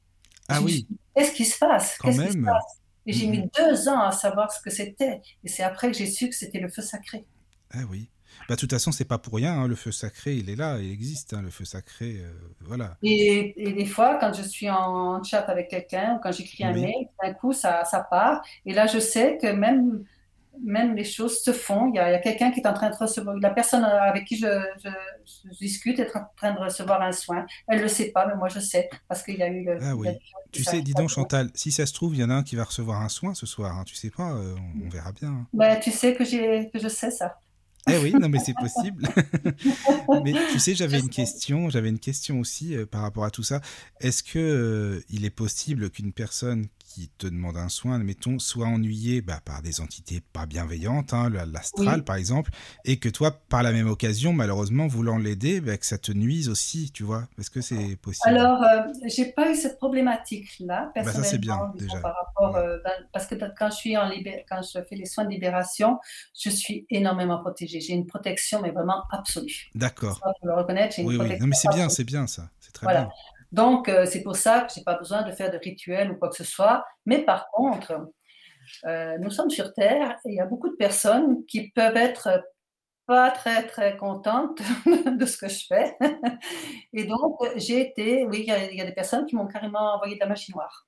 Ah 0.50 0.60
oui. 0.62 0.86
Qu'est-ce 1.14 1.32
qui 1.32 1.44
se 1.44 1.58
passe? 1.58 1.98
Qu'est-ce 1.98 2.20
qui 2.22 2.32
se 2.32 2.44
passe? 2.44 2.80
Et 3.06 3.12
j'ai 3.12 3.26
mis 3.26 3.48
deux 3.56 3.88
ans 3.88 4.00
à 4.00 4.12
savoir 4.12 4.52
ce 4.52 4.60
que 4.60 4.70
c'était. 4.70 5.20
Et 5.42 5.48
c'est 5.48 5.62
après 5.62 5.90
que 5.90 5.96
j'ai 5.96 6.06
su 6.06 6.28
que 6.28 6.34
c'était 6.34 6.60
le 6.60 6.68
feu 6.68 6.82
sacré. 6.82 7.24
Ah 7.72 7.80
oui. 7.90 8.10
Bah, 8.48 8.54
de 8.54 8.60
toute 8.60 8.70
façon, 8.70 8.92
c'est 8.92 9.04
pas 9.04 9.18
pour 9.18 9.34
rien. 9.34 9.54
Hein. 9.54 9.68
Le 9.68 9.74
feu 9.74 9.92
sacré, 9.92 10.36
il 10.36 10.50
est 10.50 10.56
là, 10.56 10.78
il 10.78 10.90
existe. 10.90 11.34
Hein, 11.34 11.42
le 11.42 11.50
feu 11.50 11.64
sacré, 11.64 12.18
euh, 12.20 12.32
voilà. 12.60 12.96
Et, 13.02 13.54
et, 13.56 13.72
des 13.72 13.86
fois, 13.86 14.18
quand 14.20 14.32
je 14.32 14.42
suis 14.42 14.70
en 14.70 15.22
chat 15.22 15.40
avec 15.40 15.68
quelqu'un 15.68 16.16
ou 16.16 16.20
quand 16.20 16.32
j'écris 16.32 16.64
un 16.64 16.72
mail, 16.72 17.08
d'un 17.22 17.32
coup, 17.32 17.52
ça, 17.52 17.84
ça 17.84 18.00
part. 18.00 18.42
Et 18.66 18.72
là, 18.72 18.86
je 18.86 18.98
sais 18.98 19.38
que 19.40 19.48
même 19.48 20.04
même 20.62 20.94
les 20.94 21.04
choses 21.04 21.42
se 21.42 21.52
font. 21.52 21.90
Il 21.92 21.96
y 21.96 21.98
a, 21.98 22.18
quelqu'un 22.18 22.50
qui 22.50 22.60
est 22.60 22.66
en 22.66 22.72
train 22.72 22.90
de 22.90 22.96
recevoir, 22.96 23.36
la 23.36 23.50
personne 23.50 23.84
avec 23.84 24.24
qui 24.26 24.36
je, 24.36 24.46
discute 25.58 25.98
est 25.98 26.14
en 26.16 26.24
train 26.36 26.52
de 26.52 26.58
recevoir 26.58 27.02
un 27.02 27.12
soin. 27.12 27.46
Elle 27.68 27.78
ne 27.78 27.82
le 27.82 27.88
sait 27.88 28.10
pas, 28.10 28.26
mais 28.26 28.36
moi 28.36 28.48
je 28.48 28.60
sais, 28.60 28.88
parce 29.08 29.22
qu'il 29.22 29.36
y 29.36 29.42
a 29.42 29.48
eu 29.48 29.64
le. 29.64 29.78
Ah 29.82 29.94
oui. 29.96 30.08
Tu 30.52 30.64
sais, 30.64 30.82
dis 30.82 30.94
donc 30.94 31.08
Chantal, 31.08 31.50
si 31.54 31.70
ça 31.70 31.86
se 31.86 31.92
trouve, 31.92 32.14
il 32.14 32.20
y 32.20 32.24
en 32.24 32.30
a 32.30 32.34
un 32.34 32.42
qui 32.42 32.56
va 32.56 32.64
recevoir 32.64 33.00
un 33.02 33.08
soin 33.08 33.34
ce 33.34 33.46
soir. 33.46 33.76
Hein. 33.76 33.84
Tu 33.86 33.94
sais 33.94 34.10
pas, 34.10 34.32
euh, 34.32 34.56
on, 34.84 34.88
verra 34.88 35.12
bien. 35.12 35.28
Hein. 35.28 35.46
Ben, 35.52 35.78
tu 35.78 35.90
sais 35.90 36.14
que, 36.14 36.24
que 36.70 36.78
je 36.78 36.88
sais 36.88 37.10
ça. 37.10 37.36
Eh 37.88 37.98
oui, 37.98 38.12
non 38.12 38.28
mais 38.28 38.38
c'est 38.38 38.54
possible. 38.60 39.08
mais 40.24 40.34
tu 40.52 40.58
sais, 40.58 40.74
j'avais 40.74 40.98
une 40.98 41.08
question, 41.08 41.70
j'avais 41.70 41.88
une 41.88 41.98
question 41.98 42.40
aussi 42.40 42.76
euh, 42.76 42.86
par 42.86 43.02
rapport 43.02 43.24
à 43.24 43.30
tout 43.30 43.42
ça. 43.42 43.60
Est-ce 44.00 44.22
que 44.22 44.38
euh, 44.38 45.04
il 45.08 45.24
est 45.24 45.30
possible 45.30 45.90
qu'une 45.90 46.12
personne 46.12 46.66
qui 46.90 47.08
te 47.08 47.28
demande 47.28 47.56
un 47.56 47.68
soin, 47.68 47.98
mettons, 47.98 48.40
soit 48.40 48.66
ennuyé 48.66 49.20
bah, 49.20 49.40
par 49.44 49.62
des 49.62 49.80
entités 49.80 50.20
pas 50.32 50.46
bienveillantes, 50.46 51.14
hein, 51.14 51.30
l'astral 51.30 52.02
par 52.02 52.16
exemple, 52.16 52.50
et 52.84 52.98
que 52.98 53.08
toi, 53.08 53.30
par 53.48 53.62
la 53.62 53.70
même 53.70 53.88
occasion, 53.88 54.32
malheureusement, 54.32 54.88
voulant 54.88 55.16
l'aider, 55.16 55.60
bah, 55.60 55.76
que 55.76 55.86
ça 55.86 55.98
te 55.98 56.10
nuise 56.10 56.48
aussi, 56.48 56.90
tu 56.90 57.04
vois 57.04 57.28
Est-ce 57.38 57.50
que 57.50 57.60
c'est 57.60 57.96
possible? 57.96 58.36
Alors, 58.36 58.60
euh, 58.64 58.82
j'ai 59.06 59.26
pas 59.26 59.52
eu 59.52 59.54
cette 59.54 59.78
problématique-là, 59.78 60.90
personnellement. 60.92 61.22
Bah 61.22 61.28
ça, 61.28 61.38
bien, 61.38 61.72
déjà. 61.76 62.00
Par 62.00 62.14
rapport, 62.16 62.56
euh, 62.56 62.78
parce 63.12 63.28
que 63.28 63.36
quand 63.56 63.70
je, 63.70 63.76
suis 63.76 63.96
en 63.96 64.10
quand 64.48 64.60
je 64.62 64.82
fais 64.82 64.96
les 64.96 65.06
soins 65.06 65.24
de 65.24 65.30
libération, 65.30 66.00
je 66.36 66.50
suis 66.50 66.86
énormément 66.90 67.38
protégée. 67.38 67.80
J'ai 67.80 67.92
une 67.92 68.06
protection, 68.06 68.62
mais 68.62 68.72
vraiment 68.72 69.04
absolue. 69.12 69.70
D'accord. 69.76 70.20
Le 70.42 70.54
reconnaître, 70.54 70.96
j'ai 70.96 71.02
une 71.02 71.08
oui, 71.08 71.14
protection. 71.14 71.36
Oui, 71.36 71.40
non, 71.40 71.46
mais 71.46 71.56
c'est 71.56 71.68
bien, 71.68 71.88
c'est 71.88 72.04
bien 72.04 72.26
ça. 72.26 72.48
C'est 72.58 72.72
très 72.72 72.88
bien. 72.88 73.08
Donc, 73.52 73.88
euh, 73.88 74.06
c'est 74.06 74.22
pour 74.22 74.36
ça 74.36 74.60
que 74.62 74.72
je 74.72 74.78
n'ai 74.78 74.84
pas 74.84 74.96
besoin 74.96 75.22
de 75.22 75.32
faire 75.32 75.50
de 75.50 75.58
rituels 75.58 76.10
ou 76.12 76.16
quoi 76.16 76.28
que 76.28 76.36
ce 76.36 76.44
soit. 76.44 76.84
Mais 77.06 77.24
par 77.24 77.50
contre, 77.50 78.08
euh, 78.84 79.18
nous 79.18 79.30
sommes 79.30 79.50
sur 79.50 79.72
Terre 79.72 80.18
et 80.24 80.30
il 80.30 80.34
y 80.36 80.40
a 80.40 80.46
beaucoup 80.46 80.68
de 80.68 80.76
personnes 80.76 81.44
qui 81.46 81.70
peuvent 81.70 81.96
être 81.96 82.42
pas 83.06 83.30
très 83.32 83.66
très 83.66 83.96
contentes 83.96 84.62
de 84.86 85.26
ce 85.26 85.36
que 85.36 85.48
je 85.48 85.66
fais. 85.66 85.96
Et 86.92 87.04
donc, 87.04 87.40
j'ai 87.56 87.80
été, 87.80 88.24
oui, 88.24 88.44
il 88.46 88.76
y, 88.76 88.80
a 88.80 88.84
des 88.84 88.92
personnes 88.92 89.26
qui 89.26 89.34
m'ont 89.34 89.48
carrément 89.48 89.94
envoyé 89.94 90.14
de 90.14 90.20
la 90.20 90.26
machine 90.26 90.54
noire. 90.54 90.86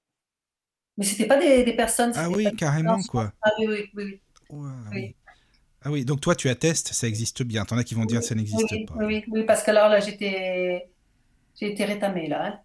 Mais 0.96 1.04
ce 1.04 1.24
pas 1.24 1.36
des, 1.36 1.72
personnes. 1.74 2.12
Ah 2.14 2.28
oui, 2.28 2.46
carrément, 2.54 3.00
quoi. 3.08 3.32
Ah 3.42 3.50
oui, 3.58 3.66
oui, 3.66 4.20
oui. 4.50 4.60
oui. 4.92 5.16
Ah 5.84 5.90
oui, 5.90 6.04
donc 6.04 6.20
toi 6.20 6.34
tu 6.34 6.48
attestes, 6.48 6.88
ça 6.92 7.08
existe 7.08 7.42
bien. 7.42 7.64
T'en 7.64 7.76
as 7.76 7.84
qui 7.84 7.94
vont 7.94 8.04
dire 8.04 8.20
que 8.20 8.26
ça 8.26 8.34
n'existe 8.34 8.86
pas. 8.86 8.94
Oui, 9.04 9.24
oui, 9.28 9.44
parce 9.44 9.62
que 9.62 9.70
alors 9.70 9.88
là 9.88 9.98
j'étais 9.98 10.88
j'ai 11.58 11.72
été 11.72 11.84
rétamée 11.84 12.28
là. 12.28 12.46
Hein. 12.46 12.58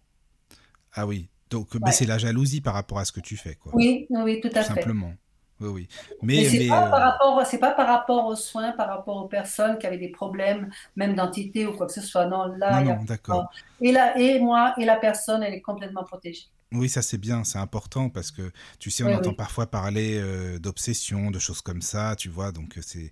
Ah 0.92 1.06
oui, 1.06 1.28
donc 1.50 1.68
c'est 1.92 2.06
la 2.06 2.18
jalousie 2.18 2.60
par 2.60 2.74
rapport 2.74 2.98
à 2.98 3.04
ce 3.04 3.12
que 3.12 3.20
tu 3.20 3.36
fais, 3.36 3.54
quoi. 3.54 3.72
Oui, 3.74 4.06
oui, 4.10 4.40
tout 4.40 4.50
à 4.54 4.62
fait. 4.62 4.74
Simplement. 4.74 5.12
Oui, 5.60 5.68
oui. 5.68 5.88
Mais, 6.22 6.36
mais 6.36 6.44
c'est 6.44 6.68
pas, 6.68 6.86
euh, 6.86 6.90
par 6.90 7.00
rapport, 7.00 7.46
c'est 7.46 7.58
pas 7.58 7.72
par 7.72 7.88
rapport 7.88 8.26
aux 8.26 8.36
soins, 8.36 8.72
par 8.72 8.88
rapport 8.88 9.16
aux 9.16 9.28
personnes 9.28 9.76
qui 9.78 9.86
avaient 9.86 9.98
des 9.98 10.10
problèmes, 10.10 10.70
même 10.94 11.14
d'entité 11.16 11.66
ou 11.66 11.76
quoi 11.76 11.86
que 11.86 11.92
ce 11.92 12.00
soit. 12.00 12.26
Non, 12.26 12.46
là, 12.56 12.80
non, 12.80 12.96
non 12.96 13.04
d'accord. 13.04 13.50
Et, 13.80 13.90
là, 13.90 14.16
et 14.18 14.38
moi, 14.38 14.74
et 14.78 14.84
la 14.84 14.96
personne, 14.96 15.42
elle 15.42 15.54
est 15.54 15.60
complètement 15.60 16.04
protégée. 16.04 16.44
Oui, 16.70 16.88
ça 16.88 17.00
c'est 17.00 17.18
bien, 17.18 17.44
c'est 17.44 17.58
important 17.58 18.10
parce 18.10 18.30
que 18.30 18.52
tu 18.78 18.90
sais, 18.90 19.02
on 19.02 19.12
entend 19.12 19.32
parfois 19.32 19.66
parler 19.66 20.18
euh, 20.20 20.58
d'obsession, 20.58 21.30
de 21.30 21.38
choses 21.38 21.62
comme 21.62 21.80
ça, 21.80 22.14
tu 22.14 22.28
vois, 22.28 22.52
donc 22.52 22.76
euh, 22.76 22.82
c'est 22.84 23.10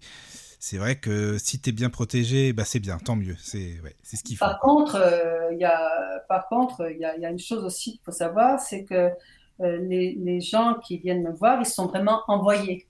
c'est 0.69 0.79
vrai 0.79 0.97
que 0.97 1.39
si 1.39 1.61
tu 1.61 1.71
es 1.71 1.73
bien 1.73 1.91
protégé, 1.91 2.53
bah 2.53 2.65
c'est 2.65 2.81
bien, 2.81 2.99
tant 2.99 3.15
mieux. 3.15 3.37
C'est 3.39 3.81
ouais, 3.83 3.95
ce 4.03 4.21
qu'il 4.21 4.37
faut. 4.37 4.45
Par 4.45 4.59
contre, 4.59 4.97
euh, 4.97 5.53
il 5.53 5.61
y 5.61 5.65
a, 5.65 6.25
par 6.29 6.49
contre, 6.49 6.91
il 6.91 6.99
y 6.99 7.05
a, 7.05 7.17
y 7.17 7.25
a, 7.25 7.31
une 7.31 7.39
chose 7.39 7.63
aussi 7.63 7.93
qu'il 7.93 8.01
faut 8.03 8.11
savoir, 8.11 8.59
c'est 8.59 8.85
que 8.85 9.13
euh, 9.61 9.77
les, 9.83 10.17
les, 10.19 10.41
gens 10.41 10.75
qui 10.83 10.99
viennent 10.99 11.23
me 11.23 11.31
voir, 11.31 11.61
ils 11.61 11.67
sont 11.67 11.87
vraiment 11.87 12.23
envoyés. 12.27 12.89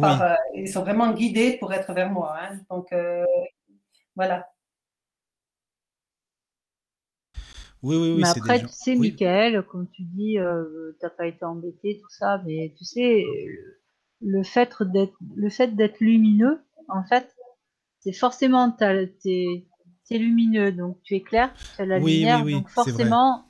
Par, 0.00 0.22
euh, 0.22 0.34
ils 0.54 0.66
sont 0.66 0.80
vraiment 0.80 1.12
guidés 1.12 1.58
pour 1.58 1.74
être 1.74 1.92
vers 1.92 2.08
moi. 2.10 2.34
Hein. 2.40 2.58
Donc 2.70 2.88
voilà. 4.16 4.48
Oui, 7.82 7.96
oui, 7.96 8.12
oui. 8.14 8.22
Mais 8.22 8.28
après, 8.28 8.60
tu 8.60 8.68
sais, 8.70 8.94
Michael, 8.94 9.62
comme 9.64 9.90
tu 9.90 10.04
dis, 10.04 10.38
tu 10.38 10.40
n'as 11.02 11.10
pas 11.10 11.26
été 11.26 11.44
embêté, 11.44 11.98
tout 12.00 12.08
ça, 12.08 12.40
mais 12.46 12.72
tu 12.78 12.86
sais, 12.86 13.26
le 13.26 13.81
fait 14.42 14.82
d'être 14.82 15.14
le 15.36 15.50
fait 15.50 15.74
d'être 15.74 16.00
lumineux, 16.00 16.60
en 16.88 17.04
fait, 17.04 17.34
c'est 18.00 18.12
forcément 18.12 18.70
t'es 18.70 19.66
es 20.10 20.18
lumineux, 20.18 20.72
donc 20.72 20.98
tu 21.02 21.14
éclaires, 21.14 21.54
tu 21.74 21.82
as 21.82 21.86
la 21.86 21.98
lumière, 21.98 22.44
donc 22.44 22.68
forcément 22.68 23.44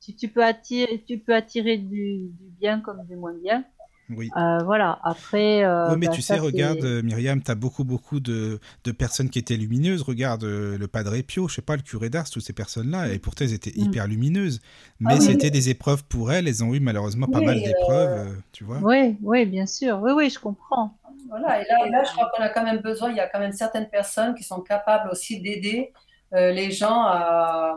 tu, 0.00 0.14
tu, 0.16 0.28
peux 0.28 0.44
attirer 0.44 1.04
tu 1.06 1.18
peux 1.18 1.34
attirer 1.34 1.78
du, 1.78 2.28
du 2.28 2.50
bien 2.58 2.80
comme 2.80 3.06
du 3.06 3.16
moins 3.16 3.32
bien. 3.32 3.64
Oui. 4.10 4.30
Euh, 4.36 4.58
voilà, 4.64 4.98
après. 5.02 5.64
Euh, 5.64 5.90
oui, 5.90 5.96
mais 5.98 6.06
bah, 6.06 6.12
tu 6.12 6.22
sais, 6.22 6.38
regarde, 6.38 6.84
euh, 6.84 7.02
Myriam, 7.02 7.42
tu 7.42 7.50
as 7.50 7.54
beaucoup, 7.54 7.84
beaucoup 7.84 8.20
de, 8.20 8.60
de, 8.84 8.92
personnes 8.92 9.30
qui 9.30 9.38
étaient 9.38 9.56
lumineuses. 9.56 10.02
Regarde 10.02 10.44
le 10.44 10.86
Padre 10.86 11.16
Pio, 11.22 11.48
je 11.48 11.54
sais 11.54 11.62
pas, 11.62 11.76
le 11.76 11.82
curé 11.82 12.10
d'Ars, 12.10 12.28
toutes 12.28 12.42
ces 12.42 12.52
personnes-là, 12.52 13.08
et 13.08 13.18
pourtant 13.18 13.44
elles 13.44 13.54
étaient 13.54 13.72
mm. 13.74 13.84
hyper 13.84 14.06
lumineuses. 14.06 14.60
Mais 15.00 15.14
ah 15.16 15.20
c'était 15.20 15.50
des 15.50 15.70
épreuves 15.70 16.04
pour 16.04 16.32
elles, 16.32 16.48
elles 16.48 16.62
ont 16.62 16.74
eu 16.74 16.80
malheureusement 16.80 17.26
pas 17.26 17.40
mal 17.40 17.62
d'épreuves, 17.62 18.36
tu 18.52 18.64
vois. 18.64 18.78
Oui, 18.82 19.16
oui, 19.22 19.46
bien 19.46 19.66
sûr, 19.66 20.00
oui, 20.02 20.12
oui, 20.12 20.30
je 20.30 20.38
comprends. 20.38 20.96
Voilà, 21.28 21.62
et 21.62 21.64
là, 21.68 21.88
là 21.90 22.04
je 22.04 22.12
crois 22.12 22.30
qu'on 22.36 22.42
a 22.42 22.50
quand 22.50 22.64
même 22.64 22.80
besoin, 22.80 23.10
il 23.10 23.16
y 23.16 23.20
a 23.20 23.26
quand 23.26 23.40
même 23.40 23.52
certaines 23.52 23.88
personnes 23.88 24.34
qui 24.34 24.44
sont 24.44 24.60
capables 24.60 25.08
aussi 25.10 25.40
d'aider 25.40 25.92
les 26.32 26.70
gens 26.70 27.00
à, 27.04 27.76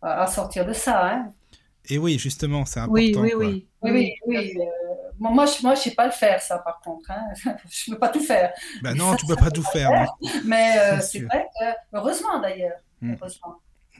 à, 0.00 0.26
sortir 0.28 0.64
de 0.64 0.72
ça. 0.72 1.08
Hein. 1.08 1.32
Et 1.88 1.98
oui, 1.98 2.18
justement, 2.18 2.64
c'est 2.64 2.80
important. 2.80 2.94
Oui, 2.94 3.14
oui, 3.16 3.32
oui. 3.34 3.66
Oui, 3.82 3.90
oui, 3.90 4.14
oui. 4.26 4.58
Moi, 5.30 5.46
je 5.46 5.66
ne 5.66 5.74
sais 5.76 5.92
pas 5.92 6.06
le 6.06 6.12
faire, 6.12 6.42
ça, 6.42 6.58
par 6.58 6.80
contre. 6.80 7.10
Hein. 7.10 7.28
je 7.70 7.90
ne 7.90 7.94
peux 7.94 8.00
pas 8.00 8.08
tout 8.08 8.20
faire. 8.20 8.52
Ben 8.82 8.94
non, 8.94 9.14
tu 9.14 9.24
ne 9.26 9.34
peux 9.34 9.40
pas 9.40 9.50
tout 9.50 9.62
faire. 9.62 9.90
Mais 10.44 10.78
euh, 10.78 11.00
c'est 11.00 11.20
vrai 11.20 11.46
que, 11.58 11.64
heureusement 11.92 12.40
d'ailleurs. 12.40 12.78
Hmm. 13.00 13.14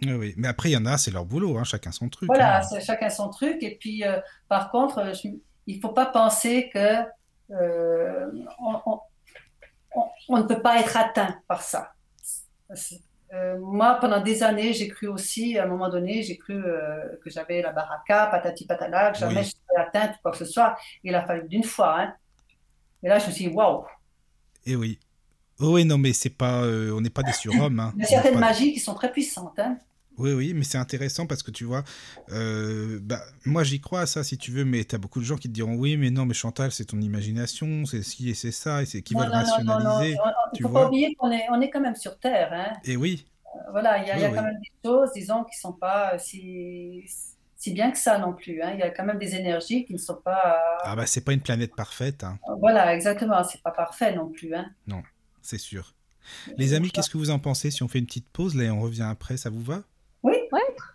Oui, 0.05 0.13
oui, 0.15 0.35
mais 0.37 0.49
après, 0.49 0.71
il 0.71 0.73
y 0.73 0.77
en 0.77 0.87
a, 0.87 0.99
c'est 0.99 1.13
leur 1.13 1.25
boulot, 1.25 1.59
hein, 1.59 1.65
chacun 1.65 1.93
son 1.93 2.09
truc. 2.09 2.27
Voilà, 2.27 2.61
hein. 2.61 2.81
chacun 2.81 3.09
son 3.09 3.31
truc. 3.31 3.63
Et 3.63 3.77
puis, 3.79 4.05
euh, 4.05 4.19
par 4.49 4.71
contre, 4.71 5.13
il 5.67 5.77
ne 5.77 5.81
faut 5.81 5.91
pas 5.91 6.07
penser 6.07 6.71
que. 6.73 7.03
Euh, 7.51 8.31
on, 10.29 10.39
ne 10.39 10.43
peut 10.43 10.63
pas 10.63 10.81
être 10.81 10.97
atteint 10.97 11.37
par 11.47 11.63
ça. 11.63 11.93
Euh, 13.33 13.59
moi, 13.59 13.97
pendant 14.01 14.21
des 14.21 14.43
années, 14.43 14.75
j'ai 14.75 14.89
cru 14.89 15.09
aussi, 15.09 15.57
à 15.59 15.65
un 15.65 15.67
moment 15.67 15.89
donné, 15.89 16.23
j'ai 16.23 16.37
cru 16.37 16.55
euh, 16.55 17.17
que 17.25 17.31
j'avais 17.31 17.63
la 17.63 17.73
baraka, 17.73 18.27
patati 18.27 18.67
patala, 18.67 19.11
que 19.11 19.19
jamais 19.19 19.43
je 19.43 19.51
serais 19.51 19.87
atteinte 19.87 20.17
quoi 20.23 20.33
que 20.33 20.39
ce 20.39 20.45
soit. 20.45 20.77
Il 21.03 21.15
a 21.15 21.25
fallu 21.25 21.49
d'une 21.49 21.65
fois. 21.65 22.01
Hein. 22.01 22.15
Et 23.03 23.09
là, 23.09 23.19
je 23.19 23.27
me 23.29 23.33
suis 23.33 23.47
dit, 23.47 23.55
waouh! 23.55 23.85
Et 24.67 24.77
oui. 24.77 24.99
Oh 25.61 25.75
oui, 25.75 25.85
non, 25.85 25.97
mais 25.97 26.13
c'est 26.13 26.31
pas, 26.31 26.63
euh, 26.63 26.93
on 26.95 27.01
n'est 27.01 27.11
pas 27.11 27.23
des 27.23 27.33
surhommes. 27.33 27.81
Hein. 27.81 27.93
Il 27.97 28.03
y 28.03 28.05
a 28.05 28.09
certaines 28.09 28.39
magies 28.39 28.73
qui 28.73 28.81
sont 28.81 28.95
très 28.95 29.11
puissantes. 29.11 29.59
Hein. 29.59 29.79
Oui, 30.19 30.33
oui, 30.33 30.53
mais 30.55 30.63
c'est 30.63 30.79
intéressant 30.79 31.27
parce 31.27 31.43
que 31.43 31.51
tu 31.51 31.65
vois, 31.65 31.85
euh, 32.31 32.99
bah, 33.03 33.23
moi 33.47 33.65
j'y 33.65 33.81
crois 33.81 34.03
à 34.03 34.07
ça 34.07 34.23
si 34.23 34.37
tu 34.37 34.51
veux, 34.51 34.65
mais 34.65 34.85
tu 34.85 34.95
as 34.95 34.99
beaucoup 34.99 35.21
de 35.21 35.25
gens 35.25 35.37
qui 35.37 35.49
te 35.49 35.55
diront 35.55 35.75
oui, 35.75 35.97
mais 35.97 36.11
non, 36.11 36.27
mais 36.27 36.35
Chantal, 36.35 36.71
c'est 36.71 36.85
ton 36.85 37.01
imagination, 37.01 37.87
c'est 37.87 38.03
ci 38.03 38.29
et 38.29 38.35
c'est 38.35 38.53
ça, 38.53 38.83
et 38.83 38.87
c'est 38.87 39.01
qui 39.01 39.15
veulent 39.15 39.31
rationaliser. 39.31 40.15
Non, 40.17 40.25
non, 40.27 40.33
Il 40.53 40.63
ne 40.63 40.69
faut 40.69 40.73
pas 40.75 40.87
oublier 40.87 41.15
qu'on 41.15 41.31
est, 41.31 41.47
on 41.51 41.61
est 41.61 41.71
quand 41.71 41.81
même 41.81 41.97
sur 41.97 42.19
Terre. 42.19 42.51
Hein. 42.53 42.75
Et 42.85 42.97
oui. 42.97 43.25
Euh, 43.47 43.71
voilà, 43.71 43.99
il 43.99 44.07
y 44.07 44.11
a, 44.11 44.19
y 44.19 44.25
a 44.25 44.31
quand 44.31 44.43
même 44.43 44.61
des 44.61 44.73
choses, 44.85 45.11
disons, 45.15 45.45
qui 45.45 45.57
ne 45.57 45.61
sont 45.61 45.73
pas 45.73 46.19
si, 46.19 47.05
si 47.57 47.73
bien 47.73 47.91
que 47.91 47.99
ça 47.99 48.19
non 48.19 48.35
plus. 48.35 48.61
Hein. 48.61 48.73
Il 48.75 48.81
y 48.81 48.83
a 48.83 48.91
quand 48.91 49.05
même 49.05 49.19
des 49.19 49.35
énergies 49.35 49.87
qui 49.87 49.95
ne 49.95 49.99
sont 49.99 50.21
pas. 50.23 50.61
Ah 50.85 50.95
bah 50.95 51.07
c'est 51.07 51.23
pas 51.23 51.33
une 51.33 51.41
planète 51.41 51.75
parfaite. 51.75 52.23
Hein. 52.23 52.39
Voilà, 52.61 52.95
exactement, 52.95 53.43
c'est 53.45 53.63
pas 53.63 53.71
parfait 53.71 54.15
non 54.15 54.29
plus. 54.29 54.55
Hein. 54.55 54.71
Non, 54.87 55.03
c'est 55.41 55.59
sûr. 55.59 55.95
Les 56.59 56.75
amis, 56.75 56.91
qu'est-ce 56.91 57.11
que 57.11 57.19
vous 57.19 57.31
en 57.31 57.39
pensez? 57.39 57.71
Si 57.71 57.83
on 57.83 57.89
fait 57.89 57.99
une 57.99 58.07
petite 58.07 58.29
pause 58.29 58.55
là 58.55 58.65
et 58.65 58.71
on 58.71 58.81
revient 58.81 59.07
après, 59.11 59.37
ça 59.37 59.51
vous 59.51 59.63
va? 59.63 59.83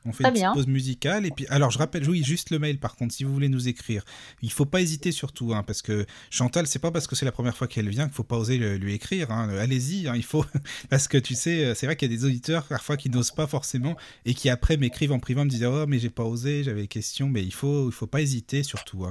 On 0.08 0.14
fait 0.14 0.24
une 0.24 0.34
petite 0.34 0.54
pause 0.54 0.68
musicale 0.68 1.26
et 1.26 1.32
puis 1.32 1.46
alors 1.50 1.72
je 1.72 1.78
rappelle 1.78 2.08
oui 2.10 2.24
juste 2.24 2.50
le 2.50 2.60
mail 2.60 2.80
par 2.80 2.96
contre 2.96 3.14
si 3.14 3.24
vous 3.24 3.34
voulez 3.34 3.50
nous 3.50 3.68
écrire. 3.68 4.04
Il 4.42 4.52
faut 4.52 4.66
pas 4.66 4.82
hésiter 4.82 5.12
surtout 5.12 5.54
hein, 5.54 5.64
parce 5.64 5.82
que 5.82 6.06
Chantal 6.30 6.68
c'est 6.68 6.80
pas 6.80 6.92
parce 6.92 7.08
que 7.08 7.16
c'est 7.16 7.26
la 7.26 7.32
première 7.32 7.56
fois 7.56 7.68
qu'elle 7.68 7.90
vient 7.90 8.06
qu'il 8.06 8.16
faut 8.16 8.24
pas 8.24 8.38
oser 8.38 8.58
lui 8.58 8.94
écrire 8.94 9.32
hein. 9.32 9.50
allez-y 9.50 10.08
hein, 10.08 10.14
il 10.16 10.24
faut 10.24 10.46
parce 10.90 11.08
que 11.08 11.18
tu 11.18 11.36
sais 11.36 11.74
c'est 11.76 11.86
vrai 11.86 11.96
qu'il 11.96 12.12
y 12.12 12.14
a 12.14 12.18
des 12.18 12.26
auditeurs 12.26 12.64
parfois 12.64 12.98
qui 12.98 13.10
n'osent 13.10 13.32
pas 13.32 13.48
forcément 13.48 13.96
et 14.26 14.34
qui 14.34 14.50
après 14.50 14.78
m'écrivent 14.78 15.12
en 15.12 15.20
privé 15.20 15.44
me 15.44 15.50
disent 15.50 15.66
oh 15.66 15.86
mais 15.88 16.00
j'ai 16.00 16.10
pas 16.10 16.24
osé 16.24 16.64
j'avais 16.64 16.82
des 16.82 16.88
questions 16.88 17.28
mais 17.28 17.44
il 17.44 17.54
faut 17.54 17.90
il 17.90 17.94
faut 17.94 18.08
pas 18.08 18.22
hésiter 18.22 18.64
surtout 18.64 19.06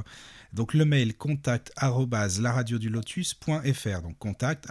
donc 0.53 0.75
le 0.75 0.85
mail 0.85 1.17
contact 1.17 1.73
lotus.fr. 1.81 4.03
Donc 4.03 4.19
contact 4.19 4.67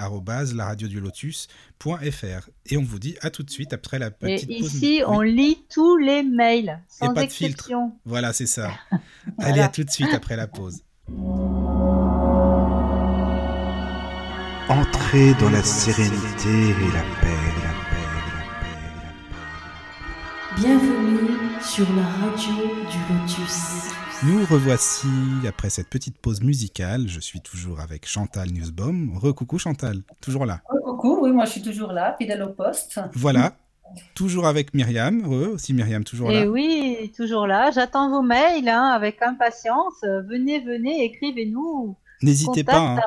lotus.fr. 0.93 2.49
Et 2.65 2.77
on 2.77 2.83
vous 2.83 2.99
dit 2.99 3.15
à 3.21 3.29
tout 3.29 3.43
de 3.43 3.49
suite 3.49 3.71
après 3.73 3.99
la 3.99 4.11
petite 4.11 4.49
Et 4.49 4.59
Ici, 4.59 5.01
on 5.05 5.21
lit 5.21 5.65
tous 5.69 5.97
les 5.97 6.23
mails 6.23 6.81
sans 6.87 7.13
pas 7.13 7.23
exception. 7.23 7.87
De 7.87 7.91
filtre. 7.91 8.01
Voilà, 8.05 8.33
c'est 8.33 8.47
ça. 8.47 8.71
Allez, 9.39 9.61
à 9.61 9.69
tout 9.69 9.83
de 9.83 9.91
suite 9.91 10.13
après 10.13 10.35
la 10.35 10.47
pause. 10.47 10.81
Entrez 14.67 15.35
dans 15.39 15.51
la 15.51 15.61
sérénité 15.61 16.49
et 16.49 16.91
la 16.91 17.03
paix, 17.21 17.37
la 17.61 17.69
paix, 17.91 18.07
la 18.11 18.65
paix, 18.65 18.79
la 19.03 19.11
paix. 19.31 19.37
Bienvenue 20.57 21.34
sur 21.65 21.87
la 21.95 22.03
radio 22.03 22.53
du 22.91 22.97
Lotus. 23.11 23.89
Nous 24.23 24.45
revoici 24.45 25.07
après 25.47 25.71
cette 25.71 25.89
petite 25.89 26.17
pause 26.19 26.41
musicale. 26.41 27.07
Je 27.07 27.19
suis 27.19 27.41
toujours 27.41 27.79
avec 27.79 28.07
Chantal 28.07 28.49
Newsbaum. 28.51 29.17
Recoucou 29.17 29.57
Chantal, 29.57 30.03
toujours 30.21 30.45
là. 30.45 30.61
Recoucou, 30.69 31.21
oui, 31.23 31.31
moi 31.31 31.45
je 31.45 31.51
suis 31.51 31.61
toujours 31.63 31.91
là, 31.91 32.15
fidèle 32.19 32.43
au 32.43 32.49
poste. 32.49 32.99
Voilà, 33.13 33.53
toujours 34.13 34.45
avec 34.45 34.75
Myriam. 34.75 35.25
Re, 35.25 35.53
aussi 35.53 35.73
Myriam, 35.73 36.03
toujours 36.03 36.29
là. 36.29 36.41
Et 36.41 36.47
oui, 36.47 37.11
toujours 37.17 37.47
là. 37.47 37.71
J'attends 37.71 38.11
vos 38.11 38.21
mails 38.21 38.69
hein, 38.69 38.89
avec 38.89 39.21
impatience. 39.23 40.03
Venez, 40.03 40.59
venez, 40.59 41.03
écrivez-nous. 41.03 41.97
N'hésitez 42.21 42.63
pas. 42.63 42.77
Hein. 42.77 42.99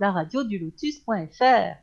la 0.00 0.10
radio 0.10 0.42
du 0.42 0.58
lotus.fr. 0.58 1.76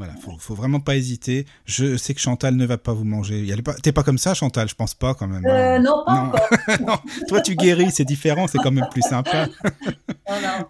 Voilà, 0.00 0.14
faut, 0.14 0.34
faut 0.38 0.54
vraiment 0.54 0.80
pas 0.80 0.96
hésiter. 0.96 1.44
Je 1.66 1.98
sais 1.98 2.14
que 2.14 2.20
Chantal 2.20 2.56
ne 2.56 2.64
va 2.64 2.78
pas 2.78 2.94
vous 2.94 3.04
manger. 3.04 3.46
T'es 3.82 3.92
pas 3.92 4.02
comme 4.02 4.16
ça, 4.16 4.32
Chantal, 4.32 4.66
je 4.66 4.74
pense 4.74 4.94
pas 4.94 5.12
quand 5.12 5.26
même. 5.26 5.44
Euh, 5.44 5.76
hein. 5.76 5.78
non, 5.78 6.02
pas 6.06 6.12
encore. 6.12 7.04
Toi, 7.28 7.42
tu 7.42 7.54
guéris, 7.54 7.90
c'est 7.90 8.06
différent, 8.06 8.46
c'est 8.46 8.56
quand 8.56 8.70
même 8.70 8.88
plus 8.90 9.02
sympa. 9.02 9.46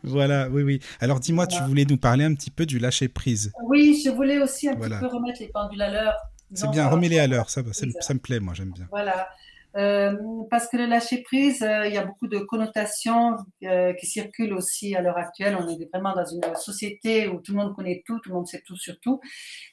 voilà, 0.02 0.48
oui, 0.52 0.64
oui. 0.64 0.80
Alors, 0.98 1.20
dis-moi, 1.20 1.46
tu 1.46 1.62
voulais 1.62 1.84
nous 1.84 1.96
parler 1.96 2.24
un 2.24 2.34
petit 2.34 2.50
peu 2.50 2.66
du 2.66 2.80
lâcher 2.80 3.06
prise. 3.06 3.52
Oui, 3.62 4.02
je 4.04 4.10
voulais 4.10 4.42
aussi 4.42 4.68
un 4.68 4.74
petit 4.74 4.98
peu 4.98 5.06
remettre 5.06 5.38
les 5.38 5.46
pendules 5.46 5.82
à 5.82 5.90
l'heure. 5.92 6.16
C'est 6.52 6.68
bien, 6.72 6.88
remets-les 6.88 7.20
à 7.20 7.28
l'heure, 7.28 7.50
ça, 7.50 7.62
ça, 7.70 7.86
ça, 8.00 8.14
me 8.14 8.18
plaît, 8.18 8.40
moi, 8.40 8.52
j'aime 8.54 8.72
bien. 8.72 8.88
Voilà. 8.90 9.28
Euh, 9.76 10.16
parce 10.50 10.68
que 10.68 10.76
le 10.76 10.86
lâcher 10.86 11.22
prise, 11.22 11.62
euh, 11.62 11.86
il 11.86 11.94
y 11.94 11.98
a 11.98 12.04
beaucoup 12.04 12.26
de 12.26 12.38
connotations 12.38 13.36
euh, 13.62 13.92
qui 13.94 14.06
circulent 14.06 14.52
aussi 14.52 14.96
à 14.96 15.00
l'heure 15.00 15.16
actuelle. 15.16 15.56
On 15.56 15.68
est 15.68 15.90
vraiment 15.90 16.14
dans 16.14 16.24
une 16.24 16.42
société 16.56 17.28
où 17.28 17.40
tout 17.40 17.52
le 17.52 17.58
monde 17.58 17.74
connaît 17.74 18.02
tout, 18.04 18.18
tout 18.18 18.30
le 18.30 18.34
monde 18.34 18.48
sait 18.48 18.62
tout 18.62 18.76
sur 18.76 18.98
tout. 18.98 19.20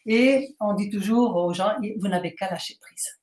Et 0.05 0.55
on 0.59 0.73
dit 0.73 0.89
toujours 0.89 1.35
aux 1.35 1.53
gens, 1.53 1.75
vous 1.97 2.07
n'avez 2.07 2.35
qu'à 2.35 2.49
lâcher 2.49 2.77
prise. 2.79 3.19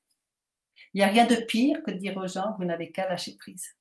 Il 0.93 0.97
n'y 0.97 1.03
a 1.03 1.07
rien 1.07 1.25
de 1.25 1.35
pire 1.35 1.81
que 1.83 1.91
de 1.91 1.97
dire 1.97 2.17
aux 2.17 2.27
gens, 2.27 2.55
vous 2.57 2.65
n'avez 2.65 2.91
qu'à 2.91 3.07
lâcher 3.07 3.35
prise. 3.37 3.75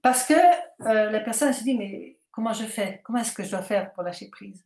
Parce 0.00 0.24
que 0.24 0.34
la 0.80 1.20
personne 1.20 1.52
se 1.52 1.64
dit, 1.64 1.76
mais 1.76 2.18
comment 2.30 2.52
je 2.52 2.64
fais? 2.64 3.00
Comment 3.04 3.18
est-ce 3.18 3.32
que 3.32 3.42
je 3.42 3.50
dois 3.50 3.62
faire 3.62 3.92
pour 3.92 4.04
lâcher 4.04 4.28
prise 4.28 4.64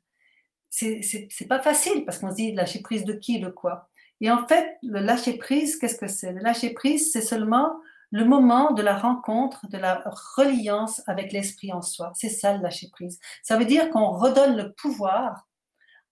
C'est 0.68 1.48
pas 1.48 1.60
facile 1.60 2.04
parce 2.04 2.18
qu'on 2.18 2.30
se 2.30 2.36
dit, 2.36 2.52
lâcher 2.52 2.82
prise 2.82 3.04
de 3.04 3.14
qui, 3.14 3.40
de 3.40 3.48
quoi? 3.48 3.90
Et 4.22 4.30
en 4.30 4.46
fait, 4.46 4.78
le 4.84 5.00
lâcher 5.00 5.36
prise, 5.36 5.76
qu'est-ce 5.76 5.98
que 5.98 6.06
c'est? 6.06 6.32
Le 6.32 6.40
lâcher 6.40 6.70
prise, 6.70 7.10
c'est 7.10 7.20
seulement 7.20 7.80
le 8.12 8.24
moment 8.24 8.70
de 8.70 8.80
la 8.80 8.96
rencontre, 8.96 9.66
de 9.68 9.78
la 9.78 10.00
reliance 10.36 11.02
avec 11.08 11.32
l'esprit 11.32 11.72
en 11.72 11.82
soi. 11.82 12.12
C'est 12.14 12.28
ça 12.28 12.56
le 12.56 12.62
lâcher 12.62 12.88
prise. 12.90 13.18
Ça 13.42 13.56
veut 13.58 13.64
dire 13.64 13.90
qu'on 13.90 14.12
redonne 14.12 14.56
le 14.56 14.72
pouvoir 14.74 15.48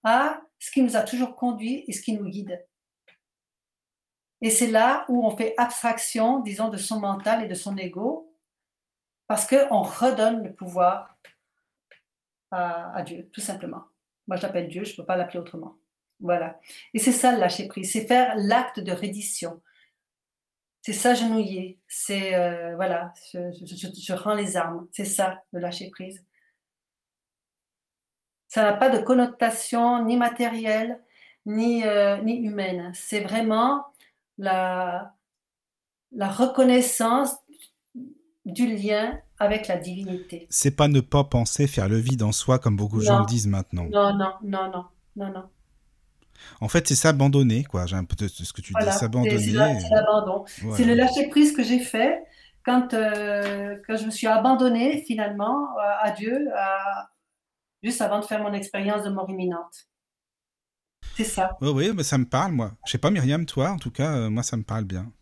à 0.02 0.40
ce 0.58 0.72
qui 0.72 0.82
nous 0.82 0.96
a 0.96 1.02
toujours 1.02 1.36
conduit 1.36 1.84
et 1.86 1.92
ce 1.92 2.02
qui 2.02 2.14
nous 2.14 2.28
guide. 2.28 2.66
Et 4.40 4.50
c'est 4.50 4.72
là 4.72 5.04
où 5.08 5.24
on 5.24 5.36
fait 5.36 5.54
abstraction, 5.56 6.40
disons, 6.40 6.68
de 6.68 6.78
son 6.78 6.98
mental 6.98 7.44
et 7.44 7.48
de 7.48 7.54
son 7.54 7.76
ego, 7.76 8.34
parce 9.28 9.46
qu'on 9.46 9.82
redonne 9.82 10.42
le 10.42 10.52
pouvoir 10.52 11.16
à, 12.50 12.92
à 12.92 13.02
Dieu, 13.02 13.30
tout 13.32 13.40
simplement. 13.40 13.84
Moi, 14.26 14.36
je 14.36 14.42
l'appelle 14.42 14.68
Dieu, 14.68 14.82
je 14.82 14.92
ne 14.92 14.96
peux 14.96 15.06
pas 15.06 15.16
l'appeler 15.16 15.38
autrement. 15.38 15.76
Voilà. 16.20 16.60
Et 16.94 16.98
c'est 16.98 17.12
ça 17.12 17.32
le 17.32 17.40
lâcher 17.40 17.66
prise, 17.68 17.92
c'est 17.92 18.06
faire 18.06 18.34
l'acte 18.36 18.80
de 18.80 18.92
reddition. 18.92 19.60
C'est 20.82 20.92
s'agenouiller, 20.92 21.78
c'est 21.88 22.34
euh, 22.34 22.74
voilà, 22.76 23.12
je, 23.32 24.12
rends 24.14 24.34
les 24.34 24.56
armes. 24.56 24.88
C'est 24.92 25.04
ça 25.04 25.42
le 25.52 25.60
lâcher 25.60 25.90
prise. 25.90 26.24
Ça 28.48 28.62
n'a 28.62 28.72
pas 28.72 28.88
de 28.88 29.02
connotation 29.02 30.04
ni 30.04 30.16
matérielle 30.16 31.00
ni, 31.46 31.84
euh, 31.84 32.20
ni 32.22 32.36
humaine. 32.36 32.92
C'est 32.94 33.20
vraiment 33.20 33.84
la, 34.38 35.14
la 36.12 36.28
reconnaissance 36.28 37.36
du 38.44 38.74
lien 38.74 39.20
avec 39.38 39.68
la 39.68 39.76
divinité. 39.76 40.46
C'est 40.50 40.74
pas 40.74 40.88
ne 40.88 41.00
pas 41.00 41.24
penser 41.24 41.66
faire 41.66 41.88
le 41.88 41.98
vide 41.98 42.22
en 42.22 42.32
soi 42.32 42.58
comme 42.58 42.76
beaucoup 42.76 42.98
de 42.98 43.04
gens 43.04 43.20
le 43.20 43.26
disent 43.26 43.46
maintenant. 43.46 43.84
Non, 43.84 44.14
non, 44.14 44.32
non, 44.42 44.70
non, 44.70 44.84
non, 45.16 45.32
non. 45.32 45.50
En 46.60 46.68
fait, 46.68 46.88
c'est 46.88 46.94
s'abandonner, 46.94 47.64
quoi. 47.64 47.86
J'ai 47.86 47.96
un 47.96 48.04
peu 48.04 48.16
ce 48.28 48.52
que 48.52 48.60
tu 48.60 48.72
dis, 48.78 48.92
s'abandonner. 48.92 49.38
C'est 49.38 49.52
l'abandon. 49.52 50.44
C'est 50.46 50.84
le 50.84 50.94
lâcher 50.94 51.28
prise 51.28 51.54
que 51.54 51.62
j'ai 51.62 51.80
fait 51.80 52.22
quand, 52.64 52.92
euh, 52.94 53.76
quand 53.86 53.96
je 53.96 54.04
me 54.04 54.10
suis 54.10 54.26
abandonnée 54.26 55.02
finalement 55.06 55.68
à 56.00 56.10
Dieu, 56.10 56.48
juste 57.82 58.00
avant 58.00 58.20
de 58.20 58.24
faire 58.24 58.42
mon 58.42 58.52
expérience 58.52 59.04
de 59.04 59.10
mort 59.10 59.28
imminente. 59.30 59.86
C'est 61.16 61.24
ça. 61.24 61.56
Oui, 61.60 61.70
oui, 61.74 61.92
mais 61.94 62.02
ça 62.02 62.18
me 62.18 62.24
parle, 62.24 62.52
moi. 62.52 62.72
Je 62.86 62.92
sais 62.92 62.98
pas, 62.98 63.10
Myriam, 63.10 63.44
toi, 63.44 63.70
en 63.70 63.78
tout 63.78 63.90
cas, 63.90 64.12
euh, 64.16 64.30
moi, 64.30 64.42
ça 64.42 64.56
me 64.56 64.62
parle 64.62 64.84
bien. 64.84 65.12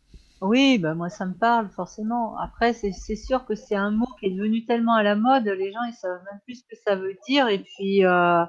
Oui, 0.40 0.78
bah 0.78 0.94
moi 0.94 1.08
ça 1.08 1.26
me 1.26 1.34
parle 1.34 1.68
forcément. 1.68 2.38
Après, 2.38 2.72
c'est 2.72 3.16
sûr 3.16 3.44
que 3.44 3.56
c'est 3.56 3.74
un 3.74 3.90
mot 3.90 4.06
qui 4.20 4.26
est 4.26 4.30
devenu 4.30 4.64
tellement 4.64 4.94
à 4.94 5.02
la 5.02 5.16
mode, 5.16 5.46
les 5.46 5.72
gens 5.72 5.82
ils 5.88 5.94
savent 5.94 6.22
même 6.30 6.40
plus 6.44 6.60
ce 6.60 6.62
que 6.62 6.80
ça 6.86 6.94
veut 6.94 7.16
dire. 7.26 7.48
Et 7.48 7.58
puis, 7.58 8.04
euh, 8.04 8.44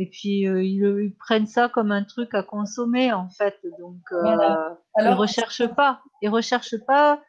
et 0.00 0.06
puis 0.06 0.48
euh, 0.48 0.64
ils, 0.64 1.14
prennent 1.18 1.46
ça 1.46 1.68
comme 1.68 1.92
un 1.92 2.04
truc 2.04 2.32
à 2.32 2.42
consommer 2.42 3.12
en 3.12 3.28
fait. 3.28 3.54
Donc 3.78 4.00
euh, 4.12 4.18
Alors, 4.24 4.78
ils 4.96 5.12
recherchent 5.12 5.68
pas, 5.74 6.00
ils 6.22 6.30
recherchent 6.30 6.82
pas 6.86 7.22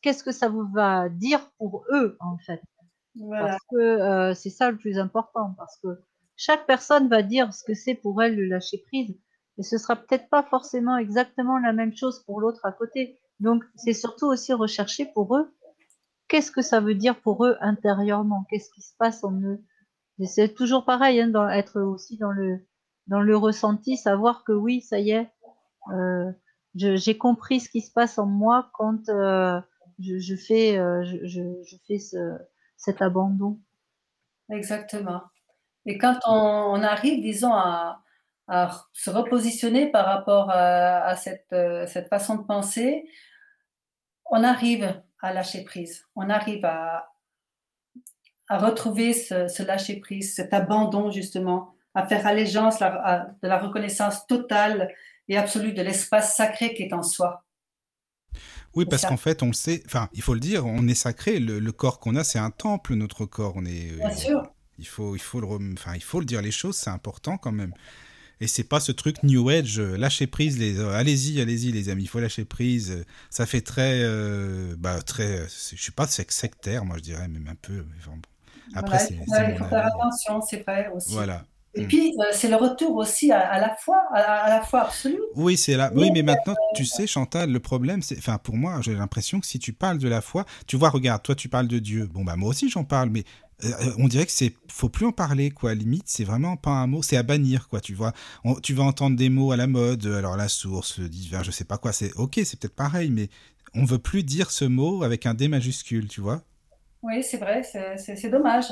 qu'est-ce 0.00 0.24
que 0.24 0.32
ça 0.32 0.48
vous 0.48 0.66
va 0.72 1.10
dire 1.10 1.40
pour 1.58 1.84
eux 1.92 2.16
en 2.20 2.38
fait. 2.38 2.62
Parce 3.28 3.58
que 3.70 3.76
euh, 3.76 4.34
c'est 4.34 4.48
ça 4.48 4.70
le 4.70 4.78
plus 4.78 4.98
important 4.98 5.54
parce 5.58 5.76
que 5.82 5.88
chaque 6.36 6.64
personne 6.64 7.08
va 7.08 7.22
dire 7.22 7.52
ce 7.52 7.64
que 7.64 7.74
c'est 7.74 7.94
pour 7.94 8.22
elle 8.22 8.34
le 8.34 8.46
lâcher 8.46 8.78
prise, 8.86 9.14
mais 9.58 9.62
ce 9.62 9.76
sera 9.76 9.94
peut-être 9.94 10.30
pas 10.30 10.42
forcément 10.42 10.96
exactement 10.96 11.58
la 11.58 11.74
même 11.74 11.94
chose 11.94 12.24
pour 12.24 12.40
l'autre 12.40 12.64
à 12.64 12.72
côté. 12.72 13.20
Donc 13.40 13.62
c'est 13.76 13.92
surtout 13.92 14.26
aussi 14.26 14.54
rechercher 14.54 15.04
pour 15.04 15.36
eux 15.36 15.54
qu'est-ce 16.28 16.50
que 16.50 16.62
ça 16.62 16.80
veut 16.80 16.94
dire 16.94 17.20
pour 17.20 17.44
eux 17.44 17.58
intérieurement, 17.60 18.46
qu'est-ce 18.48 18.70
qui 18.70 18.80
se 18.80 18.94
passe 18.98 19.22
en 19.22 19.38
eux 19.42 19.62
c'est 20.26 20.54
toujours 20.54 20.84
pareil, 20.84 21.20
hein, 21.20 21.48
être 21.50 21.80
aussi 21.80 22.16
dans 22.18 22.30
le, 22.30 22.60
dans 23.06 23.20
le 23.20 23.36
ressenti, 23.36 23.96
savoir 23.96 24.44
que 24.44 24.52
oui, 24.52 24.82
ça 24.82 24.98
y 24.98 25.10
est, 25.10 25.30
euh, 25.92 26.30
j'ai 26.74 27.18
compris 27.18 27.60
ce 27.60 27.68
qui 27.68 27.80
se 27.80 27.92
passe 27.92 28.18
en 28.18 28.26
moi 28.26 28.70
quand 28.74 29.08
euh, 29.08 29.60
je, 29.98 30.36
fais, 30.36 30.78
euh, 30.78 31.04
je, 31.24 31.76
fais 31.86 31.98
cet 32.76 33.02
abandon. 33.02 33.58
Exactement. 34.50 35.22
Et 35.86 35.98
quand 35.98 36.18
on, 36.26 36.82
arrive, 36.82 37.22
disons, 37.22 37.52
à, 37.52 38.02
se 38.92 39.10
repositionner 39.10 39.90
par 39.90 40.06
rapport 40.06 40.50
à, 40.50 41.04
à 41.04 41.16
cette, 41.16 41.54
cette 41.86 42.08
façon 42.08 42.34
de 42.34 42.42
penser, 42.42 43.08
on 44.30 44.42
arrive 44.42 45.02
à 45.20 45.32
lâcher 45.32 45.64
prise. 45.64 46.06
On 46.16 46.28
arrive 46.30 46.64
à, 46.64 47.10
à 48.50 48.58
retrouver 48.58 49.14
ce, 49.14 49.48
ce 49.48 49.62
lâcher 49.64 49.96
prise, 50.00 50.34
cet 50.36 50.54
abandon 50.54 51.10
justement, 51.12 51.74
à 51.94 52.06
faire 52.06 52.26
allégeance 52.26 52.80
la- 52.80 53.02
à- 53.06 53.26
de 53.42 53.48
la 53.48 53.58
reconnaissance 53.58 54.26
totale 54.28 54.94
et 55.28 55.38
absolue 55.38 55.72
de 55.74 55.82
l'espace 55.82 56.36
sacré 56.36 56.74
qui 56.74 56.84
est 56.84 56.94
en 56.94 57.02
soi. 57.04 57.44
Oui, 58.74 58.86
parce 58.86 59.04
qu'en 59.04 59.16
fait, 59.16 59.42
on 59.42 59.48
le 59.48 59.52
sait, 59.52 59.82
enfin, 59.86 60.08
il 60.14 60.22
faut 60.22 60.34
le 60.34 60.40
dire, 60.40 60.66
on 60.66 60.86
est 60.88 60.94
sacré. 60.94 61.38
Le, 61.40 61.58
le 61.58 61.72
corps 61.72 61.98
qu'on 62.00 62.16
a, 62.16 62.24
c'est 62.24 62.38
un 62.38 62.50
temple, 62.50 62.94
notre 62.94 63.26
corps. 63.26 63.54
On 63.56 63.64
est, 63.64 63.92
Bien 63.98 64.10
euh, 64.10 64.14
sûr. 64.14 64.54
il 64.78 64.86
faut, 64.86 65.16
il 65.16 65.20
faut 65.20 65.40
le, 65.40 65.46
enfin, 65.74 65.94
il 65.94 66.02
faut 66.02 66.20
le 66.20 66.26
dire 66.26 66.42
les 66.42 66.50
choses, 66.52 66.76
c'est 66.76 66.90
important 66.90 67.36
quand 67.38 67.52
même. 67.52 67.74
Et 68.40 68.48
c'est 68.48 68.64
pas 68.64 68.80
ce 68.80 68.92
truc 68.92 69.22
New 69.24 69.48
Age, 69.50 69.80
euh, 69.80 69.96
lâcher 69.98 70.26
prise, 70.28 70.58
les, 70.58 70.78
euh, 70.80 70.92
allez-y, 70.94 71.40
allez-y, 71.40 71.72
les 71.72 71.90
amis, 71.90 72.04
il 72.04 72.08
faut 72.08 72.20
lâcher 72.20 72.44
prise. 72.46 73.04
Ça 73.30 73.46
fait 73.46 73.62
très, 73.62 74.02
euh, 74.04 74.76
bah, 74.78 75.02
très, 75.02 75.44
je 75.48 75.76
suis 75.76 75.92
pas 75.92 76.06
sec- 76.06 76.32
sectaire, 76.32 76.84
moi 76.86 76.98
je 76.98 77.02
dirais, 77.02 77.28
même 77.28 77.48
un 77.48 77.56
peu. 77.56 77.84
enfin. 78.00 78.12
Après, 78.74 78.98
Voilà, 78.98 79.10
il 79.10 79.16
faut, 79.18 79.24
faire- 79.34 79.44
il 79.48 79.52
mon 79.52 79.56
faut 79.58 79.64
faire 79.64 79.78
avis. 79.86 79.88
attention, 79.98 80.40
c'est 80.42 80.62
vrai 80.66 80.88
aussi. 80.94 81.12
Voilà. 81.12 81.44
Et 81.74 81.82
Mm. 81.84 81.86
puis, 81.86 82.12
euh, 82.18 82.24
c'est 82.32 82.48
le 82.48 82.56
retour 82.56 82.96
aussi 82.96 83.30
à, 83.30 83.40
à 83.48 83.60
la 83.60 83.76
foi, 83.76 83.96
à, 84.12 84.20
à 84.20 84.50
la 84.50 84.60
foi 84.60 84.82
absolue. 84.82 85.20
Oui, 85.36 85.56
c'est 85.56 85.76
là. 85.76 85.92
Oui, 85.94 86.10
mais 86.12 86.22
maintenant, 86.22 86.56
tu 86.74 86.84
sais, 86.84 87.06
Chantal, 87.06 87.50
le 87.52 87.60
problème, 87.60 88.02
c'est, 88.02 88.18
enfin, 88.18 88.38
pour 88.38 88.56
moi, 88.56 88.80
j'ai 88.80 88.94
l'impression 88.94 89.38
que 89.38 89.46
si 89.46 89.60
tu 89.60 89.72
parles 89.72 89.98
de 89.98 90.08
la 90.08 90.20
foi, 90.20 90.44
tu 90.66 90.76
vois, 90.76 90.90
regarde, 90.90 91.22
toi, 91.22 91.36
tu 91.36 91.48
parles 91.48 91.68
de 91.68 91.78
Dieu. 91.78 92.08
Bon, 92.12 92.24
bah, 92.24 92.34
moi 92.34 92.48
aussi, 92.50 92.68
j'en 92.68 92.82
parle, 92.82 93.10
mais 93.10 93.22
euh, 93.62 93.70
on 93.98 94.08
dirait 94.08 94.26
que 94.26 94.32
c'est, 94.32 94.52
faut 94.68 94.88
plus 94.88 95.06
en 95.06 95.12
parler, 95.12 95.50
quoi. 95.52 95.74
Limite, 95.74 96.04
c'est 96.06 96.24
vraiment 96.24 96.56
pas 96.56 96.70
un 96.72 96.88
mot, 96.88 97.02
c'est 97.02 97.16
à 97.16 97.22
bannir, 97.22 97.68
quoi. 97.68 97.80
Tu 97.80 97.94
vois, 97.94 98.12
On- 98.42 98.54
tu 98.54 98.74
vas 98.74 98.82
entendre 98.82 99.16
des 99.16 99.28
mots 99.28 99.52
à 99.52 99.56
la 99.56 99.68
mode, 99.68 100.06
euh, 100.06 100.18
alors 100.18 100.36
la 100.36 100.48
source, 100.48 100.98
le 100.98 101.08
divin, 101.08 101.44
je 101.44 101.52
sais 101.52 101.64
pas 101.64 101.78
quoi. 101.78 101.92
C'est 101.92 102.12
ok, 102.14 102.40
c'est 102.44 102.58
peut-être 102.58 102.74
pareil, 102.74 103.10
mais 103.10 103.28
on 103.74 103.84
veut 103.84 103.98
plus 103.98 104.24
dire 104.24 104.50
ce 104.50 104.64
mot 104.64 105.04
avec 105.04 105.24
un 105.26 105.34
D 105.34 105.46
majuscule, 105.46 106.08
tu 106.08 106.20
vois. 106.20 106.42
Oui, 107.02 107.22
c'est 107.22 107.38
vrai, 107.38 107.62
c'est 107.62 108.28
dommage. 108.28 108.66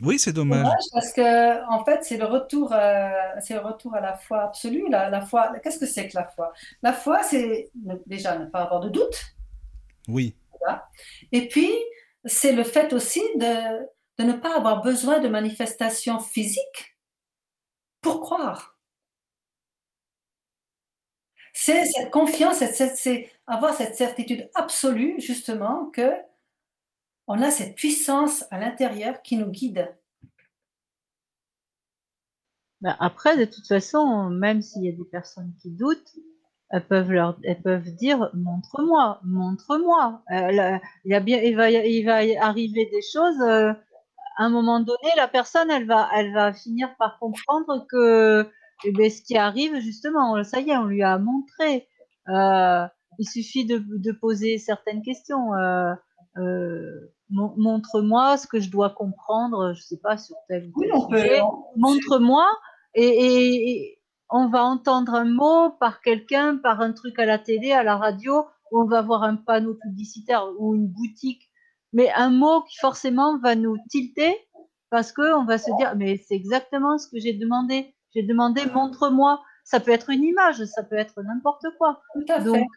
Oui, 0.00 0.18
c'est 0.18 0.32
dommage. 0.32 0.62
Dommage 0.62 0.84
parce 0.92 1.12
que, 1.12 1.64
en 1.70 1.84
fait, 1.84 2.02
c'est 2.02 2.16
le 2.16 2.24
retour, 2.24 2.72
euh, 2.72 3.10
c'est 3.40 3.54
le 3.54 3.60
retour 3.60 3.94
à 3.94 4.00
la 4.00 4.16
foi 4.16 4.42
absolue. 4.42 4.88
La, 4.90 5.08
la 5.08 5.20
foi, 5.20 5.52
qu'est-ce 5.62 5.78
que 5.78 5.86
c'est 5.86 6.08
que 6.08 6.16
la 6.16 6.26
foi? 6.26 6.52
La 6.82 6.92
foi, 6.92 7.22
c'est 7.22 7.70
déjà 8.06 8.36
ne 8.36 8.46
pas 8.46 8.62
avoir 8.62 8.80
de 8.80 8.88
doute. 8.88 9.34
Oui, 10.08 10.34
Et 11.32 11.48
puis, 11.48 11.70
c'est 12.24 12.52
le 12.52 12.64
fait 12.64 12.92
aussi 12.92 13.22
de, 13.36 13.86
de 14.18 14.24
ne 14.24 14.32
pas 14.32 14.56
avoir 14.56 14.82
besoin 14.82 15.20
de 15.20 15.28
manifestations 15.28 16.18
physiques 16.18 16.98
pour 18.00 18.20
croire. 18.20 18.78
C'est 21.52 21.84
cette 21.86 22.10
confiance, 22.10 22.56
c'est 22.56 23.30
avoir 23.46 23.74
cette 23.74 23.94
certitude 23.96 24.50
absolue, 24.54 25.14
justement, 25.20 25.86
que 25.90 26.10
on 27.26 27.40
a 27.40 27.50
cette 27.50 27.74
puissance 27.76 28.44
à 28.50 28.58
l'intérieur 28.58 29.22
qui 29.22 29.36
nous 29.36 29.50
guide. 29.50 29.94
Ben, 32.80 32.96
après, 33.00 33.36
de 33.38 33.46
toute 33.46 33.66
façon, 33.66 34.28
même 34.28 34.60
s'il 34.60 34.84
y 34.84 34.88
a 34.88 34.92
des 34.92 35.06
personnes 35.06 35.54
qui 35.62 35.70
doutent, 35.70 36.16
elles 36.70 36.86
peuvent 36.86 37.12
leur, 37.12 37.38
elles 37.44 37.62
peuvent 37.62 37.94
dire, 37.94 38.30
montre-moi, 38.34 39.20
montre-moi. 39.24 40.22
Euh, 40.32 40.78
il 41.04 41.22
il 41.26 41.56
va, 41.56 41.70
il 41.70 42.04
va 42.04 42.16
arriver 42.44 42.86
des 42.86 43.02
choses. 43.12 43.40
euh, 43.40 43.72
à 44.36 44.44
un 44.44 44.50
moment 44.50 44.80
donné, 44.80 45.10
la 45.16 45.28
personne, 45.28 45.70
elle 45.70 45.86
va, 45.86 46.08
elle 46.14 46.32
va 46.34 46.52
finir 46.52 46.94
par 46.98 47.18
comprendre 47.20 47.86
que, 47.88 48.50
eh 48.84 48.92
ben, 48.92 49.08
ce 49.08 49.22
qui 49.22 49.36
arrive, 49.36 49.78
justement, 49.80 50.42
ça 50.42 50.60
y 50.60 50.70
est, 50.70 50.76
on 50.76 50.86
lui 50.86 51.02
a 51.02 51.18
montré. 51.18 51.88
Euh, 52.28 52.86
il 53.18 53.28
suffit 53.28 53.64
de, 53.64 54.12
poser 54.12 54.58
certaines 54.58 55.02
questions. 55.02 55.52
Montre-moi 57.30 58.36
ce 58.36 58.46
que 58.46 58.60
je 58.60 58.70
dois 58.70 58.90
comprendre, 58.90 59.72
je 59.74 59.82
sais 59.82 59.98
pas, 60.02 60.16
sur 60.18 60.36
tel 60.48 60.70
Oui, 60.76 60.88
on 60.92 61.08
sujet 61.08 61.40
on- 61.40 61.64
montre-moi 61.76 62.46
et, 62.94 63.06
et- 63.06 63.70
et 63.70 64.00
on 64.30 64.48
va 64.48 64.64
entendre 64.64 65.14
un 65.14 65.24
mot 65.24 65.70
par 65.80 66.00
quelqu'un, 66.00 66.56
par 66.56 66.80
un 66.80 66.92
truc 66.92 67.18
à 67.18 67.26
la 67.26 67.38
télé, 67.38 67.72
à 67.72 67.82
la 67.82 67.96
radio, 67.96 68.44
ou 68.72 68.80
on 68.82 68.86
va 68.86 69.02
voir 69.02 69.22
un 69.22 69.36
panneau 69.36 69.74
publicitaire 69.74 70.46
ou 70.58 70.74
une 70.74 70.86
boutique, 70.88 71.50
mais 71.92 72.10
un 72.12 72.30
mot 72.30 72.62
qui 72.62 72.76
forcément 72.78 73.38
va 73.38 73.54
nous 73.54 73.76
tilter 73.88 74.36
parce 74.90 75.12
que 75.12 75.34
on 75.34 75.44
va 75.44 75.58
se 75.58 75.70
dire 75.76 75.94
mais 75.96 76.16
c'est 76.16 76.34
exactement 76.34 76.98
ce 76.98 77.08
que 77.08 77.18
j'ai 77.18 77.32
demandé. 77.34 77.94
J'ai 78.14 78.22
demandé 78.22 78.62
montre-moi. 78.66 79.42
Ça 79.64 79.80
peut 79.80 79.90
être 79.92 80.10
une 80.10 80.22
image, 80.24 80.62
ça 80.66 80.82
peut 80.82 80.96
être 80.96 81.22
n'importe 81.22 81.64
quoi. 81.78 82.00
Tout 82.14 82.24
à 82.28 82.38
fait. 82.38 82.44
Donc 82.44 82.68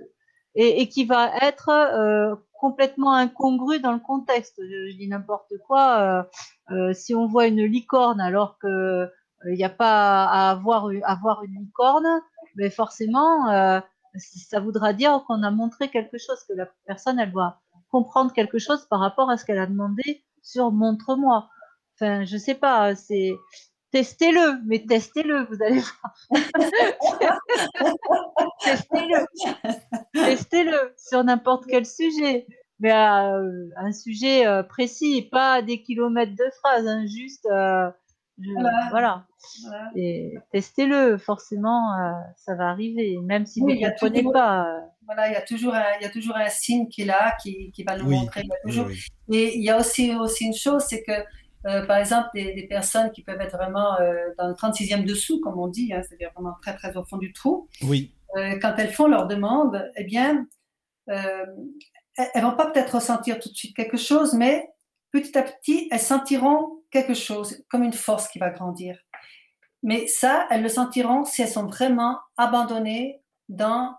et, 0.56 0.82
et 0.82 0.90
qui 0.90 1.06
va 1.06 1.36
être 1.42 1.70
euh, 1.70 2.36
complètement 2.60 3.14
incongru 3.14 3.80
dans 3.80 3.94
le 3.94 4.00
contexte. 4.00 4.56
Je, 4.60 4.96
dis 4.96 5.08
n'importe 5.08 5.54
quoi. 5.68 6.00
euh, 6.00 6.24
euh, 6.72 6.94
si 6.94 7.16
on 7.16 7.28
voit 7.28 7.48
une 7.48 7.64
licorne 7.64 8.20
alors 8.20 8.58
que 8.60 8.68
euh, 8.68 9.08
il 9.46 9.56
n'y 9.56 9.64
a 9.64 9.70
pas 9.70 10.26
à 10.26 10.52
avoir, 10.52 10.90
avoir 11.04 11.44
une 11.44 11.60
licorne, 11.60 12.08
mais 12.56 12.70
forcément, 12.70 13.50
euh, 13.50 13.80
ça 14.18 14.60
voudra 14.60 14.94
dire 14.94 15.24
qu'on 15.28 15.44
a 15.44 15.52
montré 15.52 15.90
quelque 15.90 16.18
chose, 16.18 16.44
que 16.48 16.54
la 16.54 16.68
personne, 16.86 17.20
elle 17.20 17.32
doit 17.32 17.62
comprendre 17.92 18.34
quelque 18.34 18.58
chose 18.58 18.86
par 18.90 19.00
rapport 19.00 19.30
à 19.30 19.38
ce 19.38 19.46
qu'elle 19.46 19.60
a 19.60 19.68
demandé 19.68 20.24
sur 20.42 20.72
montre-moi. 20.72 21.50
Enfin, 21.96 22.26
je 22.26 22.38
sais 22.38 22.56
pas, 22.56 22.96
c'est 22.96 23.34
testez-le, 23.92 24.62
mais 24.66 24.86
testez-le, 24.86 25.46
vous 25.46 25.62
allez 25.64 25.80
voir. 25.80 26.16
testez-le, 28.64 29.26
testez-le 30.14 30.94
sur 30.98 31.24
n'importe 31.24 31.66
quel 31.68 31.86
sujet, 31.86 32.46
mais 32.80 32.92
euh, 32.92 33.70
un 33.78 33.92
sujet 33.92 34.46
euh, 34.46 34.64
précis, 34.64 35.28
pas 35.32 35.54
à 35.56 35.62
des 35.62 35.82
kilomètres 35.82 36.34
de 36.36 36.46
phrases, 36.62 36.88
hein, 36.88 37.06
juste, 37.08 37.46
euh, 37.52 37.90
je- 38.40 38.52
Voilà. 38.54 38.88
voilà. 38.92 39.24
Voilà. 39.64 39.90
Et 39.96 40.36
testez-le, 40.52 41.18
forcément, 41.18 41.94
euh, 41.94 42.12
ça 42.36 42.56
va 42.56 42.70
arriver, 42.70 43.18
même 43.24 43.46
si 43.46 43.62
Oui, 43.62 43.76
vous 43.76 43.82
ne 43.82 43.90
comprenez 43.90 44.20
toujours- 44.20 44.34
pas. 44.34 44.66
euh, 44.68 44.80
Voilà, 45.06 45.30
il 45.30 45.34
y 45.34 45.38
a 45.38 45.42
toujours 45.42 45.74
un, 45.74 45.84
il 46.00 46.04
y 46.04 46.06
a 46.06 46.10
toujours 46.10 46.36
un 46.36 46.50
signe 46.50 46.88
qui 46.90 47.04
est 47.04 47.06
là, 47.06 47.34
qui, 47.42 47.72
qui 47.72 47.84
va 47.84 47.96
nous 47.98 48.06
oui, 48.10 48.16
montrer. 48.20 48.42
Il 48.44 48.48
y 48.48 48.52
a 48.52 48.56
oui, 48.66 48.72
toujours... 48.72 48.88
oui. 48.88 49.00
Et 49.38 49.58
il 49.58 49.64
y 49.64 49.70
a 49.70 49.78
aussi, 49.80 50.14
aussi 50.16 50.46
une 50.46 50.54
chose, 50.56 50.84
c'est 50.88 51.04
que, 51.04 51.12
euh, 51.68 51.86
par 51.86 51.98
exemple, 51.98 52.30
des, 52.34 52.54
des 52.54 52.68
personnes 52.68 53.12
qui 53.12 53.24
peuvent 53.24 53.42
être 53.42 53.58
vraiment 53.58 54.00
euh, 54.00 54.14
dans 54.38 54.48
le 54.48 54.54
36e 54.54 55.04
dessous, 55.04 55.42
comme 55.42 55.60
on 55.60 55.68
dit, 55.68 55.92
hein, 55.94 56.02
c'est-à-dire 56.02 56.32
vraiment 56.34 56.56
très, 56.62 56.76
très 56.76 56.96
au 56.96 57.04
fond 57.04 57.18
du 57.18 57.34
trou, 57.34 57.68
Oui, 57.82 58.14
euh, 58.36 58.58
quand 58.62 58.76
elles 58.78 58.94
font 58.94 59.08
leur 59.08 59.28
demande, 59.28 59.90
eh 59.98 60.04
bien, 60.04 60.48
elles 61.08 61.46
elles 62.16 62.44
vont 62.44 62.56
pas 62.56 62.72
peut-être 62.72 62.96
ressentir 62.96 63.40
tout 63.40 63.50
de 63.50 63.56
suite 63.56 63.76
quelque 63.76 63.98
chose, 63.98 64.34
mais 64.34 64.68
petit 65.12 65.38
à 65.38 65.44
petit, 65.44 65.88
elles 65.92 66.00
sentiront 66.00 66.82
quelque 66.90 67.14
chose, 67.14 67.64
comme 67.70 67.84
une 67.84 67.94
force 67.94 68.28
qui 68.28 68.40
va 68.40 68.50
grandir. 68.50 68.98
Mais 69.84 70.08
ça, 70.08 70.48
elles 70.50 70.64
le 70.64 70.70
sentiront 70.70 71.26
si 71.26 71.42
elles 71.42 71.50
sont 71.50 71.68
vraiment 71.68 72.18
abandonnées 72.38 73.22
dans, 73.50 73.96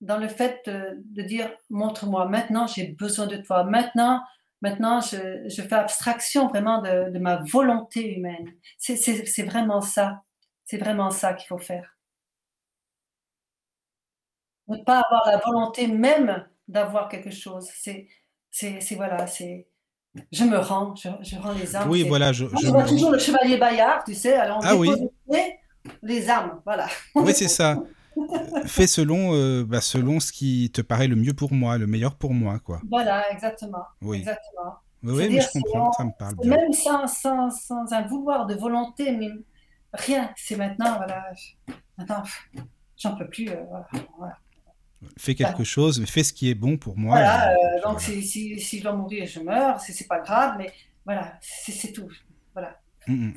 dans 0.00 0.18
le 0.18 0.28
fait 0.28 0.60
de, 0.66 1.02
de 1.04 1.22
dire 1.22 1.50
montre-moi, 1.70 2.28
maintenant 2.28 2.66
j'ai 2.66 2.88
besoin 2.88 3.26
de 3.26 3.36
toi, 3.36 3.64
maintenant, 3.64 4.22
maintenant 4.62 5.00
je, 5.00 5.44
je 5.48 5.62
fais 5.62 5.74
abstraction 5.74 6.48
vraiment 6.48 6.80
de, 6.80 7.10
de 7.10 7.18
ma 7.18 7.42
volonté 7.52 8.16
humaine. 8.16 8.52
C'est- 8.78 9.42
vraiment 9.42 9.80
ça, 9.80 10.22
c'est 10.64 10.78
vraiment 10.78 11.10
ça 11.10 11.34
qu'il 11.34 11.48
faut 11.48 11.58
faire. 11.58 11.96
Ne 14.68 14.78
pas 14.84 15.00
avoir 15.00 15.26
la 15.26 15.38
volonté 15.38 15.86
même 15.88 16.46
d'avoir 16.68 17.08
quelque 17.08 17.30
chose. 17.30 17.68
C'est, 17.74 18.08
voilà, 18.94 19.26
c'est. 19.26 19.66
Je 20.30 20.44
me 20.44 20.58
rends, 20.58 20.94
je, 20.94 21.08
je 21.22 21.36
rends 21.36 21.52
les 21.52 21.74
armes. 21.74 21.90
oui, 21.90 22.04
voilà, 22.06 22.32
je, 22.32 22.44
vois 22.44 22.84
toujours 22.84 23.10
le 23.10 23.18
chevalier 23.18 23.56
Bayard, 23.56 24.04
tu 24.04 24.14
sais, 24.14 24.34
alors 24.34 24.58
on 24.58 24.60
Ah 24.62 24.76
oui. 24.76 24.88
dépose 24.88 25.02
le 25.02 25.32
pied, 25.32 25.58
les 26.02 26.28
armes, 26.28 26.60
voilà. 26.64 26.86
Oui, 27.14 27.32
c'est 27.34 27.48
ça. 27.48 27.82
Fais 28.66 28.86
selon, 28.86 29.34
euh, 29.34 29.64
bah, 29.64 29.80
selon 29.80 30.20
ce 30.20 30.32
qui 30.32 30.70
te 30.72 30.80
paraît 30.80 31.08
le 31.08 31.16
mieux 31.16 31.34
pour 31.34 31.52
moi, 31.52 31.78
le 31.78 31.86
meilleur 31.86 32.16
pour 32.16 32.32
moi, 32.34 32.58
quoi. 32.58 32.80
Voilà, 32.88 33.30
exactement. 33.32 33.84
Oui, 34.02 34.18
exactement. 34.18 34.76
oui, 35.02 35.28
mais 35.30 35.40
je 35.40 35.50
comprends, 35.50 35.92
ça 35.92 36.04
me 36.04 36.10
parle 36.18 36.36
bien. 36.36 36.56
Même 36.56 36.72
sans, 36.72 37.06
sans, 37.06 37.50
sans 37.50 37.92
un 37.92 38.02
vouloir 38.06 38.46
de 38.46 38.54
volonté, 38.54 39.12
mais 39.16 39.30
rien. 39.92 40.30
C'est 40.36 40.56
maintenant, 40.56 40.96
voilà. 40.96 41.24
je- 41.34 41.72
Maintenant, 41.98 42.22
j'en 42.96 43.16
peux 43.16 43.28
plus. 43.28 43.48
euh, 43.50 43.62
voilà, 43.68 43.86
voilà. 44.18 44.38
Fais 45.18 45.34
quelque 45.34 45.64
chose, 45.64 45.98
mais 46.00 46.06
fais 46.06 46.22
ce 46.22 46.32
qui 46.32 46.48
est 46.48 46.54
bon 46.54 46.76
pour 46.76 46.96
moi. 46.96 47.16
Voilà, 47.16 47.50
euh, 47.50 47.54
donc 47.82 47.98
voilà. 47.98 47.98
si, 47.98 48.22
si, 48.22 48.60
si 48.60 48.78
je 48.78 48.82
dois 48.84 48.92
mourir, 48.94 49.26
je 49.26 49.40
meurs. 49.40 49.80
C'est 49.80 50.06
pas 50.06 50.20
grave, 50.20 50.54
mais 50.58 50.72
voilà, 51.04 51.38
c'est 51.40 51.72
c'est 51.72 51.92
tout. 51.92 52.08
Voilà. 52.54 52.76
Mm, 53.08 53.14
mm. 53.14 53.32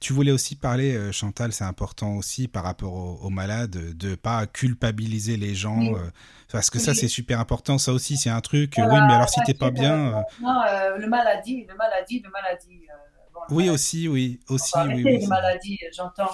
Tu 0.00 0.12
voulais 0.12 0.32
aussi 0.32 0.56
parler, 0.56 0.94
euh, 0.94 1.12
Chantal, 1.12 1.52
c'est 1.52 1.64
important 1.64 2.16
aussi 2.16 2.48
par 2.48 2.64
rapport 2.64 2.92
aux, 2.94 3.18
aux 3.22 3.30
malades, 3.30 3.96
de 3.96 4.14
pas 4.14 4.46
culpabiliser 4.46 5.36
les 5.36 5.54
gens, 5.54 5.78
Oui. 5.78 5.94
euh, 5.94 6.10
parce 6.50 6.70
que 6.70 6.78
ça 6.78 6.94
c'est 6.94 7.08
super 7.08 7.40
important. 7.40 7.78
Ça 7.78 7.92
aussi 7.92 8.16
c'est 8.16 8.30
un 8.30 8.40
truc. 8.40 8.78
euh, 8.78 8.82
Voilà, 8.84 9.00
oui, 9.02 9.06
mais 9.08 9.14
alors 9.14 9.28
si 9.28 9.40
t'es 9.44 9.54
pas 9.54 9.70
bien, 9.70 10.22
Non, 10.40 10.60
le 10.98 11.06
maladie, 11.08 11.66
le 11.68 11.74
maladie, 11.76 12.20
le 12.24 12.30
maladie. 12.30 12.80
Oui, 13.50 13.68
aussi, 13.70 14.08
oui. 14.08 14.38
Aussi, 14.48 14.72
oui, 14.88 15.02
oui, 15.04 15.04
les 15.04 15.20
c'est- 15.20 15.26
maladies, 15.28 15.78
j'entends. 15.96 16.30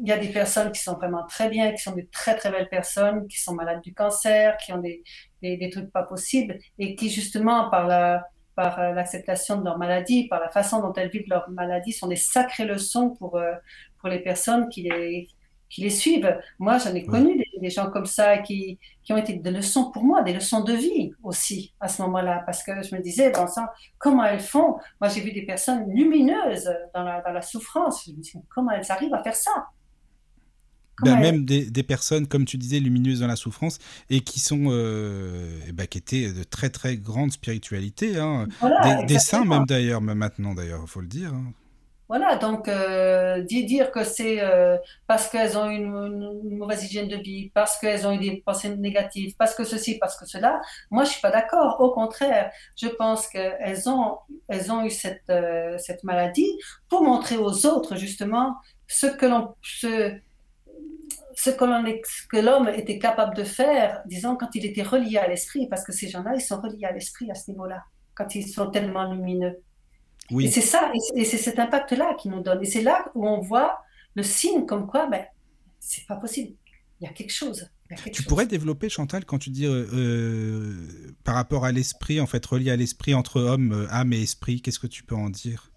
Il 0.00 0.06
y 0.08 0.12
a 0.12 0.18
des 0.18 0.28
personnes 0.28 0.70
qui 0.72 0.80
sont 0.80 0.94
vraiment 0.94 1.24
très 1.26 1.48
bien, 1.48 1.72
qui 1.72 1.78
sont 1.82 1.92
des 1.92 2.06
très 2.06 2.36
très 2.36 2.50
belles 2.50 2.68
personnes, 2.68 3.26
qui 3.28 3.38
sont 3.38 3.54
malades 3.54 3.80
du 3.82 3.92
cancer, 3.94 4.56
qui 4.58 4.72
ont 4.72 4.78
des, 4.78 5.02
des, 5.42 5.56
des 5.56 5.70
trucs 5.70 5.90
pas 5.90 6.02
possibles 6.04 6.58
et 6.78 6.94
qui 6.94 7.10
justement 7.10 7.68
par 7.70 7.86
la 7.86 8.24
par 8.60 8.72
euh, 8.80 8.92
l'acceptation 8.98 9.54
de 9.60 9.64
leur 9.68 9.78
maladie, 9.78 10.26
par 10.32 10.40
la 10.40 10.50
façon 10.58 10.76
dont 10.84 10.92
elles 10.98 11.12
vivent 11.16 11.30
leur 11.36 11.48
maladie, 11.60 11.92
sont 11.92 12.08
des 12.14 12.22
sacrées 12.34 12.68
leçons 12.74 13.08
pour 13.18 13.32
euh, 13.36 13.54
pour 13.98 14.08
les 14.14 14.22
personnes 14.30 14.64
qui 14.72 14.82
les 14.82 15.28
qui 15.72 15.80
les 15.86 15.94
suivent. 16.02 16.32
Moi, 16.58 16.74
j'en 16.78 16.94
ai 16.94 17.04
connu 17.14 17.36
des, 17.40 17.50
des 17.64 17.72
gens 17.76 17.88
comme 17.94 18.10
ça 18.18 18.38
qui 18.46 18.60
qui 19.04 19.12
ont 19.12 19.20
été 19.24 19.32
des 19.34 19.52
leçons 19.60 19.86
pour 19.92 20.02
moi, 20.10 20.18
des 20.28 20.34
leçons 20.40 20.62
de 20.70 20.74
vie 20.86 21.12
aussi 21.22 21.58
à 21.78 21.88
ce 21.92 22.02
moment-là, 22.02 22.42
parce 22.46 22.60
que 22.66 22.72
je 22.86 22.90
me 22.96 23.00
disais, 23.00 23.32
sang, 23.56 23.66
comment 24.02 24.24
elles 24.24 24.46
font? 24.54 24.70
Moi, 25.00 25.08
j'ai 25.12 25.22
vu 25.26 25.32
des 25.32 25.46
personnes 25.52 25.82
lumineuses 25.98 26.70
dans 26.94 27.04
la, 27.08 27.22
dans 27.24 27.34
la 27.38 27.42
souffrance. 27.42 27.96
Je 28.06 28.12
me 28.12 28.20
dis, 28.20 28.32
comment 28.54 28.72
elles 28.72 28.90
arrivent 28.90 29.14
à 29.14 29.22
faire 29.22 29.36
ça? 29.46 29.54
Elles- 31.06 31.18
même 31.20 31.44
des, 31.44 31.70
des 31.70 31.82
personnes, 31.82 32.26
comme 32.26 32.44
tu 32.44 32.56
disais, 32.58 32.80
lumineuses 32.80 33.20
dans 33.20 33.26
la 33.26 33.36
souffrance 33.36 33.78
et 34.10 34.20
qui 34.20 34.40
sont, 34.40 34.66
euh, 34.70 35.60
ben, 35.74 35.86
qui 35.86 35.98
étaient 35.98 36.32
de 36.32 36.42
très 36.44 36.70
très 36.70 36.96
grande 36.96 37.32
spiritualité, 37.32 38.18
hein. 38.18 38.46
Voilà, 38.60 38.80
des, 38.82 39.04
des 39.04 39.18
saints 39.18 39.44
même 39.44 39.66
d'ailleurs, 39.66 40.00
même 40.00 40.18
maintenant 40.18 40.54
d'ailleurs, 40.54 40.80
il 40.82 40.88
faut 40.88 41.00
le 41.00 41.06
dire. 41.08 41.32
hein. 41.34 41.52
Voilà, 42.08 42.36
donc 42.36 42.68
euh, 42.68 43.42
di- 43.42 43.66
dire 43.66 43.90
que 43.90 44.02
c'est 44.02 44.40
euh, 44.40 44.78
parce 45.06 45.28
qu'elles 45.28 45.58
ont 45.58 45.68
une, 45.68 45.88
une- 45.94 46.40
une 46.52 46.56
mauvaise 46.56 46.82
hygiène 46.82 47.06
de 47.08 47.16
vie, 47.16 47.50
parce 47.52 47.78
qu'elles 47.78 48.06
ont 48.06 48.12
eu 48.12 48.18
des 48.18 48.42
pensées 48.46 48.74
négatives, 48.76 49.34
parce 49.38 49.54
que 49.54 49.62
ceci, 49.62 49.98
parce 49.98 50.16
que 50.16 50.24
cela, 50.24 50.58
moi 50.90 51.04
je 51.04 51.10
suis 51.10 51.20
pas 51.20 51.30
d'accord. 51.30 51.76
Au 51.80 51.90
contraire, 51.92 52.50
je 52.76 52.88
pense 52.88 53.26
qu'elles 53.28 53.90
ont, 53.90 54.16
elles 54.48 54.72
ont 54.72 54.86
eu 54.86 54.90
cette, 54.90 55.28
euh, 55.28 55.76
cette 55.76 56.02
maladie 56.02 56.50
pour 56.88 57.02
montrer 57.04 57.36
aux 57.36 57.66
autres 57.66 57.96
justement 57.96 58.56
ce 58.86 59.06
que 59.06 59.26
l'on, 59.26 59.54
ce, 59.60 60.14
ce 61.38 61.50
que 61.50 62.36
l'homme 62.40 62.68
était 62.68 62.98
capable 62.98 63.36
de 63.36 63.44
faire, 63.44 64.02
disons 64.06 64.36
quand 64.36 64.54
il 64.54 64.66
était 64.66 64.82
relié 64.82 65.18
à 65.18 65.28
l'esprit, 65.28 65.68
parce 65.68 65.84
que 65.84 65.92
ces 65.92 66.08
gens-là, 66.08 66.32
ils 66.34 66.40
sont 66.40 66.60
reliés 66.60 66.84
à 66.84 66.92
l'esprit 66.92 67.30
à 67.30 67.34
ce 67.34 67.50
niveau-là, 67.50 67.84
quand 68.14 68.34
ils 68.34 68.48
sont 68.48 68.70
tellement 68.70 69.12
lumineux. 69.12 69.56
Et 70.30 70.34
Oui, 70.34 70.50
c'est 70.50 70.60
ça, 70.60 70.90
et 70.94 70.98
c'est- 71.24 71.36
et 71.36 71.38
cet 71.38 71.58
impact-là 71.58 72.14
qui 72.20 72.28
nous 72.28 72.42
donne. 72.42 72.60
Et 72.62 72.66
c'est 72.66 72.82
là 72.82 73.04
où 73.14 73.26
on 73.26 73.40
voit 73.40 73.78
le 74.14 74.22
signe 74.22 74.66
comme 74.66 74.86
quoi, 74.86 75.06
ben, 75.06 75.24
c'est 75.78 76.06
pas 76.06 76.16
possible. 76.16 76.54
Il 77.00 77.04
y 77.04 77.06
a 77.08 77.12
quelque 77.12 77.32
chose. 77.32 77.70
Tu 78.12 78.12
chose. 78.14 78.26
pourrais 78.26 78.46
développer, 78.46 78.88
Chantal, 78.88 79.24
quand 79.24 79.38
tu 79.38 79.50
dis 79.50 79.64
euh, 79.64 79.86
euh, 79.94 81.14
par 81.24 81.36
rapport 81.36 81.64
à 81.64 81.72
l'esprit, 81.72 82.20
en 82.20 82.26
fait, 82.26 82.44
relié 82.44 82.70
à 82.72 82.76
l'esprit 82.76 83.14
entre 83.14 83.40
homme, 83.40 83.72
euh, 83.72 83.86
âme 83.90 84.12
et 84.12 84.20
esprit, 84.22 84.60
qu'est-ce 84.60 84.80
que 84.80 84.86
tu 84.88 85.04
peux 85.04 85.14
en 85.14 85.30
dire? 85.30 85.70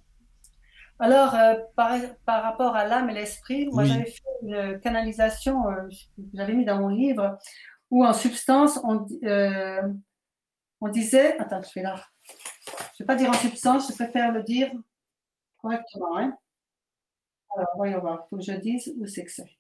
Alors, 1.02 1.34
euh, 1.34 1.56
par, 1.76 2.00
par 2.26 2.44
rapport 2.44 2.76
à 2.76 2.86
l'âme 2.86 3.10
et 3.10 3.14
l'esprit, 3.16 3.66
moi 3.66 3.82
Oui. 3.82 3.90
j'avais 3.90 4.06
fait 4.06 4.22
une 4.44 4.80
canalisation, 4.82 5.68
euh, 5.68 5.90
j'avais 6.32 6.54
mis 6.54 6.64
dans 6.64 6.78
mon 6.80 6.90
livre, 6.90 7.40
où 7.90 8.06
en 8.06 8.14
substance, 8.14 8.80
on, 8.84 9.08
euh, 9.24 9.82
on 10.80 10.90
disait, 10.90 11.40
attends, 11.40 11.64
je 11.64 11.74
vais 11.74 11.82
là, 11.82 11.96
je 12.28 12.32
ne 12.32 12.98
vais 13.00 13.06
pas 13.06 13.16
dire 13.16 13.32
en 13.32 13.34
substance, 13.34 13.90
je 13.90 13.96
préfère 13.96 14.32
le 14.32 14.44
dire 14.44 14.72
correctement. 15.58 16.18
Hein. 16.20 16.38
Alors, 17.56 17.70
voyons 17.78 18.00
voir, 18.00 18.24
il 18.24 18.30
faut 18.30 18.38
que 18.38 18.44
je 18.44 18.60
dise 18.60 18.94
où 18.96 19.08
c'est 19.08 19.26
que 19.26 19.32
c'est. 19.32 19.58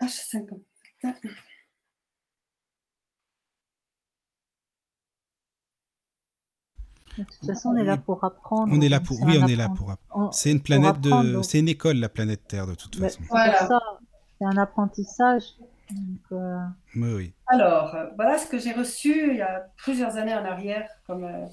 H50. 0.00 0.62
De 7.18 7.24
toute 7.24 7.46
façon, 7.46 7.70
on 7.70 7.76
est 7.76 7.84
là 7.84 7.96
pour 7.96 8.22
apprendre. 8.24 8.72
On 8.74 8.80
est 8.80 8.88
là 8.88 8.98
donc 8.98 9.08
pour, 9.08 9.16
c'est 9.18 9.24
oui, 9.24 9.38
on 9.42 9.46
est 9.48 9.56
là 9.56 9.68
pour. 9.68 9.90
app- 9.90 10.00
on- 10.14 10.30
C'est 10.32 10.50
une 10.52 10.60
planète 10.62 10.96
apprendre, 11.04 11.38
de, 11.38 11.42
c'est 11.42 11.58
une 11.58 11.68
école, 11.68 11.96
la 11.96 12.08
planète 12.08 12.46
Terre, 12.48 12.66
de 12.66 12.74
toute 12.74 12.98
Mais 12.98 13.08
façon. 13.08 13.20
C'est 13.22 13.28
Voilà. 13.28 13.68
c'est 14.38 14.44
un 14.46 14.56
apprentissage. 14.56 15.42
Donc, 15.90 16.20
euh, 16.40 16.56
Oui, 16.96 17.12
oui. 17.16 17.32
Alors, 17.48 17.94
euh, 17.96 18.06
voilà 18.16 18.38
ce 18.38 18.46
que 18.46 18.58
j'ai 18.58 18.72
reçu 18.72 19.30
il 19.32 19.36
y 19.38 19.42
a 19.42 19.66
plusieurs 19.76 20.16
années 20.16 20.34
en 20.34 20.44
arrière. 20.44 20.88
Comme, 21.06 21.24
euh, 21.24 21.46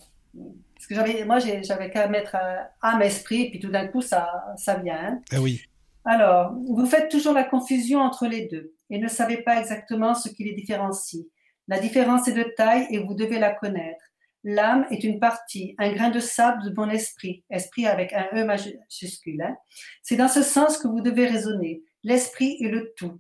parce 0.75 0.85
que 0.88 0.93
j'avais, 0.95 1.25
moi, 1.25 1.39
j'avais 1.39 1.89
qu'à 1.89 2.07
mettre 2.07 2.35
âme, 2.81 3.01
esprit, 3.01 3.41
et 3.43 3.49
puis 3.49 3.59
tout 3.59 3.71
d'un 3.71 3.88
coup, 3.88 4.01
ça, 4.01 4.29
ça 4.57 4.75
vient. 4.75 4.95
hein. 4.95 5.19
Ah 5.34 5.41
oui. 5.41 5.61
Alors, 6.05 6.53
vous 6.53 6.85
faites 6.85 7.09
toujours 7.09 7.34
la 7.34 7.43
confusion 7.43 7.99
entre 7.99 8.27
les 8.27 8.47
deux 8.47 8.71
et 8.91 8.99
ne 8.99 9.07
savez 9.09 9.38
pas 9.38 9.59
exactement 9.59 10.13
ce 10.13 10.29
qui 10.29 10.43
les 10.45 10.53
différencie. 10.53 11.25
La 11.67 11.79
différence 11.79 12.27
est 12.29 12.34
de 12.34 12.45
taille 12.55 12.85
et 12.91 12.99
vous 12.99 13.13
devez 13.15 13.39
la 13.39 13.51
connaître. 13.53 14.05
L'âme 14.49 14.88
est 14.91 15.03
une 15.03 15.19
partie, 15.19 15.76
un 15.78 15.91
grain 15.91 16.10
de 16.10 16.22
sable 16.22 16.64
de 16.64 16.74
mon 16.74 16.90
esprit, 16.90 17.44
esprit 17.49 17.86
avec 17.86 18.14
un 18.14 18.30
E 18.34 18.45
majuscule. 18.45 19.41
hein. 19.41 19.57
C'est 20.02 20.15
dans 20.15 20.30
ce 20.30 20.41
sens 20.41 20.78
que 20.78 20.88
vous 20.88 21.02
devez 21.02 21.28
raisonner. 21.28 21.84
L'esprit 22.06 22.56
est 22.64 22.69
le 22.69 22.94
tout, 22.95 23.19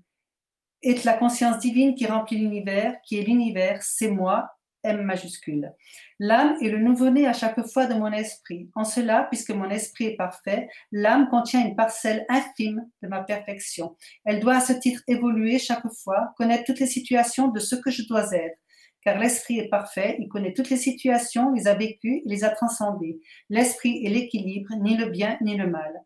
est 0.83 1.03
la 1.03 1.11
conscience 1.11 1.59
divine 1.59 1.95
qui 1.95 2.05
remplit 2.05 2.37
l'univers, 2.37 2.95
qui 3.03 3.19
est 3.19 3.23
l'univers, 3.23 3.83
c'est 3.83 4.09
moi, 4.09 4.49
M 4.85 5.01
majuscule. 5.01 5.73
L'âme 6.17 6.55
est 6.61 6.69
le 6.69 6.79
nouveau-né 6.79 7.27
à 7.27 7.33
chaque 7.33 7.61
fois 7.67 7.87
de 7.87 7.95
mon 7.95 8.13
esprit. 8.13 8.69
En 8.73 8.85
cela, 8.85 9.27
puisque 9.29 9.49
mon 9.49 9.69
esprit 9.69 10.05
est 10.05 10.15
parfait, 10.15 10.69
l'âme 10.93 11.27
contient 11.27 11.67
une 11.67 11.75
parcelle 11.75 12.25
infime 12.29 12.87
de 13.01 13.09
ma 13.09 13.21
perfection. 13.21 13.97
Elle 14.23 14.39
doit 14.39 14.55
à 14.55 14.61
ce 14.61 14.71
titre 14.71 15.03
évoluer 15.09 15.59
chaque 15.59 15.91
fois, 15.91 16.33
connaître 16.37 16.63
toutes 16.63 16.79
les 16.79 16.87
situations 16.87 17.49
de 17.49 17.59
ce 17.59 17.75
que 17.75 17.91
je 17.91 18.07
dois 18.07 18.31
être. 18.33 18.57
Car 19.07 19.19
l'esprit 19.19 19.57
est 19.57 19.69
parfait, 19.69 20.17
il 20.19 20.27
connaît 20.27 20.53
toutes 20.53 20.69
les 20.69 20.75
situations, 20.75 21.53
les 21.53 21.69
a 21.69 21.75
vécues, 21.75 22.23
les 22.25 22.43
a 22.43 22.49
transcendées. 22.49 23.21
L'esprit 23.49 24.05
est 24.05 24.09
l'équilibre, 24.09 24.75
ni 24.81 24.97
le 24.97 25.05
bien 25.05 25.37
ni 25.39 25.55
le 25.55 25.65
mal. 25.65 26.03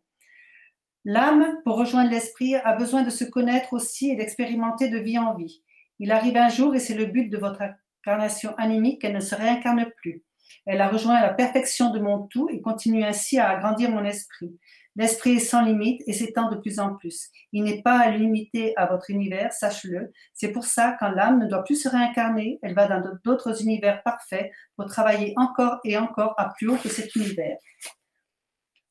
L'âme, 1.03 1.47
pour 1.63 1.77
rejoindre 1.77 2.11
l'esprit, 2.11 2.53
a 2.53 2.75
besoin 2.75 3.01
de 3.01 3.09
se 3.09 3.23
connaître 3.23 3.73
aussi 3.73 4.11
et 4.11 4.15
d'expérimenter 4.15 4.89
de 4.89 4.99
vie 4.99 5.17
en 5.17 5.33
vie. 5.33 5.63
Il 5.97 6.11
arrive 6.11 6.37
un 6.37 6.49
jour, 6.49 6.75
et 6.75 6.79
c'est 6.79 6.93
le 6.93 7.07
but 7.07 7.27
de 7.27 7.39
votre 7.39 7.63
incarnation 8.05 8.53
animique, 8.57 9.01
qu'elle 9.01 9.15
ne 9.15 9.19
se 9.19 9.33
réincarne 9.33 9.87
plus. 9.97 10.21
Elle 10.67 10.79
a 10.79 10.87
rejoint 10.87 11.19
la 11.21 11.33
perfection 11.33 11.89
de 11.89 11.99
mon 11.99 12.27
tout 12.27 12.49
et 12.51 12.61
continue 12.61 13.03
ainsi 13.03 13.39
à 13.39 13.49
agrandir 13.49 13.89
mon 13.89 14.05
esprit. 14.05 14.59
L'esprit 14.97 15.37
est 15.37 15.39
sans 15.39 15.63
limite 15.63 16.01
et 16.05 16.13
s'étend 16.13 16.49
de 16.49 16.57
plus 16.57 16.79
en 16.79 16.95
plus. 16.95 17.29
Il 17.53 17.63
n'est 17.63 17.81
pas 17.81 18.09
limité 18.11 18.75
à 18.77 18.85
votre 18.87 19.09
univers, 19.09 19.53
sache-le. 19.53 20.11
C'est 20.33 20.51
pour 20.51 20.65
ça 20.65 20.97
quand 20.99 21.09
l'âme 21.11 21.39
ne 21.39 21.47
doit 21.47 21.63
plus 21.63 21.81
se 21.81 21.87
réincarner, 21.89 22.59
elle 22.61 22.73
va 22.75 22.87
dans 22.87 23.01
d'autres 23.23 23.61
univers 23.61 24.03
parfaits 24.03 24.51
pour 24.75 24.87
travailler 24.87 25.33
encore 25.37 25.79
et 25.85 25.97
encore 25.97 26.33
à 26.37 26.49
plus 26.57 26.69
haut 26.69 26.77
que 26.77 26.89
cet 26.89 27.15
univers. 27.15 27.57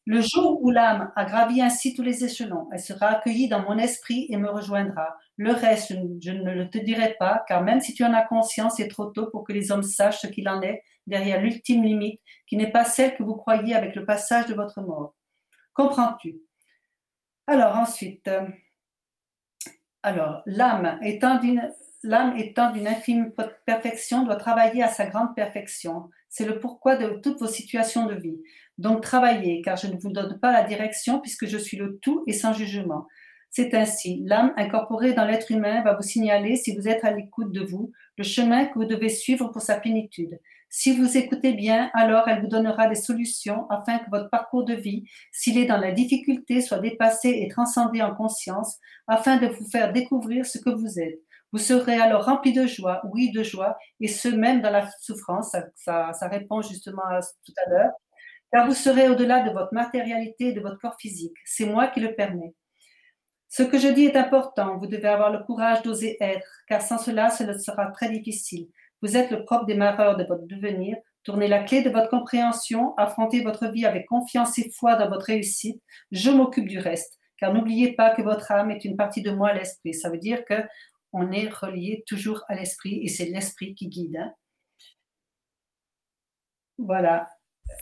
Le 0.06 0.20
jour 0.22 0.62
où 0.62 0.70
l'âme 0.70 1.12
a 1.16 1.24
gravi 1.24 1.62
ainsi 1.62 1.94
tous 1.94 2.02
les 2.02 2.24
échelons, 2.24 2.68
elle 2.72 2.80
sera 2.80 3.06
accueillie 3.08 3.48
dans 3.48 3.62
mon 3.62 3.78
esprit 3.78 4.26
et 4.30 4.36
me 4.36 4.50
rejoindra. 4.50 5.16
Le 5.36 5.52
reste, 5.52 5.94
je 6.22 6.32
ne- 6.32 6.54
le 6.54 6.68
te 6.68 6.78
dirai 6.78 7.14
pas, 7.18 7.44
car 7.46 7.62
même 7.62 7.80
si 7.80 7.94
tu 7.94 8.04
en 8.04 8.12
as 8.12 8.26
conscience, 8.26 8.74
c'est 8.76 8.88
trop 8.88 9.06
tôt 9.06 9.30
pour 9.30 9.44
que 9.44 9.52
les 9.52 9.70
hommes 9.70 9.82
sachent 9.82 10.20
ce 10.20 10.26
qu'il 10.26 10.48
en 10.48 10.62
est 10.62 10.82
derrière 11.06 11.40
l'ultime 11.40 11.82
limite, 11.84 12.20
qui 12.46 12.56
n'est 12.56 12.70
pas 12.72 12.84
celle 12.84 13.14
que 13.16 13.22
vous 13.22 13.36
croyez 13.36 13.74
avec 13.74 13.94
le 13.94 14.04
passage 14.04 14.46
de 14.46 14.54
votre 14.54 14.80
mort. 14.80 15.14
Comprends-tu? 15.74 16.40
Alors 17.46 17.76
ensuite, 17.76 18.28
euh, 18.28 18.46
alors 20.02 20.42
l'âme 20.46 20.98
étant 21.02 21.38
d'une 21.38 21.70
l'âme 22.02 22.36
étant 22.36 22.72
d'une 22.72 22.88
infime 22.88 23.32
perfection 23.66 24.24
doit 24.24 24.36
travailler 24.36 24.82
à 24.82 24.88
sa 24.88 25.06
grande 25.06 25.34
perfection. 25.34 26.08
C'est 26.28 26.46
le 26.46 26.58
pourquoi 26.58 26.96
de 26.96 27.20
toutes 27.20 27.40
vos 27.40 27.46
situations 27.46 28.06
de 28.06 28.14
vie. 28.14 28.40
Donc 28.78 29.02
travaillez, 29.02 29.60
car 29.62 29.76
je 29.76 29.88
ne 29.88 29.98
vous 29.98 30.10
donne 30.10 30.38
pas 30.38 30.52
la 30.52 30.64
direction 30.64 31.20
puisque 31.20 31.46
je 31.46 31.58
suis 31.58 31.76
le 31.76 31.98
tout 31.98 32.24
et 32.26 32.32
sans 32.32 32.52
jugement. 32.52 33.06
C'est 33.50 33.74
ainsi, 33.74 34.22
l'âme 34.24 34.54
incorporée 34.56 35.12
dans 35.12 35.24
l'être 35.24 35.50
humain 35.50 35.82
va 35.82 35.94
vous 35.94 36.02
signaler, 36.02 36.54
si 36.54 36.76
vous 36.76 36.86
êtes 36.86 37.04
à 37.04 37.10
l'écoute 37.10 37.52
de 37.52 37.62
vous, 37.62 37.90
le 38.16 38.22
chemin 38.22 38.66
que 38.66 38.74
vous 38.74 38.84
devez 38.84 39.08
suivre 39.08 39.48
pour 39.48 39.60
sa 39.60 39.78
plénitude. 39.78 40.38
Si 40.72 40.96
vous 40.96 41.16
écoutez 41.16 41.52
bien, 41.52 41.90
alors 41.94 42.28
elle 42.28 42.42
vous 42.42 42.46
donnera 42.46 42.86
des 42.86 42.94
solutions 42.94 43.68
afin 43.70 43.98
que 43.98 44.08
votre 44.08 44.30
parcours 44.30 44.64
de 44.64 44.74
vie, 44.74 45.04
s'il 45.32 45.58
est 45.58 45.66
dans 45.66 45.76
la 45.76 45.90
difficulté, 45.90 46.60
soit 46.60 46.78
dépassé 46.78 47.28
et 47.28 47.48
transcendé 47.48 48.00
en 48.02 48.14
conscience, 48.14 48.78
afin 49.08 49.36
de 49.36 49.48
vous 49.48 49.68
faire 49.68 49.92
découvrir 49.92 50.46
ce 50.46 50.58
que 50.58 50.70
vous 50.70 51.00
êtes. 51.00 51.18
Vous 51.52 51.58
serez 51.58 52.00
alors 52.00 52.24
rempli 52.24 52.52
de 52.52 52.68
joie, 52.68 53.02
oui, 53.12 53.32
de 53.32 53.42
joie, 53.42 53.76
et 53.98 54.06
ce 54.06 54.28
même 54.28 54.60
dans 54.62 54.70
la 54.70 54.88
souffrance. 55.00 55.56
Ça, 55.74 56.12
ça, 56.12 56.28
répond 56.28 56.62
justement 56.62 57.04
à 57.04 57.20
tout 57.20 57.54
à 57.66 57.70
l'heure. 57.70 57.92
Car 58.52 58.68
vous 58.68 58.74
serez 58.74 59.08
au-delà 59.08 59.40
de 59.40 59.50
votre 59.50 59.74
matérialité 59.74 60.48
et 60.48 60.52
de 60.52 60.60
votre 60.60 60.78
corps 60.78 60.96
physique. 61.00 61.34
C'est 61.44 61.66
moi 61.66 61.88
qui 61.88 61.98
le 61.98 62.14
permets. 62.14 62.54
Ce 63.48 63.64
que 63.64 63.78
je 63.78 63.88
dis 63.88 64.04
est 64.04 64.16
important. 64.16 64.78
Vous 64.78 64.86
devez 64.86 65.08
avoir 65.08 65.32
le 65.32 65.40
courage 65.40 65.82
d'oser 65.82 66.16
être, 66.20 66.62
car 66.68 66.80
sans 66.80 66.98
cela, 66.98 67.30
cela 67.30 67.58
sera 67.58 67.86
très 67.86 68.08
difficile. 68.08 68.68
Vous 69.02 69.16
êtes 69.16 69.30
le 69.30 69.44
propre 69.44 69.66
démarreur 69.66 70.16
de 70.16 70.24
votre 70.24 70.46
devenir. 70.46 70.96
Tournez 71.22 71.48
la 71.48 71.62
clé 71.62 71.82
de 71.82 71.90
votre 71.90 72.08
compréhension, 72.08 72.94
affrontez 72.96 73.42
votre 73.42 73.68
vie 73.68 73.84
avec 73.84 74.06
confiance 74.06 74.58
et 74.58 74.70
foi 74.70 74.96
dans 74.96 75.08
votre 75.08 75.26
réussite. 75.26 75.82
Je 76.10 76.30
m'occupe 76.30 76.66
du 76.66 76.78
reste, 76.78 77.18
car 77.36 77.52
n'oubliez 77.52 77.92
pas 77.92 78.14
que 78.14 78.22
votre 78.22 78.50
âme 78.52 78.70
est 78.70 78.84
une 78.84 78.96
partie 78.96 79.20
de 79.22 79.30
moi, 79.30 79.52
l'esprit. 79.52 79.92
Ça 79.92 80.08
veut 80.10 80.18
dire 80.18 80.44
que 80.44 80.62
on 81.12 81.30
est 81.32 81.48
relié 81.48 82.04
toujours 82.06 82.44
à 82.48 82.54
l'esprit 82.54 83.00
et 83.02 83.08
c'est 83.08 83.26
l'esprit 83.26 83.74
qui 83.74 83.88
guide. 83.88 84.16
Hein. 84.16 84.32
Voilà. 86.78 87.28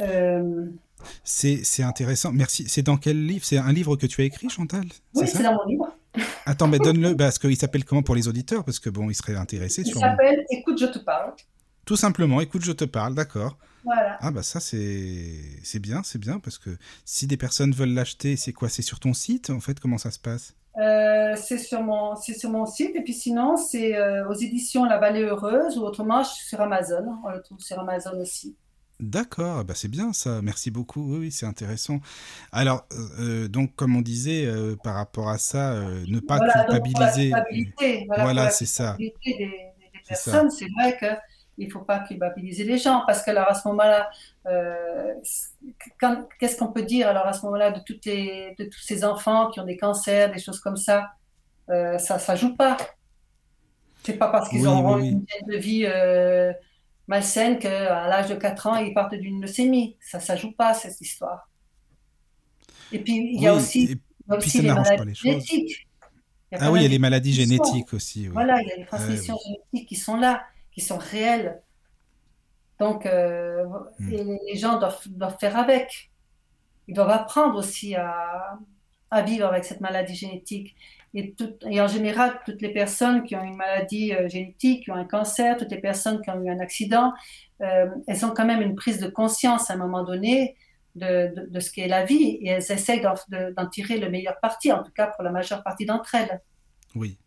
Euh, 0.01 0.67
C'est 1.23 1.83
intéressant. 1.83 2.33
Merci. 2.33 2.69
C'est 2.69 2.83
dans 2.83 2.97
quel 2.97 3.25
livre? 3.25 3.45
C'est 3.45 3.59
un 3.59 3.73
livre 3.73 3.97
que 3.97 4.07
tu 4.07 4.23
as 4.23 4.25
écrit, 4.25 4.49
Chantal? 4.49 4.85
Oui, 5.15 5.27
c'est 5.27 5.43
dans 5.43 5.55
mon 5.55 5.65
livre. 5.65 5.98
Attends, 6.47 6.69
mais 6.69 6.79
donne-le, 6.79 7.17
parce 7.17 7.39
qu'il 7.39 7.57
s'appelle 7.57 7.85
comment 7.85 8.03
pour 8.03 8.15
les 8.15 8.29
auditeurs? 8.29 8.65
Parce 8.65 8.79
que 8.79 8.91
bon, 8.91 9.11
ils 9.11 9.15
seraient 9.15 9.37
intéressés 9.37 9.83
Il 9.85 9.95
s'appelle 9.95 10.45
Écoute, 10.51 10.79
je 10.81 10.87
te 10.87 10.99
parle. 10.99 11.33
Tout 11.85 11.97
simplement, 11.97 12.41
écoute, 12.41 12.65
je 12.65 12.73
te 12.73 12.85
parle, 12.85 13.15
d'accord. 13.15 13.59
Voilà. 13.85 14.19
Ah 14.21 14.31
bah 14.31 14.43
ça 14.43 14.61
c'est 14.61 15.79
bien, 15.81 16.03
c'est 16.03 16.19
bien 16.19 16.41
parce 16.41 16.59
que 16.59 16.77
si 17.05 17.27
des 17.27 17.37
personnes 17.37 17.73
veulent 17.73 17.95
l'acheter, 17.95 18.37
c'est 18.37 18.53
quoi? 18.53 18.69
C'est 18.69 18.83
sur 18.83 19.01
ton 19.01 19.15
site 19.15 19.51
en 19.51 19.61
fait? 19.61 19.81
Comment 19.81 19.97
ça 19.99 20.11
se 20.11 20.19
passe? 20.19 20.55
Euh, 20.79 21.35
c'est 21.37 21.59
sur 21.59 21.83
mon, 21.83 22.15
sur 22.17 22.51
mon 22.51 22.67
site. 22.67 22.95
Et 22.95 23.03
puis 23.03 23.15
sinon, 23.15 23.57
c'est 23.57 23.97
euh, 23.97 24.29
aux 24.29 24.35
éditions 24.35 24.85
La 24.85 24.99
Vallée 24.99 25.23
Heureuse 25.23 25.79
ou 25.79 25.83
autrement, 25.83 26.23
sur 26.25 26.61
Amazon. 26.61 27.19
On 27.25 27.31
le 27.31 27.43
trouve 27.43 27.61
sur 27.61 27.79
Amazon 27.81 28.21
aussi. 28.21 28.57
D'accord, 29.01 29.65
bah 29.65 29.75
c'est 29.77 29.87
bien 29.89 30.13
ça. 30.13 30.43
Merci 30.43 30.73
beaucoup. 30.73 31.01
Oui, 31.13 31.19
oui, 31.19 31.31
c'est 31.33 31.47
intéressant. 31.47 32.01
Alors 32.53 32.85
euh, 32.93 33.45
euh, 33.45 33.49
donc 33.49 33.77
comme 33.77 33.95
on 33.97 34.03
disait 34.03 34.45
euh, 34.47 34.75
par 34.77 34.95
rapport 34.97 35.29
à 35.31 35.39
ça, 35.39 35.73
euh, 35.75 36.05
ne 36.09 36.19
pas 36.21 36.41
Voilà, 36.41 36.65
donc 36.69 36.91
pour 36.93 37.01
la 37.01 37.13
culpabiliser. 37.13 37.13
culpabilité, 37.13 38.07
voilà, 38.17 38.51
c'est 38.51 38.67
ça. 38.67 38.99
des, 38.99 39.15
C'est 40.03 40.17
ça. 40.17 40.41
personnes, 40.41 40.51
c'est 40.51 40.67
vrai 40.79 40.97
que 40.99 41.07
il 41.61 41.71
faut 41.73 41.81
pas 41.81 42.01
culpabiliser 42.01 42.63
les 42.65 42.79
gens 42.79 43.03
parce 43.07 43.23
que 43.23 43.31
alors 43.31 43.49
à 43.49 43.55
ce 43.55 43.67
moment-là, 43.69 44.09
quand- 46.01 46.29
qu'est-ce 46.39 46.57
qu'on 46.57 46.73
peut 46.73 46.83
dire 46.83 47.09
alors 47.09 47.27
à 47.27 47.33
ce 47.33 47.45
moment-là 47.47 47.71
de 47.73 47.81
toutes 47.81 48.05
les, 48.05 48.55
de 48.59 48.65
tous 48.65 48.81
ces 48.81 49.05
enfants 49.05 49.51
qui 49.51 49.61
ont 49.61 49.65
des 49.65 49.77
cancers, 49.77 50.31
des 50.33 50.39
choses 50.41 50.61
comme 50.61 50.77
ça, 50.77 51.11
ça, 51.69 52.19
ça 52.19 52.37
joue 52.37 52.57
pas. 52.57 52.77
C'est 54.05 54.19
pas 54.19 54.29
parce 54.31 54.49
qu'ils 54.49 54.67
Oui, 54.67 54.83
oui. 54.85 55.23
une 55.49 55.59
vie 55.59 55.87
malsaine 57.09 57.59
qu'à 57.59 58.09
l'âge 58.09 58.29
de 58.31 58.37
4 58.37 58.67
ans, 58.69 58.77
ils 58.77 58.95
partent 58.95 59.15
d'une 59.17 59.41
leucémie. 59.43 59.97
Ça, 60.01 60.21
ça 60.21 60.37
joue 60.37 60.53
pas 60.53 60.75
cette 60.75 61.01
histoire. 61.01 61.49
Et 62.91 63.03
puis 63.03 63.15
il 63.35 63.41
y 63.41 63.47
a 63.49 63.55
Oui, 63.55 63.57
aussi, 63.57 63.85
et 63.85 63.97
il 64.27 64.31
y 64.31 64.35
a 64.35 64.37
puis 64.41 64.51
aussi 64.51 64.51
ça 64.51 64.63
les 64.63 64.73
pas 64.73 64.75
maladies 64.75 65.05
les 65.05 65.15
génétiques. 65.15 65.89
Ah 66.59 66.71
oui, 66.73 66.81
il 66.81 66.83
y 66.83 66.87
a 66.87 66.89
les 66.89 66.99
maladies 66.99 67.33
génétiques 67.35 67.93
aussi, 67.95 68.29
oui. 68.29 68.35
Voilà, 68.35 68.63
il 68.63 68.69
y 68.69 68.73
a 68.73 68.77
des 68.77 68.85
Ouais, 68.85 68.87
transmissions 68.87 69.37
oui. 69.37 69.57
génétiques 69.73 69.89
qui 69.89 69.97
sont 69.97 70.17
là, 70.17 70.47
qui 70.73 70.81
sont 70.81 70.99
réelles. 70.99 71.63
Donc, 72.79 73.07
euh, 73.07 73.65
Hmm. 73.99 74.13
et 74.13 74.25
les 74.53 74.57
gens 74.59 74.79
doivent, 74.79 75.01
doivent 75.09 75.37
faire 75.41 75.57
avec. 75.57 76.11
Ils 76.89 76.95
doivent 76.95 77.11
apprendre 77.11 77.57
aussi 77.59 77.95
à, 77.97 78.59
à 79.11 79.23
vivre 79.23 79.47
avec 79.47 79.65
cette 79.65 79.81
maladie 79.81 80.15
génétique. 80.17 80.77
Et, 81.19 81.81
en 81.81 81.89
général, 81.89 82.41
toutes 82.45 82.63
les 82.63 82.73
personnes 82.73 83.25
qui 83.25 83.35
ont 83.35 83.43
une 83.43 83.57
maladie 83.57 84.13
euh, 84.13 84.29
génétique, 84.29 84.85
qui 84.85 84.91
ont 84.91 84.95
un 84.95 85.05
cancer, 85.05 85.57
toutes 85.57 85.71
les 85.71 85.81
personnes 85.81 86.21
qui 86.23 86.31
ont 86.31 86.41
eu 86.43 86.51
un 86.51 86.61
accident, 86.61 87.13
euh, 87.61 87.87
elles 88.07 88.25
ont 88.25 88.31
quand 88.31 88.45
même 88.45 88.63
une 88.63 88.75
prise 88.75 89.01
de 89.01 89.09
conscience 89.09 89.71
à 89.71 89.75
un 89.75 89.79
moment 89.79 90.05
donné 90.05 90.57
de, 90.95 91.33
de, 91.49 91.61
ce 91.61 91.73
qu'est 91.73 91.89
la 91.89 92.05
vie 92.05 92.39
et 92.43 92.49
elles 92.49 92.63
de- 92.63 93.55
d'en 93.55 93.67
tirer 93.69 93.99
le 93.99 94.11
meilleur 94.11 94.39
parti, 94.41 94.73
en 94.73 94.83
tout 94.83 94.93
cas 94.93 95.09
pour 95.09 95.25
la 95.25 95.31
majeure 95.31 95.63
partie 95.63 95.87
d'entre 95.87 96.15
elles. 96.15 96.41
Oui. 96.95 97.19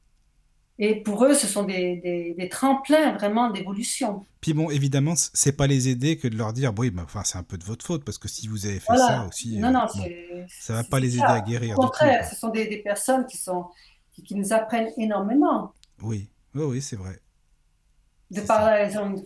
Et 0.80 0.96
pour 1.02 1.24
eux, 1.26 1.34
ce 1.34 1.48
sont 1.48 1.64
des, 1.64 1.98
des, 1.98 2.34
des 2.38 2.50
tremplins 2.50 3.14
vraiment 3.14 3.50
d'évolution. 3.52 4.26
Puis 4.42 4.54
bon, 4.54 4.70
évidemment, 4.72 5.14
c'est 5.16 5.52
pas 5.56 5.68
les 5.68 5.90
aider 5.90 6.18
que 6.18 6.28
de 6.28 6.36
leur 6.36 6.54
dire, 6.54 6.74
oui, 6.78 6.92
mais 6.94 7.04
enfin, 7.04 7.22
c'est 7.24 7.38
un 7.38 7.44
peu 7.44 7.58
de 7.58 7.64
votre 7.64 7.86
faute 7.86 8.04
parce 8.04 8.18
que 8.18 8.28
si 8.28 8.48
vous 8.48 8.66
avez 8.66 8.80
fait 8.80 8.96
Voilà. 8.96 9.08
ça 9.08 9.26
aussi, 9.28 9.58
non, 9.60 9.68
euh, 9.68 9.72
non, 9.72 9.80
bon, 9.94 10.04
c'est, 10.04 10.46
ça 10.48 10.74
va 10.74 10.84
pas 10.84 11.00
les 11.00 11.10
aider 11.18 11.20
ça. 11.20 11.34
à 11.34 11.42
guérir 11.42 11.78
Au 11.78 11.82
contraire, 11.84 12.26
ce 12.28 12.36
sont 12.36 12.50
des, 12.50 12.68
des 12.68 12.78
personnes 12.78 13.26
qui, 13.28 13.38
sont, 13.38 13.66
qui, 14.12 14.24
qui 14.24 14.36
nous 14.36 14.54
apprennent 14.54 14.90
énormément. 14.98 15.74
Oui, 16.02 16.30
oui, 16.56 16.64
oui, 16.64 16.82
c'est 16.82 16.96
vrai. 16.96 17.20
De 18.32 18.42
par 18.42 18.66
là, 18.66 18.80
elles 18.80 18.98
ont, 18.98 19.10
une 19.14 19.24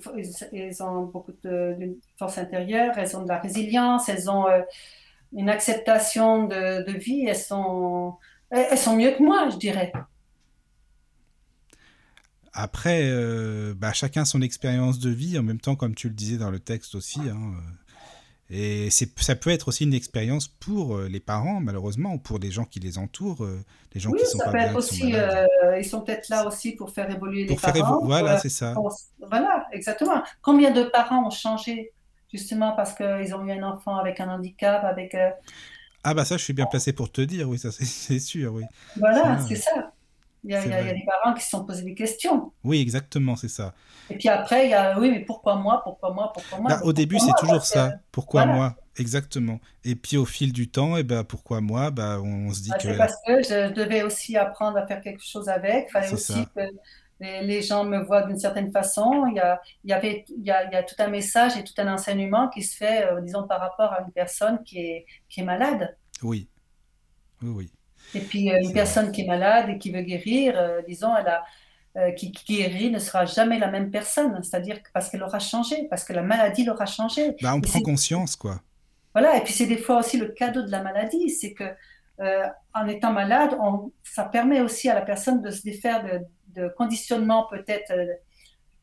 elles- 0.51 0.83
ont 0.83 1.03
beaucoup 1.05 1.31
de, 1.43 1.97
force 2.17 2.37
intérieure, 2.39 2.97
elles 2.97 3.15
ont 3.15 3.23
de 3.23 3.27
la 3.29 3.39
résilience, 3.39 4.09
elles 4.09 4.29
ont 4.29 4.47
euh, 4.47 4.61
une 5.33 5.49
acceptation 5.49 6.45
de, 6.47 6.83
de 6.91 6.97
vie, 6.97 7.25
elles 7.27 7.35
sont, 7.37 8.17
elles 8.49 8.77
sont 8.77 8.95
mieux 8.95 9.11
que 9.11 9.23
moi, 9.23 9.49
je 9.49 9.57
dirais. 9.57 9.91
Après, 12.55 13.01
euh, 13.05 13.73
bah, 13.75 13.93
chacun 13.93 14.25
son 14.25 14.41
expérience 14.41 14.99
de 14.99 15.09
vie, 15.11 15.37
en 15.39 15.43
même 15.43 15.59
temps, 15.61 15.75
comme 15.75 15.95
tu 15.95 16.07
le 16.09 16.15
disais 16.15 16.37
dans 16.37 16.51
le 16.51 16.59
texte 16.59 16.95
aussi. 16.95 17.29
hein, 17.29 17.37
euh, 18.51 18.85
et 18.87 18.89
c'est, 18.91 19.19
ça 19.21 19.35
peut 19.35 19.49
être 19.51 19.69
aussi 19.69 19.85
une 19.85 19.93
expérience 19.95 20.47
pour 20.47 20.97
euh, 20.97 21.07
les 21.09 21.19
parents, 21.21 21.61
malheureusement, 21.61 22.15
ou 22.15 22.19
pour 22.19 22.39
les 22.39 22.51
gens 22.51 22.65
qui 22.65 22.79
les 22.79 22.97
entourent, 22.99 23.43
euh, 23.45 23.63
les 23.95 24.01
gens 24.01 24.13
Oui, 24.13 24.19
qui 24.19 24.27
sont 24.27 24.39
ça 24.39 24.47
pas 24.47 24.53
peut 24.53 24.57
bien, 24.57 24.75
être 24.75 24.77
sont 24.81 24.95
aussi, 24.95 25.15
euh, 25.15 25.45
ils 25.79 25.85
sont 25.85 26.03
peut-être 26.03 26.29
là 26.29 26.45
aussi 26.45 26.73
pour 26.75 26.91
faire 26.91 27.09
évoluer 27.09 27.45
Pour 27.47 27.59
les 27.59 27.59
faire 27.59 27.73
évo- 27.75 27.97
parents. 27.97 28.03
Voilà, 28.03 28.37
euh, 28.37 28.37
c'est 28.37 28.49
ça. 28.49 28.83
Voilà, 29.19 29.65
exactement. 29.71 30.23
Combien 30.41 30.71
de 30.71 30.83
parents 30.83 31.25
ont 31.27 31.29
changé 31.31 31.93
justement 32.31 32.73
parce 32.75 32.93
qu'ils 32.93 33.33
ont 33.35 33.45
eu 33.45 33.51
un 33.51 33.63
enfant 33.63 33.97
avec 33.97 34.19
un 34.19 34.29
handicap, 34.29 34.83
avec... 34.83 35.15
euh, 35.15 35.29
Ah 36.03 36.13
bah 36.13 36.25
ça, 36.25 36.37
je 36.37 36.43
suis 36.43 36.53
bien 36.53 36.67
placé 36.67 36.93
pour 36.93 37.11
te 37.11 37.21
dire, 37.21 37.49
oui, 37.49 37.57
ça 37.59 37.71
c'est, 37.71 38.19
sûr, 38.19 38.53
oui. 38.53 38.69
Voilà, 38.95 39.37
c'est 39.39 39.55
ça. 39.55 39.94
Il 40.45 40.51
y 40.51 40.55
a, 40.55 40.81
il 40.81 40.87
y 40.87 40.93
des 40.93 41.05
parents 41.05 41.33
qui 41.33 41.43
se 41.43 41.49
sont 41.49 41.65
posés 41.65 41.83
des 41.83 41.95
questions. 41.95 42.51
Oui, 42.63 42.79
exactement, 42.79 43.35
c'est 43.35 43.49
ça. 43.49 43.73
Et 44.11 44.17
puis 44.17 44.29
après, 44.29 44.67
il 44.67 44.69
y 44.69 44.73
a, 44.75 44.99
oui, 44.99 45.09
mais 45.09 45.21
pourquoi 45.21 45.55
moi, 45.55 45.81
pourquoi 45.83 46.13
moi, 46.13 46.31
pourquoi 46.33 46.59
moi 46.59 46.69
Bah, 46.69 46.79
au 46.83 46.93
début, 46.93 47.17
c'est 47.19 47.33
toujours 47.39 47.65
ça. 47.65 47.93
Pourquoi 48.11 48.43
voilà. 48.43 48.55
moi? 48.55 48.75
Exactement. 48.97 49.59
Et 49.83 49.95
puis 49.95 50.17
au 50.17 50.25
fil 50.25 50.53
du 50.53 50.69
temps, 50.69 50.97
et 50.97 51.03
ben 51.03 51.23
pourquoi 51.23 51.61
moi? 51.61 51.89
Bah, 51.89 52.19
on 52.21 52.53
se 52.53 52.61
dit 52.61 52.69
bah, 52.69 52.77
que 52.77 52.83
c'est 52.83 52.97
parce 52.97 53.15
que 53.25 53.41
je 53.41 53.73
devais 53.73 54.03
aussi 54.03 54.37
apprendre 54.37 54.77
à 54.77 54.85
faire 54.85 55.01
quelque 55.01 55.23
chose 55.23 55.49
avec. 55.49 55.87
Il 55.89 55.91
fallait 55.91 56.13
aussi 56.13 56.33
ça. 56.33 56.49
que 56.55 56.61
les, 57.19 57.41
les 57.41 57.61
gens 57.61 57.83
me 57.83 58.03
voient 58.05 58.21
d'une 58.21 58.39
certaine 58.39 58.71
façon. 58.71 59.25
Il 59.31 59.35
y 59.35 59.39
a, 59.39 59.59
il 59.83 59.89
y 59.89 59.93
avait, 59.93 60.25
il 60.29 60.45
y 60.45 60.51
a, 60.51 60.65
il 60.65 60.71
y 60.71 60.75
a 60.75 60.83
tout 60.83 60.95
un 60.99 61.07
message 61.07 61.57
et 61.57 61.63
tout 61.63 61.73
un 61.77 61.91
enseignement 61.91 62.49
qui 62.49 62.61
se 62.61 62.77
fait, 62.77 63.07
euh, 63.07 63.19
disons, 63.21 63.47
par 63.47 63.59
rapport 63.59 63.91
à 63.91 64.01
une 64.01 64.11
personne 64.11 64.63
qui 64.63 64.79
est, 64.79 65.05
qui 65.27 65.41
est 65.41 65.43
malade. 65.45 65.97
oui, 66.21 66.47
oui, 67.41 67.49
oui. 67.49 67.71
Et 68.13 68.19
puis, 68.19 68.51
euh, 68.51 68.59
une 68.61 68.73
personne 68.73 69.11
qui 69.11 69.21
est 69.21 69.27
malade 69.27 69.69
et 69.69 69.77
qui 69.77 69.91
veut 69.91 70.01
guérir, 70.01 70.57
euh, 70.57 70.81
disons, 70.87 71.15
elle 71.15 71.27
a, 71.27 71.43
euh, 71.97 72.11
qui, 72.11 72.31
qui 72.31 72.57
guérit 72.57 72.91
ne 72.91 72.99
sera 72.99 73.25
jamais 73.25 73.59
la 73.59 73.69
même 73.69 73.91
personne. 73.91 74.41
C'est-à-dire 74.43 74.79
parce 74.93 75.09
qu'elle 75.09 75.23
aura 75.23 75.39
changé, 75.39 75.87
parce 75.89 76.03
que 76.03 76.13
la 76.13 76.21
maladie 76.21 76.63
l'aura 76.63 76.85
changé. 76.85 77.35
Bah, 77.41 77.53
on 77.55 77.59
Et 77.59 77.61
prend 77.61 77.81
conscience, 77.81 78.35
quoi. 78.35 78.61
Voilà, 79.13 79.37
et 79.37 79.41
puis 79.41 79.53
c'est 79.53 79.67
des 79.67 79.77
fois 79.77 79.99
aussi 79.99 80.17
le 80.17 80.27
cadeau 80.27 80.61
de 80.61 80.71
la 80.71 80.83
maladie, 80.83 81.29
c'est 81.29 81.53
que 81.53 81.63
en 82.73 82.87
étant 82.87 83.11
malade, 83.11 83.57
on, 83.61 83.91
ça 84.03 84.23
permet 84.23 84.61
aussi 84.61 84.89
à 84.89 84.95
la 84.95 85.01
personne 85.01 85.41
de 85.41 85.51
se 85.51 85.63
défaire 85.63 86.01
de, 86.01 86.21
de 86.61 86.69
conditionnements 86.69 87.45
peut-être 87.49 87.91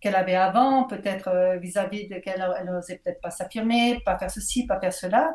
qu'elle 0.00 0.16
avait 0.16 0.34
avant, 0.34 0.84
peut-être 0.84 1.56
vis-à-vis 1.58 2.08
de 2.08 2.16
qu'elle 2.16 2.46
elle 2.58 2.66
n'osait 2.66 3.00
peut-être 3.02 3.22
pas 3.22 3.30
s'affirmer, 3.30 4.02
pas 4.04 4.18
faire 4.18 4.30
ceci, 4.30 4.66
pas 4.66 4.78
faire 4.80 4.92
cela. 4.92 5.32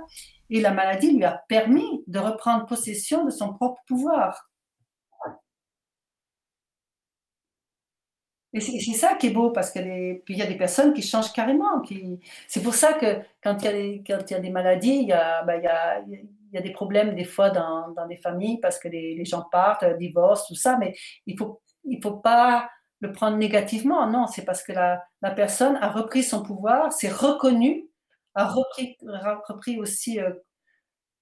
Et 0.50 0.62
la 0.62 0.72
maladie 0.72 1.12
lui 1.12 1.26
a 1.26 1.44
permis 1.48 2.04
de 2.08 2.20
reprendre 2.20 2.66
possession 2.66 3.26
de 3.26 3.32
son 3.32 3.54
propre 3.54 3.82
pouvoir. 3.88 4.50
Et 8.54 8.62
c'est 8.62 8.94
ça 8.94 9.16
qui 9.16 9.28
est 9.28 9.30
beau, 9.32 9.52
parce 9.52 9.72
que 9.72 9.80
les- 9.80 10.22
puis 10.26 10.34
il 10.36 10.40
y 10.40 10.42
a 10.42 10.46
des 10.48 10.56
personnes 10.58 10.94
qui 10.94 11.02
changent 11.02 11.34
carrément. 11.34 11.82
C'est 12.48 12.64
pour 12.64 12.74
ça 12.74 12.94
que 12.94 13.20
quand 13.44 13.58
il 13.62 13.66
y 14.08 14.34
a 14.34 14.40
des, 14.40 14.50
maladies, 14.50 15.00
il 15.02 15.08
y 15.10 15.14
a, 15.14 15.44
des 16.62 16.72
problèmes 16.72 17.14
des 17.16 17.26
fois 17.26 17.50
dans, 17.50 17.90
dans 17.92 18.08
des 18.08 18.16
familles, 18.18 18.60
parce 18.62 18.80
que 18.80 18.88
les, 18.88 19.26
gens 19.26 19.44
partent, 19.52 19.84
euh, 19.84 19.94
divorcent, 19.96 20.46
tout 20.48 20.56
ça, 20.56 20.78
mais 20.78 20.96
il 21.26 21.38
faut, 21.38 21.62
il 21.84 22.00
faut 22.02 22.16
pas 22.16 22.70
le 23.02 23.12
prendre 23.12 23.38
négativement. 23.38 24.08
Non, 24.10 24.28
c'est 24.28 24.46
parce 24.46 24.64
que 24.64 24.72
la, 24.72 25.04
la 25.22 25.32
personne 25.32 25.76
a 25.82 25.90
repris 25.92 26.24
son 26.24 26.42
pouvoir, 26.42 26.94
s'est 26.94 27.10
reconnue, 27.12 27.88
a 28.38 28.48
repris, 28.48 28.98
a 29.22 29.42
repris 29.48 29.80
aussi 29.80 30.20
euh, 30.20 30.32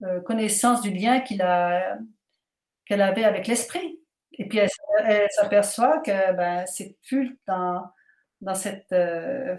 euh, 0.03 0.19
connaissance 0.21 0.81
du 0.81 0.91
lien 0.91 1.21
qu'il 1.21 1.41
a, 1.41 1.97
qu'elle 2.85 3.01
avait 3.01 3.23
avec 3.23 3.47
l'esprit. 3.47 3.99
Et 4.33 4.47
puis 4.47 4.57
elle, 4.59 4.69
elle 5.05 5.27
s'aperçoit 5.31 5.99
que 6.01 6.33
ben, 6.35 6.65
c'est 6.67 6.97
plus 7.07 7.39
dans, 7.47 7.81
dans 8.41 8.53
cette 8.55 8.91
euh, 8.91 9.55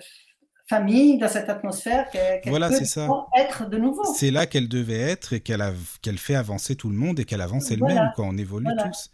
famille, 0.69 1.17
dans 1.19 1.29
cette 1.29 1.49
atmosphère 1.49 2.11
que- 2.11 2.41
qu'elle 2.41 2.51
Voilà, 2.51 2.69
peut 2.69 2.75
c'est 2.77 2.85
ça. 2.85 3.09
être 3.39 3.69
de 3.71 3.79
nouveau. 3.79 4.05
C'est 4.15 4.31
là 4.31 4.47
qu'elle 4.47 4.69
devait 4.69 5.01
être 5.01 5.33
et 5.33 5.41
qu'elle 5.41 5.63
a... 5.63 5.73
qu'elle 6.03 6.19
fait 6.19 6.35
avancer 6.35 6.77
tout 6.77 6.91
le 6.91 6.97
monde 6.97 7.19
et 7.21 7.25
qu'elle 7.25 7.41
avance 7.41 7.71
elle-même, 7.71 7.93
Voilà. 7.97 8.13
quoi. 8.15 8.27
On 8.27 8.37
évolue 8.37 8.67
Voilà. 8.67 8.89
tous. 8.91 9.11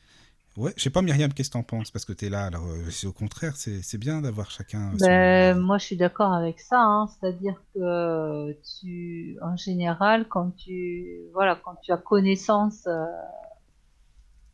Ouais, 0.56 0.72
je 0.76 0.82
sais 0.82 0.90
pas, 0.90 1.02
Myriam, 1.02 1.32
qu'est-ce 1.32 1.48
que 1.50 1.54
t'en 1.54 1.62
penses? 1.62 1.90
Parce 1.90 2.04
que 2.04 2.12
t'es 2.12 2.28
là, 2.28 2.44
alors 2.46 2.66
euh, 2.66 2.90
c'est 2.90 3.06
au 3.06 3.12
contraire, 3.12 3.56
c'est 3.56 3.98
bien 3.98 4.20
d'avoir 4.20 4.50
chacun 4.50 4.96
son- 4.98 5.06
Ben, 5.06 5.58
moi, 5.58 5.78
je 5.78 5.86
suis 5.86 5.96
d'accord 5.96 6.32
avec 6.32 6.60
ça, 6.60 6.78
hein. 6.80 7.06
C'est-à-dire 7.08 7.54
que 7.74 8.52
tu, 8.80 9.38
en 9.42 9.56
général, 9.56 10.28
quand 10.28 10.50
tu, 10.56 11.22
voilà, 11.32 11.56
quand 11.56 11.76
tu 11.82 11.92
as 11.92 11.96
connaissance 11.96 12.86
euh, 12.86 13.04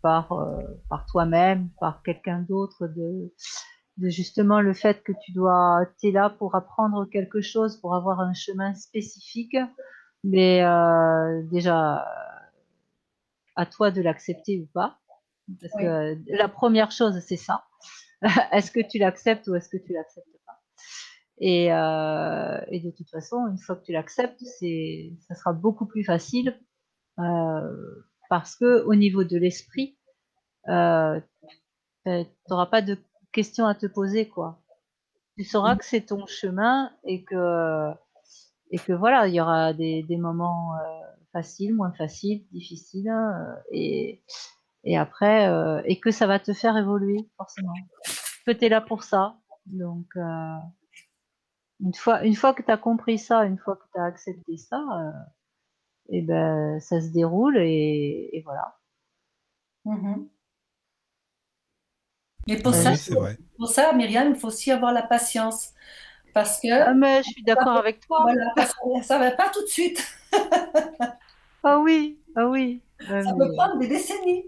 par, 0.03 0.33
euh, 0.33 0.63
par 0.89 1.07
toi-même, 1.07 1.69
par 1.81 2.03
quelqu'un 2.03 2.41
d'autre, 2.49 2.87
de, 2.87 3.33
de 3.99 4.09
justement 4.09 4.61
le 4.61 4.75
fait 4.75 5.03
que 5.03 5.13
tu 5.25 5.33
dois, 5.33 5.81
t'es 6.01 6.13
là 6.13 6.31
pour 6.31 6.55
apprendre 6.55 7.07
quelque 7.07 7.41
chose, 7.41 7.77
pour 7.81 7.95
avoir 7.95 8.21
un 8.21 8.35
chemin 8.35 8.75
spécifique, 8.75 9.57
mais 10.25 10.63
euh, 10.65 11.43
déjà, 11.51 12.07
à 13.57 13.67
toi 13.67 13.91
de 13.91 14.01
l'accepter 14.01 14.59
ou 14.61 14.67
pas. 14.73 14.99
Parce 15.61 15.73
Oui. 15.75 15.83
que 15.83 15.87
euh, 15.87 16.17
la 16.29 16.49
première 16.49 16.91
chose, 16.91 17.19
c'est 17.27 17.37
ça. 17.37 17.65
Est-ce 18.53 18.71
que 18.71 18.81
tu 18.81 18.99
l'acceptes 18.99 19.47
ou 19.49 19.55
est-ce 19.55 19.69
que 19.69 19.77
tu 19.77 19.93
l'acceptes 19.93 20.27
pas? 20.45 20.61
Et, 21.41 21.73
euh, 21.73 22.61
et 22.69 22.81
de 22.81 22.91
toute 22.91 23.09
façon, 23.11 23.47
une 23.47 23.59
fois 23.59 23.77
que 23.77 23.85
tu 23.85 23.93
l'acceptes, 23.93 24.43
c'est, 24.43 25.13
ça 25.29 25.35
sera 25.37 25.53
beaucoup 25.53 25.87
plus 25.87 26.03
facile 26.05 26.59
euh, 27.21 28.03
parce 28.29 28.57
que 28.57 28.83
au 28.85 28.95
niveau 28.97 29.23
de 29.23 29.37
l'esprit, 29.39 29.97
euh, 30.69 31.21
tu 32.05 32.27
n'auras 32.51 32.67
pas 32.67 32.83
de 32.83 32.99
questions 33.33 33.67
à 33.67 33.75
te 33.75 33.87
poser, 33.87 34.29
quoi. 34.29 34.61
Tu 35.37 35.45
sauras 35.45 35.77
que 35.77 35.85
c'est 35.85 36.07
ton 36.07 36.27
chemin 36.27 36.91
et 37.05 37.23
que 37.23 37.93
et 38.71 38.79
que 38.79 38.93
voilà, 38.93 39.29
il 39.29 39.35
y 39.35 39.41
aura 39.41 39.73
des, 39.73 40.03
des 40.03 40.17
moments 40.17 40.73
faciles, 41.33 41.75
moins 41.75 41.93
faciles, 41.93 42.45
difficiles, 42.51 43.11
et 43.73 44.23
et 44.85 44.97
après 44.97 45.49
euh, 45.49 45.83
et 45.85 46.01
que 46.01 46.11
ça 46.11 46.27
va 46.27 46.39
te 46.39 46.53
faire 46.53 46.77
évoluer 46.77 47.29
forcément. 47.37 47.75
Que 48.47 48.53
tu 48.53 48.65
es 48.65 48.69
là 48.69 48.81
pour 48.81 49.03
ça. 49.05 49.37
Donc 49.67 50.07
euh, 50.17 50.55
une 51.81 51.95
fois 51.95 52.23
une 52.25 52.35
fois 52.35 52.55
que 52.55 52.63
tu 52.63 52.71
as 52.71 52.77
compris 52.79 53.19
ça, 53.19 53.45
une 53.45 53.59
fois 53.59 53.77
que 53.77 53.85
tu 53.95 54.01
as 54.01 54.05
accepté 54.05 54.57
ça, 54.57 54.83
et 56.09 56.23
ben 56.23 56.81
ça 56.81 57.01
se 57.01 57.09
déroule 57.09 57.59
et, 57.59 58.31
et 58.33 58.43
voilà. 58.43 58.79
Mhm. 59.85 60.29
Mais 62.47 62.57
pour, 62.57 62.73
Oui, 62.73 62.79
ça, 62.83 62.93
pour 63.59 63.95
Myriam, 63.95 64.31
il 64.31 64.37
faut 64.37 64.49
aussi 64.49 64.71
avoir 64.71 64.93
la 64.93 65.03
patience. 65.03 65.75
Parce 66.33 66.61
que 66.61 66.69
Ah 66.73 66.95
mais 66.95 67.23
je 67.23 67.31
suis 67.31 67.43
d'accord 67.43 67.77
avec 67.77 68.01
toi. 68.07 68.21
voilà, 68.23 68.53
parce 68.57 68.73
que 68.75 69.03
ça 69.03 69.19
ne 69.19 69.25
va 69.25 69.31
pas 69.33 69.51
tout 69.51 69.63
de 69.63 69.67
suite. 69.67 70.03
Ah 71.63 71.79
oui, 71.81 72.19
ah 72.39 72.49
oui. 72.49 72.81
Ouais, 73.09 73.23
Ça 73.23 73.33
mais- 73.33 73.39
peut 73.47 73.53
prendre 73.55 73.79
des 73.79 73.89
décennies. 73.89 74.45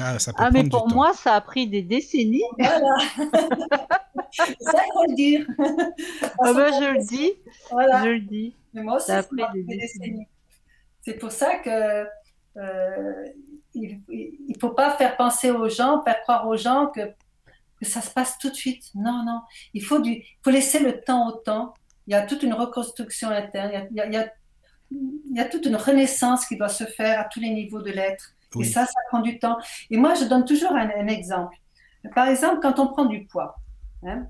Ah, 0.00 0.18
ça 0.18 0.32
peut 0.32 0.38
Ah 0.40 0.50
mais 0.52 0.68
pour 0.68 0.84
temps. 0.86 0.94
moi, 0.94 1.12
ça 1.14 1.34
a 1.34 1.40
pris 1.40 1.66
des 1.66 1.82
décennies. 1.82 2.42
Voilà. 2.58 2.96
C'est 4.30 4.56
ça 4.60 4.72
qu'il 4.84 4.92
faut 4.92 5.04
le 5.08 5.14
dire. 5.14 5.46
Ah 6.38 6.52
ben 6.54 6.72
je 6.80 6.92
le 6.94 7.04
dis, 7.04 7.32
Voilà. 7.70 8.02
je 8.04 8.08
le 8.10 8.20
dis. 8.20 8.56
Mais 8.74 8.82
moi 8.82 8.96
aussi, 8.96 9.06
Ça 9.06 9.18
a 9.18 9.22
pris 9.22 9.42
des 9.54 9.62
décennies. 9.64 9.80
décennies. 9.80 10.26
C'est 11.02 11.14
pour 11.14 11.32
ça 11.32 11.56
que 11.58 12.06
euh, 12.58 13.24
il 13.74 14.00
ne 14.08 14.54
faut 14.60 14.70
pas 14.70 14.90
faire 14.96 15.16
penser 15.16 15.50
aux 15.50 15.68
gens, 15.68 16.02
faire 16.04 16.20
croire 16.22 16.46
aux 16.46 16.56
gens 16.56 16.86
que, 16.94 17.00
que 17.80 17.84
ça 17.86 18.00
se 18.00 18.10
passe 18.10 18.38
tout 18.38 18.50
de 18.50 18.54
suite. 18.54 18.84
Non, 18.94 19.24
non. 19.26 19.40
Il 19.74 19.82
faut, 19.84 19.98
du, 19.98 20.22
faut 20.44 20.50
laisser 20.50 20.78
le 20.78 21.00
temps 21.00 21.28
au 21.28 21.32
temps. 21.32 21.74
Il 22.06 22.12
y 22.12 22.14
a 22.14 22.22
toute 22.22 22.42
une 22.42 22.54
reconstruction 22.54 23.28
interne. 23.30 23.88
Il 23.90 23.96
y 23.96 24.00
a, 24.00 24.06
il 24.06 24.12
y 24.12 24.16
a- 24.16 24.32
il 25.30 25.36
y 25.36 25.40
a- 25.40 25.44
toute 25.46 25.66
une 25.66 25.76
renaissance 25.76 26.46
qui 26.46 26.56
doit 26.56 26.68
se 26.68 26.84
faire 26.84 27.20
à 27.20 27.24
tous 27.24 27.40
les 27.40 27.50
niveaux 27.50 27.82
de 27.82 27.90
l'être. 27.90 28.34
Et 28.58 28.64
ça, 28.64 28.86
ça 28.86 29.00
prend 29.08 29.20
du 29.20 29.38
temps. 29.38 29.58
Et 29.90 29.96
moi, 29.96 30.14
je 30.14 30.24
donne 30.24 30.44
toujours 30.44 30.72
un, 30.72 30.88
un 30.90 31.06
exemple. 31.08 31.56
Par 32.14 32.28
exemple, 32.28 32.60
quand 32.62 32.78
on 32.78 32.88
prend 32.88 33.06
du 33.06 33.26
poids, 33.26 33.56
hein, 34.04 34.26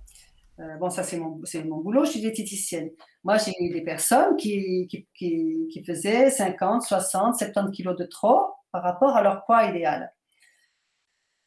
euh, 0.61 0.77
bon, 0.79 0.91
ça 0.91 1.03
c'est 1.03 1.19
mon, 1.19 1.41
mon 1.67 1.79
boulot, 1.79 2.05
je 2.05 2.13
suis 2.13 2.21
diététicienne. 2.21 2.91
Moi, 3.25 3.39
j'ai 3.39 3.53
eu 3.61 3.71
des 3.71 3.83
personnes 3.83 4.37
qui, 4.37 4.87
qui, 4.89 5.07
qui, 5.15 5.69
qui 5.73 5.85
faisaient 5.85 6.31
50, 6.31 6.83
60, 6.83 7.37
70 7.39 7.73
kilos 7.77 7.97
de 7.97 8.05
trop 8.05 8.47
par 8.73 8.83
rapport 8.83 9.17
à 9.17 9.23
leur 9.23 9.45
poids 9.45 9.65
idéal. 9.67 10.13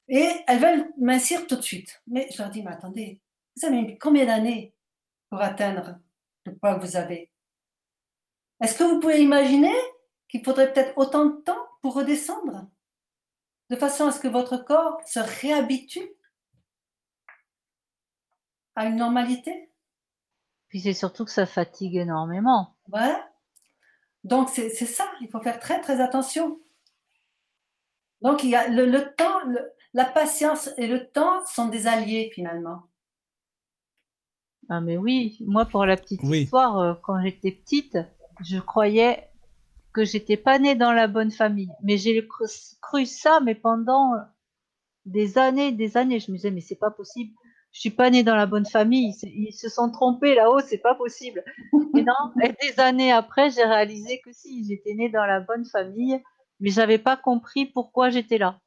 Et 0.07 0.27
elles 0.47 0.59
veulent 0.59 0.89
mincir 0.99 1.47
tout 1.47 1.55
de 1.55 1.61
suite. 1.61 2.01
Mais 2.07 2.27
je 2.31 2.41
leur 2.41 2.51
dis, 2.51 2.61
mais 2.63 2.71
attendez, 2.71 3.21
vous 3.57 3.65
avez 3.67 3.97
combien 3.97 4.25
d'années 4.25 4.73
pour 5.29 5.41
atteindre 5.41 5.97
le 6.45 6.55
poids 6.55 6.75
que 6.75 6.85
vous 6.85 6.95
avez? 6.97 7.29
Est-ce 8.61 8.77
que 8.77 8.83
vous 8.83 8.99
pouvez 8.99 9.21
imaginer 9.21 9.73
qu'il 10.29 10.43
faudrait 10.43 10.71
peut-être 10.71 10.97
autant 10.97 11.25
de 11.25 11.41
temps 11.41 11.67
pour 11.81 11.95
redescendre? 11.95 12.67
De 13.69 13.75
façon 13.75 14.07
à 14.07 14.11
ce 14.11 14.19
que 14.19 14.27
votre 14.27 14.57
corps 14.57 14.99
se 15.07 15.19
réhabitue 15.19 16.07
à 18.75 18.85
une 18.85 18.97
normalité? 18.97 19.71
Puis 20.69 20.81
c'est 20.81 20.93
surtout 20.93 21.25
que 21.25 21.31
ça 21.31 21.45
fatigue 21.45 21.95
énormément. 21.95 22.75
Voilà. 22.87 23.31
Donc, 24.23 24.49
c'est 24.49 24.69
c'est 24.69 24.85
ça, 24.85 25.09
il 25.21 25.29
faut 25.29 25.41
faire 25.41 25.59
très, 25.59 25.81
très 25.81 26.01
attention. 26.01 26.59
Donc, 28.21 28.43
il 28.43 28.49
y 28.49 28.55
a 28.55 28.67
le, 28.67 28.85
le 28.85 29.13
temps, 29.15 29.39
le- 29.45 29.71
la 29.93 30.05
patience 30.05 30.69
et 30.77 30.87
le 30.87 31.09
temps 31.11 31.45
sont 31.45 31.67
des 31.69 31.87
alliés 31.87 32.31
finalement. 32.33 32.83
Ah 34.67 34.81
mais 34.81 34.97
oui, 34.97 35.37
moi 35.41 35.65
pour 35.65 35.85
la 35.85 35.95
petite 35.95 36.21
Oui. 36.23 36.41
histoire, 36.43 36.77
euh, 36.79 36.93
quand 37.03 37.21
j'étais 37.21 37.51
petite, 37.51 37.97
je 38.43 38.59
croyais 38.59 39.29
que 39.93 40.05
j'étais 40.05 40.37
pas 40.37 40.59
née 40.59 40.75
dans 40.75 40.93
la 40.93 41.07
bonne 41.07 41.31
famille. 41.31 41.71
Mais 41.83 41.97
j'ai 41.97 42.27
cru, 42.27 42.45
cru 42.81 43.05
ça, 43.05 43.39
mais 43.41 43.55
pendant 43.55 44.13
des 45.05 45.37
années, 45.37 45.71
des 45.71 45.97
années, 45.97 46.19
je 46.19 46.31
me 46.31 46.37
disais 46.37 46.51
mais 46.51 46.61
c'est 46.61 46.75
pas 46.79 46.91
possible. 46.91 47.33
Je 47.71 47.81
suis 47.81 47.91
pas 47.91 48.09
née 48.09 48.23
dans 48.23 48.35
la 48.35 48.45
bonne 48.45 48.65
famille. 48.65 49.13
Ils, 49.23 49.53
se- 49.53 49.69
sont 49.69 49.91
trompés 49.91 50.35
là-haut, 50.35 50.61
c'est 50.61 50.77
pas 50.79 50.95
possible. 50.95 51.43
Et 51.93 52.03
non, 52.03 52.13
et 52.43 52.53
des 52.61 52.79
années 52.79 53.11
après, 53.11 53.49
j'ai 53.51 53.63
réalisé 53.63 54.21
que 54.23 54.31
si, 54.31 54.65
j'étais 54.67 54.93
née 54.95 55.09
dans 55.09 55.25
la 55.25 55.41
bonne 55.41 55.65
famille, 55.65 56.21
mais 56.59 56.69
j'avais 56.71 56.99
pas 56.99 57.17
compris 57.17 57.65
pourquoi 57.65 58.09
j'étais 58.09 58.37
là. 58.37 58.59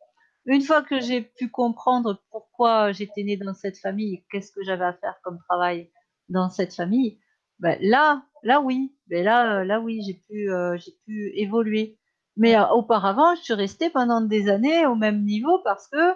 Une 0.46 0.62
fois 0.62 0.82
que 0.82 1.00
j'ai 1.00 1.22
pu 1.22 1.50
comprendre 1.50 2.22
pourquoi 2.30 2.92
j'étais 2.92 3.22
née 3.22 3.36
dans 3.36 3.54
cette 3.54 3.78
famille 3.78 4.14
et 4.14 4.26
qu'est-ce 4.30 4.52
que 4.52 4.62
j'avais 4.64 4.84
à 4.86 4.94
faire 4.94 5.16
comme 5.22 5.38
travail 5.48 5.90
dans 6.28 6.50
cette 6.50 6.74
famille, 6.74 7.20
ben 7.60 7.78
là, 7.82 8.24
là 8.42 8.60
oui, 8.60 8.94
ben 9.08 9.24
là, 9.24 9.60
euh, 9.60 9.64
là 9.64 9.80
oui, 9.80 10.02
j'ai 10.06 10.14
pu, 10.14 10.50
euh, 10.50 10.76
j'ai 10.78 10.92
pu 11.06 11.32
évoluer. 11.34 11.98
Mais 12.36 12.56
euh, 12.56 12.66
auparavant, 12.68 13.34
je 13.36 13.42
suis 13.42 13.54
restée 13.54 13.90
pendant 13.90 14.20
des 14.20 14.48
années 14.48 14.86
au 14.86 14.94
même 14.94 15.24
niveau 15.24 15.58
parce 15.64 15.88
que 15.88 16.14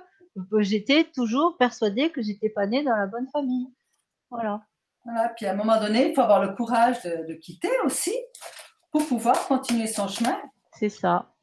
j'étais 0.61 1.05
toujours 1.05 1.57
persuadée 1.59 2.11
que 2.11 2.23
j'étais 2.23 2.49
pas 2.49 2.67
née 2.67 2.85
dans 2.85 2.97
la 2.97 3.07
bonne 3.07 3.27
famille. 3.33 3.69
Voilà. 4.31 4.63
Voilà. 5.05 5.31
Puis 5.31 5.47
à 5.47 5.53
un 5.53 5.57
moment 5.57 5.81
donné, 5.81 6.11
il 6.11 6.15
faut 6.15 6.21
avoir 6.21 6.43
le 6.43 6.55
courage 6.55 7.03
de, 7.03 7.29
de 7.29 7.35
quitter 7.35 7.71
aussi 7.85 8.15
pour 8.93 9.07
pouvoir 9.07 9.47
continuer 9.49 9.87
son 9.87 10.07
chemin. 10.07 10.39
C'est 10.79 10.89
ça. 10.89 11.35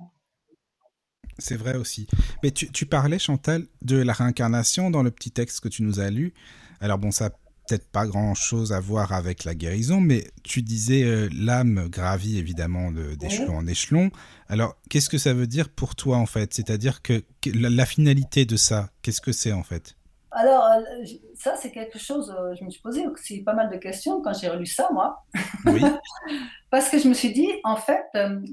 C'est 1.38 1.58
vrai 1.58 1.76
aussi. 1.76 2.08
Mais 2.44 2.52
tu, 2.52 2.72
tu 2.72 2.86
parlais, 2.86 3.20
Chantal, 3.20 3.64
de 3.82 4.02
la 4.02 4.14
réincarnation 4.14 4.90
dans 4.90 5.04
le 5.04 5.12
petit 5.12 5.32
texte 5.32 5.62
que 5.62 5.70
tu 5.70 5.84
nous 5.84 6.00
as 6.00 6.10
lu. 6.10 6.34
Alors 6.82 6.98
bon, 6.98 7.12
ça 7.12 7.30
peut-être 7.70 7.90
pas 7.92 8.08
grand-chose 8.08 8.74
à 8.74 8.80
voir 8.80 9.14
avec 9.14 9.44
la 9.44 9.54
guérison, 9.56 10.02
mais 10.02 10.26
tu 10.44 10.62
disais 10.62 11.04
euh, 11.04 11.30
l'âme 11.32 11.88
gravit 11.90 12.38
évidemment 12.40 12.92
de- 12.92 13.14
d'échelon 13.16 13.58
en 13.58 13.68
échelon. 13.68 14.10
Alors, 14.48 14.76
qu'est-ce 14.90 15.10
que 15.10 15.18
ça 15.20 15.34
veut 15.34 15.48
dire 15.48 15.70
pour 15.70 15.96
toi 15.96 16.18
en 16.18 16.26
fait? 16.26 16.54
C'est-à-dire 16.54 17.02
que, 17.02 17.24
que 17.42 17.50
la, 17.54 17.70
la 17.70 17.86
finalité 17.86 18.46
de 18.46 18.58
ça, 18.58 18.90
qu'est-ce 19.02 19.22
que 19.22 19.32
c'est 19.32 19.52
en 19.54 19.64
fait? 19.64 19.96
Alors, 20.32 20.64
euh, 20.66 21.06
ça, 21.36 21.56
c'est 21.60 21.72
quelque 21.72 21.98
chose, 22.00 22.34
euh, 22.38 22.54
je 22.60 22.64
me 22.64 22.70
suis 22.70 22.82
posé 22.82 23.06
aussi 23.08 23.42
pas 23.42 23.54
mal 23.54 23.70
de 23.72 23.78
questions 23.78 24.22
quand 24.22 24.34
j'ai 24.34 24.48
relu 24.50 24.66
ça, 24.66 24.88
moi. 24.94 25.26
Oui, 25.66 25.82
Parce 26.70 26.90
que 26.90 27.00
je 27.00 27.08
me 27.08 27.14
suis 27.16 27.34
dit, 27.34 27.50
en 27.64 27.76
fait, 27.76 28.06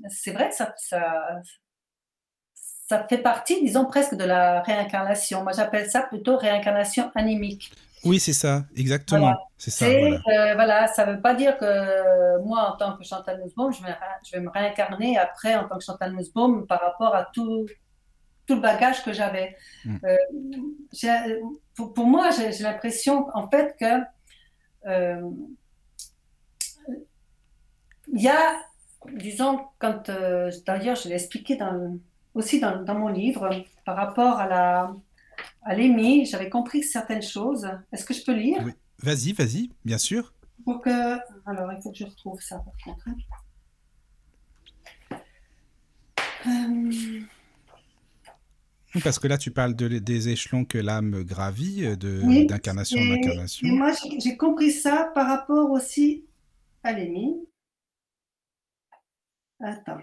c'est 0.08 0.32
vrai 0.32 0.48
que 0.48 0.54
ça, 0.54 0.74
ça, 0.78 1.12
ça 2.88 3.06
fait 3.08 3.18
partie, 3.18 3.62
disons, 3.62 3.84
presque 3.84 4.14
de 4.14 4.24
la 4.24 4.62
réincarnation. 4.62 5.42
Moi, 5.42 5.52
j'appelle 5.52 5.90
ça 5.90 6.02
plutôt 6.02 6.36
réincarnation 6.38 7.10
animique. 7.14 7.72
Oui, 8.04 8.20
c'est 8.20 8.32
ça, 8.32 8.64
exactement. 8.76 9.20
Voilà. 9.20 9.38
C'est 9.58 9.70
ça, 9.70 9.86
voilà. 9.88 10.16
euh, 10.28 10.54
voilà, 10.54 10.86
ça 10.86 11.06
ne 11.06 11.12
veut 11.12 11.20
pas 11.20 11.34
dire 11.34 11.56
que 11.56 11.64
euh, 11.64 12.42
moi, 12.42 12.72
en 12.72 12.76
tant 12.76 12.96
que 12.96 13.04
Chantal 13.04 13.40
Nussbaum, 13.42 13.72
je 13.72 13.82
vais, 13.82 13.92
ré- 13.92 14.20
je 14.24 14.32
vais 14.32 14.40
me 14.40 14.50
réincarner 14.50 15.16
après 15.18 15.54
en 15.56 15.66
tant 15.66 15.78
que 15.78 15.84
Chantal 15.84 16.14
Nussbaum 16.14 16.66
par 16.66 16.80
rapport 16.80 17.14
à 17.14 17.24
tout, 17.32 17.66
tout 18.46 18.54
le 18.54 18.60
bagage 18.60 19.02
que 19.02 19.12
j'avais. 19.12 19.56
Mm. 19.84 19.96
Euh, 20.04 21.40
pour, 21.74 21.94
pour 21.94 22.06
moi, 22.06 22.30
j'ai 22.30 22.50
l'impression, 22.62 23.28
en 23.34 23.48
fait, 23.48 23.76
que 23.80 24.02
euh, 24.86 25.30
il 28.12 28.22
y 28.22 28.28
a, 28.28 28.60
disons, 29.14 29.66
quand, 29.78 30.10
d'ailleurs, 30.66 30.96
je 30.96 31.08
l'ai 31.08 31.14
expliqué 31.14 31.56
dans, 31.56 31.98
aussi 32.34 32.60
dans, 32.60 32.82
dans 32.82 32.94
mon 32.94 33.08
livre, 33.08 33.50
par 33.84 33.96
rapport 33.96 34.38
à 34.38 34.46
la 34.46 34.94
à 35.62 35.74
l'EMI, 35.74 36.26
j'avais 36.26 36.48
compris 36.50 36.82
certaines 36.82 37.22
choses. 37.22 37.66
Est-ce 37.92 38.04
que 38.04 38.14
je 38.14 38.24
peux 38.24 38.34
lire? 38.34 38.62
Oui. 38.64 38.72
Vas-y, 39.02 39.32
vas-y, 39.32 39.70
bien 39.84 39.98
sûr. 39.98 40.32
Alors, 41.44 41.72
il 41.72 41.82
faut 41.82 41.90
que 41.92 41.98
je 41.98 42.04
retrouve 42.04 42.40
ça, 42.40 42.58
par 42.58 42.74
contre. 42.84 43.08
hein. 43.08 43.16
Euh, 46.46 47.20
Parce 49.04 49.18
que 49.18 49.28
là, 49.28 49.36
tu 49.36 49.50
parles 49.50 49.74
de- 49.74 49.98
des 49.98 50.28
échelons 50.30 50.64
que 50.64 50.78
l'âme 50.78 51.22
gravit, 51.24 51.84
euh, 51.84 51.96
Oui, 52.24 52.46
d'incarnation 52.46 53.00
en 53.00 53.10
incarnation. 53.10 53.68
moi, 53.68 53.92
j'ai 53.92 54.18
j'ai 54.20 54.36
compris 54.38 54.70
ça 54.72 55.10
par 55.14 55.26
rapport 55.26 55.70
aussi 55.70 56.24
à 56.82 56.92
l'EMI. 56.92 57.34
Attends. 59.60 60.00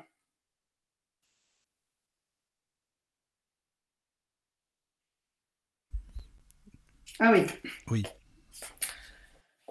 Ah 7.19 7.31
oui. 7.31 7.45
Oui. 7.89 8.03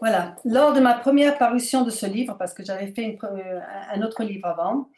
Voilà. 0.00 0.36
Lors 0.44 0.72
de 0.72 0.80
ma 0.80 0.94
première 0.94 1.38
parution 1.38 1.82
de 1.84 1.90
ce 1.90 2.06
livre, 2.06 2.36
parce 2.38 2.54
que 2.54 2.64
j'avais 2.64 2.92
fait 2.92 3.02
une 3.02 3.18
euh, 3.24 3.60
un 3.92 4.00
un 4.00 4.02
autre 4.02 4.24
livre 4.24 4.46
avant, 4.46 4.88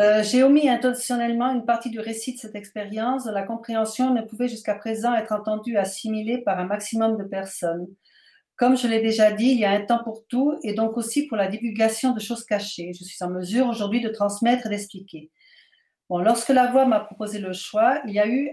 euh, 0.00 0.22
j'ai 0.22 0.44
omis 0.44 0.68
intentionnellement 0.68 1.52
une 1.52 1.64
partie 1.64 1.90
du 1.90 1.98
récit 1.98 2.34
de 2.34 2.38
cette 2.38 2.54
expérience 2.54 3.24
dont 3.24 3.32
la 3.32 3.42
compréhension 3.42 4.14
ne 4.14 4.22
pouvait 4.22 4.48
jusqu'à 4.48 4.74
présent 4.74 5.14
être 5.14 5.32
entendue, 5.32 5.76
assimilée 5.76 6.38
par 6.38 6.58
un 6.58 6.66
maximum 6.66 7.16
de 7.16 7.24
personnes. 7.24 7.88
Comme 8.56 8.76
je 8.76 8.86
l'ai 8.86 9.00
déjà 9.00 9.32
dit, 9.32 9.46
il 9.46 9.58
y 9.58 9.64
a 9.64 9.70
un 9.70 9.80
temps 9.84 10.02
pour 10.04 10.24
tout 10.28 10.56
et 10.62 10.72
donc 10.74 10.96
aussi 10.96 11.26
pour 11.26 11.36
la 11.36 11.48
divulgation 11.48 12.12
de 12.12 12.20
choses 12.20 12.44
cachées. 12.44 12.92
Je 12.92 13.04
suis 13.04 13.24
en 13.24 13.30
mesure 13.30 13.66
aujourd'hui 13.68 14.00
de 14.00 14.08
transmettre 14.08 14.66
et 14.66 14.68
d'expliquer. 14.68 15.30
Bon, 16.08 16.18
lorsque 16.18 16.50
la 16.50 16.66
voix 16.70 16.86
m'a 16.86 17.00
proposé 17.00 17.38
le 17.38 17.52
choix, 17.52 18.00
il 18.06 18.12
y 18.14 18.20
a 18.20 18.28
eu 18.28 18.52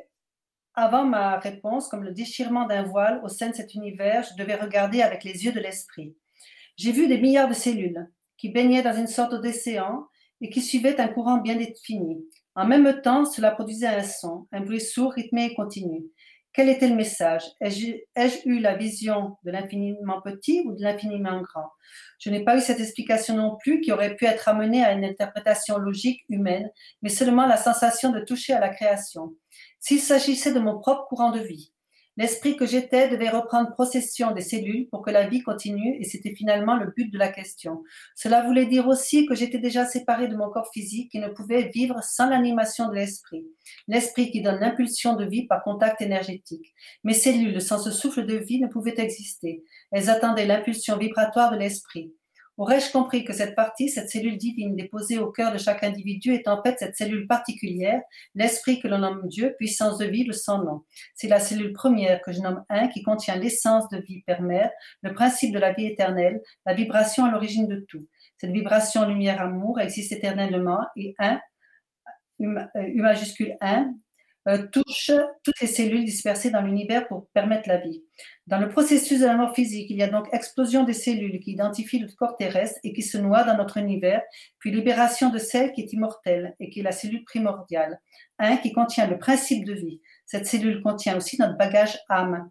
avant 0.76 1.06
ma 1.06 1.38
réponse 1.40 1.88
comme 1.88 2.04
le 2.04 2.12
déchirement 2.12 2.66
d'un 2.68 2.84
voile 2.84 3.22
au 3.24 3.30
sein 3.30 3.50
de 3.50 3.56
cet 3.56 3.74
univers, 3.74 4.24
je 4.24 4.42
devais 4.42 4.56
regarder 4.56 5.02
avec 5.02 5.24
les 5.24 5.46
yeux 5.46 5.52
de 5.52 5.60
l'esprit. 5.60 6.16
J'ai 6.78 6.92
vu 6.92 7.08
des 7.08 7.20
milliards 7.20 7.48
de 7.48 7.54
cellules 7.54 8.10
qui 8.38 8.50
baignaient 8.50 8.84
dans 8.84 8.98
une 8.98 9.08
sorte 9.08 9.34
d'océan 9.34 10.08
et 10.42 10.50
qui 10.50 10.62
suivaient 10.62 11.00
un 11.00 11.08
courant 11.08 11.38
bien 11.38 11.56
défini. 11.56 12.26
En 12.56 12.66
même 12.66 13.02
temps, 13.02 13.26
cela 13.26 13.52
produisait 13.52 13.88
un 13.88 14.04
son, 14.04 14.48
un 14.52 14.62
bruit 14.62 14.82
sourd, 14.82 15.14
rythmé 15.14 15.46
et 15.46 15.56
continu. 15.56 16.04
Quel 16.56 16.70
était 16.70 16.88
le 16.88 16.96
message? 16.96 17.44
Ai-je 17.60 18.48
eu 18.48 18.60
la 18.60 18.76
vision 18.76 19.36
de 19.44 19.52
l'infiniment 19.52 20.22
petit 20.22 20.64
ou 20.66 20.74
de 20.74 20.82
l'infiniment 20.82 21.42
grand? 21.42 21.70
Je 22.18 22.30
n'ai 22.30 22.46
pas 22.46 22.56
eu 22.56 22.62
cette 22.62 22.80
explication 22.80 23.36
non 23.36 23.58
plus 23.58 23.82
qui 23.82 23.92
aurait 23.92 24.16
pu 24.16 24.26
être 24.26 24.48
amenée 24.48 24.82
à 24.82 24.94
une 24.94 25.04
interprétation 25.04 25.78
logique 25.78 26.22
humaine, 26.30 26.70
mais 27.02 27.10
seulement 27.10 27.46
la 27.46 27.58
sensation 27.58 28.12
de 28.14 28.22
toucher 28.22 28.54
à 28.54 28.62
la 28.62 28.70
création. 28.70 29.34
S'il 29.88 30.00
s'agissait 30.00 30.52
de 30.52 30.60
mon 30.60 30.80
propre 30.80 31.06
courant 31.08 31.30
de 31.30 31.40
vie, 31.40 31.72
L'esprit 32.18 32.56
que 32.56 32.66
j'étais 32.66 33.10
devait 33.10 33.30
reprendre 33.30 33.76
possession 33.76 34.32
des 34.32 34.42
cellules 34.42 34.88
pour 34.90 35.02
que 35.02 35.12
la 35.12 35.28
vie 35.28 35.44
continue 35.44 35.98
et 36.00 36.06
c'était 36.06 36.34
finalement 36.34 36.78
le 36.78 36.94
but 36.96 37.12
de 37.12 37.18
la 37.18 37.28
question. 37.28 37.84
Cela 38.16 38.42
voulait 38.42 38.68
dire 38.68 38.88
aussi 38.88 39.26
que 39.26 39.36
j'étais 39.36 39.58
déjà 39.58 39.86
séparé 39.86 40.30
de 40.30 40.36
mon 40.38 40.50
corps 40.50 40.72
physique 40.74 41.14
et 41.14 41.20
ne 41.20 41.28
pouvais 41.28 41.70
vivre 41.76 42.02
sans 42.02 42.30
l'animation 42.30 42.88
de 42.88 42.96
l'esprit. 42.96 43.46
L'esprit 43.90 44.32
qui 44.32 44.42
donne 44.42 44.62
l'impulsion 44.62 45.18
de 45.18 45.26
vie 45.26 45.46
par 45.46 45.62
contact 45.62 46.02
énergétique. 46.02 46.74
Mes 47.04 47.14
cellules 47.14 47.62
sans 47.62 47.78
ce 47.78 47.92
souffle 47.92 48.26
de 48.26 48.38
vie 48.38 48.62
ne 48.62 48.68
pouvaient 48.68 49.00
exister. 49.02 49.66
Elles 49.92 50.10
attendaient 50.10 50.48
l'impulsion 50.48 50.98
vibratoire 50.98 51.52
de 51.52 51.58
l'esprit. 51.58 52.14
Aurais-je 52.58 52.90
compris 52.92 53.26
que 53.26 53.34
cette 53.34 53.54
partie, 53.54 53.90
cette 53.90 54.10
cellule 54.10 54.38
divine 54.38 54.76
déposée 54.76 55.18
au 55.18 55.30
cœur 55.30 55.52
de 55.52 55.58
chaque 55.58 55.84
individu 55.84 56.34
est 56.34 56.48
en 56.48 56.64
fait 56.64 56.80
cette 56.80 56.96
cellule 56.96 57.28
particulière, 57.28 58.02
l'esprit 58.34 58.80
que 58.80 58.88
l'on 58.88 59.00
nomme 59.00 59.28
Dieu, 59.28 59.56
puissance 59.58 59.98
de 59.98 60.06
vie, 60.06 60.24
le 60.24 60.32
sans 60.32 60.64
nom. 60.64 60.84
C'est 61.16 61.28
la 61.28 61.40
cellule 61.40 61.74
première 61.74 62.22
que 62.22 62.32
je 62.32 62.40
nomme 62.40 62.64
un 62.70 62.88
qui 62.88 63.04
contient 63.04 63.36
l'essence 63.36 63.90
de 63.90 63.98
vie 63.98 64.22
père-mère, 64.22 64.72
le 65.02 65.14
principe 65.14 65.54
de 65.54 65.60
la 65.60 65.74
vie 65.74 65.86
éternelle, 65.86 66.42
la 66.66 66.74
vibration 66.74 67.26
à 67.26 67.32
l'origine 67.32 67.68
de 67.68 67.86
tout. 67.90 68.08
Cette 68.38 68.52
vibration 68.52 69.06
lumière-amour 69.06 69.82
existe 69.82 70.14
éternellement 70.14 70.80
et 70.96 71.14
un, 71.20 71.40
U 72.40 73.02
majuscule 73.02 73.56
1, 73.62 73.94
euh, 74.48 74.68
touche 74.72 75.12
toutes 75.44 75.60
les 75.60 75.68
cellules 75.68 76.06
dispersées 76.06 76.52
dans 76.52 76.62
l'univers 76.62 77.08
pour 77.08 77.28
permettre 77.30 77.68
la 77.68 77.78
vie. 77.78 78.04
Dans 78.48 78.60
le 78.60 78.70
processus 78.70 79.20
de 79.20 79.26
la 79.26 79.36
mort 79.36 79.56
physique, 79.56 79.90
il 79.90 79.98
y 79.98 80.04
a 80.04 80.08
donc 80.08 80.28
explosion 80.32 80.84
des 80.84 80.94
cellules 80.94 81.40
qui 81.40 81.54
identifient 81.54 82.00
le 82.00 82.08
corps 82.16 82.38
terrestre 82.38 82.80
et 82.84 82.94
qui 82.94 83.02
se 83.02 83.18
noient 83.18 83.44
dans 83.44 83.58
notre 83.58 83.78
univers, 83.78 84.22
puis 84.60 84.72
libération 84.72 85.30
de 85.30 85.40
celle 85.40 85.72
qui 85.72 85.82
est 85.82 85.94
immortelle 85.94 86.56
et 86.60 86.70
qui 86.70 86.82
est 86.82 86.84
la 86.84 86.92
cellule 86.92 87.24
primordiale, 87.24 88.00
un 88.38 88.58
qui 88.58 88.72
contient 88.72 89.08
le 89.08 89.18
principe 89.18 89.66
de 89.66 89.74
vie. 89.74 90.02
Cette 90.26 90.46
cellule 90.46 90.82
contient 90.82 91.18
aussi 91.18 91.40
notre 91.40 91.58
bagage 91.58 91.98
âme. 92.08 92.50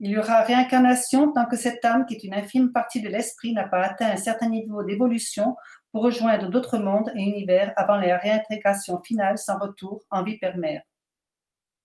Il 0.00 0.12
y 0.12 0.18
aura 0.18 0.42
réincarnation 0.42 1.32
tant 1.32 1.46
que 1.46 1.56
cette 1.56 1.84
âme, 1.84 2.06
qui 2.06 2.14
est 2.14 2.22
une 2.22 2.34
infime 2.34 2.70
partie 2.70 3.02
de 3.02 3.08
l'esprit, 3.08 3.52
n'a 3.52 3.66
pas 3.66 3.82
atteint 3.82 4.12
un 4.12 4.16
certain 4.16 4.48
niveau 4.48 4.84
d'évolution 4.84 5.56
pour 5.90 6.04
rejoindre 6.04 6.48
d'autres 6.48 6.78
mondes 6.78 7.10
et 7.16 7.22
univers 7.22 7.72
avant 7.76 7.96
la 7.96 8.16
réintégration 8.16 9.02
finale 9.02 9.38
sans 9.38 9.58
retour 9.58 10.04
en 10.10 10.22
vie 10.22 10.38
père-mère. 10.38 10.82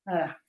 Voilà. 0.05 0.42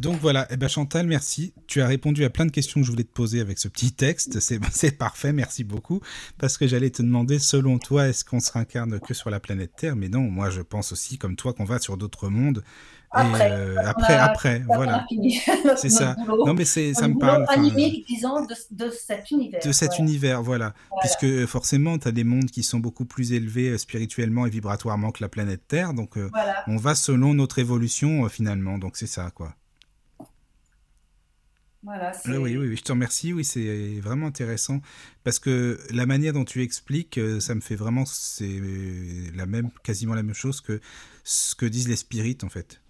Donc 0.00 0.20
voilà, 0.20 0.46
eh 0.50 0.56
ben 0.56 0.68
Chantal, 0.68 1.06
merci. 1.06 1.54
Tu 1.66 1.80
as 1.80 1.86
répondu 1.86 2.24
à 2.24 2.30
plein 2.30 2.46
de 2.46 2.50
questions 2.50 2.80
que 2.80 2.86
je 2.86 2.90
voulais 2.90 3.04
te 3.04 3.12
poser 3.12 3.40
avec 3.40 3.58
ce 3.58 3.68
petit 3.68 3.92
texte. 3.92 4.38
C'est 4.70 4.98
parfait, 4.98 5.32
merci 5.32 5.64
beaucoup. 5.64 6.00
Parce 6.38 6.58
que 6.58 6.66
j'allais 6.66 6.90
te 6.90 7.02
demander, 7.02 7.38
selon 7.38 7.78
toi, 7.78 8.08
est-ce 8.08 8.24
qu'on 8.24 8.40
se 8.40 8.52
réincarne 8.52 9.00
que 9.00 9.14
sur 9.14 9.30
la 9.30 9.40
planète 9.40 9.72
Terre? 9.76 9.96
Mais 9.96 10.08
non, 10.08 10.22
moi 10.22 10.50
je 10.50 10.60
pense 10.60 10.92
aussi, 10.92 11.18
comme 11.18 11.36
toi, 11.36 11.52
qu'on 11.54 11.64
va 11.64 11.78
sur 11.78 11.96
d'autres 11.96 12.28
mondes. 12.28 12.62
Après, 13.12 13.50
euh, 13.50 13.76
après, 13.84 14.14
après, 14.14 14.62
voilà. 14.66 15.06
C'est 15.76 15.88
ça. 15.88 16.16
Non, 16.44 16.54
mais 16.54 16.64
c'est, 16.64 16.92
ça 16.92 17.08
me 17.08 17.18
parle. 17.18 17.46
Animé, 17.48 18.04
disons, 18.06 18.44
de, 18.44 18.54
de, 18.72 18.90
cet 18.90 19.30
univers. 19.30 19.60
De 19.64 19.72
cet 19.72 19.98
univers, 19.98 20.42
voilà. 20.42 20.74
voilà. 20.90 21.00
Puisque 21.00 21.46
forcément, 21.46 21.98
tu 21.98 22.08
as 22.08 22.12
des 22.12 22.24
mondes 22.24 22.50
qui 22.50 22.62
sont 22.62 22.78
beaucoup 22.78 23.06
plus 23.06 23.32
élevés 23.32 23.70
euh, 23.70 23.78
spirituellement 23.78 24.44
et 24.44 24.50
vibratoirement 24.50 25.12
que 25.12 25.22
la 25.22 25.28
planète 25.28 25.62
Terre. 25.68 25.94
Donc, 25.94 26.18
euh, 26.18 26.30
on 26.66 26.76
va 26.76 26.94
selon 26.94 27.32
notre 27.32 27.58
évolution, 27.58 28.24
euh, 28.24 28.28
finalement. 28.28 28.76
Donc, 28.76 28.96
c'est 28.96 29.06
ça, 29.06 29.30
quoi. 29.30 29.54
Voilà, 31.82 32.10
oui, 32.26 32.36
oui, 32.36 32.56
oui, 32.56 32.76
je 32.76 32.82
te 32.82 32.90
remercie. 32.90 33.32
Oui, 33.32 33.44
c'est 33.44 34.00
vraiment 34.00 34.26
intéressant 34.26 34.80
parce 35.22 35.38
que 35.38 35.78
la 35.90 36.04
manière 36.04 36.32
dont 36.32 36.44
tu 36.44 36.62
expliques, 36.62 37.20
ça 37.38 37.54
me 37.54 37.60
fait 37.60 37.76
vraiment, 37.76 38.04
c'est 38.06 38.60
la 39.34 39.46
même, 39.46 39.70
quasiment 39.84 40.14
la 40.14 40.24
même 40.24 40.34
chose 40.34 40.60
que 40.60 40.80
ce 41.22 41.54
que 41.54 41.66
disent 41.66 41.88
les 41.88 41.96
spirites 41.96 42.42
en 42.42 42.48
fait. 42.48 42.80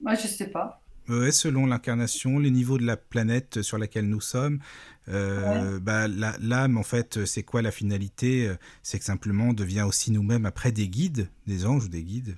Moi, 0.00 0.14
je 0.14 0.26
sais 0.26 0.48
pas. 0.48 0.82
Ouais, 1.08 1.32
selon 1.32 1.64
l'incarnation, 1.64 2.38
les 2.38 2.50
niveaux 2.50 2.76
de 2.76 2.84
la 2.84 2.96
planète 2.96 3.62
sur 3.62 3.78
laquelle 3.78 4.08
nous 4.08 4.20
sommes, 4.20 4.58
euh, 5.08 5.74
ouais. 5.74 5.80
bah, 5.80 6.06
l'âme, 6.06 6.76
en 6.76 6.82
fait, 6.82 7.24
c'est 7.24 7.42
quoi 7.42 7.62
la 7.62 7.70
finalité? 7.70 8.52
C'est 8.82 8.98
que 8.98 9.04
simplement 9.04 9.50
on 9.50 9.52
devient 9.54 9.82
aussi 9.82 10.10
nous-mêmes 10.10 10.44
après 10.44 10.72
des 10.72 10.88
guides, 10.88 11.30
des 11.46 11.66
anges 11.66 11.84
ou 11.84 11.88
des 11.88 12.02
guides. 12.02 12.36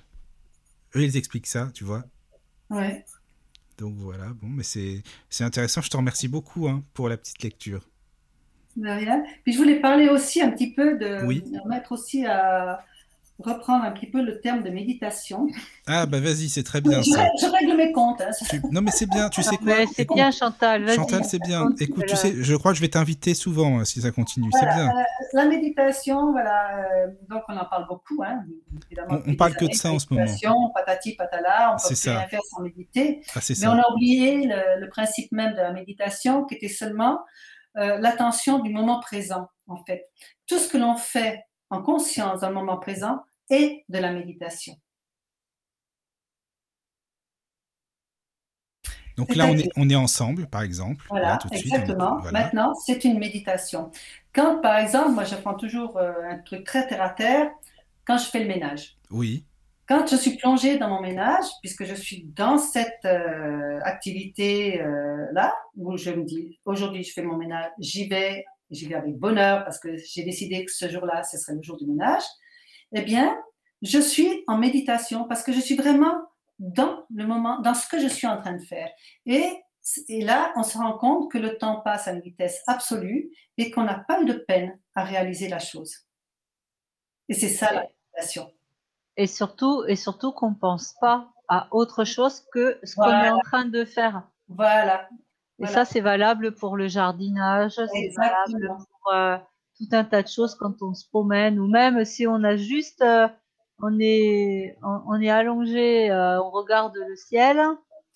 Eux, 0.95 1.03
ils 1.03 1.17
expliquent 1.17 1.47
ça, 1.47 1.69
tu 1.73 1.83
vois. 1.83 2.03
Ouais. 2.69 3.03
Donc 3.77 3.95
voilà, 3.97 4.27
bon, 4.41 4.47
mais 4.47 4.63
c'est 4.63 5.43
intéressant. 5.43 5.81
Je 5.81 5.89
te 5.89 5.97
remercie 5.97 6.27
beaucoup 6.27 6.67
hein, 6.67 6.83
pour 6.93 7.09
la 7.09 7.17
petite 7.17 7.41
lecture. 7.43 7.87
Puis 9.43 9.53
je 9.53 9.57
voulais 9.57 9.79
parler 9.79 10.07
aussi 10.07 10.41
un 10.41 10.49
petit 10.51 10.73
peu 10.73 10.97
de 10.97 11.25
oui. 11.25 11.43
mettre 11.67 11.91
aussi 11.91 12.25
à 12.25 12.85
reprendre 13.43 13.83
un 13.83 13.91
petit 13.91 14.07
peu 14.07 14.21
le 14.21 14.39
terme 14.39 14.63
de 14.63 14.69
méditation. 14.69 15.47
Ah 15.87 16.05
bah 16.05 16.19
vas-y, 16.19 16.49
c'est 16.49 16.63
très 16.63 16.81
bien 16.81 17.01
je, 17.01 17.11
ça. 17.11 17.27
Je 17.39 17.47
règle 17.47 17.75
mes 17.77 17.91
comptes. 17.91 18.21
Hein. 18.21 18.31
Tu... 18.49 18.61
Non 18.71 18.81
mais 18.81 18.91
c'est 18.91 19.09
bien, 19.09 19.29
tu 19.29 19.43
sais 19.43 19.57
quoi 19.57 19.75
C'est 19.93 20.07
bien 20.07 20.31
Chantal, 20.31 20.89
Chantal, 20.91 21.23
c'est 21.25 21.41
bien. 21.41 21.69
Écoute, 21.79 22.05
tu 22.07 22.15
sais, 22.15 22.33
je 22.35 22.55
crois 22.55 22.71
que 22.71 22.77
je 22.77 22.81
vais 22.81 22.89
t'inviter 22.89 23.33
souvent 23.33 23.79
hein, 23.79 23.85
si 23.85 24.01
ça 24.01 24.11
continue, 24.11 24.49
voilà, 24.51 24.71
c'est 24.71 24.81
bien. 24.81 24.89
Euh, 24.89 25.03
la 25.33 25.45
méditation, 25.45 26.31
voilà, 26.31 26.79
euh, 26.79 27.07
donc 27.29 27.43
on 27.49 27.57
en 27.57 27.65
parle 27.65 27.87
beaucoup. 27.87 28.21
Hein, 28.23 28.43
on, 29.09 29.21
on 29.27 29.35
parle 29.35 29.55
que 29.55 29.65
de 29.65 29.73
ça 29.73 29.91
en 29.91 29.99
ce 29.99 30.07
moment. 30.09 30.25
Patati 30.73 31.15
patala, 31.15 31.75
on 31.75 31.89
peut 31.89 31.95
ça. 31.95 32.19
rien 32.19 32.27
faire 32.27 32.41
sans 32.49 32.61
méditer. 32.61 33.21
Ah, 33.35 33.39
mais 33.47 33.55
ça. 33.55 33.71
on 33.71 33.77
a 33.77 33.91
oublié 33.93 34.47
le, 34.47 34.79
le, 34.81 34.89
principe 34.89 35.31
même 35.31 35.51
de 35.53 35.61
la 35.61 35.71
méditation 35.71 36.45
qui 36.45 36.55
était 36.55 36.67
seulement 36.67 37.19
euh, 37.77 37.97
l'attention 37.99 38.59
du 38.59 38.69
moment 38.69 38.99
présent, 38.99 39.47
en 39.67 39.77
fait. 39.85 40.09
Tout 40.47 40.57
ce 40.57 40.67
que 40.67 40.77
l'on 40.77 40.95
fait 40.95 41.41
en 41.69 41.81
conscience 41.81 42.41
dans 42.41 42.49
le 42.49 42.55
moment 42.55 42.77
présent, 42.77 43.21
et 43.51 43.85
de 43.87 43.99
la 43.99 44.11
méditation. 44.11 44.75
Donc 49.17 49.35
là, 49.35 49.45
on 49.47 49.57
est, 49.57 49.69
on 49.75 49.89
est 49.89 49.95
ensemble, 49.95 50.47
par 50.47 50.63
exemple. 50.63 51.05
Voilà, 51.09 51.31
là, 51.31 51.37
tout 51.37 51.49
de 51.49 51.55
exactement. 51.55 52.13
Suite, 52.13 52.31
voilà. 52.31 52.39
Maintenant, 52.39 52.73
c'est 52.73 53.03
une 53.03 53.19
méditation. 53.19 53.91
Quand, 54.33 54.61
par 54.61 54.77
exemple, 54.77 55.11
moi, 55.11 55.25
je 55.25 55.35
prends 55.35 55.53
toujours 55.53 55.97
euh, 55.97 56.13
un 56.29 56.39
truc 56.39 56.63
très 56.63 56.87
terre 56.87 57.01
à 57.01 57.09
terre, 57.09 57.51
quand 58.05 58.17
je 58.17 58.25
fais 58.25 58.39
le 58.39 58.47
ménage. 58.47 58.97
Oui. 59.11 59.45
Quand 59.87 60.07
je 60.09 60.15
suis 60.15 60.37
plongée 60.37 60.77
dans 60.77 60.87
mon 60.87 61.01
ménage, 61.01 61.45
puisque 61.61 61.83
je 61.83 61.93
suis 61.93 62.23
dans 62.35 62.57
cette 62.57 63.03
euh, 63.05 63.79
activité-là, 63.83 65.53
où 65.75 65.97
je 65.97 66.11
me 66.11 66.23
dis, 66.23 66.59
aujourd'hui, 66.63 67.03
je 67.03 67.11
fais 67.11 67.21
mon 67.21 67.35
ménage, 67.35 67.69
j'y 67.77 68.07
vais, 68.07 68.45
j'y 68.71 68.87
vais 68.87 68.95
avec 68.95 69.17
bonheur, 69.17 69.65
parce 69.65 69.79
que 69.79 69.97
j'ai 69.97 70.23
décidé 70.23 70.63
que 70.63 70.71
ce 70.71 70.89
jour-là, 70.89 71.23
ce 71.23 71.37
serait 71.37 71.55
le 71.55 71.61
jour 71.61 71.77
du 71.77 71.85
ménage 71.85 72.23
eh 72.93 73.01
bien, 73.01 73.37
je 73.81 73.99
suis 73.99 74.43
en 74.47 74.57
méditation 74.57 75.25
parce 75.25 75.43
que 75.43 75.51
je 75.51 75.59
suis 75.59 75.75
vraiment 75.75 76.15
dans 76.59 77.05
le 77.13 77.25
moment, 77.25 77.59
dans 77.59 77.73
ce 77.73 77.87
que 77.87 77.99
je 77.99 78.07
suis 78.07 78.27
en 78.27 78.37
train 78.37 78.53
de 78.53 78.63
faire. 78.63 78.89
Et, 79.25 79.51
et 80.07 80.23
là, 80.23 80.53
on 80.55 80.63
se 80.63 80.77
rend 80.77 80.97
compte 80.97 81.31
que 81.31 81.37
le 81.37 81.57
temps 81.57 81.81
passe 81.81 82.07
à 82.07 82.13
une 82.13 82.21
vitesse 82.21 82.61
absolue 82.67 83.31
et 83.57 83.71
qu'on 83.71 83.83
n'a 83.83 83.95
pas 84.07 84.21
eu 84.21 84.25
de 84.25 84.33
peine 84.33 84.77
à 84.95 85.03
réaliser 85.03 85.47
la 85.47 85.59
chose. 85.59 85.95
Et 87.29 87.33
c'est 87.33 87.49
ça 87.49 87.73
la 87.73 87.81
méditation. 87.81 88.51
Et 89.17 89.27
surtout, 89.27 89.83
et 89.87 89.95
surtout 89.95 90.31
qu'on 90.31 90.51
ne 90.51 90.55
pense 90.55 90.95
pas 91.01 91.31
à 91.47 91.67
autre 91.71 92.05
chose 92.05 92.45
que 92.53 92.79
ce 92.83 92.95
voilà. 92.95 93.19
qu'on 93.19 93.25
est 93.25 93.29
en 93.31 93.39
train 93.39 93.65
de 93.65 93.83
faire. 93.83 94.23
Voilà. 94.47 95.09
Et 95.59 95.65
voilà. 95.65 95.73
ça, 95.73 95.85
c'est 95.85 95.99
valable 96.01 96.55
pour 96.55 96.77
le 96.77 96.87
jardinage, 96.87 97.73
c'est 97.73 98.09
valable 98.15 98.67
pour... 98.77 99.13
Euh, 99.13 99.37
tout 99.81 99.95
un 99.95 100.03
tas 100.03 100.21
de 100.21 100.27
choses 100.27 100.55
quand 100.55 100.81
on 100.81 100.93
se 100.93 101.07
promène 101.07 101.59
ou 101.59 101.67
même 101.67 102.05
si 102.05 102.27
on 102.27 102.43
a 102.43 102.55
juste 102.55 103.01
euh, 103.01 103.27
on 103.81 103.97
est 103.99 104.77
on, 104.83 105.01
on, 105.07 105.21
est 105.21 105.29
allongé 105.29 106.11
euh, 106.11 106.41
on 106.41 106.51
regarde 106.51 106.93
le 106.95 107.15
ciel 107.15 107.59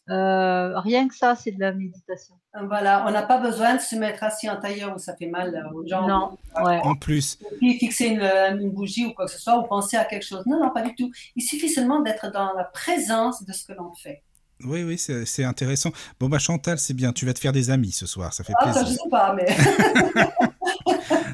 euh, 0.10 0.80
rien 0.80 1.08
que 1.08 1.16
ça 1.16 1.36
c'est 1.36 1.52
de 1.52 1.60
la 1.60 1.74
méditation 1.74 2.36
voilà 2.68 3.04
on 3.08 3.12
n'a 3.12 3.24
pas 3.24 3.40
besoin 3.40 3.76
de 3.76 3.82
se 3.82 3.96
mettre 3.96 4.24
assis 4.24 4.48
en 4.48 4.58
tailleur 4.58 4.96
où 4.96 5.00
ça 5.00 5.16
fait 5.16 5.26
mal 5.26 5.68
aux 5.74 5.88
jambes 5.88 6.08
non 6.08 6.38
ouais. 6.64 6.80
en 6.84 6.96
plus 6.96 7.40
puis 7.58 7.80
fixer 7.80 8.10
une, 8.10 8.22
une, 8.22 8.70
bougie 8.70 9.08
ou 9.08 9.14
quoi 9.14 9.26
que 9.26 9.32
ce 9.32 9.40
soit 9.40 9.58
ou 9.58 9.64
penser 9.64 9.98
à 9.98 10.06
quelque 10.06 10.26
chose 10.26 10.46
non 10.46 10.60
non 10.60 10.70
pas 10.70 10.84
du 10.84 10.94
tout 10.94 11.12
il 11.36 11.42
suffit 11.42 11.70
seulement 11.70 12.02
d'être 12.02 12.32
dans 12.32 12.54
la 12.54 12.66
présence 12.66 13.44
de 13.44 13.52
ce 13.52 13.66
que 13.66 13.74
l'on 13.74 13.94
fait 13.96 14.22
Oui, 14.64 14.84
oui, 14.84 14.98
c'est 14.98 15.26
c'est 15.26 15.44
intéressant. 15.44 15.92
Bon, 16.18 16.30
bah 16.30 16.40
Chantal, 16.40 16.80
c'est 16.80 16.94
bien, 16.94 17.12
tu 17.12 17.26
vas 17.26 17.34
te 17.34 17.40
faire 17.40 17.52
des 17.52 17.72
amis 17.72 17.92
ce 17.92 18.06
soir, 18.06 18.32
ça 18.32 18.46
fait 18.46 18.54
Ah, 18.58 18.72
ça, 18.72 18.80
je 18.80 18.86
plaisir. 18.86 19.04
sais 19.04 19.10
pas, 19.10 19.34
mais. 19.34 19.48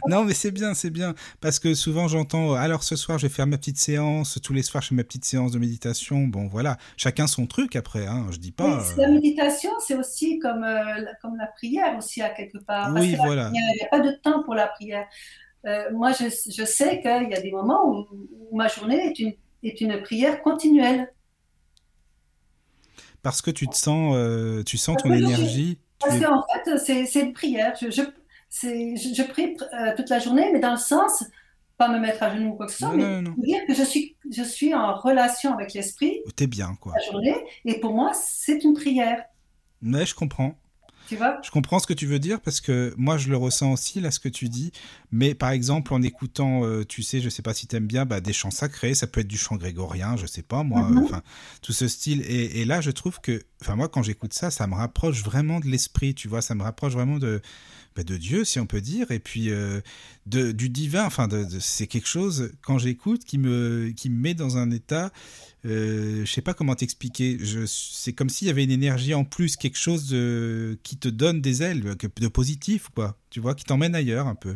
Non, 0.08 0.24
mais 0.24 0.34
c'est 0.34 0.52
bien, 0.52 0.74
c'est 0.74 0.90
bien. 0.90 1.14
Parce 1.42 1.60
que 1.60 1.74
souvent 1.74 2.08
j'entends, 2.08 2.54
alors 2.54 2.84
ce 2.84 2.96
soir 2.96 3.18
je 3.18 3.28
vais 3.28 3.34
faire 3.34 3.48
ma 3.48 3.58
petite 3.58 3.78
séance, 3.78 4.40
tous 4.44 4.54
les 4.54 4.64
soirs 4.64 4.82
je 4.84 4.90
fais 4.90 4.96
ma 4.96 5.04
petite 5.04 5.26
séance 5.26 5.52
de 5.52 5.60
méditation. 5.60 6.28
Bon, 6.28 6.48
voilà, 6.48 6.78
chacun 6.98 7.28
son 7.28 7.46
truc 7.48 7.76
après, 7.76 8.06
hein. 8.08 8.28
Je 8.32 8.38
dis 8.38 8.52
pas. 8.52 8.80
c'est- 8.84 8.96
la 9.02 9.08
euh, 9.08 9.12
méditation, 9.14 9.72
c'est 9.80 9.96
aussi 9.96 10.40
comme, 10.40 10.64
euh, 10.64 10.84
la- 11.02 11.16
comme 11.22 11.36
la 11.38 11.48
prière 11.48 11.98
aussi 11.98 12.22
à 12.22 12.30
quelque 12.30 12.58
part. 12.60 12.94
Parce 12.94 13.06
Oui, 13.06 13.12
que 13.14 13.18
voilà. 13.18 13.52
il 13.54 13.76
n'y 13.76 13.82
a 13.84 13.88
pas 13.90 14.00
de 14.00 14.12
temps 14.12 14.44
pour 14.44 14.56
la 14.56 14.68
prière. 14.68 15.06
Euh, 15.66 15.92
moi, 15.94 16.12
je, 16.14 16.26
je 16.26 16.66
sais 16.66 17.02
qu'il 17.02 17.30
y 17.30 17.36
a 17.36 17.42
des 17.42 17.52
moments 17.52 17.86
où, 17.88 18.08
où 18.50 18.58
ma 18.58 18.68
journée 18.68 18.98
est 19.08 19.20
une, 19.20 19.34
est 19.64 19.80
une 19.82 20.02
prière 20.02 20.42
continuelle. 20.42 21.12
Parce 23.22 23.42
que 23.42 23.52
tu 23.52 23.68
te 23.68 23.76
sens, 23.76 24.16
euh, 24.18 24.64
tu 24.64 24.78
sens 24.78 24.98
ton 24.98 25.14
énergie. 25.14 25.78
Parce 26.00 26.20
qu'en 26.20 26.44
fait, 26.66 27.06
c'est 27.08 27.22
une 27.22 27.34
prière. 27.34 27.76
Je, 27.80 28.02
je, 28.52 29.14
je 29.16 29.24
prie 29.24 29.56
euh, 29.74 29.96
toute 29.96 30.10
la 30.10 30.20
journée, 30.20 30.50
mais 30.54 30.60
dans 30.60 30.72
le 30.72 30.78
sens, 30.78 31.24
pas 31.78 31.88
me 31.90 32.00
mettre 32.00 32.22
à 32.24 32.36
genoux 32.36 32.50
ou 32.50 32.54
quoi 32.56 32.66
que 32.68 32.72
ce 32.72 32.80
soit, 32.80 32.96
mais 32.96 33.22
non, 33.22 33.22
non. 33.22 33.36
dire 33.38 33.62
que 33.68 33.74
je 33.74 33.84
suis, 33.84 34.16
je 34.32 34.44
suis 34.44 34.74
en 34.76 34.96
relation 34.96 35.54
avec 35.54 35.74
l'esprit 35.74 36.20
T'es 36.36 36.48
bien, 36.48 36.76
quoi. 36.80 36.94
la 36.96 37.12
journée, 37.12 37.36
et 37.66 37.80
pour 37.80 37.94
moi, 37.94 38.12
c'est 38.14 38.64
une 38.64 38.74
prière. 38.74 39.24
Mais 39.82 40.06
je 40.06 40.14
comprends. 40.14 40.56
Tu 41.08 41.18
vois? 41.18 41.40
Je 41.44 41.50
comprends 41.52 41.80
ce 41.80 41.88
que 41.88 41.94
tu 41.94 42.06
veux 42.06 42.20
dire 42.20 42.40
parce 42.40 42.62
que 42.62 42.94
moi 42.96 43.18
je 43.18 43.28
le 43.30 43.36
ressens 43.36 43.74
aussi 43.74 44.00
là 44.00 44.12
ce 44.12 44.20
que 44.20 44.30
tu 44.30 44.48
dis. 44.48 44.72
Mais 45.12 45.34
par 45.34 45.50
exemple 45.50 45.94
en 45.94 46.02
écoutant, 46.04 46.64
euh, 46.64 46.86
tu 46.86 47.04
sais, 47.04 47.20
je 47.20 47.28
sais 47.28 47.42
pas 47.42 47.54
si 47.54 47.68
t'aimes 47.68 47.88
bien, 47.88 48.06
bah, 48.06 48.22
des 48.22 48.32
chants 48.32 48.52
sacrés, 48.52 48.94
ça 48.94 49.08
peut 49.08 49.20
être 49.20 49.28
du 49.28 49.38
chant 49.38 49.58
grégorien, 49.58 50.16
je 50.16 50.26
sais 50.26 50.44
pas 50.44 50.64
moi, 50.64 50.84
Mhm. 50.84 51.00
enfin 51.00 51.22
tout 51.62 51.74
ce 51.74 51.90
style. 51.90 52.22
Et, 52.30 52.62
et 52.62 52.66
là 52.66 52.80
je 52.80 52.92
trouve 52.92 53.20
que, 53.20 53.42
enfin 53.62 53.76
moi 53.76 53.90
quand 53.90 54.04
j'écoute 54.04 54.34
ça, 54.34 54.52
ça 54.52 54.68
me 54.68 54.76
rapproche 54.76 55.22
vraiment 55.24 55.60
de 55.60 55.66
l'esprit, 55.68 56.14
tu 56.16 56.30
vois, 56.30 56.42
ça 56.42 56.56
me 56.56 56.64
rapproche 56.64 56.94
vraiment 56.94 57.18
de 57.18 57.42
bah, 57.96 58.04
de 58.04 58.18
Dieu 58.18 58.44
si 58.46 58.60
on 58.60 58.66
peut 58.66 58.82
dire, 58.82 59.12
et 59.12 59.20
puis 59.20 59.50
euh, 59.50 59.82
de, 60.26 60.52
du 60.52 60.70
divin. 60.70 61.06
Enfin 61.06 61.28
de, 61.28 61.44
de- 61.44 61.60
c'est 61.60 61.88
quelque 61.88 62.08
chose 62.08 62.52
quand 62.62 62.78
j'écoute 62.78 63.24
qui 63.26 63.38
me 63.38 63.92
qui 63.96 64.10
me 64.10 64.18
met 64.20 64.34
dans 64.34 64.58
un 64.58 64.72
état. 64.72 65.12
Euh, 65.66 66.26
je 66.26 66.32
sais 66.32 66.42
pas 66.42 66.54
comment 66.56 66.74
t'expliquer. 66.76 67.38
Je, 67.40 67.66
c'est 67.68 68.14
comme 68.14 68.30
s'il 68.30 68.48
y 68.48 68.52
avait 68.52 68.64
une 68.64 68.72
énergie 68.72 69.14
en 69.14 69.24
plus, 69.24 69.58
quelque 69.58 69.78
chose 69.78 70.08
de, 70.10 70.80
qui 70.84 70.98
te 70.98 71.08
donne 71.08 71.40
des 71.42 71.62
ailes, 71.62 71.84
de 71.84 72.28
positif, 72.28 72.90
quoi. 72.96 73.16
Tu 73.30 73.40
vois, 73.40 73.54
qui 73.54 73.64
t'emmène 73.64 73.94
ailleurs 73.94 74.28
un 74.28 74.36
peu. 74.36 74.56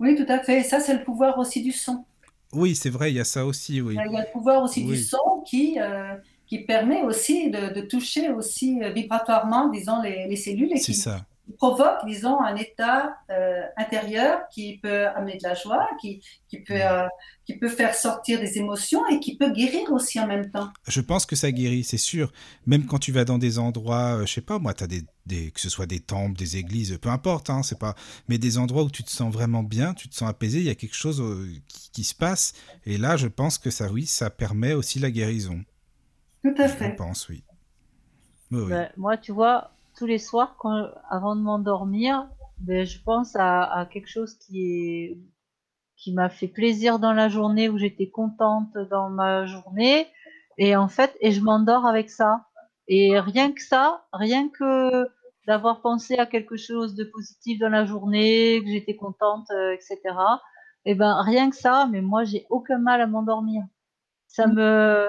Oui, 0.00 0.16
tout 0.16 0.26
à 0.32 0.40
fait. 0.40 0.60
Et 0.60 0.64
ça, 0.64 0.80
c'est 0.80 0.96
le 0.96 1.04
pouvoir 1.04 1.38
aussi 1.38 1.62
du 1.62 1.70
son. 1.72 2.04
Oui, 2.52 2.74
c'est 2.74 2.90
vrai, 2.90 3.12
il 3.12 3.14
y 3.14 3.20
a 3.20 3.24
ça 3.24 3.46
aussi, 3.46 3.80
oui. 3.80 3.94
Il 3.94 4.12
y 4.12 4.16
a 4.16 4.24
le 4.24 4.32
pouvoir 4.32 4.62
aussi 4.64 4.84
du 4.84 4.96
son 4.96 5.44
qui, 5.46 5.78
euh, 5.78 6.14
qui 6.48 6.58
permet 6.64 7.02
aussi 7.02 7.48
de, 7.50 7.72
de 7.72 7.82
toucher 7.82 8.30
aussi 8.30 8.82
euh, 8.82 8.90
vibratoirement, 8.92 9.68
disons, 9.68 10.02
les, 10.02 10.26
les 10.26 10.36
cellules 10.36 10.72
et 10.72 10.80
qui 10.80 10.94
ça. 10.94 11.24
Provoque, 11.52 11.98
disons, 12.06 12.40
un 12.40 12.56
état 12.56 13.16
euh, 13.30 13.62
intérieur 13.76 14.40
qui 14.52 14.78
peut 14.78 15.06
amener 15.08 15.36
de 15.38 15.42
la 15.42 15.54
joie, 15.54 15.88
qui, 16.00 16.22
qui, 16.48 16.60
peut, 16.60 16.74
euh, 16.74 17.06
qui 17.44 17.58
peut 17.58 17.68
faire 17.68 17.94
sortir 17.94 18.40
des 18.40 18.58
émotions 18.58 19.06
et 19.08 19.20
qui 19.20 19.36
peut 19.36 19.50
guérir 19.50 19.92
aussi 19.92 20.20
en 20.20 20.26
même 20.26 20.50
temps. 20.50 20.70
Je 20.86 21.00
pense 21.00 21.26
que 21.26 21.36
ça 21.36 21.52
guérit, 21.52 21.84
c'est 21.84 21.98
sûr. 21.98 22.32
Même 22.66 22.86
quand 22.86 22.98
tu 22.98 23.12
vas 23.12 23.24
dans 23.24 23.38
des 23.38 23.58
endroits, 23.58 24.16
euh, 24.18 24.26
je 24.26 24.32
sais 24.34 24.40
pas, 24.40 24.58
moi, 24.58 24.74
t'as 24.74 24.86
des, 24.86 25.02
des, 25.26 25.50
que 25.50 25.60
ce 25.60 25.68
soit 25.68 25.86
des 25.86 26.00
temples, 26.00 26.38
des 26.38 26.56
églises, 26.56 26.98
peu 27.00 27.08
importe, 27.08 27.50
hein, 27.50 27.62
c'est 27.62 27.78
pas, 27.78 27.94
mais 28.28 28.38
des 28.38 28.58
endroits 28.58 28.82
où 28.84 28.90
tu 28.90 29.02
te 29.04 29.10
sens 29.10 29.32
vraiment 29.32 29.62
bien, 29.62 29.94
tu 29.94 30.08
te 30.08 30.14
sens 30.14 30.28
apaisé, 30.28 30.58
il 30.58 30.64
y 30.64 30.70
a 30.70 30.74
quelque 30.74 30.96
chose 30.96 31.20
euh, 31.20 31.46
qui, 31.68 31.90
qui 31.90 32.04
se 32.04 32.14
passe. 32.14 32.52
Et 32.84 32.98
là, 32.98 33.16
je 33.16 33.26
pense 33.28 33.58
que 33.58 33.70
ça, 33.70 33.90
oui, 33.90 34.06
ça 34.06 34.30
permet 34.30 34.72
aussi 34.74 34.98
la 34.98 35.10
guérison. 35.10 35.64
Tout 36.44 36.54
à 36.58 36.66
Je 36.66 36.72
fait. 36.72 36.90
pense, 36.96 37.28
oui. 37.28 37.44
Oui, 38.50 38.62
oui. 38.62 38.68
Ben, 38.68 38.90
moi, 38.96 39.16
tu 39.16 39.32
vois, 39.32 39.72
tous 40.00 40.06
les 40.06 40.18
soirs, 40.18 40.56
quand, 40.58 40.88
avant 41.10 41.36
de 41.36 41.42
m'endormir, 41.42 42.26
ben, 42.58 42.86
je 42.86 42.98
pense 43.02 43.36
à, 43.36 43.64
à 43.64 43.86
quelque 43.86 44.08
chose 44.08 44.38
qui 44.38 44.62
est, 44.64 45.18
qui 45.96 46.12
m'a 46.14 46.30
fait 46.30 46.48
plaisir 46.48 46.98
dans 46.98 47.12
la 47.12 47.28
journée, 47.28 47.68
où 47.68 47.78
j'étais 47.78 48.10
contente 48.10 48.72
dans 48.90 49.10
ma 49.10 49.46
journée, 49.46 50.08
et 50.58 50.76
en 50.76 50.88
fait, 50.88 51.16
et 51.20 51.32
je 51.32 51.42
m'endors 51.42 51.86
avec 51.86 52.10
ça. 52.10 52.46
Et 52.88 53.20
rien 53.20 53.52
que 53.52 53.62
ça, 53.62 54.06
rien 54.12 54.48
que 54.48 55.06
d'avoir 55.46 55.82
pensé 55.82 56.16
à 56.18 56.26
quelque 56.26 56.56
chose 56.56 56.94
de 56.94 57.04
positif 57.04 57.58
dans 57.60 57.68
la 57.68 57.84
journée, 57.84 58.60
que 58.64 58.70
j'étais 58.70 58.96
contente, 58.96 59.48
euh, 59.52 59.72
etc. 59.74 59.98
Et 60.86 60.94
ben, 60.94 61.22
rien 61.22 61.50
que 61.50 61.56
ça, 61.56 61.88
mais 61.92 62.00
moi, 62.02 62.24
j'ai 62.24 62.46
aucun 62.50 62.78
mal 62.78 63.02
à 63.02 63.06
m'endormir. 63.06 63.64
Ça 64.28 64.46
Mm. 64.46 64.54
me, 64.54 65.08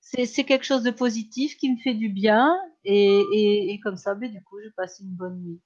c'est, 0.00 0.44
quelque 0.44 0.64
chose 0.64 0.82
de 0.82 0.90
positif 0.90 1.56
qui 1.56 1.72
me 1.72 1.78
fait 1.78 1.94
du 1.94 2.08
bien, 2.08 2.56
et, 2.84 3.20
et, 3.34 3.72
et 3.72 3.80
comme 3.80 3.96
ça, 3.96 4.14
ben, 4.14 4.30
du 4.30 4.42
coup, 4.42 4.56
je 4.64 4.70
passe 4.70 5.00
une 5.00 5.14
bonne 5.14 5.40
nuit. 5.40 5.60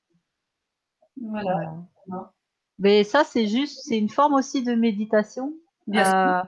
Voilà. 1.20 1.74
Voilà. 2.06 2.32
Mais 2.78 3.05
ça, 3.05 3.24
c'est 3.24 3.47
juste, 3.47 3.82
c'est 3.85 3.98
une 3.98 4.09
forme 4.09 4.35
aussi 4.35 4.62
de 4.62 4.74
méditation. 4.74 5.55
Bien 5.86 6.05
sûr. 6.05 6.15
Euh, 6.15 6.43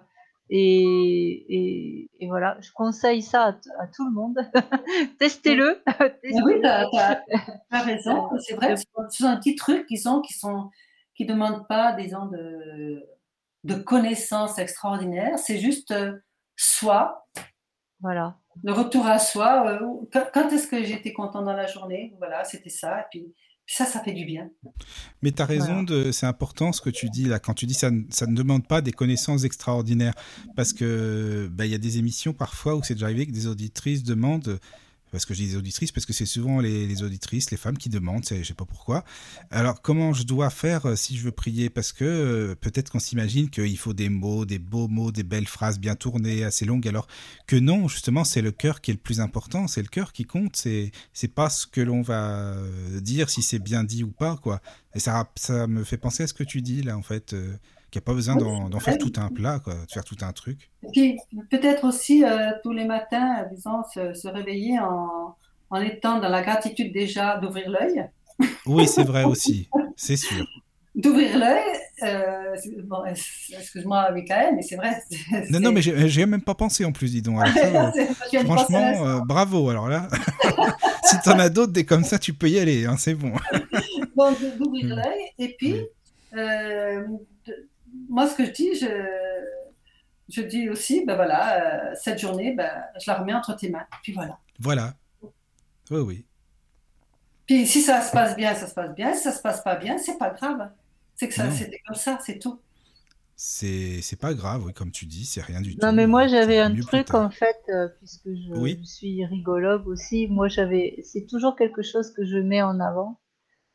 et, 0.49 2.09
et, 2.21 2.27
voilà, 2.29 2.57
je 2.61 2.71
conseille 2.73 3.23
ça 3.23 3.57
à, 3.79 3.87
tout 3.89 4.05
le 4.05 4.13
monde. 4.13 4.39
Testez-le. 5.19 5.83
Mais 6.01 6.43
oui, 6.43 6.61
tu 6.61 6.67
as, 6.67 7.83
raison. 7.83 8.29
C'est 8.41 8.55
vrai, 8.55 8.75
que 8.75 8.81
ce 8.81 8.85
sont 9.11 9.31
des 9.31 9.37
petits 9.39 9.57
trucs 9.57 9.87
qui 9.87 9.97
sont, 9.97 10.21
qui 10.21 10.35
sont, 10.35 10.71
qui 11.15 11.27
demandent 11.27 11.67
pas, 11.69 11.93
disons, 11.93 12.27
de, 12.27 13.05
de 13.65 13.75
connaissances 13.75 14.59
extraordinaires. 14.59 15.39
C'est 15.39 15.59
juste 15.59 15.91
euh, 15.91 16.13
soi, 16.57 17.27
Voilà. 18.07 18.39
le 18.63 18.73
retour 18.73 19.05
à 19.07 19.19
soi. 19.19 19.51
euh, 19.69 19.79
quand 20.13 20.27
quand 20.35 20.49
est-ce 20.53 20.69
que 20.69 20.83
j'étais 20.85 21.13
content 21.13 21.43
dans 21.43 21.53
la 21.63 21.67
journée? 21.67 22.15
Voilà, 22.19 22.45
c'était 22.45 22.71
ça. 22.71 23.01
Et 23.01 23.05
puis, 23.11 23.25
ça, 23.69 23.85
ça 23.85 23.99
fait 24.01 24.13
du 24.13 24.25
bien. 24.25 24.49
Mais 25.23 25.33
tu 25.33 25.43
as 25.43 25.45
raison, 25.45 25.83
Voilà. 25.83 26.05
de, 26.05 26.13
c'est 26.13 26.27
important 26.27 26.71
ce 26.73 26.81
que 26.81 26.91
tu 26.91 27.11
dis 27.11 27.25
là, 27.25 27.39
quand 27.41 27.53
tu 27.55 27.67
dis 27.67 27.75
ça, 27.75 27.91
ne- 27.91 28.05
ça 28.11 28.27
ne 28.27 28.35
demande 28.37 28.65
pas 28.69 28.81
des 28.81 28.93
connaissances 28.93 29.43
extraordinaires. 29.45 30.15
Parce 30.55 30.73
que 30.73 31.49
bah, 31.53 31.67
il 31.67 31.73
y 31.73 31.75
a 31.75 31.79
des 31.79 31.99
émissions 31.99 32.33
parfois 32.33 32.77
où 32.77 32.83
c'est 32.85 32.95
déjà 32.95 33.07
arrivé 33.07 33.27
que 33.27 33.33
des 33.33 33.49
auditrices 33.49 34.05
demandent, 34.05 34.61
parce 35.13 35.25
que 35.25 35.35
je 35.35 35.43
dis 35.43 35.57
auditrices, 35.57 35.93
parce 35.93 36.07
que 36.07 36.13
c'est 36.13 36.27
souvent 36.27 36.61
les, 36.61 37.03
auditrices, 37.03 37.51
les 37.51 37.57
femmes 37.57 37.79
qui 37.79 37.89
demandent, 37.89 38.25
je 38.29 38.43
sais 38.43 38.55
pas 38.55 38.65
pourquoi. 38.65 39.05
Alors 39.51 39.81
comment 39.83 40.13
je 40.13 40.25
dois 40.25 40.51
faire 40.51 40.87
euh, 40.87 40.97
si 40.97 41.17
je 41.17 41.25
veux 41.25 41.33
prier? 41.33 41.71
Parce 41.71 41.93
que 41.93 42.05
euh, 42.05 42.55
peut-être 42.55 42.91
qu'on 42.91 42.99
s'imagine 42.99 43.49
qu'il 43.51 43.79
faut 43.79 43.93
des 43.93 44.09
mots, 44.09 44.45
des 44.45 44.59
beaux 44.59 44.89
mots, 44.89 45.13
des 45.13 45.23
belles 45.23 45.47
phrases 45.47 45.79
bien 45.79 45.95
tournées, 45.95 46.45
assez 46.45 46.65
longues, 46.65 46.87
alors 46.89 47.07
que 47.47 47.57
non, 47.57 47.89
justement, 47.89 48.25
c'est 48.25 48.43
le 48.43 48.53
cœur 48.53 48.81
qui 48.81 48.91
est 48.91 48.95
le 48.95 49.01
plus 49.01 49.21
important, 49.21 49.69
c'est 49.69 49.83
le 49.83 49.89
cœur 49.89 50.13
qui 50.13 50.25
compte, 50.25 50.57
c'est 50.57 50.91
c'est 51.13 51.29
pas 51.29 51.51
ce 51.51 51.67
que 51.67 51.81
l'on 51.81 52.03
va 52.03 52.55
euh, 52.55 53.01
dire, 53.01 53.31
si 53.31 53.43
c'est 53.43 53.59
bien 53.59 53.85
dit 53.85 54.05
ou 54.05 54.11
pas, 54.11 54.37
quoi. 54.37 54.61
Et 54.95 54.99
ça, 54.99 55.31
ça 55.37 55.67
me 55.67 55.85
fait 55.85 55.99
penser 55.99 56.25
à 56.25 56.27
ce 56.27 56.35
que 56.35 56.45
tu 56.45 56.63
dis 56.63 56.83
là, 56.83 56.97
en 56.97 57.03
fait, 57.03 57.35
n'y 57.97 58.03
a 58.03 58.05
pas 58.05 58.15
besoin 58.15 58.37
d'en 58.37 58.81
faire 58.81 58.99
tout 58.99 59.13
un 59.17 59.29
plat, 59.29 59.59
quoi, 59.59 59.75
de 59.75 59.91
faire 59.93 60.05
tout 60.05 60.17
un 60.23 60.33
truc. 60.33 60.71
Puis, 60.93 61.19
peut-être 61.51 61.85
aussi, 61.85 62.25
euh, 62.25 62.51
tous 62.63 62.73
les 62.73 62.85
matins, 62.85 63.41
euh, 63.41 63.55
disons, 63.55 63.83
se, 63.93 64.15
se 64.15 64.29
réveiller 64.29 64.79
en, 64.79 65.35
en 65.71 65.81
étant 65.81 66.19
dans 66.21 66.29
la 66.29 66.43
gratitude 66.43 66.93
déjà 66.93 67.39
d'ouvrir 67.39 67.71
l'œil. 67.71 68.09
Oui, 68.67 68.87
c'est 68.87 69.05
vrai 69.05 69.25
aussi, 69.25 69.69
c'est 69.97 70.17
sûr. 70.17 70.47
D'ouvrir 70.95 71.39
l'œil, 71.39 71.61
euh, 72.05 72.57
bon, 72.85 73.05
excuse-moi, 73.05 74.11
Michael, 74.13 74.55
mais 74.57 74.63
c'est 74.63 74.77
vrai. 74.77 74.99
Non, 75.51 75.61
non, 75.61 75.71
mais 75.71 75.83
j'ai 75.83 76.25
même 76.25 76.41
pas 76.41 76.55
pensé 76.55 76.87
en 76.87 76.93
plus, 76.93 77.11
dis 77.13 77.21
donc. 77.21 77.39
Ça, 77.55 77.93
euh, 77.95 78.45
franchement, 78.45 79.21
bravo. 79.27 79.69
Alors 79.69 79.89
là, 79.89 80.09
si 81.05 81.21
t'en 81.21 81.39
as 81.39 81.51
d'autres 81.51 81.73
des 81.75 81.85
comme 81.85 82.03
ça, 82.03 82.19
tu 82.19 82.33
peux 82.33 82.49
y 82.49 82.59
aller, 82.59 82.87
hein, 82.87 82.97
c'est 82.99 83.13
bon. 83.15 83.33
Donc, 84.17 84.39
d'ouvrir 84.59 84.87
Mm. 84.87 84.89
l'œil. 84.89 85.21
Et 85.39 85.55
puis. 85.59 85.77
Moi, 88.09 88.27
ce 88.29 88.35
que 88.37 88.45
je 88.45 88.51
dis, 88.53 88.75
je, 88.75 88.87
je 90.29 90.43
dis 90.43 90.69
aussi, 90.69 91.05
ben 91.05 91.15
voilà, 91.17 91.91
euh, 91.91 91.95
cette 91.95 92.19
journée, 92.19 92.53
ben, 92.55 92.71
je 93.01 93.11
la 93.11 93.19
remets 93.19 93.35
entre 93.35 93.55
tes 93.57 93.69
mains. 93.71 93.87
Puis 94.03 94.13
voilà. 94.13 94.39
Voilà. 94.59 94.95
Oui, 95.91 96.01
oui. 96.01 96.25
Puis 97.47 97.67
si 97.67 97.81
ça 97.81 98.01
se 98.03 98.11
passe 98.11 98.35
bien, 98.37 98.55
ça 98.55 98.67
se 98.67 98.75
passe 98.75 98.95
bien. 98.95 99.15
Si 99.15 99.23
ça 99.23 99.33
se 99.33 99.41
passe 99.41 99.63
pas 99.63 99.77
bien, 99.77 99.99
c'est 99.99 100.19
pas 100.19 100.31
grave. 100.31 100.71
C'est 101.15 101.29
que 101.29 101.35
ça, 101.35 101.51
c'était 101.51 101.81
comme 101.87 101.97
ça, 101.97 102.19
c'est 102.25 102.39
tout. 102.39 102.61
C'est 103.39 104.01
c'est 104.03 104.17
pas 104.19 104.33
grave, 104.35 104.65
oui, 104.65 104.73
comme 104.73 104.91
tu 104.91 105.05
dis, 105.07 105.27
c'est 105.27 105.43
rien 105.43 105.61
du 105.61 105.77
tout. 105.77 105.87
Non, 105.87 105.93
mais 105.93 106.07
moi, 106.07 106.27
j'avais 106.27 106.59
un 106.59 106.75
truc, 106.75 107.13
en 107.15 107.29
fait, 107.31 107.57
euh, 107.69 107.89
puisque 107.99 108.29
je, 108.29 108.53
Oui. 108.55 108.79
je 108.81 108.87
suis 108.87 109.25
rigologue 109.27 109.87
aussi. 109.87 110.27
Moi, 110.27 110.49
j'avais, 110.49 110.99
c'est 111.05 111.27
toujours 111.27 111.55
quelque 111.55 111.83
chose 111.83 112.13
que 112.13 112.25
je 112.25 112.39
mets 112.39 112.63
en 112.63 112.81
avant. 112.81 113.21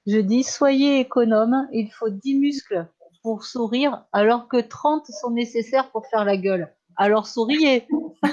Je 0.07 0.17
dis, 0.17 0.43
soyez 0.43 0.99
économe, 0.99 1.67
il 1.71 1.91
faut 1.91 2.09
10 2.09 2.39
muscles 2.39 2.87
pour 3.23 3.45
sourire, 3.45 4.05
alors 4.11 4.47
que 4.47 4.61
30 4.61 5.07
sont 5.07 5.31
nécessaires 5.31 5.89
pour 5.91 6.05
faire 6.07 6.25
la 6.25 6.37
gueule. 6.37 6.73
Alors 6.97 7.27
souriez. 7.27 7.87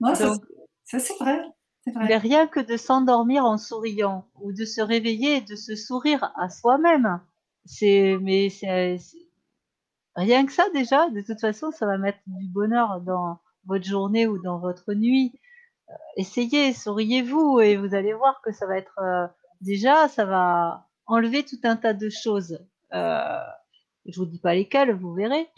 non, 0.00 0.14
ça, 0.14 0.26
Donc, 0.28 0.42
ça, 0.84 0.98
c'est 0.98 1.14
vrai. 1.18 1.40
Mais 1.94 2.16
rien 2.16 2.48
que 2.48 2.58
de 2.60 2.76
s'endormir 2.76 3.44
en 3.44 3.58
souriant, 3.58 4.26
ou 4.40 4.52
de 4.52 4.64
se 4.64 4.80
réveiller 4.80 5.36
et 5.36 5.40
de 5.40 5.54
se 5.54 5.76
sourire 5.76 6.32
à 6.36 6.48
soi-même. 6.48 7.20
C'est, 7.64 8.18
mais 8.20 8.50
c'est, 8.50 8.98
c'est- 8.98 9.18
rien 10.16 10.46
que 10.46 10.52
ça 10.52 10.64
déjà, 10.74 11.08
de 11.10 11.20
toute 11.20 11.40
façon, 11.40 11.70
ça 11.70 11.86
va 11.86 11.98
mettre 11.98 12.18
du 12.26 12.48
bonheur 12.48 13.00
dans 13.00 13.38
votre 13.66 13.84
journée 13.84 14.26
ou 14.26 14.38
dans 14.38 14.58
votre 14.58 14.94
nuit. 14.94 15.32
Euh, 15.90 15.94
essayez, 16.16 16.72
souriez-vous 16.72 17.60
et 17.60 17.76
vous 17.76 17.94
allez 17.94 18.14
voir 18.14 18.40
que 18.42 18.52
ça 18.52 18.66
va 18.66 18.78
être 18.78 18.98
euh, 19.00 19.26
déjà, 19.60 20.08
ça 20.08 20.24
va 20.24 20.88
enlever 21.06 21.44
tout 21.44 21.58
un 21.64 21.76
tas 21.76 21.94
de 21.94 22.08
choses. 22.08 22.58
Euh, 22.94 23.38
je 24.06 24.18
vous 24.18 24.26
dis 24.26 24.38
pas 24.38 24.54
lesquelles, 24.54 24.94
vous 24.94 25.12
verrez. 25.14 25.48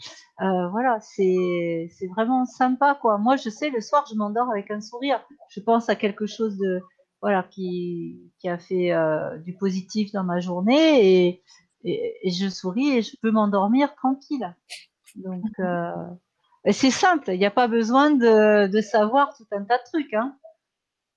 Euh, 0.41 0.69
voilà, 0.69 0.99
c'est 1.01 1.89
vraiment 2.15 2.45
sympa 2.45 2.97
quoi. 2.99 3.17
Moi, 3.17 3.35
je 3.35 3.49
sais, 3.49 3.69
le 3.69 3.81
soir, 3.81 4.05
je 4.09 4.15
m'endors 4.15 4.49
avec 4.49 4.71
un 4.71 4.81
sourire. 4.81 5.23
Je 5.49 5.59
pense 5.59 5.89
à 5.89 5.95
quelque 5.95 6.25
chose 6.25 6.57
de 6.57 6.81
voilà 7.21 7.43
qui 7.43 8.31
qui 8.39 8.47
a 8.47 8.57
fait 8.57 8.91
euh, 8.93 9.37
du 9.39 9.55
positif 9.55 10.11
dans 10.13 10.23
ma 10.23 10.39
journée 10.39 11.27
et, 11.27 11.43
et, 11.83 12.15
et 12.23 12.31
je 12.31 12.47
souris 12.47 12.97
et 12.97 13.01
je 13.01 13.15
peux 13.21 13.31
m'endormir 13.31 13.93
tranquille. 13.95 14.55
Donc 15.15 15.43
euh, 15.59 15.91
c'est 16.71 16.91
simple, 16.91 17.31
il 17.31 17.39
n'y 17.39 17.45
a 17.45 17.51
pas 17.51 17.67
besoin 17.67 18.11
de, 18.11 18.67
de 18.67 18.81
savoir 18.81 19.35
tout 19.35 19.45
un 19.51 19.63
tas 19.63 19.77
de 19.77 19.83
trucs. 19.83 20.13
Hein. 20.13 20.37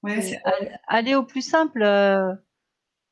Ouais, 0.03 0.41
aller 0.89 1.15
au 1.15 1.23
plus 1.23 1.43
simple. 1.49 1.83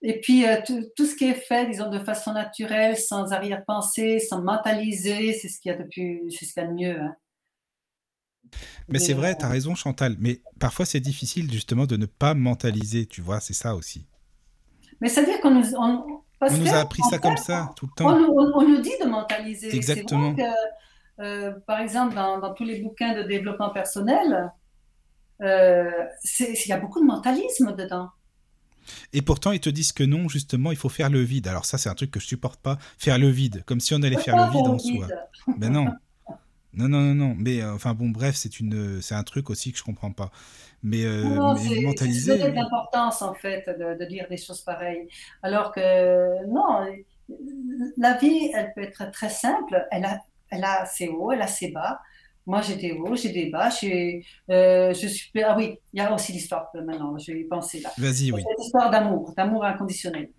Et 0.03 0.21
puis, 0.21 0.47
euh, 0.47 0.57
tout, 0.67 0.83
tout 0.97 1.07
ce 1.07 1.15
qui 1.15 1.27
est 1.27 1.35
fait, 1.35 1.67
disons, 1.67 1.91
de 1.91 1.99
façon 1.99 2.33
naturelle, 2.33 2.97
sans 2.97 3.33
arrière-pensée, 3.33 4.19
sans 4.19 4.43
mentaliser, 4.43 5.35
c'est 5.35 5.49
ce 5.49 5.61
qu'il 5.61 5.73
y 5.73 5.75
a 5.75 5.79
de 5.79 5.85
plus, 5.85 6.31
c'est 6.31 6.47
ce 6.47 6.55
qu'il 6.55 6.63
y 6.63 6.67
a 6.67 6.69
de 6.69 6.75
mieux. 6.75 7.01
hein. 7.01 7.15
Mais 8.89 8.99
c'est 8.99 9.15
vrai, 9.15 9.31
euh, 9.33 9.35
t'as 9.35 9.49
raison, 9.49 9.75
Chantal. 9.75 10.17
Mais 10.19 10.41
parfois, 10.59 10.87
c'est 10.87 11.01
difficile 11.01 11.51
justement 11.53 11.87
de 11.87 11.97
ne 11.97 12.07
pas 12.07 12.35
mentaliser, 12.35 13.07
tu 13.07 13.21
vois, 13.21 13.41
c'est 13.41 13.55
ça 13.55 13.75
aussi. 13.77 14.07
Mais 15.01 15.09
c'est-à-dire 15.09 15.41
qu'on 15.41 15.51
nous, 15.51 15.75
on, 15.77 16.23
nous 16.51 16.75
a 16.75 16.79
appris 16.79 17.03
ça 17.03 17.11
fait, 17.17 17.23
comme 17.23 17.37
ça, 17.37 17.73
tout 17.77 17.87
le 17.87 17.93
temps. 17.93 18.19
on- 18.19 18.53
on 18.55 18.69
nous 18.69 18.81
dit 18.81 18.93
de 19.01 19.07
mentaliser. 19.07 19.75
Exactement. 19.77 20.35
C'est 20.37 20.43
vrai 20.43 20.57
que, 21.19 21.25
euh, 21.25 21.53
par 21.67 21.81
exemple, 21.81 22.15
dans, 22.15 22.39
dans 22.39 22.55
tous 22.55 22.65
les 22.65 22.81
bouquins 22.83 23.15
de 23.15 23.23
développement 23.23 23.71
personnel, 23.71 24.51
euh, 25.43 25.91
il 26.41 26.67
y 26.69 26.73
a 26.73 26.79
beaucoup 26.79 27.01
de 27.01 27.07
mentalisme 27.07 27.75
dedans. 27.77 28.11
Et 29.13 29.23
pourtant, 29.23 29.53
ils 29.53 29.61
te 29.61 29.71
disent 29.71 29.93
que 29.93 30.05
non, 30.05 30.29
justement, 30.29 30.71
il 30.71 30.77
faut 30.77 30.89
faire 30.89 31.11
le 31.11 31.21
vide. 31.21 31.49
Alors 31.49 31.65
ça, 31.65 31.79
c'est 31.79 31.89
un 31.89 31.95
truc 31.95 32.11
que 32.11 32.21
je 32.21 32.27
supporte 32.27 32.61
pas. 32.61 32.79
Faire 32.99 33.19
le 33.19 33.29
vide, 33.29 33.63
comme 33.67 33.81
si 33.81 33.95
on 33.95 34.03
allait 34.03 34.19
faire 34.19 34.37
le 34.37 34.51
vide 34.53 34.67
en 34.67 34.79
soi. 34.79 35.09
Ben 35.59 35.71
non. 35.73 35.87
Non, 36.73 36.89
non, 36.89 37.01
non, 37.01 37.15
non. 37.15 37.35
Mais 37.37 37.63
euh, 37.63 37.75
enfin 37.75 37.95
bon, 37.95 38.11
bref, 38.11 38.37
c'est 38.37 38.61
une, 38.61 39.03
c'est 39.03 39.17
un 39.17 39.25
truc 39.25 39.51
aussi 39.51 39.73
que 39.73 39.79
je 39.79 39.83
comprends 39.83 40.13
pas. 40.13 40.31
Mais, 40.83 41.05
euh, 41.05 41.25
Non, 41.25 41.55
mais 41.55 41.61
c'est 41.61 41.69
c'est 41.69 41.81
se 41.81 41.85
mentaliser, 41.85 42.33
oui. 42.45 42.53
l'importance 42.55 43.23
en 43.23 43.35
fait 43.35 43.69
de, 43.69 43.99
de 43.99 44.05
dire 44.09 44.27
des 44.31 44.37
choses 44.37 44.61
pareilles. 44.61 45.09
Alors 45.43 45.73
que 45.73 46.47
non, 46.47 46.87
la 47.97 48.17
vie, 48.19 48.51
elle 48.55 48.73
peut 48.75 48.83
être 48.83 49.11
très 49.11 49.31
simple. 49.31 49.85
Elle 49.91 50.05
a, 50.05 50.21
elle 50.51 50.65
a 50.65 50.87
ses 50.87 51.09
hauts, 51.09 51.33
elle 51.33 51.43
a 51.43 51.47
ses 51.49 51.71
bas. 51.73 52.01
Moi, 52.47 52.63
j'ai 52.63 52.77
des 52.77 52.93
hauts, 52.93 53.15
j'ai 53.15 53.31
des 53.31 53.51
bas. 53.51 53.71
j'ai, 53.71 54.25
euh, 54.51 54.93
je 54.95 55.07
suis. 55.07 55.31
Ah 55.43 55.55
oui, 55.57 55.79
il 55.93 55.99
y 55.99 56.03
a 56.03 56.13
aussi 56.13 56.33
l'histoire 56.33 56.69
maintenant. 56.75 57.17
Je 57.19 57.33
vais 57.33 57.41
y 57.41 57.45
penser 57.45 57.81
là. 57.81 57.91
Vas-y, 57.99 58.33
oui. 58.33 58.43
Cette 58.49 58.65
histoire 58.65 58.91
d'amour, 58.91 59.33
d'amour 59.37 59.65
inconditionnel. 59.65 60.31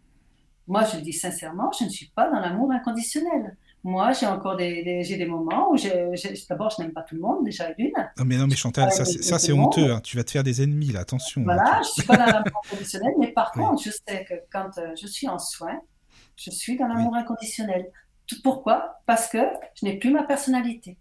Moi, 0.68 0.84
je 0.86 0.98
le 0.98 1.02
dis 1.03 1.14
sincèrement, 1.14 1.72
je 1.78 1.86
ne 1.86 1.90
suis 1.90 2.07
pas 2.15 2.30
dans 2.30 2.40
l'amour 2.40 2.72
inconditionnel. 2.72 3.57
Moi, 3.84 4.11
j'ai 4.14 4.28
encore 4.28 4.57
des, 4.57 4.84
des- 4.84 5.03
j'ai 5.03 5.18
des 5.18 5.26
moments 5.26 5.72
où 5.72 5.76
d'abord, 5.76 6.69
je 6.69 6.82
n'aime 6.84 6.91
pas 6.94 7.02
tout 7.02 7.15
le 7.15 7.22
monde, 7.22 7.44
déjà 7.44 7.72
d'une. 7.73 7.91
Non, 8.18 8.26
mais 8.26 8.38
non, 8.38 8.45
mais 8.48 8.56
Chantal, 8.56 8.91
ça, 8.91 9.06
c'est- 9.06 9.23
ça, 9.23 9.40
c'est 9.40 9.52
honteux. 9.53 9.91
hein. 9.91 10.02
Tu 10.03 10.18
vas 10.18 10.23
te 10.23 10.30
faire 10.32 10.44
des 10.44 10.61
ennemis, 10.61 10.91
là. 10.91 10.99
Attention. 11.02 11.41
hein. 11.41 11.45
Voilà, 11.45 11.82
je 11.84 11.88
ne 11.90 11.94
suis 11.94 12.03
pas 12.03 12.15
dans 12.18 12.26
l'amour 12.26 12.61
inconditionnel, 12.65 13.14
mais 13.19 13.28
par 13.32 13.52
Oui. 13.56 13.64
contre, 13.64 13.82
je 13.84 13.90
sais 13.90 14.23
que 14.26 14.36
quand 14.52 14.69
euh, 14.78 14.91
je 14.99 15.07
suis 15.07 15.28
en 15.28 15.40
soin, 15.40 15.80
je 16.36 16.52
suis 16.52 16.78
dans 16.78 16.88
l'amour 16.88 17.15
inconditionnel. 17.15 17.88
Tout- 18.28 18.41
Pourquoi? 18.44 18.99
Parce 19.07 19.28
que 19.28 19.40
je 19.80 19.86
n'ai 19.86 19.98
plus 19.98 20.11
ma 20.11 20.23
personnalité. 20.23 20.95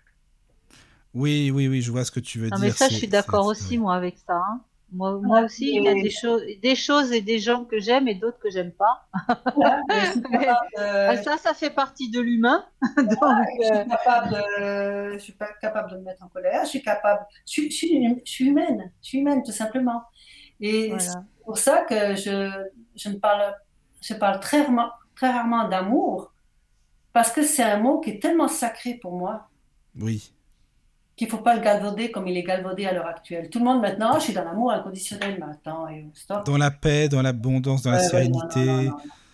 Oui, 1.14 1.50
oui, 1.50 1.68
oui, 1.68 1.82
je 1.82 1.90
vois 1.90 2.04
ce 2.04 2.10
que 2.10 2.20
tu 2.20 2.38
veux 2.38 2.50
Non, 2.50 2.58
dire. 2.58 2.66
mais 2.66 2.70
ça, 2.70 2.88
je 2.88 2.94
suis 2.94 3.08
d'accord 3.08 3.46
aussi, 3.46 3.78
moi, 3.78 3.94
avec 3.94 4.18
ça. 4.26 4.34
hein. 4.36 4.60
Moi, 4.92 5.20
moi 5.20 5.42
aussi, 5.42 5.68
il 5.76 5.84
y 5.84 5.88
a 5.88 5.94
des 5.94 6.10
choses, 6.10 6.42
des 6.60 6.74
choses 6.74 7.12
et 7.12 7.20
des 7.20 7.38
gens 7.38 7.64
que 7.64 7.78
j'aime 7.78 8.08
et 8.08 8.14
d'autres 8.16 8.38
que 8.40 8.50
j'aime 8.50 8.72
pas. 8.72 9.06
De, 9.56 10.76
Ah, 11.08 11.16
ça, 11.16 11.36
ça 11.38 11.54
fait 11.54 11.70
partie 11.70 12.10
de 12.10 12.20
l'humain. 12.20 12.64
Je 12.86 14.62
euh, 14.62 15.18
suis 15.18 15.32
pas 15.32 15.48
capable 15.60 15.90
de 15.92 15.96
me 15.96 16.02
mettre 16.02 16.22
en 16.24 16.28
colère. 16.28 16.64
Je 16.64 16.70
suis 16.70 16.82
capable, 16.82 17.24
je 17.46 17.52
suis, 17.52 17.70
je 17.70 17.76
suis, 17.76 17.88
une- 17.90 18.20
je 18.24 18.30
suis 18.30 18.46
humaine, 18.46 18.92
je 19.02 19.08
suis 19.08 19.18
humaine 19.18 19.42
tout 19.44 19.52
simplement. 19.52 20.02
Et 20.60 20.88
voilà. 20.88 21.00
c'est 21.00 21.44
pour 21.44 21.58
ça 21.58 21.84
que 21.84 22.14
je, 22.16 22.50
je 22.96 23.08
ne 23.08 23.16
parle, 23.16 23.54
je 24.02 24.14
parle 24.14 24.40
très 24.40 24.62
rarement, 24.62 24.90
très 25.16 25.30
rarement 25.30 25.68
d'amour, 25.68 26.32
parce 27.12 27.32
que 27.32 27.42
c'est 27.42 27.62
un 27.64 27.78
mot 27.78 28.00
qui 28.00 28.10
est 28.10 28.22
tellement 28.22 28.48
sacré 28.48 28.94
pour 28.94 29.12
moi. 29.16 29.48
Oui. 29.94 30.32
Qu'il 31.20 31.26
ne 31.26 31.32
faut 31.32 31.42
pas 31.44 31.55
le 31.55 31.60
galvauder 31.60 32.10
comme 32.10 32.26
il 32.28 32.36
est 32.38 32.42
galvaudé 32.42 32.86
à 32.86 32.94
l'heure 32.94 33.06
actuelle. 33.06 33.51
Tout 33.51 33.59
le 33.59 33.66
monde 33.66 33.82
maintenant, 33.82 34.14
je 34.14 34.20
suis 34.24 34.32
dans 34.32 34.42
l'amour 34.42 34.72
inconditionnel 34.72 35.38
maintenant. 35.38 35.86
Et 35.86 36.06
stop. 36.14 36.47
Dans 36.47 36.56
la 36.56 36.70
paix, 36.70 37.10
dans 37.10 37.20
l'abondance, 37.20 37.82
dans 37.82 37.90
la 37.90 37.98
Ouais, 37.98 38.02
sérénité. 38.09 38.64
non, 38.64 38.82
non, 38.84 38.84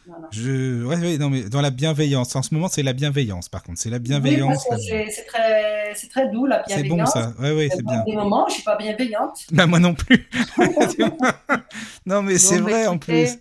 non, 0.09 0.21
non. 0.21 0.29
Je, 0.33 0.85
ouais, 0.85 0.97
ouais, 0.97 1.17
non, 1.19 1.31
mais 1.31 1.43
dans 1.45 1.61
la 1.61 1.71
bienveillance. 1.71 2.35
En 2.35 2.43
ce 2.43 2.53
moment, 2.55 2.67
c'est 2.67 2.83
la 2.83 2.93
bienveillance, 2.93 3.49
par 3.49 3.63
contre. 3.63 3.79
C'est 3.79 3.89
la 3.91 3.99
Oui, 3.99 4.03
bienveillance. 4.03 4.67
c'est 4.81 5.07
c'est 5.11 5.25
très, 5.27 5.93
c'est 5.95 6.09
très 6.09 6.29
doux 6.29 6.45
la 6.47 6.65
C'est 6.67 6.83
bienveillance. 6.83 7.15
bon, 7.15 7.21
ça. 7.21 7.33
Ouais, 7.39 7.53
ouais, 7.53 7.67
Il 7.67 7.69
y 7.69 7.73
a 7.73 7.77
c'est 7.77 7.83
bien. 7.85 8.03
Des 8.05 8.17
moments 8.17 8.47
où 8.47 8.49
je 8.49 8.55
suis 8.55 8.63
pas 8.65 8.77
bienveillante. 8.77 9.47
Bah, 9.53 9.67
moi 9.67 9.79
non 9.79 9.95
plus. 9.95 10.29
non, 12.07 12.23
mais 12.23 12.39
c'est 12.39 12.59
vrai, 12.59 12.89
en 12.89 12.99
plus. 12.99 13.39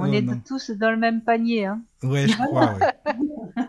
On 0.00 0.10
Oh, 0.10 0.12
est 0.12 0.22
non. 0.22 0.40
tous 0.46 0.70
dans 0.70 0.90
le 0.90 0.96
même 0.96 1.22
panier. 1.22 1.66
Hein. 1.66 1.82
Ouais, 2.02 2.26
je 2.28 2.34
crois, 2.36 2.74
ouais. 2.74 3.14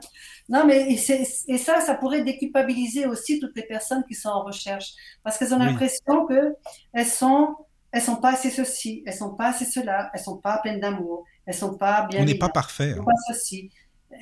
Non, 0.49 0.65
mais 0.65 0.91
et 0.93 1.57
ça, 1.57 1.79
ça 1.81 1.95
pourrait 1.95 2.23
déculpabiliser 2.23 3.05
aussi 3.05 3.39
toutes 3.39 3.55
les 3.55 3.63
personnes 3.63 4.03
qui 4.07 4.15
sont 4.15 4.29
en 4.29 4.43
recherche, 4.43 4.93
parce 5.23 5.37
qu'elles 5.37 5.53
ont 5.53 5.59
Oui. 5.59 5.65
l'impression 5.65 6.25
que 6.27 6.55
elles 6.93 7.05
sont, 7.05 7.55
elles 7.91 8.01
sont 8.01 8.17
pas 8.17 8.33
assez 8.33 8.49
ceci, 8.49 9.03
elles 9.05 9.13
sont 9.13 9.35
pas 9.35 9.47
assez 9.49 9.65
cela, 9.65 10.09
elles 10.13 10.19
sont 10.19 10.37
pas 10.37 10.57
pleines 10.59 10.79
d'amour, 10.79 11.25
elles 11.45 11.53
sont 11.53 11.77
pas 11.77 12.07
On 12.17 12.23
n'est 12.25 12.35
pas 12.35 12.49
parfait. 12.49 12.93
hein. 12.97 13.03
pas 13.03 13.33
ceci. 13.33 13.69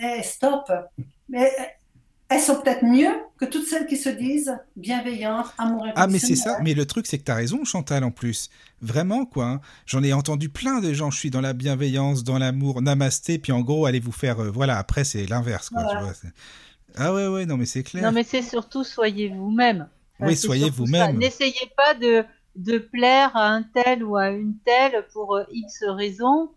Eh, 0.01 0.21
stop. 0.23 0.71
Mais 1.29 1.51
elles 2.29 2.39
sont 2.41 2.61
peut-être 2.61 2.83
mieux 2.85 3.09
que 3.37 3.45
toutes 3.45 3.65
celles 3.65 3.87
qui 3.87 3.97
se 3.97 4.09
disent 4.09 4.55
bienveillantes, 4.75 5.47
amour 5.57 5.87
Ah, 5.95 6.07
mais 6.07 6.19
c'est 6.19 6.35
ça. 6.35 6.59
Mais 6.63 6.73
le 6.73 6.85
truc, 6.85 7.07
c'est 7.07 7.17
que 7.17 7.23
t'as 7.23 7.35
raison, 7.35 7.63
Chantal, 7.65 8.03
en 8.03 8.11
plus. 8.11 8.49
Vraiment, 8.81 9.25
quoi. 9.25 9.45
hein. 9.45 9.61
J'en 9.85 10.03
ai 10.03 10.13
entendu 10.13 10.49
plein 10.49 10.79
de 10.79 10.93
gens. 10.93 11.09
Je 11.11 11.17
suis 11.17 11.31
dans 11.31 11.41
la 11.41 11.53
bienveillance, 11.53 12.23
dans 12.23 12.37
l'amour, 12.37 12.81
namasté. 12.81 13.39
Puis 13.39 13.51
en 13.51 13.61
gros, 13.61 13.85
allez 13.85 13.99
vous 13.99 14.11
faire. 14.11 14.39
euh, 14.41 14.49
voilà, 14.51 14.77
après, 14.77 15.03
c'est 15.03 15.25
l'inverse, 15.25 15.69
quoi. 15.69 15.83
Voilà. 15.83 15.99
Tu 15.99 16.05
vois, 16.05 16.13
c'est- 16.13 16.33
ah, 16.97 17.13
ouais, 17.13 17.27
ouais, 17.27 17.45
non, 17.45 17.57
mais 17.57 17.65
c'est 17.65 17.83
clair. 17.83 18.03
Non, 18.03 18.11
mais 18.11 18.23
c'est 18.23 18.41
surtout 18.41 18.83
soyez 18.83 19.29
vous-même. 19.29 19.87
Oui, 20.19 20.35
soyez 20.35 20.69
vous-même. 20.69 21.17
N'essayez 21.17 21.71
pas 21.77 21.93
de, 21.93 22.25
de 22.55 22.77
plaire 22.77 23.35
à 23.35 23.49
un 23.53 23.63
tel 23.63 24.03
ou 24.03 24.17
à 24.17 24.29
une 24.29 24.55
telle 24.65 25.05
pour 25.13 25.35
euh, 25.37 25.43
X 25.51 25.83
raisons. 25.87 26.49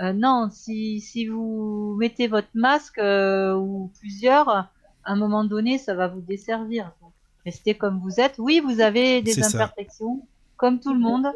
Euh, 0.00 0.12
non, 0.12 0.48
si, 0.52 1.00
si 1.00 1.26
vous 1.26 1.96
mettez 1.98 2.28
votre 2.28 2.48
masque 2.54 2.98
euh, 2.98 3.54
ou 3.56 3.90
plusieurs, 3.98 4.68
à 5.08 5.12
un 5.12 5.16
moment 5.16 5.44
donné, 5.44 5.78
ça 5.78 5.94
va 5.94 6.06
vous 6.06 6.20
desservir. 6.20 6.92
Donc, 7.00 7.12
restez 7.46 7.74
comme 7.74 7.98
vous 8.00 8.20
êtes. 8.20 8.34
Oui, 8.38 8.60
vous 8.62 8.80
avez 8.80 9.22
des 9.22 9.32
ça. 9.32 9.46
imperfections, 9.48 10.26
comme 10.56 10.80
tout 10.80 10.92
le 10.92 11.00
monde. 11.00 11.26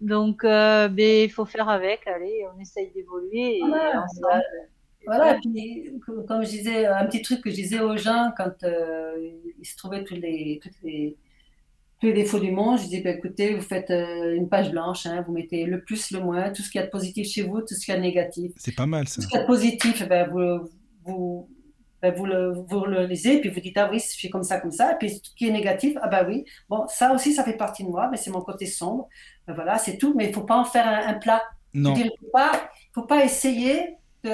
Donc, 0.00 0.44
euh, 0.44 0.88
ben, 0.88 1.24
il 1.26 1.30
faut 1.30 1.44
faire 1.44 1.68
avec. 1.68 2.06
Allez, 2.06 2.46
on 2.54 2.58
essaye 2.60 2.90
d'évoluer. 2.94 3.58
Et 3.58 3.60
Voilà, 3.60 4.02
ensemble, 4.02 4.42
Voilà, 5.04 5.36
et 5.36 5.40
puis, 5.40 5.92
co- 6.06 6.22
comme 6.22 6.42
je 6.42 6.50
disais, 6.50 6.86
un 6.86 7.04
petit 7.04 7.20
truc 7.20 7.42
que 7.42 7.50
je 7.50 7.56
disais 7.56 7.80
aux 7.80 7.96
gens 7.98 8.32
quand 8.36 8.64
euh, 8.64 9.30
ils 9.60 9.66
se 9.66 9.76
trouvaient 9.76 10.04
tous 10.04 10.14
les, 10.14 10.58
tous 10.62 12.06
les 12.06 12.12
défauts 12.14 12.40
du 12.40 12.50
monde, 12.50 12.78
je 12.78 12.84
disais, 12.84 13.02
ben, 13.02 13.18
écoutez, 13.18 13.54
vous 13.54 13.60
faites 13.60 13.90
euh, 13.90 14.34
une 14.34 14.48
page 14.48 14.70
blanche, 14.70 15.04
hein, 15.06 15.22
vous 15.26 15.32
mettez 15.34 15.66
le 15.66 15.82
plus, 15.82 16.10
le 16.12 16.20
moins, 16.20 16.50
tout 16.50 16.62
ce 16.62 16.70
qu'il 16.70 16.80
y 16.80 16.82
a 16.82 16.86
de 16.86 16.90
positif 16.90 17.28
chez 17.28 17.42
vous, 17.42 17.60
tout 17.60 17.74
ce 17.74 17.84
qu'il 17.84 17.92
y 17.92 17.96
a 17.96 18.00
de 18.00 18.04
négatif. 18.04 18.52
C'est 18.56 18.74
pas 18.74 18.86
mal, 18.86 19.06
ça. 19.06 19.16
Tout 19.16 19.22
ce 19.22 19.28
qu'il 19.28 19.36
y 19.36 19.40
a 19.40 19.42
de 19.42 19.46
positif, 19.46 20.08
ben, 20.08 20.28
vous, 20.30 20.68
vous, 21.04 21.48
ben, 22.02 22.12
vous, 22.14 22.26
le, 22.26 22.52
vous 22.52 22.84
le 22.84 23.06
lisez, 23.06 23.40
puis 23.40 23.48
vous 23.48 23.60
dites, 23.60 23.78
ah 23.78 23.88
oui, 23.90 24.00
je 24.00 24.06
suis 24.12 24.28
comme 24.28 24.42
ça, 24.42 24.60
comme 24.60 24.72
ça. 24.72 24.92
Et 24.92 24.96
puis, 24.98 25.10
ce 25.10 25.20
qui 25.36 25.46
est 25.48 25.52
négatif, 25.52 25.96
ah 26.02 26.08
ben 26.08 26.26
oui, 26.26 26.44
bon, 26.68 26.84
ça 26.88 27.12
aussi, 27.14 27.32
ça 27.32 27.44
fait 27.44 27.56
partie 27.56 27.84
de 27.84 27.88
moi, 27.88 28.08
mais 28.10 28.16
c'est 28.16 28.30
mon 28.30 28.40
côté 28.42 28.66
sombre. 28.66 29.08
Ben, 29.46 29.54
voilà, 29.54 29.78
c'est 29.78 29.96
tout, 29.98 30.12
mais 30.16 30.24
il 30.24 30.28
ne 30.30 30.34
faut 30.34 30.42
pas 30.44 30.56
en 30.58 30.64
faire 30.64 30.86
un, 30.86 31.06
un 31.06 31.14
plat. 31.14 31.42
Non. 31.74 31.94
Il 31.94 32.04
ne 32.06 32.10
faut 32.10 32.30
pas, 32.32 32.50
faut 32.92 33.02
pas 33.06 33.24
essayer 33.24 33.96
de, 34.24 34.30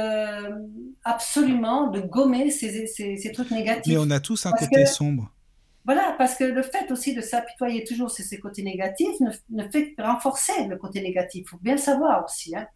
absolument 1.04 1.88
de 1.88 2.00
gommer 2.00 2.50
ces, 2.50 2.86
ces, 2.86 3.16
ces 3.16 3.32
trucs 3.32 3.50
négatifs. 3.50 3.92
Mais 3.92 3.98
on 3.98 4.10
a 4.10 4.20
tous 4.20 4.44
un 4.46 4.50
Parce 4.50 4.66
côté 4.68 4.82
que- 4.84 4.88
sombre. 4.88 5.30
Voilà, 5.84 6.14
parce 6.18 6.34
que 6.34 6.44
le 6.44 6.60
fait 6.62 6.90
aussi 6.92 7.14
de 7.14 7.22
s'apitoyer 7.22 7.82
toujours 7.82 8.10
sur 8.10 8.22
ces 8.22 8.38
côtés 8.38 8.62
négatifs 8.62 9.18
ne, 9.20 9.30
ne 9.50 9.70
fait 9.70 9.94
que 9.94 10.02
renforcer 10.02 10.66
le 10.68 10.76
côté 10.76 11.00
négatif. 11.00 11.44
Il 11.46 11.48
faut 11.48 11.56
bien 11.62 11.76
le 11.76 11.80
savoir 11.80 12.24
aussi. 12.26 12.54
Hein. 12.54 12.66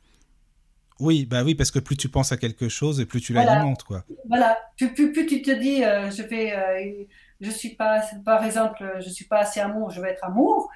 Oui, 1.00 1.26
bah 1.26 1.42
oui, 1.44 1.54
parce 1.54 1.70
que 1.70 1.78
plus 1.78 1.96
tu 1.96 2.08
penses 2.08 2.32
à 2.32 2.36
quelque 2.36 2.68
chose 2.68 3.00
et 3.00 3.06
plus 3.06 3.20
tu 3.20 3.32
Voilà. 3.32 3.54
l'alimentes, 3.54 3.82
quoi. 3.82 4.04
Voilà, 4.28 4.58
plus, 4.76 4.92
plus, 4.94 5.12
plus 5.12 5.26
tu 5.26 5.42
te 5.42 5.50
dis, 5.50 5.84
euh, 5.84 6.10
je 6.10 6.22
vais, 6.22 6.52
euh, 6.56 7.04
je 7.40 7.50
suis 7.50 7.70
pas, 7.74 8.02
par 8.24 8.44
exemple, 8.44 8.98
je 9.00 9.08
suis 9.08 9.24
pas 9.26 9.38
assez 9.40 9.60
amour, 9.60 9.90
je 9.90 10.00
vais 10.00 10.10
être 10.10 10.24
amour. 10.24 10.68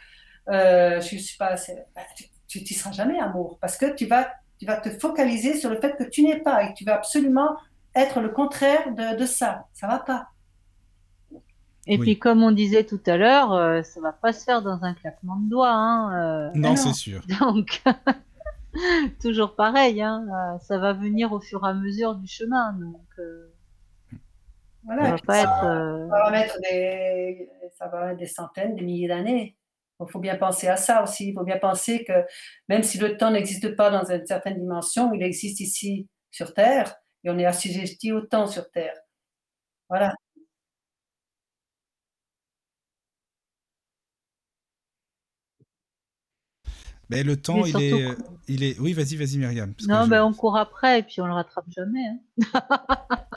Euh, 0.48 1.00
je 1.00 1.16
suis 1.16 1.36
pas 1.36 1.48
assez, 1.48 1.74
bah, 1.94 2.02
tu, 2.16 2.24
tu 2.46 2.58
y 2.60 2.74
seras 2.74 2.92
jamais 2.92 3.18
amour, 3.18 3.58
parce 3.60 3.76
que 3.76 3.94
tu 3.94 4.06
vas, 4.06 4.28
tu 4.58 4.64
vas 4.66 4.76
te 4.76 4.90
focaliser 4.90 5.56
sur 5.56 5.70
le 5.70 5.80
fait 5.80 5.96
que 5.96 6.04
tu 6.04 6.22
n'es 6.22 6.38
pas 6.40 6.62
et 6.64 6.68
que 6.68 6.74
tu 6.74 6.84
vas 6.84 6.94
absolument 6.94 7.56
être 7.94 8.20
le 8.20 8.28
contraire 8.28 8.94
de, 8.94 9.16
de 9.18 9.26
ça. 9.26 9.66
Ça 9.74 9.86
va 9.88 9.98
pas. 9.98 10.28
Et 11.88 11.96
Oui. 11.98 11.98
puis, 11.98 12.18
comme 12.18 12.42
on 12.42 12.50
disait 12.52 12.84
tout 12.84 13.00
à 13.06 13.16
l'heure, 13.16 13.52
euh, 13.52 13.82
ça 13.82 14.00
va 14.00 14.12
pas 14.12 14.32
se 14.32 14.44
faire 14.44 14.60
dans 14.62 14.82
un 14.84 14.94
claquement 14.94 15.36
de 15.36 15.48
doigts. 15.48 15.70
Hein, 15.72 16.48
euh, 16.48 16.50
Non, 16.54 16.70
non. 16.70 16.76
c'est 16.76 16.92
sûr. 16.94 17.22
donc, 17.40 17.82
toujours 19.20 19.54
pareil, 19.56 20.02
hein, 20.02 20.26
euh, 20.28 20.58
ça 20.60 20.78
va 20.78 20.92
venir 20.92 21.32
au 21.32 21.40
fur 21.40 21.64
et 21.64 21.68
à 21.70 21.74
mesure 21.74 22.14
du 22.16 22.26
chemin. 22.26 22.72
Donc, 22.74 23.06
euh, 23.18 23.52
ça 25.00 25.10
va 25.10 25.16
ça, 25.26 25.42
être. 25.42 25.64
euh, 25.64 26.08
ça 26.10 26.18
va 26.24 26.30
mettre 26.30 26.58
des, 26.62 27.50
ça 27.76 27.88
va 27.88 28.06
mettre 28.06 28.18
des 28.18 28.26
centaines, 28.26 28.76
des 28.76 28.82
milliers 28.84 29.08
d'années. 29.08 29.56
Il 30.00 30.06
faut 30.10 30.20
bien 30.20 30.36
penser 30.36 30.68
à 30.68 30.76
ça 30.76 31.02
aussi. 31.02 31.28
Il 31.30 31.34
faut 31.34 31.44
bien 31.44 31.58
penser 31.58 32.04
que 32.04 32.12
même 32.68 32.82
si 32.82 32.98
le 32.98 33.16
temps 33.16 33.30
n'existe 33.30 33.74
pas 33.76 33.90
dans 33.90 34.04
une 34.10 34.26
certaine 34.26 34.58
dimension, 34.58 35.12
il 35.14 35.22
existe 35.22 35.60
ici 35.60 36.08
sur 36.30 36.54
Terre 36.54 36.94
et 37.24 37.30
on 37.30 37.38
est 37.38 37.46
assujetti 37.46 38.12
au 38.12 38.20
temps 38.20 38.46
sur 38.46 38.70
Terre. 38.70 38.96
Voilà. 39.88 40.14
Mais 47.08 47.22
le 47.22 47.36
temps, 47.36 47.62
Mais 47.62 47.70
il 47.70 47.82
est, 47.82 48.04
il 48.48 48.62
est. 48.64 48.80
Oui, 48.80 48.92
vas-y, 48.92 49.14
vas-y, 49.16 49.38
Myriam. 49.38 49.72
parce 49.74 49.86
que 49.86 49.92
Non, 49.92 50.04
je- 50.04 50.10
ben 50.10 50.24
on 50.24 50.32
court 50.32 50.56
après 50.56 50.98
et 50.98 51.02
puis 51.04 51.20
on 51.20 51.26
le 51.26 51.32
rattrape 51.34 51.66
jamais. 51.68 52.04
hein. 52.04 52.60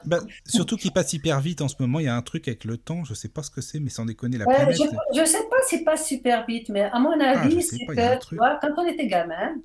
Bah, 0.06 0.20
surtout 0.48 0.76
qu'il 0.76 0.92
passe 0.92 1.14
hyper 1.14 1.40
vite 1.40 1.62
en 1.62 1.68
ce 1.68 1.76
moment. 1.80 2.00
Il 2.00 2.06
y 2.06 2.10
a 2.10 2.16
un 2.16 2.22
truc 2.22 2.48
avec 2.48 2.64
le 2.64 2.78
temps. 2.78 3.04
Je 3.04 3.14
sais 3.14 3.30
pas 3.30 3.44
ce 3.44 3.52
que 3.52 3.62
c'est, 3.62 3.80
mais 3.80 3.90
sans 3.90 4.06
déconner, 4.06 4.38
la 4.38 4.46
Ouais, 4.48 4.56
planète. 4.56 4.76
je 5.14 5.20
ne 5.22 5.26
sais 5.26 5.44
pas 5.50 5.58
si 5.68 5.78
c'est 5.78 5.84
pas 5.84 5.98
super 5.98 6.46
vite, 6.48 6.70
mais 6.70 6.82
à 6.84 6.98
mon 7.00 7.20
Ah, 7.20 7.40
avis, 7.42 7.62
sais 7.62 7.78
c'est 7.78 7.86
que, 7.86 8.28
tu 8.28 8.36
vois, 8.38 8.58
quand 8.62 8.70
on 8.78 8.88
était 8.88 9.08
gamin, 9.08 9.56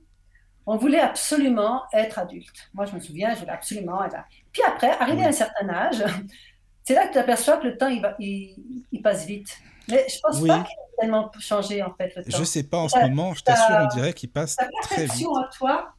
on 0.66 0.76
voulait 0.76 1.00
absolument 1.00 1.82
être 1.92 2.18
adulte. 2.18 2.70
Moi, 2.74 2.84
je 2.86 2.94
me 2.94 3.00
souviens, 3.00 3.34
je 3.34 3.40
voulais 3.40 3.52
absolument 3.52 4.04
être. 4.04 4.16
Puis 4.52 4.62
après, 4.66 4.90
arrivé 4.90 5.18
Oui. 5.18 5.24
à 5.24 5.28
un 5.28 5.32
certain 5.32 5.68
âge, 5.68 6.02
c'est 6.84 6.94
là 6.94 7.06
que 7.06 7.12
tu 7.12 7.18
aperçois 7.18 7.56
que 7.58 7.66
le 7.68 7.76
temps, 7.78 7.88
il, 7.88 8.02
va, 8.02 8.14
il, 8.18 8.84
il 8.92 9.00
passe 9.02 9.26
vite. 9.26 9.56
Mais 9.88 10.06
je 10.08 10.18
pense 10.20 10.40
Oui. 10.40 10.48
pas 10.48 10.60
qu'il 10.60 10.72
ait 10.72 11.00
tellement 11.00 11.30
changé, 11.38 11.82
en 11.82 11.92
fait, 11.94 12.12
le 12.16 12.24
temps. 12.24 12.38
Je 12.38 12.44
sais 12.44 12.62
pas 12.62 12.78
en 12.78 12.88
ce 12.88 12.98
moment. 12.98 13.34
Je 13.34 13.42
ta- 13.42 13.54
t'assure, 13.54 13.76
on 13.90 13.94
dirait 13.94 14.12
qu'il 14.12 14.30
passe 14.30 14.56
Ta 14.56 14.64
très 14.82 14.96
vite. 15.02 15.06
perception 15.06 15.36
à 15.36 15.48
toi 15.56 15.92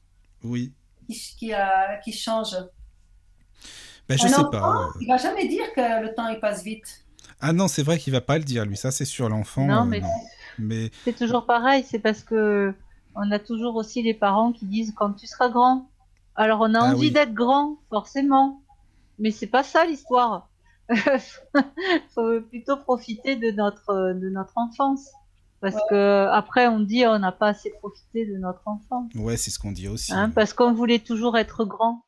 Oui. 0.43 0.73
qui, 1.07 1.19
qui, 1.37 1.53
a- 1.53 1.97
qui 2.03 2.11
change. 2.13 2.55
Ben, 4.07 4.17
je 4.17 4.25
Un 4.25 4.27
sais 4.29 4.35
enfant, 4.39 4.49
pas. 4.51 4.87
Il 5.01 5.07
va 5.07 5.17
jamais 5.17 5.47
dire 5.47 5.65
que 5.75 6.01
le 6.03 6.13
temps, 6.13 6.27
il 6.27 6.39
passe 6.39 6.63
vite. 6.63 7.05
Ah 7.41 7.53
non, 7.53 7.67
c'est 7.67 7.83
vrai 7.83 7.97
qu'il 7.97 8.13
va 8.13 8.21
pas 8.21 8.37
le 8.37 8.43
dire, 8.43 8.65
lui. 8.65 8.77
Ça, 8.77 8.91
c'est 8.91 9.05
sur 9.05 9.29
l'enfant. 9.29 9.65
Non, 9.65 9.81
euh, 9.81 9.85
mais. 9.85 10.01
Mais 10.57 10.91
c'est 11.03 11.15
toujours 11.17 11.45
pareil. 11.45 11.83
C'est 11.89 11.99
parce 11.99 12.23
que 12.23 12.73
on 13.15 13.29
a 13.31 13.39
toujours 13.39 13.75
aussi 13.75 14.01
les 14.03 14.13
parents 14.13 14.51
qui 14.53 14.65
disent 14.65 14.93
quand 14.95 15.11
tu 15.13 15.27
seras 15.27 15.49
grand. 15.49 15.89
Alors 16.35 16.59
on 16.61 16.73
a 16.73 16.79
Ah 16.79 16.91
envie 16.93 17.07
oui. 17.07 17.11
d'être 17.11 17.33
grand, 17.33 17.77
forcément. 17.89 18.61
Mais 19.19 19.31
c'est 19.31 19.47
pas 19.47 19.63
ça 19.63 19.85
l'histoire. 19.85 20.47
Faut 22.13 22.41
plutôt 22.41 22.77
profiter 22.77 23.35
de 23.35 23.51
notre 23.51 24.13
de 24.13 24.29
notre 24.29 24.53
enfance. 24.57 25.09
Parce 25.61 25.75
que 25.89 26.27
après 26.31 26.67
on 26.67 26.79
dit 26.79 27.05
on 27.07 27.17
n'a 27.17 27.31
pas 27.31 27.47
assez 27.47 27.71
profité 27.79 28.25
de 28.25 28.37
notre 28.37 28.61
enfance. 28.67 29.11
ouais, 29.15 29.37
c'est 29.37 29.49
ce 29.51 29.57
qu'on 29.59 29.71
dit 29.71 29.87
aussi. 29.87 30.13
Hein, 30.13 30.29
parce 30.29 30.53
qu'on 30.53 30.73
voulait 30.73 30.99
toujours 30.99 31.37
être 31.37 31.65
grand. 31.65 32.01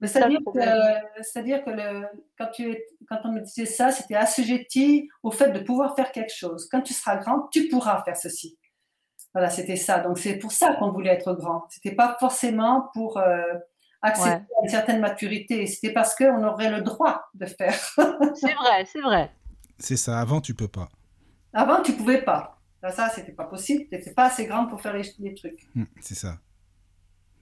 Mais 0.00 0.06
Ça, 0.06 0.20
c'est-à-dire 0.20 0.38
le 0.38 0.44
que, 0.44 0.50
problème. 0.50 1.02
c'est-à-dire 1.22 1.64
que 1.64 1.70
le, 1.70 2.06
quand, 2.38 2.46
tu 2.52 2.70
es- 2.70 2.84
quand 3.08 3.18
on 3.24 3.32
me 3.32 3.40
disait 3.40 3.66
ça, 3.66 3.90
c'était 3.90 4.14
assujetti 4.14 5.08
au 5.24 5.32
fait 5.32 5.50
de 5.50 5.58
pouvoir 5.58 5.96
faire 5.96 6.12
quelque 6.12 6.32
chose. 6.32 6.68
Quand 6.70 6.82
tu 6.82 6.94
seras 6.94 7.16
grand, 7.16 7.48
tu 7.50 7.68
pourras 7.68 8.04
faire 8.04 8.16
ceci. 8.16 8.56
Voilà, 9.34 9.50
c'était 9.50 9.74
ça. 9.74 9.98
Donc 9.98 10.18
c'est 10.20 10.36
pour 10.38 10.52
ça 10.52 10.74
qu'on 10.76 10.92
voulait 10.92 11.10
être 11.10 11.32
grand. 11.34 11.64
C'était 11.70 11.96
pas 11.96 12.16
forcément 12.20 12.90
pour 12.94 13.18
euh, 13.18 13.42
accéder 14.02 14.28
Ouais. 14.30 14.34
à 14.36 14.62
une 14.64 14.68
certaine 14.68 15.00
maturité. 15.00 15.66
C'était 15.66 15.92
parce 15.92 16.14
qu'on 16.14 16.42
aurait 16.44 16.70
le 16.70 16.82
droit 16.82 17.22
de 17.34 17.46
faire. 17.46 17.74
C'est 18.34 18.54
vrai, 18.54 18.86
c'est 18.92 19.00
vrai. 19.00 19.30
C'est 19.78 19.96
ça. 19.96 20.18
Avant, 20.20 20.40
tu 20.40 20.54
peux 20.54 20.68
pas. 20.68 20.88
Avant, 21.52 21.82
tu 21.82 21.92
pouvais 21.92 22.22
pas. 22.22 22.58
Là, 22.82 22.90
ça, 22.90 23.08
c'était 23.14 23.32
pas 23.32 23.44
possible. 23.44 23.84
Tu 23.90 23.96
n'étais 23.96 24.12
pas 24.12 24.26
assez 24.26 24.46
grande 24.46 24.68
pour 24.68 24.80
faire 24.80 24.92
les, 24.94 25.02
les 25.18 25.34
trucs. 25.34 25.66
Hmm, 25.74 25.84
c'est 26.00 26.14
ça. 26.14 26.38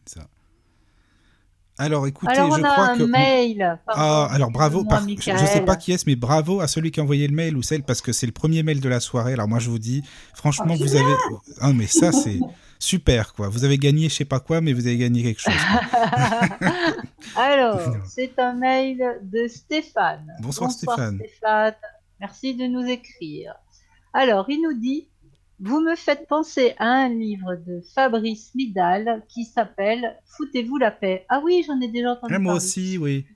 C'est 0.06 0.18
ça. 0.20 0.26
Alors, 1.78 2.06
écoutez, 2.06 2.32
Alors 2.32 2.52
on 2.52 2.56
je 2.56 2.62
a 2.64 2.72
crois 2.72 2.84
un 2.88 2.96
que. 2.96 3.02
mail. 3.02 3.78
Ah, 3.88 4.28
alors 4.32 4.50
bravo. 4.50 4.84
par- 4.84 5.06
Je, 5.06 5.14
je 5.18 5.44
sais 5.46 5.60
pas 5.60 5.76
qui 5.76 5.92
est-ce, 5.92 6.04
mais 6.06 6.16
bravo 6.16 6.60
à 6.60 6.68
celui 6.68 6.90
qui 6.90 7.00
a 7.00 7.02
envoyé 7.02 7.28
le 7.28 7.34
mail 7.34 7.54
ou 7.54 7.62
celle, 7.62 7.82
parce 7.82 8.00
que 8.00 8.12
c'est 8.12 8.24
le 8.24 8.32
premier 8.32 8.62
mail 8.62 8.80
de 8.80 8.88
la 8.88 8.98
soirée. 9.00 9.34
Alors 9.34 9.46
moi, 9.46 9.58
je 9.58 9.68
vous 9.68 9.78
dis, 9.78 10.02
franchement, 10.34 10.64
Ah, 10.70 10.76
vous 10.78 10.96
avez. 10.96 11.14
Ah, 11.60 11.72
mais 11.74 11.86
ça, 11.86 12.12
c'est 12.12 12.40
super, 12.78 13.34
quoi. 13.34 13.48
Vous 13.48 13.64
avez 13.64 13.78
gagné, 13.78 14.08
je 14.08 14.14
sais 14.14 14.24
pas 14.24 14.40
quoi, 14.40 14.60
mais 14.60 14.72
vous 14.72 14.86
avez 14.86 14.98
gagné 14.98 15.22
quelque 15.22 15.40
chose. 15.40 15.52
Alors, 17.36 17.80
c'est 18.06 18.38
un 18.38 18.54
mail 18.54 19.02
de 19.22 19.46
Stéphane. 19.48 20.26
Bonsoir, 20.40 20.70
Stéphane. 20.70 21.18
Stéphane. 21.18 21.74
Merci 22.20 22.54
de 22.54 22.64
nous 22.66 22.84
écrire. 22.86 23.54
Alors, 24.12 24.46
il 24.48 24.62
nous 24.62 24.72
dit 24.78 25.08
Vous 25.60 25.80
me 25.80 25.94
faites 25.96 26.26
penser 26.28 26.74
à 26.78 26.86
un 26.86 27.08
livre 27.08 27.54
de 27.56 27.82
Fabrice 27.94 28.54
Midal 28.54 29.22
qui 29.28 29.44
s'appelle 29.44 30.16
Foutez-vous 30.36 30.78
la 30.78 30.90
paix. 30.90 31.26
Ah 31.28 31.40
oui, 31.44 31.64
j'en 31.66 31.80
ai 31.80 31.88
déjà 31.88 32.12
entendu 32.12 32.34
Ah, 32.34 32.38
moi 32.38 32.54
parler. 32.54 32.64
aussi, 32.64 32.98
oui. 32.98 33.26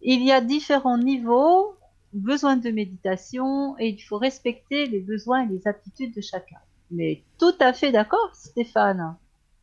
Il 0.00 0.22
y 0.24 0.32
a 0.32 0.40
différents 0.40 0.98
niveaux, 0.98 1.74
besoin 2.12 2.56
de 2.56 2.70
méditation, 2.70 3.78
et 3.78 3.88
il 3.88 4.00
faut 4.00 4.18
respecter 4.18 4.86
les 4.86 5.00
besoins 5.00 5.44
et 5.46 5.52
les 5.52 5.66
aptitudes 5.68 6.14
de 6.14 6.20
chacun. 6.20 6.56
Mais 6.92 7.22
tout 7.38 7.54
à 7.60 7.72
fait 7.72 7.90
d'accord, 7.90 8.30
Stéphane. 8.34 9.16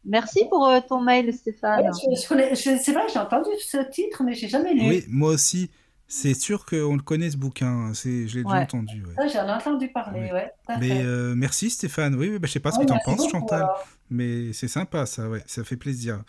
Merci 0.05 0.45
pour 0.49 0.67
euh, 0.67 0.79
ton 0.87 1.01
mail, 1.01 1.33
Stéphane. 1.33 1.85
Ouais, 1.85 1.91
je- 2.15 2.21
je 2.21 2.27
connais- 2.27 2.55
je- 2.55 2.77
c'est 2.81 2.91
vrai, 2.93 3.03
j'ai 3.13 3.19
entendu 3.19 3.49
ce 3.59 3.77
titre, 3.91 4.23
mais 4.23 4.33
j'ai 4.33 4.47
jamais 4.47 4.73
lu. 4.73 4.81
Oui, 4.87 5.05
moi 5.07 5.31
aussi. 5.31 5.69
C'est 6.11 6.33
sûr 6.33 6.65
qu'on 6.65 6.95
le 6.95 7.03
connaît 7.03 7.29
ce 7.29 7.37
bouquin. 7.37 7.91
C'est, 7.93 8.27
je 8.27 8.39
l'ai 8.39 8.43
déjà 8.43 8.55
entendu. 8.61 9.03
ouais. 9.05 9.29
J'en 9.29 9.45
ai 9.47 9.51
entendu 9.51 9.89
parler, 9.89 10.21
Oui. 10.21 10.31
ouais. 10.31 10.51
Mais 10.79 11.03
euh, 11.03 11.35
merci 11.35 11.69
Stéphane. 11.69 12.15
Oui, 12.15 12.31
bah, 12.39 12.47
je 12.47 12.51
sais 12.53 12.59
pas 12.59 12.71
ce 12.71 12.79
que 12.79 12.85
tu 12.85 12.91
en 12.93 12.97
penses, 13.05 13.29
Chantal. 13.29 13.61
alors. 13.61 13.87
Mais 14.09 14.51
c'est 14.53 14.67
sympa, 14.67 15.05
ça, 15.05 15.29
ouais, 15.29 15.43
ça 15.45 15.63
fait 15.63 15.77
plaisir. 15.77 16.23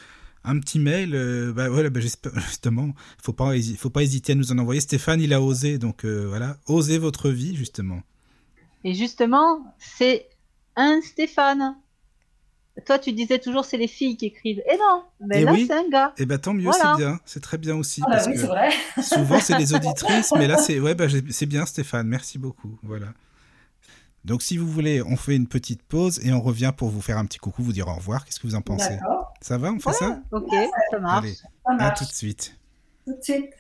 Un 0.45 0.59
petit 0.61 0.79
mail, 0.79 1.15
euh, 1.15 1.53
bah 1.55 1.71
voilà, 1.71 1.89
bah, 1.89 2.01
justement, 2.01 2.91
faut 3.23 3.33
pas, 3.33 3.53
faut 3.79 3.89
pas 3.89 4.03
hésiter 4.03 4.33
à 4.33 4.35
nous 4.35 4.53
en 4.53 4.59
envoyer. 4.59 4.83
Stéphane, 4.83 5.21
il 5.23 5.33
a 5.33 5.41
osé, 5.41 5.79
donc 5.79 6.05
euh, 6.05 6.27
voilà, 6.29 6.59
osez 6.67 6.99
votre 6.99 7.31
vie 7.31 7.57
justement. 7.57 8.01
Et 8.85 8.93
justement, 8.95 9.61
c'est 9.79 10.27
un 10.81 11.01
Stéphane? 11.03 11.77
Toi, 12.87 12.99
tu 12.99 13.13
disais 13.13 13.39
toujours 13.39 13.65
c'est 13.65 13.77
les 13.77 13.89
filles 13.89 14.17
qui 14.17 14.27
écrivent. 14.27 14.63
Et 14.73 14.77
non, 14.79 15.03
mais 15.21 15.43
Eh 15.43 15.45
là, 15.45 15.53
oui. 15.53 15.65
c'est 15.67 15.75
un 15.75 15.89
gars. 15.89 16.15
Et 16.17 16.25
bah 16.25 16.39
tant 16.39 16.55
mieux, 16.55 16.65
Voilà. 16.65 16.95
c'est 16.97 17.03
bien, 17.03 17.21
c'est 17.27 17.43
très 17.43 17.59
bien 17.59 17.77
aussi 17.77 18.01
Ah, 18.05 18.09
bah 18.09 18.15
parce 18.17 18.27
oui, 18.29 18.33
que 18.35 18.39
c'est 18.41 18.47
vrai. 18.47 18.71
souvent 19.03 19.41
c'est 19.41 19.59
les 19.59 19.75
auditrices, 19.75 20.33
mais 20.37 20.47
là 20.47 20.57
c'est 20.59 20.81
ouais, 20.81 20.95
bah, 20.95 21.07
c'est 21.31 21.47
bien 21.47 21.67
Stéphane, 21.67 22.07
merci 22.07 22.39
beaucoup, 22.39 22.79
voilà. 22.83 23.09
Donc 24.25 24.43
si 24.43 24.57
vous 24.57 24.67
voulez, 24.69 25.03
on 25.03 25.17
fait 25.17 25.35
une 25.37 25.47
petite 25.47 25.83
pause 25.83 26.21
et 26.25 26.33
on 26.33 26.41
revient 26.41 26.73
pour 26.77 26.89
vous 26.91 27.01
faire 27.03 27.19
un 27.19 27.25
petit 27.27 27.39
coucou, 27.39 27.63
vous 27.63 27.73
dire 27.73 27.89
au 27.89 27.95
revoir. 27.95 28.25
Qu'est-ce 28.25 28.39
que 28.41 28.47
vous 28.47 28.55
en 28.55 28.61
pensez? 28.63 28.99
Ça 29.41 29.57
va, 29.59 29.73
on 29.73 29.79
fait 29.81 29.93
ça? 29.93 30.21
Ok, 30.33 30.51
ça 30.91 30.99
marche. 31.01 31.25
Allez, 31.25 31.35
ça 31.35 31.49
à 31.79 31.91
tout 31.91 32.05
de 32.05 32.13
suite. 32.13 32.55
Tout 33.07 33.15
de 33.17 33.23
suite. 33.23 33.51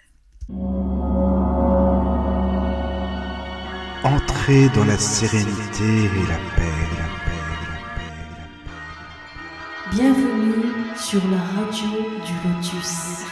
Entrez 4.02 4.68
dans 4.74 4.84
la 4.84 4.98
sérénité 4.98 5.84
et 5.84 6.26
la 6.28 6.38
paix, 6.56 6.60
Bienvenue 9.92 10.62
sur 10.96 11.20
la 11.30 11.38
radio 11.38 11.88
du 12.24 12.48
Lotus. 12.48 13.24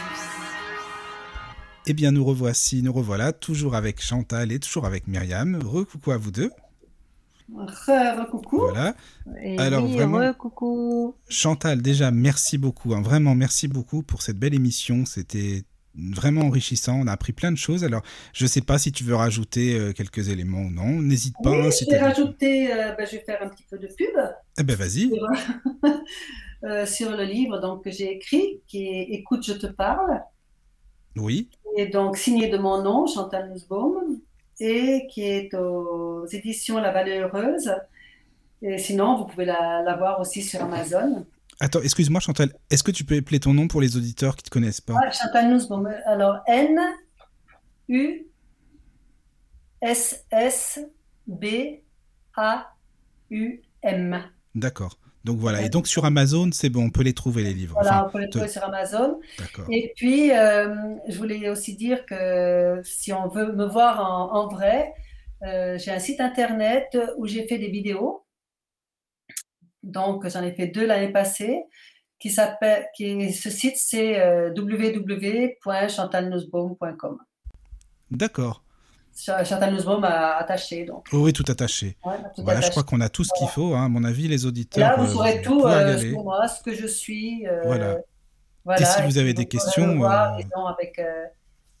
Eh 1.87 1.93
bien, 1.93 2.11
nous 2.11 2.23
revoici, 2.23 2.81
nous 2.83 2.93
revoilà, 2.93 3.33
toujours 3.33 3.75
avec 3.75 4.01
Chantal 4.01 4.51
et 4.51 4.59
toujours 4.59 4.85
avec 4.85 5.07
Myriam. 5.07 5.55
Recoucou 5.63 6.11
à 6.11 6.17
vous 6.17 6.31
deux. 6.31 6.51
Re, 7.55 7.89
re- 7.89 8.29
coucou. 8.29 8.57
Voilà. 8.59 8.95
Et 9.43 9.57
Alors, 9.57 9.83
oui, 9.85 9.93
vraiment- 9.93 10.33
coucou. 10.33 11.15
Chantal, 11.29 11.81
déjà, 11.81 12.11
merci 12.11 12.57
beaucoup. 12.57 12.93
hein, 12.93 13.01
vraiment, 13.01 13.35
merci 13.35 13.67
beaucoup 13.67 14.03
pour 14.03 14.21
cette 14.21 14.37
belle 14.37 14.53
émission. 14.53 15.05
C'était 15.05 15.63
vraiment 15.95 16.41
enrichissant. 16.41 16.99
On 17.01 17.07
a 17.07 17.11
appris 17.11 17.33
plein 17.33 17.51
de 17.51 17.57
choses. 17.57 17.83
Alors, 17.83 18.03
je 18.33 18.43
ne 18.45 18.49
sais 18.49 18.61
pas 18.61 18.77
si 18.77 18.91
tu 18.91 19.03
veux 19.03 19.15
rajouter 19.15 19.79
euh, 19.79 19.93
quelques 19.93 20.29
éléments 20.29 20.61
ou 20.61 20.69
non. 20.69 21.01
N'hésite 21.01 21.35
pas. 21.43 21.51
Oui, 21.51 21.67
hein, 21.67 21.71
si 21.71 21.85
je 21.85 21.89
vais 21.89 21.99
rajouter, 21.99 22.71
euh, 22.71 22.91
je 22.99 23.11
vais 23.17 23.23
faire 23.25 23.39
un 23.43 23.47
petit 23.49 23.65
peu 23.69 23.77
de 23.79 23.87
pub 23.87 24.15
Eh 24.59 24.63
ben, 24.63 24.75
vas-y. 24.75 25.09
euh, 26.63 26.85
sur 26.85 27.11
le 27.11 27.23
livre 27.23 27.59
donc, 27.59 27.83
que 27.83 27.91
j'ai 27.91 28.11
écrit, 28.11 28.61
qui 28.67 28.87
est 28.87 29.03
Écoute, 29.11 29.43
je 29.45 29.53
te 29.53 29.67
parle, 29.67 30.21
Oui. 31.17 31.49
et 31.77 31.87
donc 31.87 32.17
signé 32.17 32.49
de 32.49 32.57
mon 32.57 32.81
nom, 32.83 33.07
Chantal 33.07 33.49
Nussbaum, 33.51 34.19
et 34.59 35.07
qui 35.09 35.23
est 35.23 35.53
aux 35.53 36.25
éditions 36.27 36.79
La 36.79 36.91
Vallée 36.91 37.19
Heureuse. 37.19 37.71
Et 38.61 38.77
sinon, 38.77 39.17
vous 39.17 39.25
pouvez 39.25 39.45
la, 39.45 39.81
la 39.83 39.95
voir 39.95 40.19
aussi 40.19 40.41
sur 40.41 40.61
Amazon. 40.61 41.25
Attends, 41.61 41.81
excuse-moi, 41.81 42.19
Chantal. 42.19 42.53
Est-ce 42.69 42.83
que 42.83 42.91
tu 42.91 43.03
peux 43.05 43.15
épeler 43.15 43.39
ton 43.39 43.53
nom 43.53 43.67
pour 43.69 43.79
les 43.81 43.95
auditeurs 43.95 44.35
qui 44.35 44.43
ne 44.43 44.45
te 44.47 44.49
connaissent 44.49 44.81
pas? 44.81 44.95
Ah, 45.01 45.11
Chantal 45.11 45.49
Nussbaum. 45.53 45.87
Alors, 46.05 46.37
N, 46.47 46.77
U, 47.87 48.25
S, 49.81 50.25
S, 50.31 50.79
B, 51.25 51.45
A, 52.35 52.73
U, 53.29 53.61
M. 53.81 54.23
D'accord. 54.55 54.97
Donc 55.29 55.39
voilà. 55.39 55.61
Et 55.61 55.69
donc 55.69 55.87
sur 55.87 56.05
Amazon, 56.05 56.49
c'est 56.51 56.69
bon, 56.69 56.85
on 56.85 56.89
peut 56.89 57.03
les 57.03 57.13
trouver 57.13 57.43
les 57.43 57.53
livres. 57.53 57.75
Voilà, 57.79 57.97
Enfin, 57.97 58.07
on 58.07 58.11
peut 58.11 58.19
les 58.19 58.25
te- 58.29 58.31
trouver 58.37 58.47
sur 58.47 58.63
Amazon. 58.63 59.19
D'accord. 59.37 59.65
Et 59.71 59.93
puis, 59.95 60.31
euh, 60.31 60.73
je 61.07 61.17
voulais 61.17 61.49
aussi 61.49 61.75
dire 61.75 62.05
que 62.05 62.81
si 62.83 63.13
on 63.13 63.27
veut 63.27 63.51
me 63.53 63.65
voir 63.65 63.93
en, 63.99 64.33
en 64.39 64.47
vrai, 64.47 64.93
Euh, 65.41 65.77
j'ai 65.77 65.91
un 65.91 65.99
site 65.99 66.19
internet 66.19 66.97
où 67.17 67.25
j'ai 67.25 67.47
fait 67.47 67.57
des 67.57 67.69
vidéos. 67.69 68.25
Donc, 69.83 70.27
j'en 70.27 70.43
ai 70.43 70.51
fait 70.51 70.67
deux 70.67 70.85
l'année 70.85 71.13
passée. 71.13 71.63
Qui 72.19 72.29
s'appelle, 72.29 72.85
qui, 72.97 73.31
ce 73.31 73.49
site, 73.49 73.77
c'est 73.77 74.19
euh. 74.19 74.51
D'accord. 78.11 78.61
Chantal 79.25 79.73
Nussbaum 79.73 80.03
a 80.03 80.37
attaché. 80.37 80.85
Donc. 80.85 81.07
oui, 81.13 81.33
tout 81.33 81.43
attaché. 81.47 81.97
Ouais, 82.05 82.15
tout 82.35 82.43
Voilà, 82.43 82.61
je 82.61 82.69
crois 82.69 82.83
qu'on 82.83 83.01
a 83.01 83.09
tout 83.09 83.23
ce 83.23 83.29
qu'il 83.33 83.47
Voilà. 83.47 83.53
faut. 83.53 83.75
hein. 83.75 83.85
À 83.85 83.89
mon 83.89 84.03
avis, 84.03 84.27
les 84.27 84.45
auditeurs. 84.45 84.89
Là, 84.89 84.95
vous 84.97 85.09
euh, 85.09 85.13
saurez 85.13 85.41
tout 85.41 85.63
euh, 85.65 85.97
sur 85.97 86.23
moi, 86.23 86.47
ce 86.47 86.63
que 86.63 86.73
je 86.73 86.87
suis. 86.87 87.47
euh, 87.47 87.61
Voilà. 87.65 87.97
voilà. 88.65 88.81
Et 88.81 88.85
si 88.85 89.01
vous 89.03 89.17
avez 89.17 89.33
des 89.33 89.45
questions, 89.45 89.95
voir, 89.97 90.33
euh, 90.35 90.41
disons, 90.41 90.65
avec, 90.65 90.99
euh, 90.99 91.25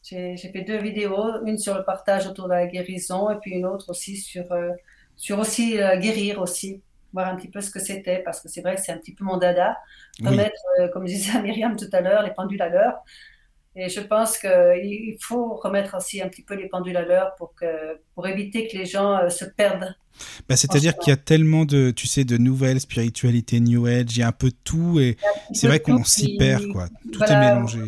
j'ai 0.03 0.37
j'ai 0.37 0.49
fait 0.51 0.61
deux 0.61 0.77
vidéos, 0.79 1.45
une 1.45 1.57
sur 1.57 1.75
le 1.77 1.83
partage 1.83 2.27
autour 2.27 2.45
de 2.47 2.53
la 2.53 2.67
guérison 2.67 3.29
et 3.31 3.37
puis 3.41 3.51
une 3.51 3.65
autre 3.65 3.89
aussi 3.89 4.17
sur, 4.17 4.51
euh, 4.51 4.71
sur 5.15 5.39
aussi 5.39 5.77
guérir 5.99 6.39
aussi, 6.39 6.81
voir 7.13 7.27
un 7.27 7.35
petit 7.35 7.49
peu 7.49 7.59
ce 7.61 7.69
que 7.71 7.79
c'était, 7.79 8.19
parce 8.19 8.39
que 8.41 8.47
c'est 8.49 8.61
vrai 8.61 8.75
que 8.75 8.81
c'est 8.81 8.91
un 8.93 8.97
petit 8.97 9.13
peu 9.13 9.25
mon 9.25 9.37
dada, 9.37 9.77
Oui. 10.21 10.27
remettre, 10.29 10.61
euh, 10.79 10.87
comme 10.89 11.05
disait 11.05 11.41
Myriam 11.43 11.75
tout 11.75 11.89
à 11.91 12.01
l'heure, 12.01 12.23
les 12.23 12.31
pendules 12.33 12.61
à 12.61 12.69
l'heure. 12.69 12.99
Et 13.79 13.89
je 13.89 14.01
pense 14.01 14.37
qu'il 14.37 15.15
faut 15.21 15.55
remettre 15.55 15.95
aussi 15.95 16.21
un 16.21 16.27
petit 16.27 16.43
peu 16.43 16.55
les 16.55 16.67
pendules 16.67 16.97
à 16.97 17.05
l'heure 17.05 17.33
pour, 17.37 17.53
que, 17.55 17.99
pour 18.13 18.27
éviter 18.27 18.67
que 18.67 18.77
les 18.77 18.85
gens 18.85 19.15
euh, 19.17 19.29
se 19.29 19.45
perdent. 19.45 19.95
Bah, 20.47 20.57
C'est-à-dire 20.57 20.97
qu'il 20.97 21.11
y 21.11 21.13
a 21.13 21.17
tellement 21.17 21.63
de, 21.65 21.91
tu 21.91 22.05
sais, 22.07 22.25
de 22.25 22.37
nouvelles 22.37 22.81
spiritualités 22.81 23.59
New 23.59 23.85
Age, 23.85 24.17
il 24.17 24.19
y 24.19 24.23
a 24.23 24.27
un 24.27 24.33
peu 24.33 24.49
de 24.49 24.57
tout 24.63 24.99
et 24.99 25.17
c'est 25.53 25.67
vrai 25.67 25.79
qu'on 25.79 26.03
s'y 26.03 26.35
perd, 26.37 26.67
quoi. 26.67 26.87
Tout 27.13 27.23
est 27.23 27.39
mélangé. 27.39 27.79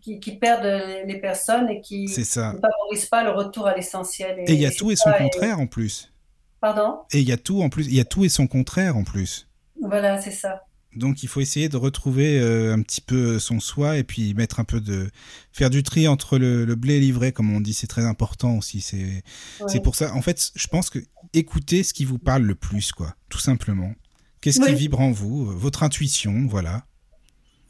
qui, 0.00 0.20
qui 0.20 0.36
perdent 0.36 1.06
les 1.06 1.18
personnes 1.20 1.68
et 1.68 1.80
qui 1.80 2.08
ça. 2.08 2.52
ne 2.52 2.58
favorisent 2.58 3.06
pas 3.10 3.24
le 3.24 3.30
retour 3.30 3.66
à 3.66 3.74
l'essentiel. 3.74 4.38
Et 4.46 4.52
il 4.52 4.60
y 4.60 4.66
a 4.66 4.70
tout 4.70 4.90
et 4.90 4.96
son 4.96 5.12
contraire 5.12 5.60
en 5.60 5.66
plus. 5.66 6.12
Pardon? 6.60 7.00
Et 7.12 7.18
il 7.20 7.28
y 7.28 7.32
a 7.32 7.36
tout 7.36 7.62
en 7.62 7.68
plus. 7.68 7.86
Il 7.86 7.94
y 7.94 8.00
a 8.00 8.04
tout 8.04 8.24
et 8.24 8.28
son 8.28 8.46
contraire 8.46 8.96
en 8.96 9.04
plus. 9.04 9.48
Voilà, 9.80 10.18
c'est 10.20 10.32
ça. 10.32 10.62
Donc 10.98 11.22
il 11.22 11.28
faut 11.28 11.40
essayer 11.40 11.68
de 11.68 11.76
retrouver 11.76 12.38
euh, 12.40 12.74
un 12.74 12.82
petit 12.82 13.00
peu 13.00 13.38
son 13.38 13.60
soi 13.60 13.96
et 13.96 14.04
puis 14.04 14.34
mettre 14.34 14.60
un 14.60 14.64
peu 14.64 14.80
de 14.80 15.10
faire 15.52 15.70
du 15.70 15.82
tri 15.82 16.06
entre 16.08 16.36
le, 16.38 16.64
le 16.64 16.74
blé 16.74 16.94
et 16.96 17.00
l'ivraie 17.00 17.32
comme 17.32 17.54
on 17.54 17.60
dit 17.60 17.72
c'est 17.72 17.86
très 17.86 18.04
important 18.04 18.56
aussi 18.58 18.80
c'est 18.80 19.80
pour 19.82 19.94
ça 19.96 20.12
en 20.14 20.22
fait 20.22 20.50
je 20.54 20.66
pense 20.66 20.90
que 20.90 20.98
écoutez 21.32 21.82
ce 21.82 21.94
qui 21.94 22.04
vous 22.04 22.18
parle 22.18 22.42
le 22.42 22.54
plus 22.54 22.92
quoi 22.92 23.14
tout 23.28 23.38
simplement 23.38 23.92
qu'est-ce 24.40 24.60
qui 24.60 24.74
vibre 24.74 25.00
en 25.00 25.10
vous 25.12 25.48
euh, 25.50 25.54
votre 25.54 25.82
intuition 25.82 26.46
voilà 26.48 26.84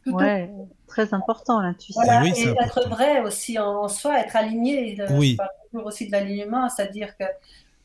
Ouais, 0.07 0.51
très 0.87 1.13
important 1.13 1.61
l'intuition. 1.61 2.01
Voilà, 2.03 2.23
oui, 2.23 2.31
et 2.31 2.35
c'est 2.35 2.49
être 2.49 2.63
important. 2.79 2.89
vrai 2.89 3.21
aussi 3.21 3.59
en 3.59 3.89
soi, 3.89 4.21
être 4.21 4.37
aligné. 4.37 4.97
Le- 4.97 5.13
Oui. 5.13 5.33
Je 5.33 5.37
parle 5.37 5.49
toujours 5.71 5.87
aussi 5.87 6.07
de 6.07 6.13
l'alignement, 6.13 6.67
c'est-à-dire 6.71 7.15
que 7.19 7.25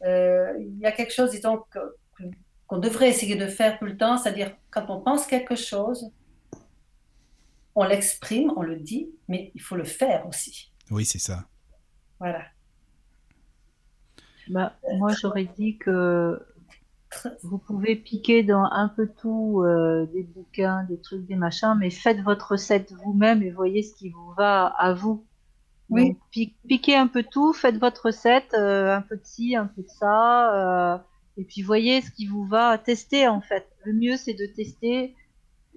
euh, 0.06 0.54
il 0.58 0.80
y 0.80 0.86
a 0.86 0.94
quelque 0.94 1.12
chose, 1.14 1.32
disons, 1.32 1.58
que- 1.70 1.80
que- 2.18 2.24
qu'on 2.74 2.80
devrait 2.80 3.10
essayer 3.10 3.36
de 3.36 3.46
faire 3.46 3.78
tout 3.78 3.86
le 3.86 3.96
temps, 3.96 4.18
c'est-à-dire 4.18 4.52
quand 4.72 4.86
on 4.90 5.00
pense 5.00 5.28
quelque 5.28 5.56
chose, 5.56 6.10
on 7.76 7.84
l'exprime, 7.84 8.52
on 8.56 8.64
le 8.64 8.78
dit, 8.78 9.12
mais 9.28 9.52
il 9.54 9.62
faut 9.62 9.76
le 9.76 9.84
faire 9.84 10.26
aussi. 10.28 10.74
oui 10.90 11.06
c'est 11.06 11.20
ça 11.20 11.46
Voilà. 12.20 12.42
Bah, 14.50 14.76
moi, 14.96 15.12
j'aurais 15.22 15.46
dit 15.46 15.78
que 15.78 16.42
vous 17.44 17.60
pouvez 17.60 17.96
piquer 17.96 18.42
dans 18.42 18.64
un 18.64 18.90
peu 18.90 19.08
tout, 19.08 19.62
euh, 19.62 20.08
des 20.08 20.24
bouquins, 20.24 20.84
des 20.86 21.00
trucs, 21.00 21.28
des 21.28 21.36
machins, 21.36 21.76
mais 21.78 21.92
faites 21.92 22.22
votre 22.22 22.54
recette 22.54 22.92
vous-même 22.92 23.44
et 23.44 23.52
voyez 23.52 23.84
ce 23.84 23.94
qui 23.94 24.10
vous 24.10 24.34
va 24.36 24.66
à 24.66 24.94
vous. 24.94 25.24
Oui. 25.90 26.18
Donc, 26.34 26.50
piquez 26.68 26.96
un 26.96 27.06
peu 27.06 27.22
tout, 27.22 27.54
faites 27.54 27.78
votre 27.78 28.08
recette, 28.08 28.56
euh, 28.56 28.96
un 28.96 29.02
peu 29.02 29.16
de 29.18 29.24
ci, 29.24 29.56
un 29.56 29.68
peu 29.68 29.84
de 29.84 29.90
ça, 29.90 30.96
euh, 30.96 30.98
et 31.38 31.44
puis 31.44 31.62
voyez 31.62 32.02
ce 32.02 32.12
qui 32.12 32.28
vous 32.28 32.46
va. 32.46 32.78
Tester 32.78 33.28
en 33.28 33.42
fait. 33.42 33.68
Le 33.86 33.94
mieux, 33.94 34.18
c'est 34.18 34.34
de 34.34 34.46
tester 34.46 35.16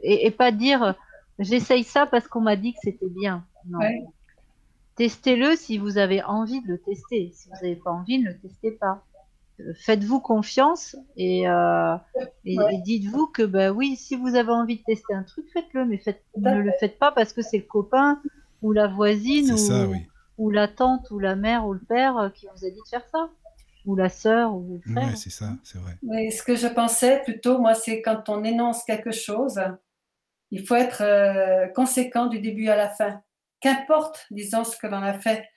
et, 0.02 0.26
et 0.26 0.30
pas 0.30 0.52
dire 0.52 0.94
j'essaye 1.38 1.84
ça 1.84 2.06
parce 2.06 2.28
qu'on 2.28 2.40
m'a 2.40 2.56
dit 2.56 2.72
que 2.72 2.78
c'était 2.82 3.08
bien. 3.08 3.44
Non. 3.68 3.78
Ouais. 3.78 4.04
Testez-le 4.96 5.56
si 5.56 5.76
vous 5.78 5.98
avez 5.98 6.22
envie 6.22 6.62
de 6.62 6.68
le 6.68 6.78
tester. 6.78 7.30
Si 7.34 7.48
vous 7.48 7.54
n'avez 7.56 7.76
pas 7.76 7.90
envie, 7.90 8.18
ne 8.18 8.28
le 8.30 8.38
testez 8.38 8.70
pas. 8.70 9.04
Euh, 9.60 9.72
Faites-vous 9.74 10.20
confiance 10.20 10.96
et, 11.16 11.48
euh, 11.48 11.96
et, 12.44 12.58
Ouais. 12.58 12.74
et 12.76 12.78
dites-vous 12.82 13.26
que 13.26 13.42
bah 13.42 13.72
oui, 13.72 13.96
si 13.96 14.16
vous 14.16 14.34
avez 14.36 14.52
envie 14.52 14.78
de 14.78 14.82
tester 14.84 15.12
un 15.14 15.22
truc, 15.22 15.46
faites-le, 15.52 15.84
mais 15.84 15.98
faites, 15.98 16.22
ne 16.36 16.60
le 16.60 16.72
faites 16.80 16.98
pas 16.98 17.12
parce 17.12 17.32
que 17.34 17.42
c'est 17.42 17.58
le 17.58 17.64
copain 17.64 18.20
ou 18.62 18.72
la 18.72 18.86
voisine 18.86 19.52
ou, 19.52 19.56
ça 19.58 19.86
oui 19.86 19.98
ou 20.38 20.50
la 20.50 20.68
tante 20.68 21.10
ou 21.10 21.18
la 21.18 21.36
mère 21.36 21.66
ou 21.66 21.72
le 21.74 21.80
père 21.80 22.30
qui 22.34 22.46
vous 22.46 22.64
a 22.66 22.70
dit 22.70 22.76
de 22.76 22.88
faire 22.90 23.06
ça, 23.10 23.30
ou 23.86 23.94
la 23.96 24.08
sœur 24.08 24.54
ou 24.54 24.80
le 24.84 24.92
frère. 24.92 25.08
ouais 25.08 25.16
c'est 25.16 25.30
ça 25.30 25.50
c'est 25.62 25.78
vrai 25.78 25.92
Mais 26.02 26.30
ce 26.30 26.42
que 26.42 26.56
je 26.56 26.66
pensais 26.66 27.22
plutôt, 27.22 27.58
moi, 27.58 27.74
c'est 27.74 28.02
quand 28.02 28.28
on 28.28 28.44
énonce 28.44 28.84
quelque 28.84 29.12
chose, 29.12 29.60
il 30.50 30.66
faut 30.66 30.74
être 30.74 31.02
euh, 31.02 31.68
conséquent 31.68 32.26
du 32.26 32.40
début 32.40 32.68
à 32.68 32.76
la 32.76 32.88
fin. 32.88 33.22
Qu'importe, 33.60 34.26
disons, 34.30 34.64
ce 34.64 34.76
que 34.76 34.86
l'on 34.86 35.02
a 35.02 35.18
fait. 35.18 35.48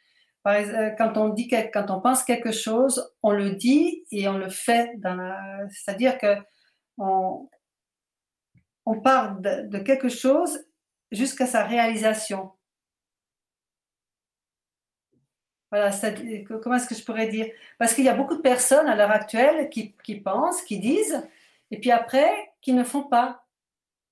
Par 0.44 0.54
exemple, 0.54 0.96
quand 0.98 1.18
on 1.18 1.30
dit, 1.30 1.48
quand 1.50 1.92
on 1.92 2.00
pense 2.00 2.24
quelque 2.24 2.52
chose, 2.52 3.12
on 3.24 3.32
le 3.32 3.52
dit 3.52 4.06
et 4.12 4.28
on 4.30 4.38
le 4.38 4.50
fait. 4.50 4.92
Dans 5.00 5.16
la... 5.16 5.68
C'est-à-dire 5.70 6.18
que 6.18 6.36
on, 6.98 7.50
on 8.86 9.02
part 9.02 9.40
de, 9.40 9.68
de 9.68 9.80
quelque 9.80 10.10
chose 10.10 10.60
jusqu'à 11.12 11.46
sa 11.46 11.66
réalisation. 11.66 12.52
Voilà, 15.72 15.92
c'est- 15.92 16.44
comment 16.64 16.76
est-ce 16.76 16.88
que 16.88 16.96
je 16.96 17.04
pourrais 17.04 17.28
dire? 17.28 17.48
Parce 17.78 17.94
qu'il 17.94 18.04
y 18.06 18.10
a 18.10 18.16
beaucoup 18.16 18.36
de 18.36 18.42
personnes 18.42 18.88
à 18.88 18.96
l'heure 18.96 19.12
actuelle 19.12 19.70
qui, 19.70 19.96
qui 20.04 20.16
pensent, 20.16 20.62
qui 20.64 20.80
disent, 20.80 21.22
et 21.72 21.80
puis 21.80 21.92
après, 21.92 22.30
qui 22.62 22.74
ne 22.74 22.84
font 22.84 23.04
pas, 23.04 23.46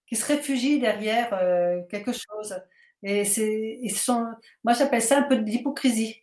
qui 0.08 0.16
se 0.16 0.26
réfugient 0.26 0.80
derrière 0.80 1.30
euh, 1.34 1.82
quelque 1.90 2.12
chose. 2.14 2.60
Et 3.04 3.26
c'est, 3.26 3.80
ils 3.82 3.92
sont, 3.96 4.26
moi 4.64 4.74
j'appelle 4.74 5.02
ça 5.02 5.20
un 5.20 5.24
peu 5.24 5.38
d'hypocrisie. 5.38 6.16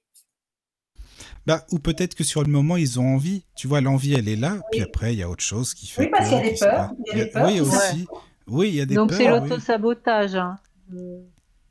bah 1.47 1.65
ou 1.73 1.78
peut-être 1.78 2.15
que 2.15 2.24
sur 2.24 2.43
le 2.43 2.48
moment 2.51 2.77
ils 2.77 2.98
ont 2.98 3.15
envie 3.15 3.44
tu 3.55 3.69
vois 3.69 3.81
l'envie 3.81 4.15
elle 4.15 4.28
est 4.28 4.36
là 4.36 4.59
puis 4.73 4.81
Oui. 4.81 4.86
après 4.86 5.12
il 5.12 5.19
y 5.19 5.23
a 5.23 5.28
autre 5.28 5.43
chose 5.44 5.74
qui 5.74 5.86
fait 5.86 6.02
Oui, 6.05 6.09
parce 6.11 6.28
qu'il 6.28 6.39
y 6.39 6.40
a 6.40 6.44
des 6.44 6.56
peurs, 6.59 6.89
passe. 6.89 6.90
il 7.12 7.19
y 7.19 7.20
a 7.20 7.24
des 7.24 7.31
peurs, 7.31 7.47
oui 7.47 7.61
aussi 7.61 8.06
oui 8.47 8.69
il 8.70 8.74
y 8.77 8.81
a 8.81 8.86
des 8.86 8.94
Donc 8.94 9.11
peurs 9.11 9.19
c'est 9.19 9.31
oui. 9.31 9.40
l'auto-sabotage. 9.40 10.35
Hein. 10.36 10.59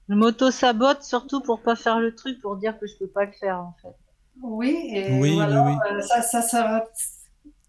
Je, 0.09 0.13
m'auto-sabote 0.15 1.03
surtout 1.03 1.41
pour 1.41 1.61
pas 1.61 1.75
faire 1.75 1.99
le 1.99 2.13
truc, 2.13 2.39
pour 2.41 2.57
dire 2.57 2.77
que 2.79 2.87
je 2.87 2.97
peux 2.97 3.07
pas 3.07 3.25
le 3.25 3.31
faire 3.31 3.59
en 3.59 3.75
fait. 3.81 3.95
Oui, 4.41 4.89
et 4.91 5.11
Oui, 5.11 5.31
ou 5.31 5.37
oui, 5.37 5.41
alors, 5.41 5.67
oui. 5.67 5.73
euh, 5.91 6.01
ça, 6.01 6.21
ça, 6.21 6.41
ça, 6.41 6.83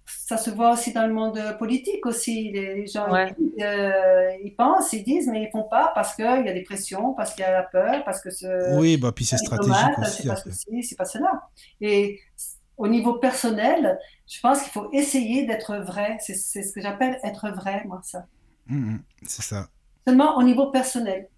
ça 0.06 0.36
se 0.39 0.51
voit 0.51 0.73
aussi 0.73 0.93
dans 0.93 1.06
le 1.06 1.12
monde 1.12 1.39
politique 1.59 2.05
aussi. 2.06 2.51
Les, 2.51 2.86
gens, 2.86 3.11
Ouais. 3.12 3.35
ils, 3.39 3.62
euh, 3.62 4.31
ils 4.43 4.55
pensent, 4.56 4.93
ils 4.94 5.05
disent, 5.05 5.28
mais 5.28 5.43
ils 5.44 5.51
font 5.51 5.65
pas 5.69 5.93
parce 5.94 6.15
qu'il 6.15 6.24
y 6.24 6.48
a 6.48 6.52
des 6.52 6.62
pressions, 6.62 7.12
parce 7.15 7.35
qu'il 7.35 7.43
y 7.43 7.47
a 7.47 7.52
la 7.52 7.62
peur, 7.62 8.02
parce 8.05 8.20
que 8.20 8.31
ce, 8.31 8.78
oui 8.78 8.97
bah 8.97 9.12
puis 9.15 9.24
c'est 9.27 9.36
stratégique 9.36 9.98
aussi 9.98 10.23
c'est 10.23 10.28
pas 10.28 10.35
après. 10.35 10.51
ceci, 10.51 10.82
c'est 10.82 10.97
pas 10.97 11.05
cela. 11.05 11.43
Et 11.82 12.19
au 12.77 12.89
niveau 12.89 13.15
personnel, 13.15 13.98
je 14.27 14.40
pense 14.40 14.62
qu'il 14.62 14.73
faut 14.73 14.90
essayer 14.93 15.47
d'être 15.47 15.77
vrai. 15.77 16.16
C'est 16.20 16.35
ce 16.35 16.73
que 16.73 16.81
j'appelle 16.81 17.19
être 17.23 17.51
vrai, 17.51 17.82
moi, 17.86 18.01
ça. 18.02 18.24
Mm, 18.66 18.94
mm, 18.94 19.02
c'est 19.27 19.43
ça 19.43 19.69
Seulement 20.06 20.36
au 20.39 20.43
niveau 20.43 20.70
personnel. 20.70 21.28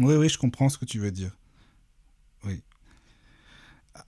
Oui, 0.00 0.14
oui, 0.16 0.28
je 0.28 0.38
comprends 0.38 0.68
ce 0.68 0.78
que 0.78 0.84
tu 0.84 0.98
veux 0.98 1.10
dire. 1.12 1.36
Oui. 2.44 2.62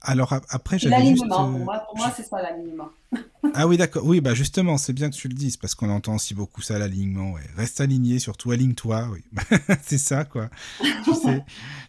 Alors 0.01 0.33
après, 0.49 0.79
j'avais 0.79 0.95
juste. 1.05 1.23
L'alignement, 1.27 1.49
euh, 1.49 1.51
pour 1.51 1.59
moi, 1.65 1.79
pour 1.87 1.97
moi 1.97 2.13
c'est 2.15 2.23
ça 2.23 2.41
l'alignement. 2.41 2.89
Ah 3.55 3.67
oui, 3.67 3.75
d'accord. 3.77 4.05
Oui, 4.05 4.21
bah 4.21 4.33
justement, 4.33 4.77
c'est 4.77 4.93
bien 4.93 5.09
que 5.09 5.15
tu 5.15 5.27
le 5.27 5.33
dises 5.35 5.57
parce 5.57 5.75
qu'on 5.75 5.89
entend 5.89 6.15
aussi 6.15 6.33
beaucoup 6.33 6.61
ça, 6.61 6.79
l'alignement. 6.79 7.33
Ouais. 7.33 7.41
Reste 7.57 7.81
aligné, 7.81 8.17
surtout 8.17 8.51
aligne-toi. 8.51 9.09
Oui, 9.11 9.21
c'est 9.83 9.97
ça, 9.97 10.23
quoi. 10.23 10.49
tu 11.03 11.13
sais. 11.21 11.43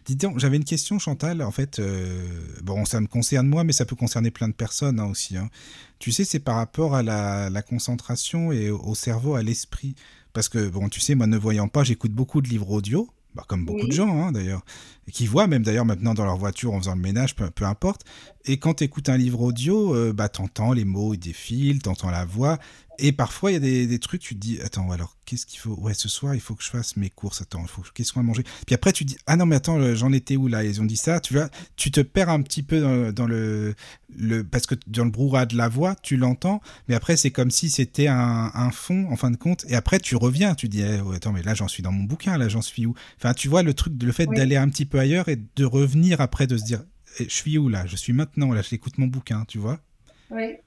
Dis 0.05 0.17
donc, 0.17 0.37
j'avais 0.37 0.57
une 0.57 0.65
question, 0.65 0.99
Chantal. 0.99 1.41
En 1.41 1.51
fait, 1.51 1.79
euh, 1.79 2.27
bon, 2.61 2.83
ça 2.83 2.99
me 2.99 3.07
concerne 3.07 3.47
moi, 3.47 3.63
mais 3.63 3.71
ça 3.71 3.85
peut 3.85 3.95
concerner 3.95 4.31
plein 4.31 4.49
de 4.49 4.53
personnes 4.53 4.99
hein, 4.99 5.05
aussi. 5.05 5.37
hein. 5.37 5.49
Tu 5.97 6.11
sais, 6.11 6.25
c'est 6.25 6.39
par 6.39 6.57
rapport 6.57 6.93
à 6.93 7.01
la, 7.01 7.49
la 7.49 7.61
concentration 7.61 8.51
et 8.51 8.69
au 8.69 8.93
cerveau, 8.93 9.35
à 9.35 9.41
l'esprit. 9.41 9.95
Parce 10.33 10.49
que, 10.49 10.67
bon, 10.67 10.89
tu 10.89 10.99
sais, 10.99 11.15
moi, 11.15 11.25
ne 11.25 11.37
voyant 11.37 11.69
pas, 11.69 11.83
j'écoute 11.85 12.11
beaucoup 12.11 12.41
de 12.41 12.49
livres 12.49 12.69
audio. 12.69 13.09
Bah, 13.35 13.43
comme 13.47 13.65
beaucoup 13.65 13.81
Oui. 13.81 13.87
de 13.89 13.93
gens, 13.93 14.23
hein, 14.23 14.31
d'ailleurs. 14.31 14.63
Qui 15.11 15.27
voient, 15.27 15.45
même 15.47 15.61
d'ailleurs, 15.63 15.85
maintenant 15.85 16.13
dans 16.15 16.25
leur 16.25 16.37
voiture 16.37 16.73
en 16.73 16.79
faisant 16.79 16.95
le 16.95 17.01
ménage, 17.01 17.35
peu, 17.35 17.49
peu 17.51 17.65
importe. 17.65 18.01
Et 18.45 18.57
quand 18.57 18.75
tu 18.75 18.83
écoutes 18.83 19.09
un 19.09 19.17
livre 19.17 19.41
audio, 19.41 19.95
euh, 19.95 20.13
bah, 20.13 20.29
t'entends 20.29 20.73
les 20.73 20.85
mots, 20.85 21.13
ils 21.13 21.19
défilent, 21.19 21.79
t'entends 21.81 22.11
la 22.11 22.25
voix. 22.25 22.57
Et 22.97 23.11
parfois, 23.11 23.51
il 23.51 23.55
y 23.55 23.57
a 23.57 23.59
des, 23.59 23.87
des 23.87 23.99
trucs, 23.99 24.21
tu 24.21 24.35
te 24.35 24.39
dis, 24.39 24.59
attends, 24.61 24.89
alors, 24.89 25.17
qu'est-ce 25.25 25.45
qu'il 25.45 25.59
faut? 25.59 25.75
Ouais, 25.81 25.93
ce 25.93 26.07
soir, 26.07 26.33
il 26.33 26.39
faut 26.39 26.55
que 26.55 26.63
je 26.63 26.69
fasse 26.69 26.95
mes 26.95 27.09
courses. 27.09 27.41
Attends, 27.41 27.61
il 27.61 27.67
faut 27.67 27.81
que 27.81 27.89
qu'est-ce 27.93 28.13
qu'on 28.13 28.21
va 28.21 28.25
manger? 28.25 28.43
Puis 28.65 28.73
après, 28.73 28.93
tu 28.93 29.03
dis, 29.03 29.17
ah 29.27 29.35
non, 29.35 29.45
mais 29.45 29.57
attends, 29.57 29.93
j'en 29.95 30.13
étais 30.13 30.37
où 30.37 30.47
là? 30.47 30.63
Ils 30.63 30.79
ont 30.81 30.85
dit 30.85 30.95
ça. 30.95 31.19
Tu 31.19 31.33
vois, 31.33 31.49
tu 31.75 31.91
te 31.91 31.99
perds 31.99 32.29
un 32.29 32.41
petit 32.41 32.63
peu 32.63 32.79
dans, 32.79 33.11
dans 33.11 33.25
le, 33.27 33.75
le. 34.15 34.45
Parce 34.45 34.65
que 34.65 34.75
dans 34.87 35.03
le 35.03 35.11
brouhaha 35.11 35.45
de 35.45 35.57
la 35.57 35.67
voix, 35.67 35.95
tu 36.03 36.15
l'entends. 36.15 36.61
Mais 36.87 36.95
après, 36.95 37.17
c'est 37.17 37.31
comme 37.31 37.51
si 37.51 37.69
c'était 37.69 38.07
un, 38.07 38.49
un 38.53 38.71
fond, 38.71 39.07
en 39.11 39.17
fin 39.17 39.29
de 39.29 39.35
compte. 39.37 39.65
Et 39.67 39.75
après, 39.75 39.99
tu 39.99 40.15
reviens. 40.15 40.55
Tu 40.55 40.69
dis, 40.69 40.81
eh, 40.81 41.01
attends, 41.13 41.33
mais 41.33 41.43
là, 41.43 41.53
j'en 41.53 41.67
suis 41.67 41.83
dans 41.83 41.91
mon 41.91 42.03
bouquin. 42.03 42.37
Là, 42.37 42.47
j'en 42.47 42.61
suis 42.61 42.85
où? 42.85 42.95
Enfin, 43.17 43.33
tu 43.33 43.49
vois, 43.49 43.61
le 43.61 43.73
truc, 43.73 44.01
le 44.01 44.11
fait 44.13 44.27
Oui. 44.29 44.37
d'aller 44.37 44.55
un 44.55 44.69
petit 44.69 44.85
peu 44.85 44.94
ailleurs 44.99 45.29
et 45.29 45.37
de 45.55 45.65
revenir 45.65 46.21
après, 46.21 46.47
de 46.47 46.57
se 46.57 46.63
dire, 46.63 46.83
eh, 47.19 47.25
je 47.25 47.33
suis 47.33 47.57
où 47.57 47.69
là? 47.69 47.85
Je 47.85 47.95
suis 47.95 48.13
maintenant, 48.13 48.51
là, 48.53 48.61
j'écoute 48.61 48.97
mon 48.97 49.07
bouquin, 49.07 49.45
tu 49.47 49.57
vois? 49.59 49.79
Oui. 50.29 50.57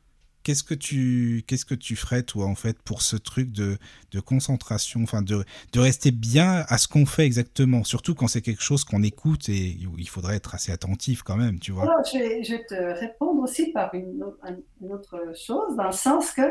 Qu'est-ce 0.45 0.63
que 0.65 0.73
tu 0.75 1.45
qu'est-ce 1.47 1.67
que 1.67 1.75
tu 1.75 1.95
ferais 1.95 2.23
toi 2.23 2.47
en 2.47 2.55
fait 2.55 2.81
pour 2.83 3.03
ce 3.03 3.17
truc 3.17 3.53
de, 3.53 3.77
de 4.13 4.21
concentration, 4.21 5.03
enfin 5.03 5.21
de, 5.21 5.45
de 5.73 5.81
rester 5.81 6.11
bien 6.11 6.65
à 6.69 6.79
ce 6.79 6.89
qu'on 6.89 7.05
fait 7.05 7.27
exactement, 7.27 7.85
surtout 7.85 8.15
quand 8.15 8.29
c'est 8.29 8.41
quelque 8.41 8.63
chose 8.63 8.85
qu'on 8.85 9.03
écoute 9.03 9.51
et 9.51 9.77
où 9.87 9.99
il 9.99 10.09
faudrait 10.09 10.37
être 10.37 10.55
assez 10.55 10.73
attentif 10.73 11.23
quand 11.23 11.37
même, 11.37 11.59
tu 11.59 11.73
vois? 11.73 11.83
Alors, 11.83 12.05
je, 12.05 12.19
vais, 12.19 12.45
je 12.45 12.55
vais 12.55 12.65
te 12.65 12.75
répondre 12.75 13.43
aussi 13.43 13.73
par 13.73 13.95
une, 13.95 14.23
au- 14.23 14.37
un- 14.43 14.57
une 14.81 14.93
autre 14.93 15.33
chose, 15.37 15.77
dans 15.77 15.85
le 15.87 15.93
sens 15.93 16.33
que 16.33 16.43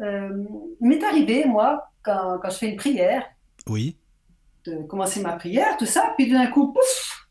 euh, 0.00 0.44
il 0.80 0.88
m'est 0.88 1.04
arrivé, 1.04 1.44
moi, 1.46 1.84
quand, 2.02 2.38
quand 2.42 2.50
je 2.50 2.56
fais 2.58 2.70
une 2.70 2.76
prière, 2.76 3.24
Oui, 3.68 3.96
de 4.64 4.82
commencer 4.84 5.20
ma 5.20 5.32
prière, 5.34 5.76
tout 5.76 5.86
ça, 5.86 6.14
puis 6.16 6.30
d'un 6.30 6.46
coup, 6.46 6.72
pouf, 6.72 7.26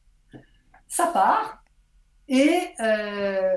ça 0.88 1.08
part. 1.08 1.64
Et 2.28 2.52
euh, 2.80 3.56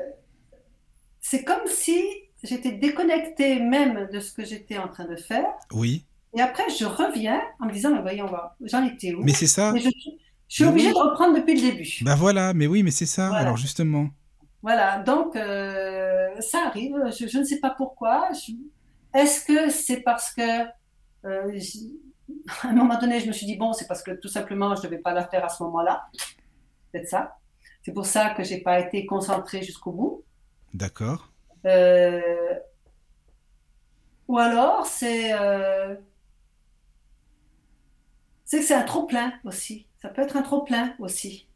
c'est 1.21 1.45
comme 1.45 1.67
si 1.67 2.03
j'étais 2.43 2.73
déconnectée 2.73 3.61
même 3.61 4.09
de 4.13 4.21
ce 4.21 4.33
que 4.33 4.45
j'étais 4.45 4.79
en 4.79 4.89
train 4.89 5.07
de 5.07 5.17
faire. 5.17 5.47
oui. 5.73 6.05
Et 6.37 6.41
après, 6.41 6.65
je 6.69 6.85
reviens 6.85 7.41
en 7.61 7.67
me 7.67 7.73
disant, 7.73 7.95
mais 7.95 8.01
voyons 8.03 8.27
voir, 8.27 8.57
j'en 8.61 8.85
étais 8.85 9.15
où? 9.15 9.23
Mais 9.23 9.33
c'est 9.33 9.47
ça. 9.47 9.73
Et 9.77 9.79
je, 9.79 9.89
je 10.49 10.55
suis 10.57 10.65
obligée 10.65 10.89
oui. 10.89 10.93
de 10.95 10.99
reprendre 10.99 11.37
depuis 11.37 11.55
le 11.55 11.61
début. 11.71 11.89
Bah 12.03 12.17
voilà, 12.17 12.53
mais 12.53 12.67
oui, 12.67 12.83
mais 12.83 12.91
c'est 12.91 13.07
ça. 13.07 13.29
Voilà. 13.29 13.43
Alors 13.43 13.57
justement. 13.57 14.09
Voilà, 14.61 14.99
donc 14.99 15.37
euh, 15.37 16.29
ça 16.41 16.67
arrive, 16.67 16.97
je, 17.17 17.29
je 17.29 17.39
ne 17.39 17.45
sais 17.45 17.61
pas 17.61 17.71
pourquoi. 17.71 18.31
Je- 18.33 18.51
Est-ce 19.17 19.45
que 19.45 19.71
c'est 19.71 20.01
parce 20.01 20.33
que, 20.35 20.65
euh, 21.25 21.53
à 22.63 22.69
un 22.69 22.73
moment 22.73 22.99
donné, 22.99 23.21
je 23.21 23.27
me 23.27 23.33
suis 23.33 23.47
dit, 23.47 23.57
bon, 23.57 23.73
c'est 23.73 23.87
parce 23.87 24.03
que 24.03 24.13
tout 24.13 24.29
simplement, 24.29 24.75
je 24.75 24.81
ne 24.83 24.87
devais 24.87 24.99
pas 24.99 25.13
la 25.13 25.27
faire 25.27 25.45
à 25.45 25.49
ce 25.49 25.63
moment-là. 25.65 26.07
Peut-être 26.93 27.09
ça. 27.09 27.39
C'est 27.83 27.93
pour 27.93 28.07
ça 28.07 28.31
que 28.31 28.43
j'ai 28.45 28.59
pas 28.61 28.81
été 28.81 29.05
concentrée 29.07 29.63
jusqu'au 29.63 29.93
bout. 29.93 30.25
D'accord. 30.73 31.31
Euh, 31.67 32.55
ou 34.29 34.39
alors, 34.39 34.87
c'est 34.87 35.33
euh, 35.39 35.95
c'est 38.45 38.61
que 38.61 38.65
c'est 38.65 38.75
un 38.75 38.83
trop-plein 38.83 39.33
aussi. 39.45 39.87
Ça 40.01 40.09
peut 40.09 40.23
être 40.23 40.37
un 40.37 40.43
trop-plein 40.43 40.95
aussi. 40.99 41.49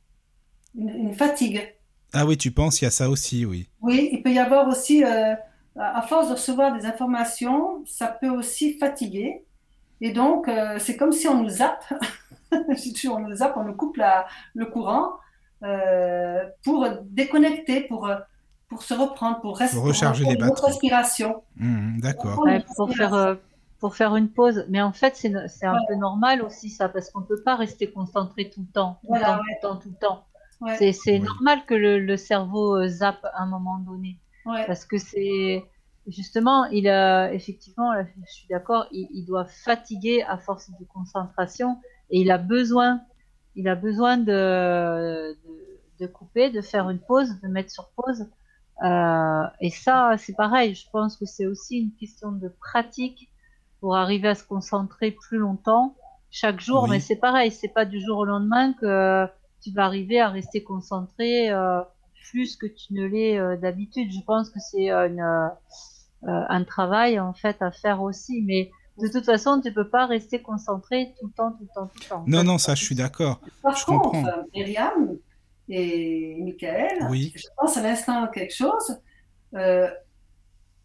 Une- 0.74 0.88
une 0.90 1.14
fatigue. 1.14 1.74
Ah 2.12 2.24
oui, 2.26 2.36
tu 2.38 2.50
penses, 2.50 2.80
il 2.80 2.84
y 2.84 2.88
a 2.88 2.90
ça 2.90 3.10
aussi, 3.10 3.44
oui. 3.44 3.68
Oui, 3.80 4.08
il 4.12 4.22
peut 4.22 4.32
y 4.32 4.38
avoir 4.38 4.66
aussi, 4.68 5.04
euh, 5.04 5.34
à 5.78 6.02
force 6.02 6.28
de 6.28 6.32
recevoir 6.34 6.76
des 6.76 6.86
informations, 6.86 7.84
ça 7.86 8.08
peut 8.08 8.30
aussi 8.30 8.78
fatiguer. 8.78 9.44
Et 10.00 10.12
donc, 10.12 10.48
euh, 10.48 10.78
c'est 10.78 10.96
comme 10.96 11.12
si 11.12 11.26
on 11.28 11.42
nous 11.42 11.48
zappe, 11.48 11.84
dis, 12.76 13.08
on 13.08 13.18
nous 13.20 13.36
zappe, 13.36 13.56
on 13.56 13.64
nous 13.64 13.74
coupe 13.74 13.96
la- 13.96 14.26
le 14.54 14.66
courant 14.66 15.12
euh, 15.64 16.44
pour 16.64 16.86
déconnecter, 17.04 17.80
pour, 17.82 18.08
pour 18.68 18.82
se 18.82 18.94
reprendre, 18.94 19.40
pour, 19.40 19.58
rester, 19.58 19.76
Pour 19.76 19.86
recharger 19.86 20.24
les 20.24 20.34
une 20.34 20.42
autre 20.44 20.54
batteries. 20.54 20.66
respiration. 20.72 21.42
Mhm, 21.56 22.00
D'accord. 22.00 22.38
Ouais, 22.44 22.62
pour 22.76 22.92
faire 22.94 23.14
euh, 23.14 23.34
pour 23.80 23.94
faire 23.94 24.16
une 24.16 24.28
pause. 24.28 24.64
Mais 24.68 24.82
en 24.82 24.92
fait, 24.92 25.14
c'est 25.16 25.32
c'est 25.48 25.66
un 25.66 25.72
Ouais. 25.74 25.78
peu 25.88 25.94
normal 25.94 26.42
aussi 26.42 26.68
ça, 26.70 26.88
parce 26.88 27.10
qu'on 27.10 27.22
peut 27.22 27.40
pas 27.44 27.54
rester 27.56 27.90
concentré 27.90 28.50
tout 28.50 28.60
le 28.60 28.72
temps, 28.72 28.98
tout 29.02 29.08
Voilà, 29.08 29.40
le 29.46 29.60
temps, 29.62 29.76
tout 29.76 29.88
le 29.88 29.94
temps, 29.94 30.16
tout 30.16 30.64
le 30.64 30.66
temps. 30.70 30.78
Ouais, 30.80 30.92
C'est 30.92 31.18
normal 31.20 31.60
que 31.66 31.74
le, 31.74 32.00
le 32.00 32.16
cerveau 32.16 32.86
zappe 32.88 33.24
à 33.32 33.42
un 33.42 33.46
moment 33.46 33.78
donné, 33.78 34.18
ouais, 34.46 34.66
parce 34.66 34.84
que 34.84 34.98
c'est 34.98 35.64
justement, 36.08 36.64
il 36.66 36.88
a 36.88 37.32
effectivement, 37.32 37.92
je 38.26 38.32
suis 38.32 38.48
d'accord, 38.48 38.86
il, 38.92 39.08
il 39.12 39.24
doit 39.24 39.44
fatiguer 39.44 40.22
à 40.22 40.38
force 40.38 40.70
de 40.70 40.84
concentration 40.84 41.78
et 42.10 42.20
il 42.20 42.30
a 42.30 42.38
besoin, 42.38 43.00
il 43.54 43.68
a 43.68 43.74
besoin 43.74 44.16
de, 44.16 45.32
de, 45.32 45.36
de 46.00 46.06
couper, 46.06 46.50
de 46.50 46.60
faire 46.60 46.90
une 46.90 47.00
pause, 47.00 47.40
de 47.40 47.48
mettre 47.48 47.70
sur 47.70 47.90
pause. 47.96 48.26
Euh, 48.84 49.42
et 49.60 49.70
ça, 49.70 50.14
c'est 50.18 50.36
pareil. 50.36 50.74
Je 50.74 50.88
pense 50.90 51.16
que 51.16 51.26
c'est 51.26 51.46
aussi 51.46 51.78
une 51.78 51.92
question 51.92 52.32
de 52.32 52.48
pratique 52.48 53.28
pour 53.80 53.96
arriver 53.96 54.28
à 54.28 54.34
se 54.34 54.44
concentrer 54.44 55.10
plus 55.10 55.38
longtemps 55.38 55.96
chaque 56.30 56.60
jour. 56.60 56.84
Oui. 56.84 56.90
Mais 56.90 57.00
c'est 57.00 57.16
pareil, 57.16 57.50
c'est 57.50 57.68
pas 57.68 57.84
du 57.84 58.00
jour 58.00 58.18
au 58.18 58.24
lendemain 58.24 58.72
que 58.74 59.26
tu 59.62 59.72
vas 59.72 59.84
arriver 59.84 60.20
à 60.20 60.28
rester 60.28 60.62
concentré 60.62 61.50
euh, 61.50 61.80
plus 62.30 62.56
que 62.56 62.66
tu 62.66 62.94
ne 62.94 63.04
l'es 63.06 63.38
euh, 63.38 63.56
d'habitude. 63.56 64.10
Je 64.12 64.20
pense 64.24 64.50
que 64.50 64.60
c'est 64.60 64.90
une, 64.90 65.20
euh, 65.20 65.46
euh, 65.46 65.48
un 66.26 66.64
travail 66.64 67.20
en 67.20 67.32
fait 67.34 67.60
à 67.62 67.70
faire 67.70 68.02
aussi. 68.02 68.42
Mais 68.42 68.70
de 69.00 69.08
toute 69.08 69.24
façon, 69.24 69.60
tu 69.60 69.72
peux 69.72 69.88
pas 69.88 70.06
rester 70.06 70.42
concentré 70.42 71.14
tout 71.20 71.26
le 71.28 71.32
temps, 71.32 71.52
tout 71.52 71.62
le 71.62 71.68
temps, 71.74 71.86
tout 71.86 71.98
le 72.02 72.08
temps. 72.08 72.24
Non, 72.26 72.42
non, 72.44 72.58
ça, 72.58 72.74
je 72.74 72.84
suis 72.84 72.94
d'accord. 72.96 73.40
Par 73.62 73.76
Je 73.76 73.84
contre, 73.84 74.10
comprends. 74.10 74.26
euh, 74.26 74.42
Myriam 74.54 75.16
et 75.68 76.36
Michael, 76.40 77.06
Oui. 77.10 77.32
je 77.36 77.46
pense 77.56 77.76
à 77.76 77.82
l'instant 77.82 78.26
quelque 78.28 78.54
chose. 78.54 79.00
Euh, 79.54 79.88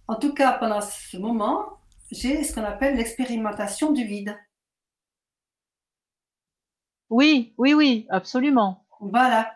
en 0.07 0.15
tout 0.15 0.34
cas, 0.34 0.53
pendant 0.60 0.81
ce 0.81 1.18
moment, 1.18 1.65
j'ai 2.11 2.43
ce 2.43 2.53
qu'on 2.53 2.64
appelle 2.64 2.95
l'expérimentation 2.97 3.91
du 3.91 4.03
vide. 4.05 4.38
Oui, 7.10 7.53
oui, 7.57 7.73
oui, 7.73 8.07
absolument. 8.10 8.85
Voilà. 8.99 9.51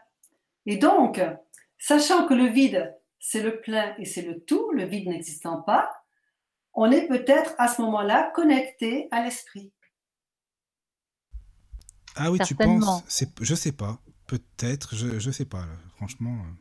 Et 0.66 0.78
donc, 0.78 1.22
sachant 1.78 2.28
que 2.28 2.34
le 2.34 2.45
vide, 2.48 2.94
c'est 3.19 3.44
le 3.44 3.60
plein 3.60 3.95
et 3.98 4.06
c'est 4.06 4.22
le 4.22 4.39
tout, 4.44 4.72
le 4.72 4.85
vide 4.85 5.07
n'existant 5.07 5.61
pas, 5.61 5.91
on 6.73 6.91
est 6.91 7.07
peut-être 7.07 7.56
à 7.57 7.68
ce 7.68 7.81
moment-là 7.81 8.31
connecté 8.35 9.07
à 9.11 9.23
l'esprit. 9.23 9.72
Ah 12.15 12.31
oui, 12.31 12.39
tu 12.45 12.56
penses 12.56 13.03
c'est, 13.07 13.30
Je 13.41 13.56
sais 13.56 13.72
pas. 13.72 13.99
Peut-être, 14.27 14.95
je, 14.95 15.19
je 15.19 15.31
sais 15.31 15.45
pas, 15.45 15.65
là. 15.65 15.73
franchement. 15.95 16.35
euh. 16.44 16.53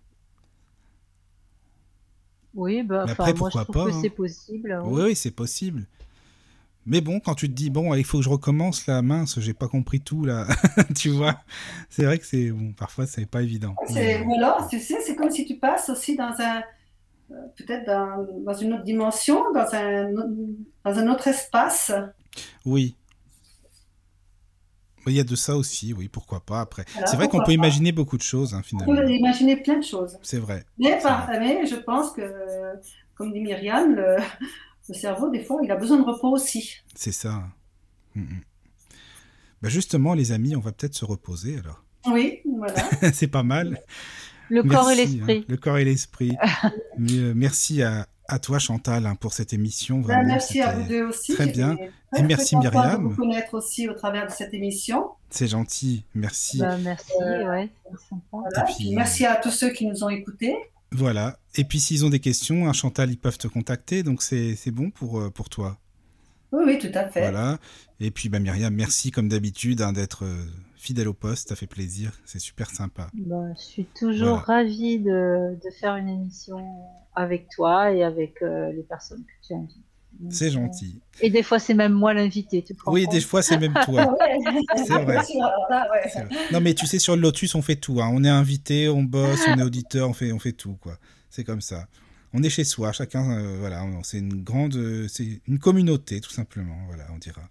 Oui, 2.55 2.83
bah, 2.83 3.05
après, 3.09 3.35
moi 3.35 3.51
je 3.51 3.59
pourquoi 3.59 3.65
trouve 3.65 3.75
pas, 3.75 3.85
que 3.87 3.95
hein. 3.97 3.99
c'est 4.03 4.11
possible. 4.11 4.81
Oui, 4.85 5.03
oui, 5.03 5.17
c'est 5.17 5.31
possible. 5.31 5.87
Mais 6.87 7.01
bon, 7.01 7.19
quand 7.21 7.35
tu 7.35 7.49
te 7.49 7.53
dis, 7.55 7.69
bon, 7.69 7.93
il 7.95 8.05
faut 8.05 8.19
que 8.19 8.25
je 8.25 8.29
recommence 8.29 8.87
là, 8.87 9.03
mince, 9.03 9.41
j'ai 9.41 9.55
pas 9.55 9.67
compris 9.69 10.01
tout 10.01 10.25
là, 10.25 10.47
tu 10.97 11.09
vois. 11.11 11.41
C'est 11.91 12.05
vrai 12.05 12.19
que 12.19 12.25
c'est, 12.27 12.51
bon, 12.53 12.73
parfois, 12.73 13.07
c'est 13.07 13.27
pas 13.27 13.43
évident. 13.43 13.75
C'est- 13.89 13.95
Mais- 14.21 14.25
Ou 14.25 14.35
alors, 14.35 14.69
tu 14.69 14.79
sais, 14.79 15.01
c'est 15.05 15.17
comme 15.17 15.31
si 15.31 15.45
tu 15.47 15.57
passes 15.57 15.89
aussi 15.91 16.17
dans 16.17 16.33
un, 16.39 16.63
euh, 17.33 17.35
peut-être 17.57 17.87
dans, 17.87 18.25
dans 18.45 18.55
une 18.57 18.75
autre 18.75 18.85
dimension, 18.85 19.53
dans 19.53 19.67
un, 19.75 20.13
dans 20.13 20.99
un 20.99 21.09
autre 21.09 21.27
espace. 21.27 21.91
Oui. 22.65 22.95
Il 25.09 25.13
y 25.13 25.21
a 25.21 25.25
de 25.25 25.37
ça 25.37 25.57
aussi, 25.57 25.93
oui, 25.93 26.09
pourquoi 26.09 26.41
pas 26.41 26.61
après. 26.61 26.85
Voilà, 26.93 27.07
c'est 27.07 27.17
vrai 27.17 27.29
qu'on 27.29 27.39
peut 27.39 27.45
pas. 27.47 27.53
imaginer 27.53 27.93
beaucoup 27.93 28.17
de 28.17 28.23
choses, 28.23 28.55
hein, 28.55 28.59
On 28.61 28.63
finalement. 28.63 28.95
peut 28.97 29.09
imaginer 29.11 29.57
plein 29.57 29.79
de 29.79 29.85
choses. 29.85 30.19
C'est 30.23 30.39
vrai. 30.41 30.65
Mais, 30.79 30.99
par, 31.01 31.29
mais 31.31 31.65
je 31.67 31.77
pense 31.77 32.11
que, 32.13 32.23
comme 33.15 33.33
dit 33.33 33.41
Myriam, 33.41 33.95
le, 33.95 34.17
le 34.89 34.95
cerveau, 34.95 35.31
des 35.31 35.43
fois, 35.43 35.61
il 35.63 35.71
a 35.71 35.77
besoin 35.77 35.99
de 35.99 36.05
repos 36.05 36.31
aussi. 36.33 36.75
C'est 36.95 37.13
ça. 37.13 37.43
Mm, 38.15 38.23
mm. 38.23 38.41
Bah 39.63 39.69
justement, 39.69 40.15
les 40.15 40.33
amis, 40.33 40.55
on 40.57 40.61
va 40.61 40.73
peut-être 40.73 40.95
se 40.95 41.05
reposer 41.05 41.59
alors. 41.59 41.83
Oui, 42.07 42.41
voilà. 42.59 42.75
c'est 43.13 43.27
pas 43.29 43.43
mal. 43.43 43.81
Le 44.49 44.63
corps 44.63 44.91
et 44.91 44.97
Merci, 44.97 45.13
l'esprit. 45.17 45.39
hein, 45.39 45.45
le 45.49 45.57
corps 45.57 45.79
et 45.79 45.85
l'esprit. 45.85 46.37
Merci 46.99 47.83
à, 47.83 48.07
à 48.29 48.39
toi, 48.39 48.59
Chantal, 48.61 49.07
hein, 49.07 49.17
pour 49.17 49.33
cette 49.33 49.53
émission. 49.53 49.97
Ben, 49.99 50.03
Vraiment, 50.15 50.29
merci 50.29 50.61
à 50.61 50.73
vous 50.73 50.89
deux 50.89 51.03
aussi. 51.07 51.35
très 51.35 51.47
bien. 51.47 51.75
très, 52.13 52.21
Et 52.21 52.23
merci, 52.23 52.57
Myriam. 52.57 53.03
de 53.03 53.09
vous 53.09 53.17
connaître 53.17 53.55
aussi 53.55 53.89
au 53.89 53.95
travers 53.95 54.27
de 54.27 54.33
cette 54.33 54.55
émission. 54.55 55.09
C'est 55.31 55.49
gentil. 55.49 56.05
Merci. 56.15 56.59
Bah, 56.61 56.77
merci, 56.79 57.11
Euh, 57.23 57.51
ouais. 57.51 57.71
Voilà. 58.31 58.63
Puis 58.77 58.95
merci 58.95 59.27
à 59.27 59.35
tous 59.37 59.51
ceux 59.51 59.71
qui 59.71 59.87
nous 59.87 60.05
ont 60.05 60.09
écoutés. 60.11 60.55
Voilà. 60.97 61.39
Et 61.55 61.65
puis, 61.65 61.79
s'ils 61.79 62.07
ont 62.07 62.11
des 62.11 62.21
questions, 62.21 62.67
hein, 62.67 62.73
Chantal, 62.73 63.11
ils 63.11 63.19
peuvent 63.19 63.37
te 63.39 63.49
contacter. 63.49 64.03
Donc, 64.03 64.23
c'est 64.23 64.57
c'est 64.57 64.71
bon 64.71 64.91
pour, 64.91 65.21
euh, 65.21 65.31
pour 65.31 65.51
toi. 65.51 65.79
Oui, 66.53 66.65
oui, 66.67 66.79
tout 66.79 66.97
à 66.97 67.09
fait. 67.09 67.21
Voilà. 67.21 67.59
Et 68.01 68.11
puis, 68.11 68.29
bah, 68.31 68.39
Myriam, 68.39 68.75
merci 68.75 69.11
comme 69.11 69.29
d'habitude 69.29 69.83
hein, 69.83 69.93
d'être 69.93 70.25
euh, 70.25 70.47
fidèle 70.77 71.09
au 71.09 71.13
poste. 71.15 71.51
Ça 71.51 71.57
fait 71.57 71.67
plaisir. 71.67 72.13
C'est 72.25 72.39
super 72.39 72.71
sympa. 72.71 73.11
Bah, 73.15 73.53
je 73.57 73.63
suis 73.63 73.85
toujours 73.99 74.39
ravie 74.39 74.99
de, 74.99 75.59
de 75.63 75.71
faire 75.79 75.97
une 75.97 76.09
émission 76.09 76.65
avec 77.15 77.49
toi 77.51 77.93
et 77.93 78.03
avec 78.03 78.41
euh, 78.43 78.73
les 78.73 78.83
personnes 78.83 79.25
que 79.25 79.47
tu 79.47 79.55
invites. 79.55 79.77
C'est 80.31 80.51
gentil. 80.51 81.01
Et 81.21 81.31
des 81.31 81.43
fois, 81.43 81.59
c'est 81.59 81.75
même 81.75 81.93
moi 81.93 82.15
l'invité, 82.15 82.65
Oui, 82.87 83.05
compte 83.05 83.15
des 83.15 83.21
fois, 83.21 83.43
c'est 83.43 83.59
même 83.59 83.75
toi. 83.85 84.17
C'est 84.87 85.03
vrai. 85.03 85.19
Non, 86.53 86.61
mais 86.61 86.75
tu 86.75 86.87
sais, 86.87 86.99
sur 86.99 87.17
le 87.17 87.23
Lotus, 87.23 87.55
on 87.55 87.63
fait 87.63 87.77
tout. 87.77 88.01
hein. 88.01 88.11
On 88.13 88.23
est 88.25 88.29
invité, 88.29 88.89
on 88.89 89.03
bosse, 89.03 89.41
on 89.49 89.59
est 89.59 89.63
auditeur, 89.63 90.09
on 90.09 90.13
fait, 90.13 90.33
on 90.33 90.39
fait 90.39 90.53
tout, 90.53 90.75
quoi. 90.81 90.99
C'est 91.31 91.45
comme 91.45 91.61
ça. 91.61 91.87
On 92.33 92.43
est 92.43 92.51
chez 92.51 92.65
soi, 92.65 92.93
chacun, 92.93 93.31
euh, 93.31 93.57
voilà, 93.61 93.85
c'est 94.03 94.19
une 94.19 94.43
grande, 94.43 94.75
euh, 94.77 95.07
c'est 95.09 95.41
une 95.47 95.59
communauté, 95.59 96.21
tout 96.21 96.31
simplement, 96.33 96.77
voilà, 96.87 97.05
on 97.15 97.19
dira. 97.19 97.43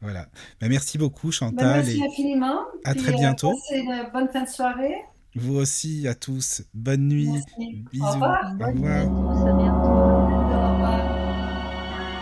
Voilà. 0.00 0.28
Ben, 0.60 0.68
merci 0.68 0.98
beaucoup, 0.98 1.28
Ben, 1.28 1.32
Chantal, 1.32 1.76
merci 1.84 2.00
et 2.00 2.06
infiniment. 2.06 2.60
à 2.84 2.92
Puis, 2.94 3.02
très 3.02 3.12
euh, 3.12 3.16
bientôt. 3.16 3.52
une 3.72 4.10
bonne 4.12 4.28
fin 4.28 4.42
de 4.44 4.48
soirée. 4.48 4.94
vous 5.34 5.56
aussi, 5.56 6.06
à 6.06 6.14
tous. 6.14 6.62
Bonne 6.74 7.08
nuit. 7.08 7.30
Merci. 7.30 7.84
Bisous. 7.90 8.04
Au 8.04 8.10
revoir. 8.12 8.52
Au 8.52 8.58
Bonne 8.58 8.74
nuit 8.78 8.88
à 8.92 9.02
revoir. 9.04 10.15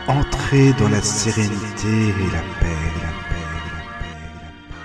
Entrez 0.06 0.74
dans 0.74 0.90
la 0.90 1.00
sérénité 1.00 1.88
et 1.88 2.30
la 2.30 2.42
paix, 2.60 2.76
la 3.00 3.12
paix, 3.30 3.46
la 3.56 3.72
paix, 3.72 4.20
la 4.34 4.60
paix. 4.60 4.84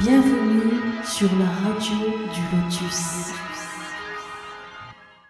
Bienvenue 0.00 0.80
sur 1.04 1.28
la 1.38 1.44
radio 1.68 1.98
du 2.32 2.40
Lotus. 2.56 3.34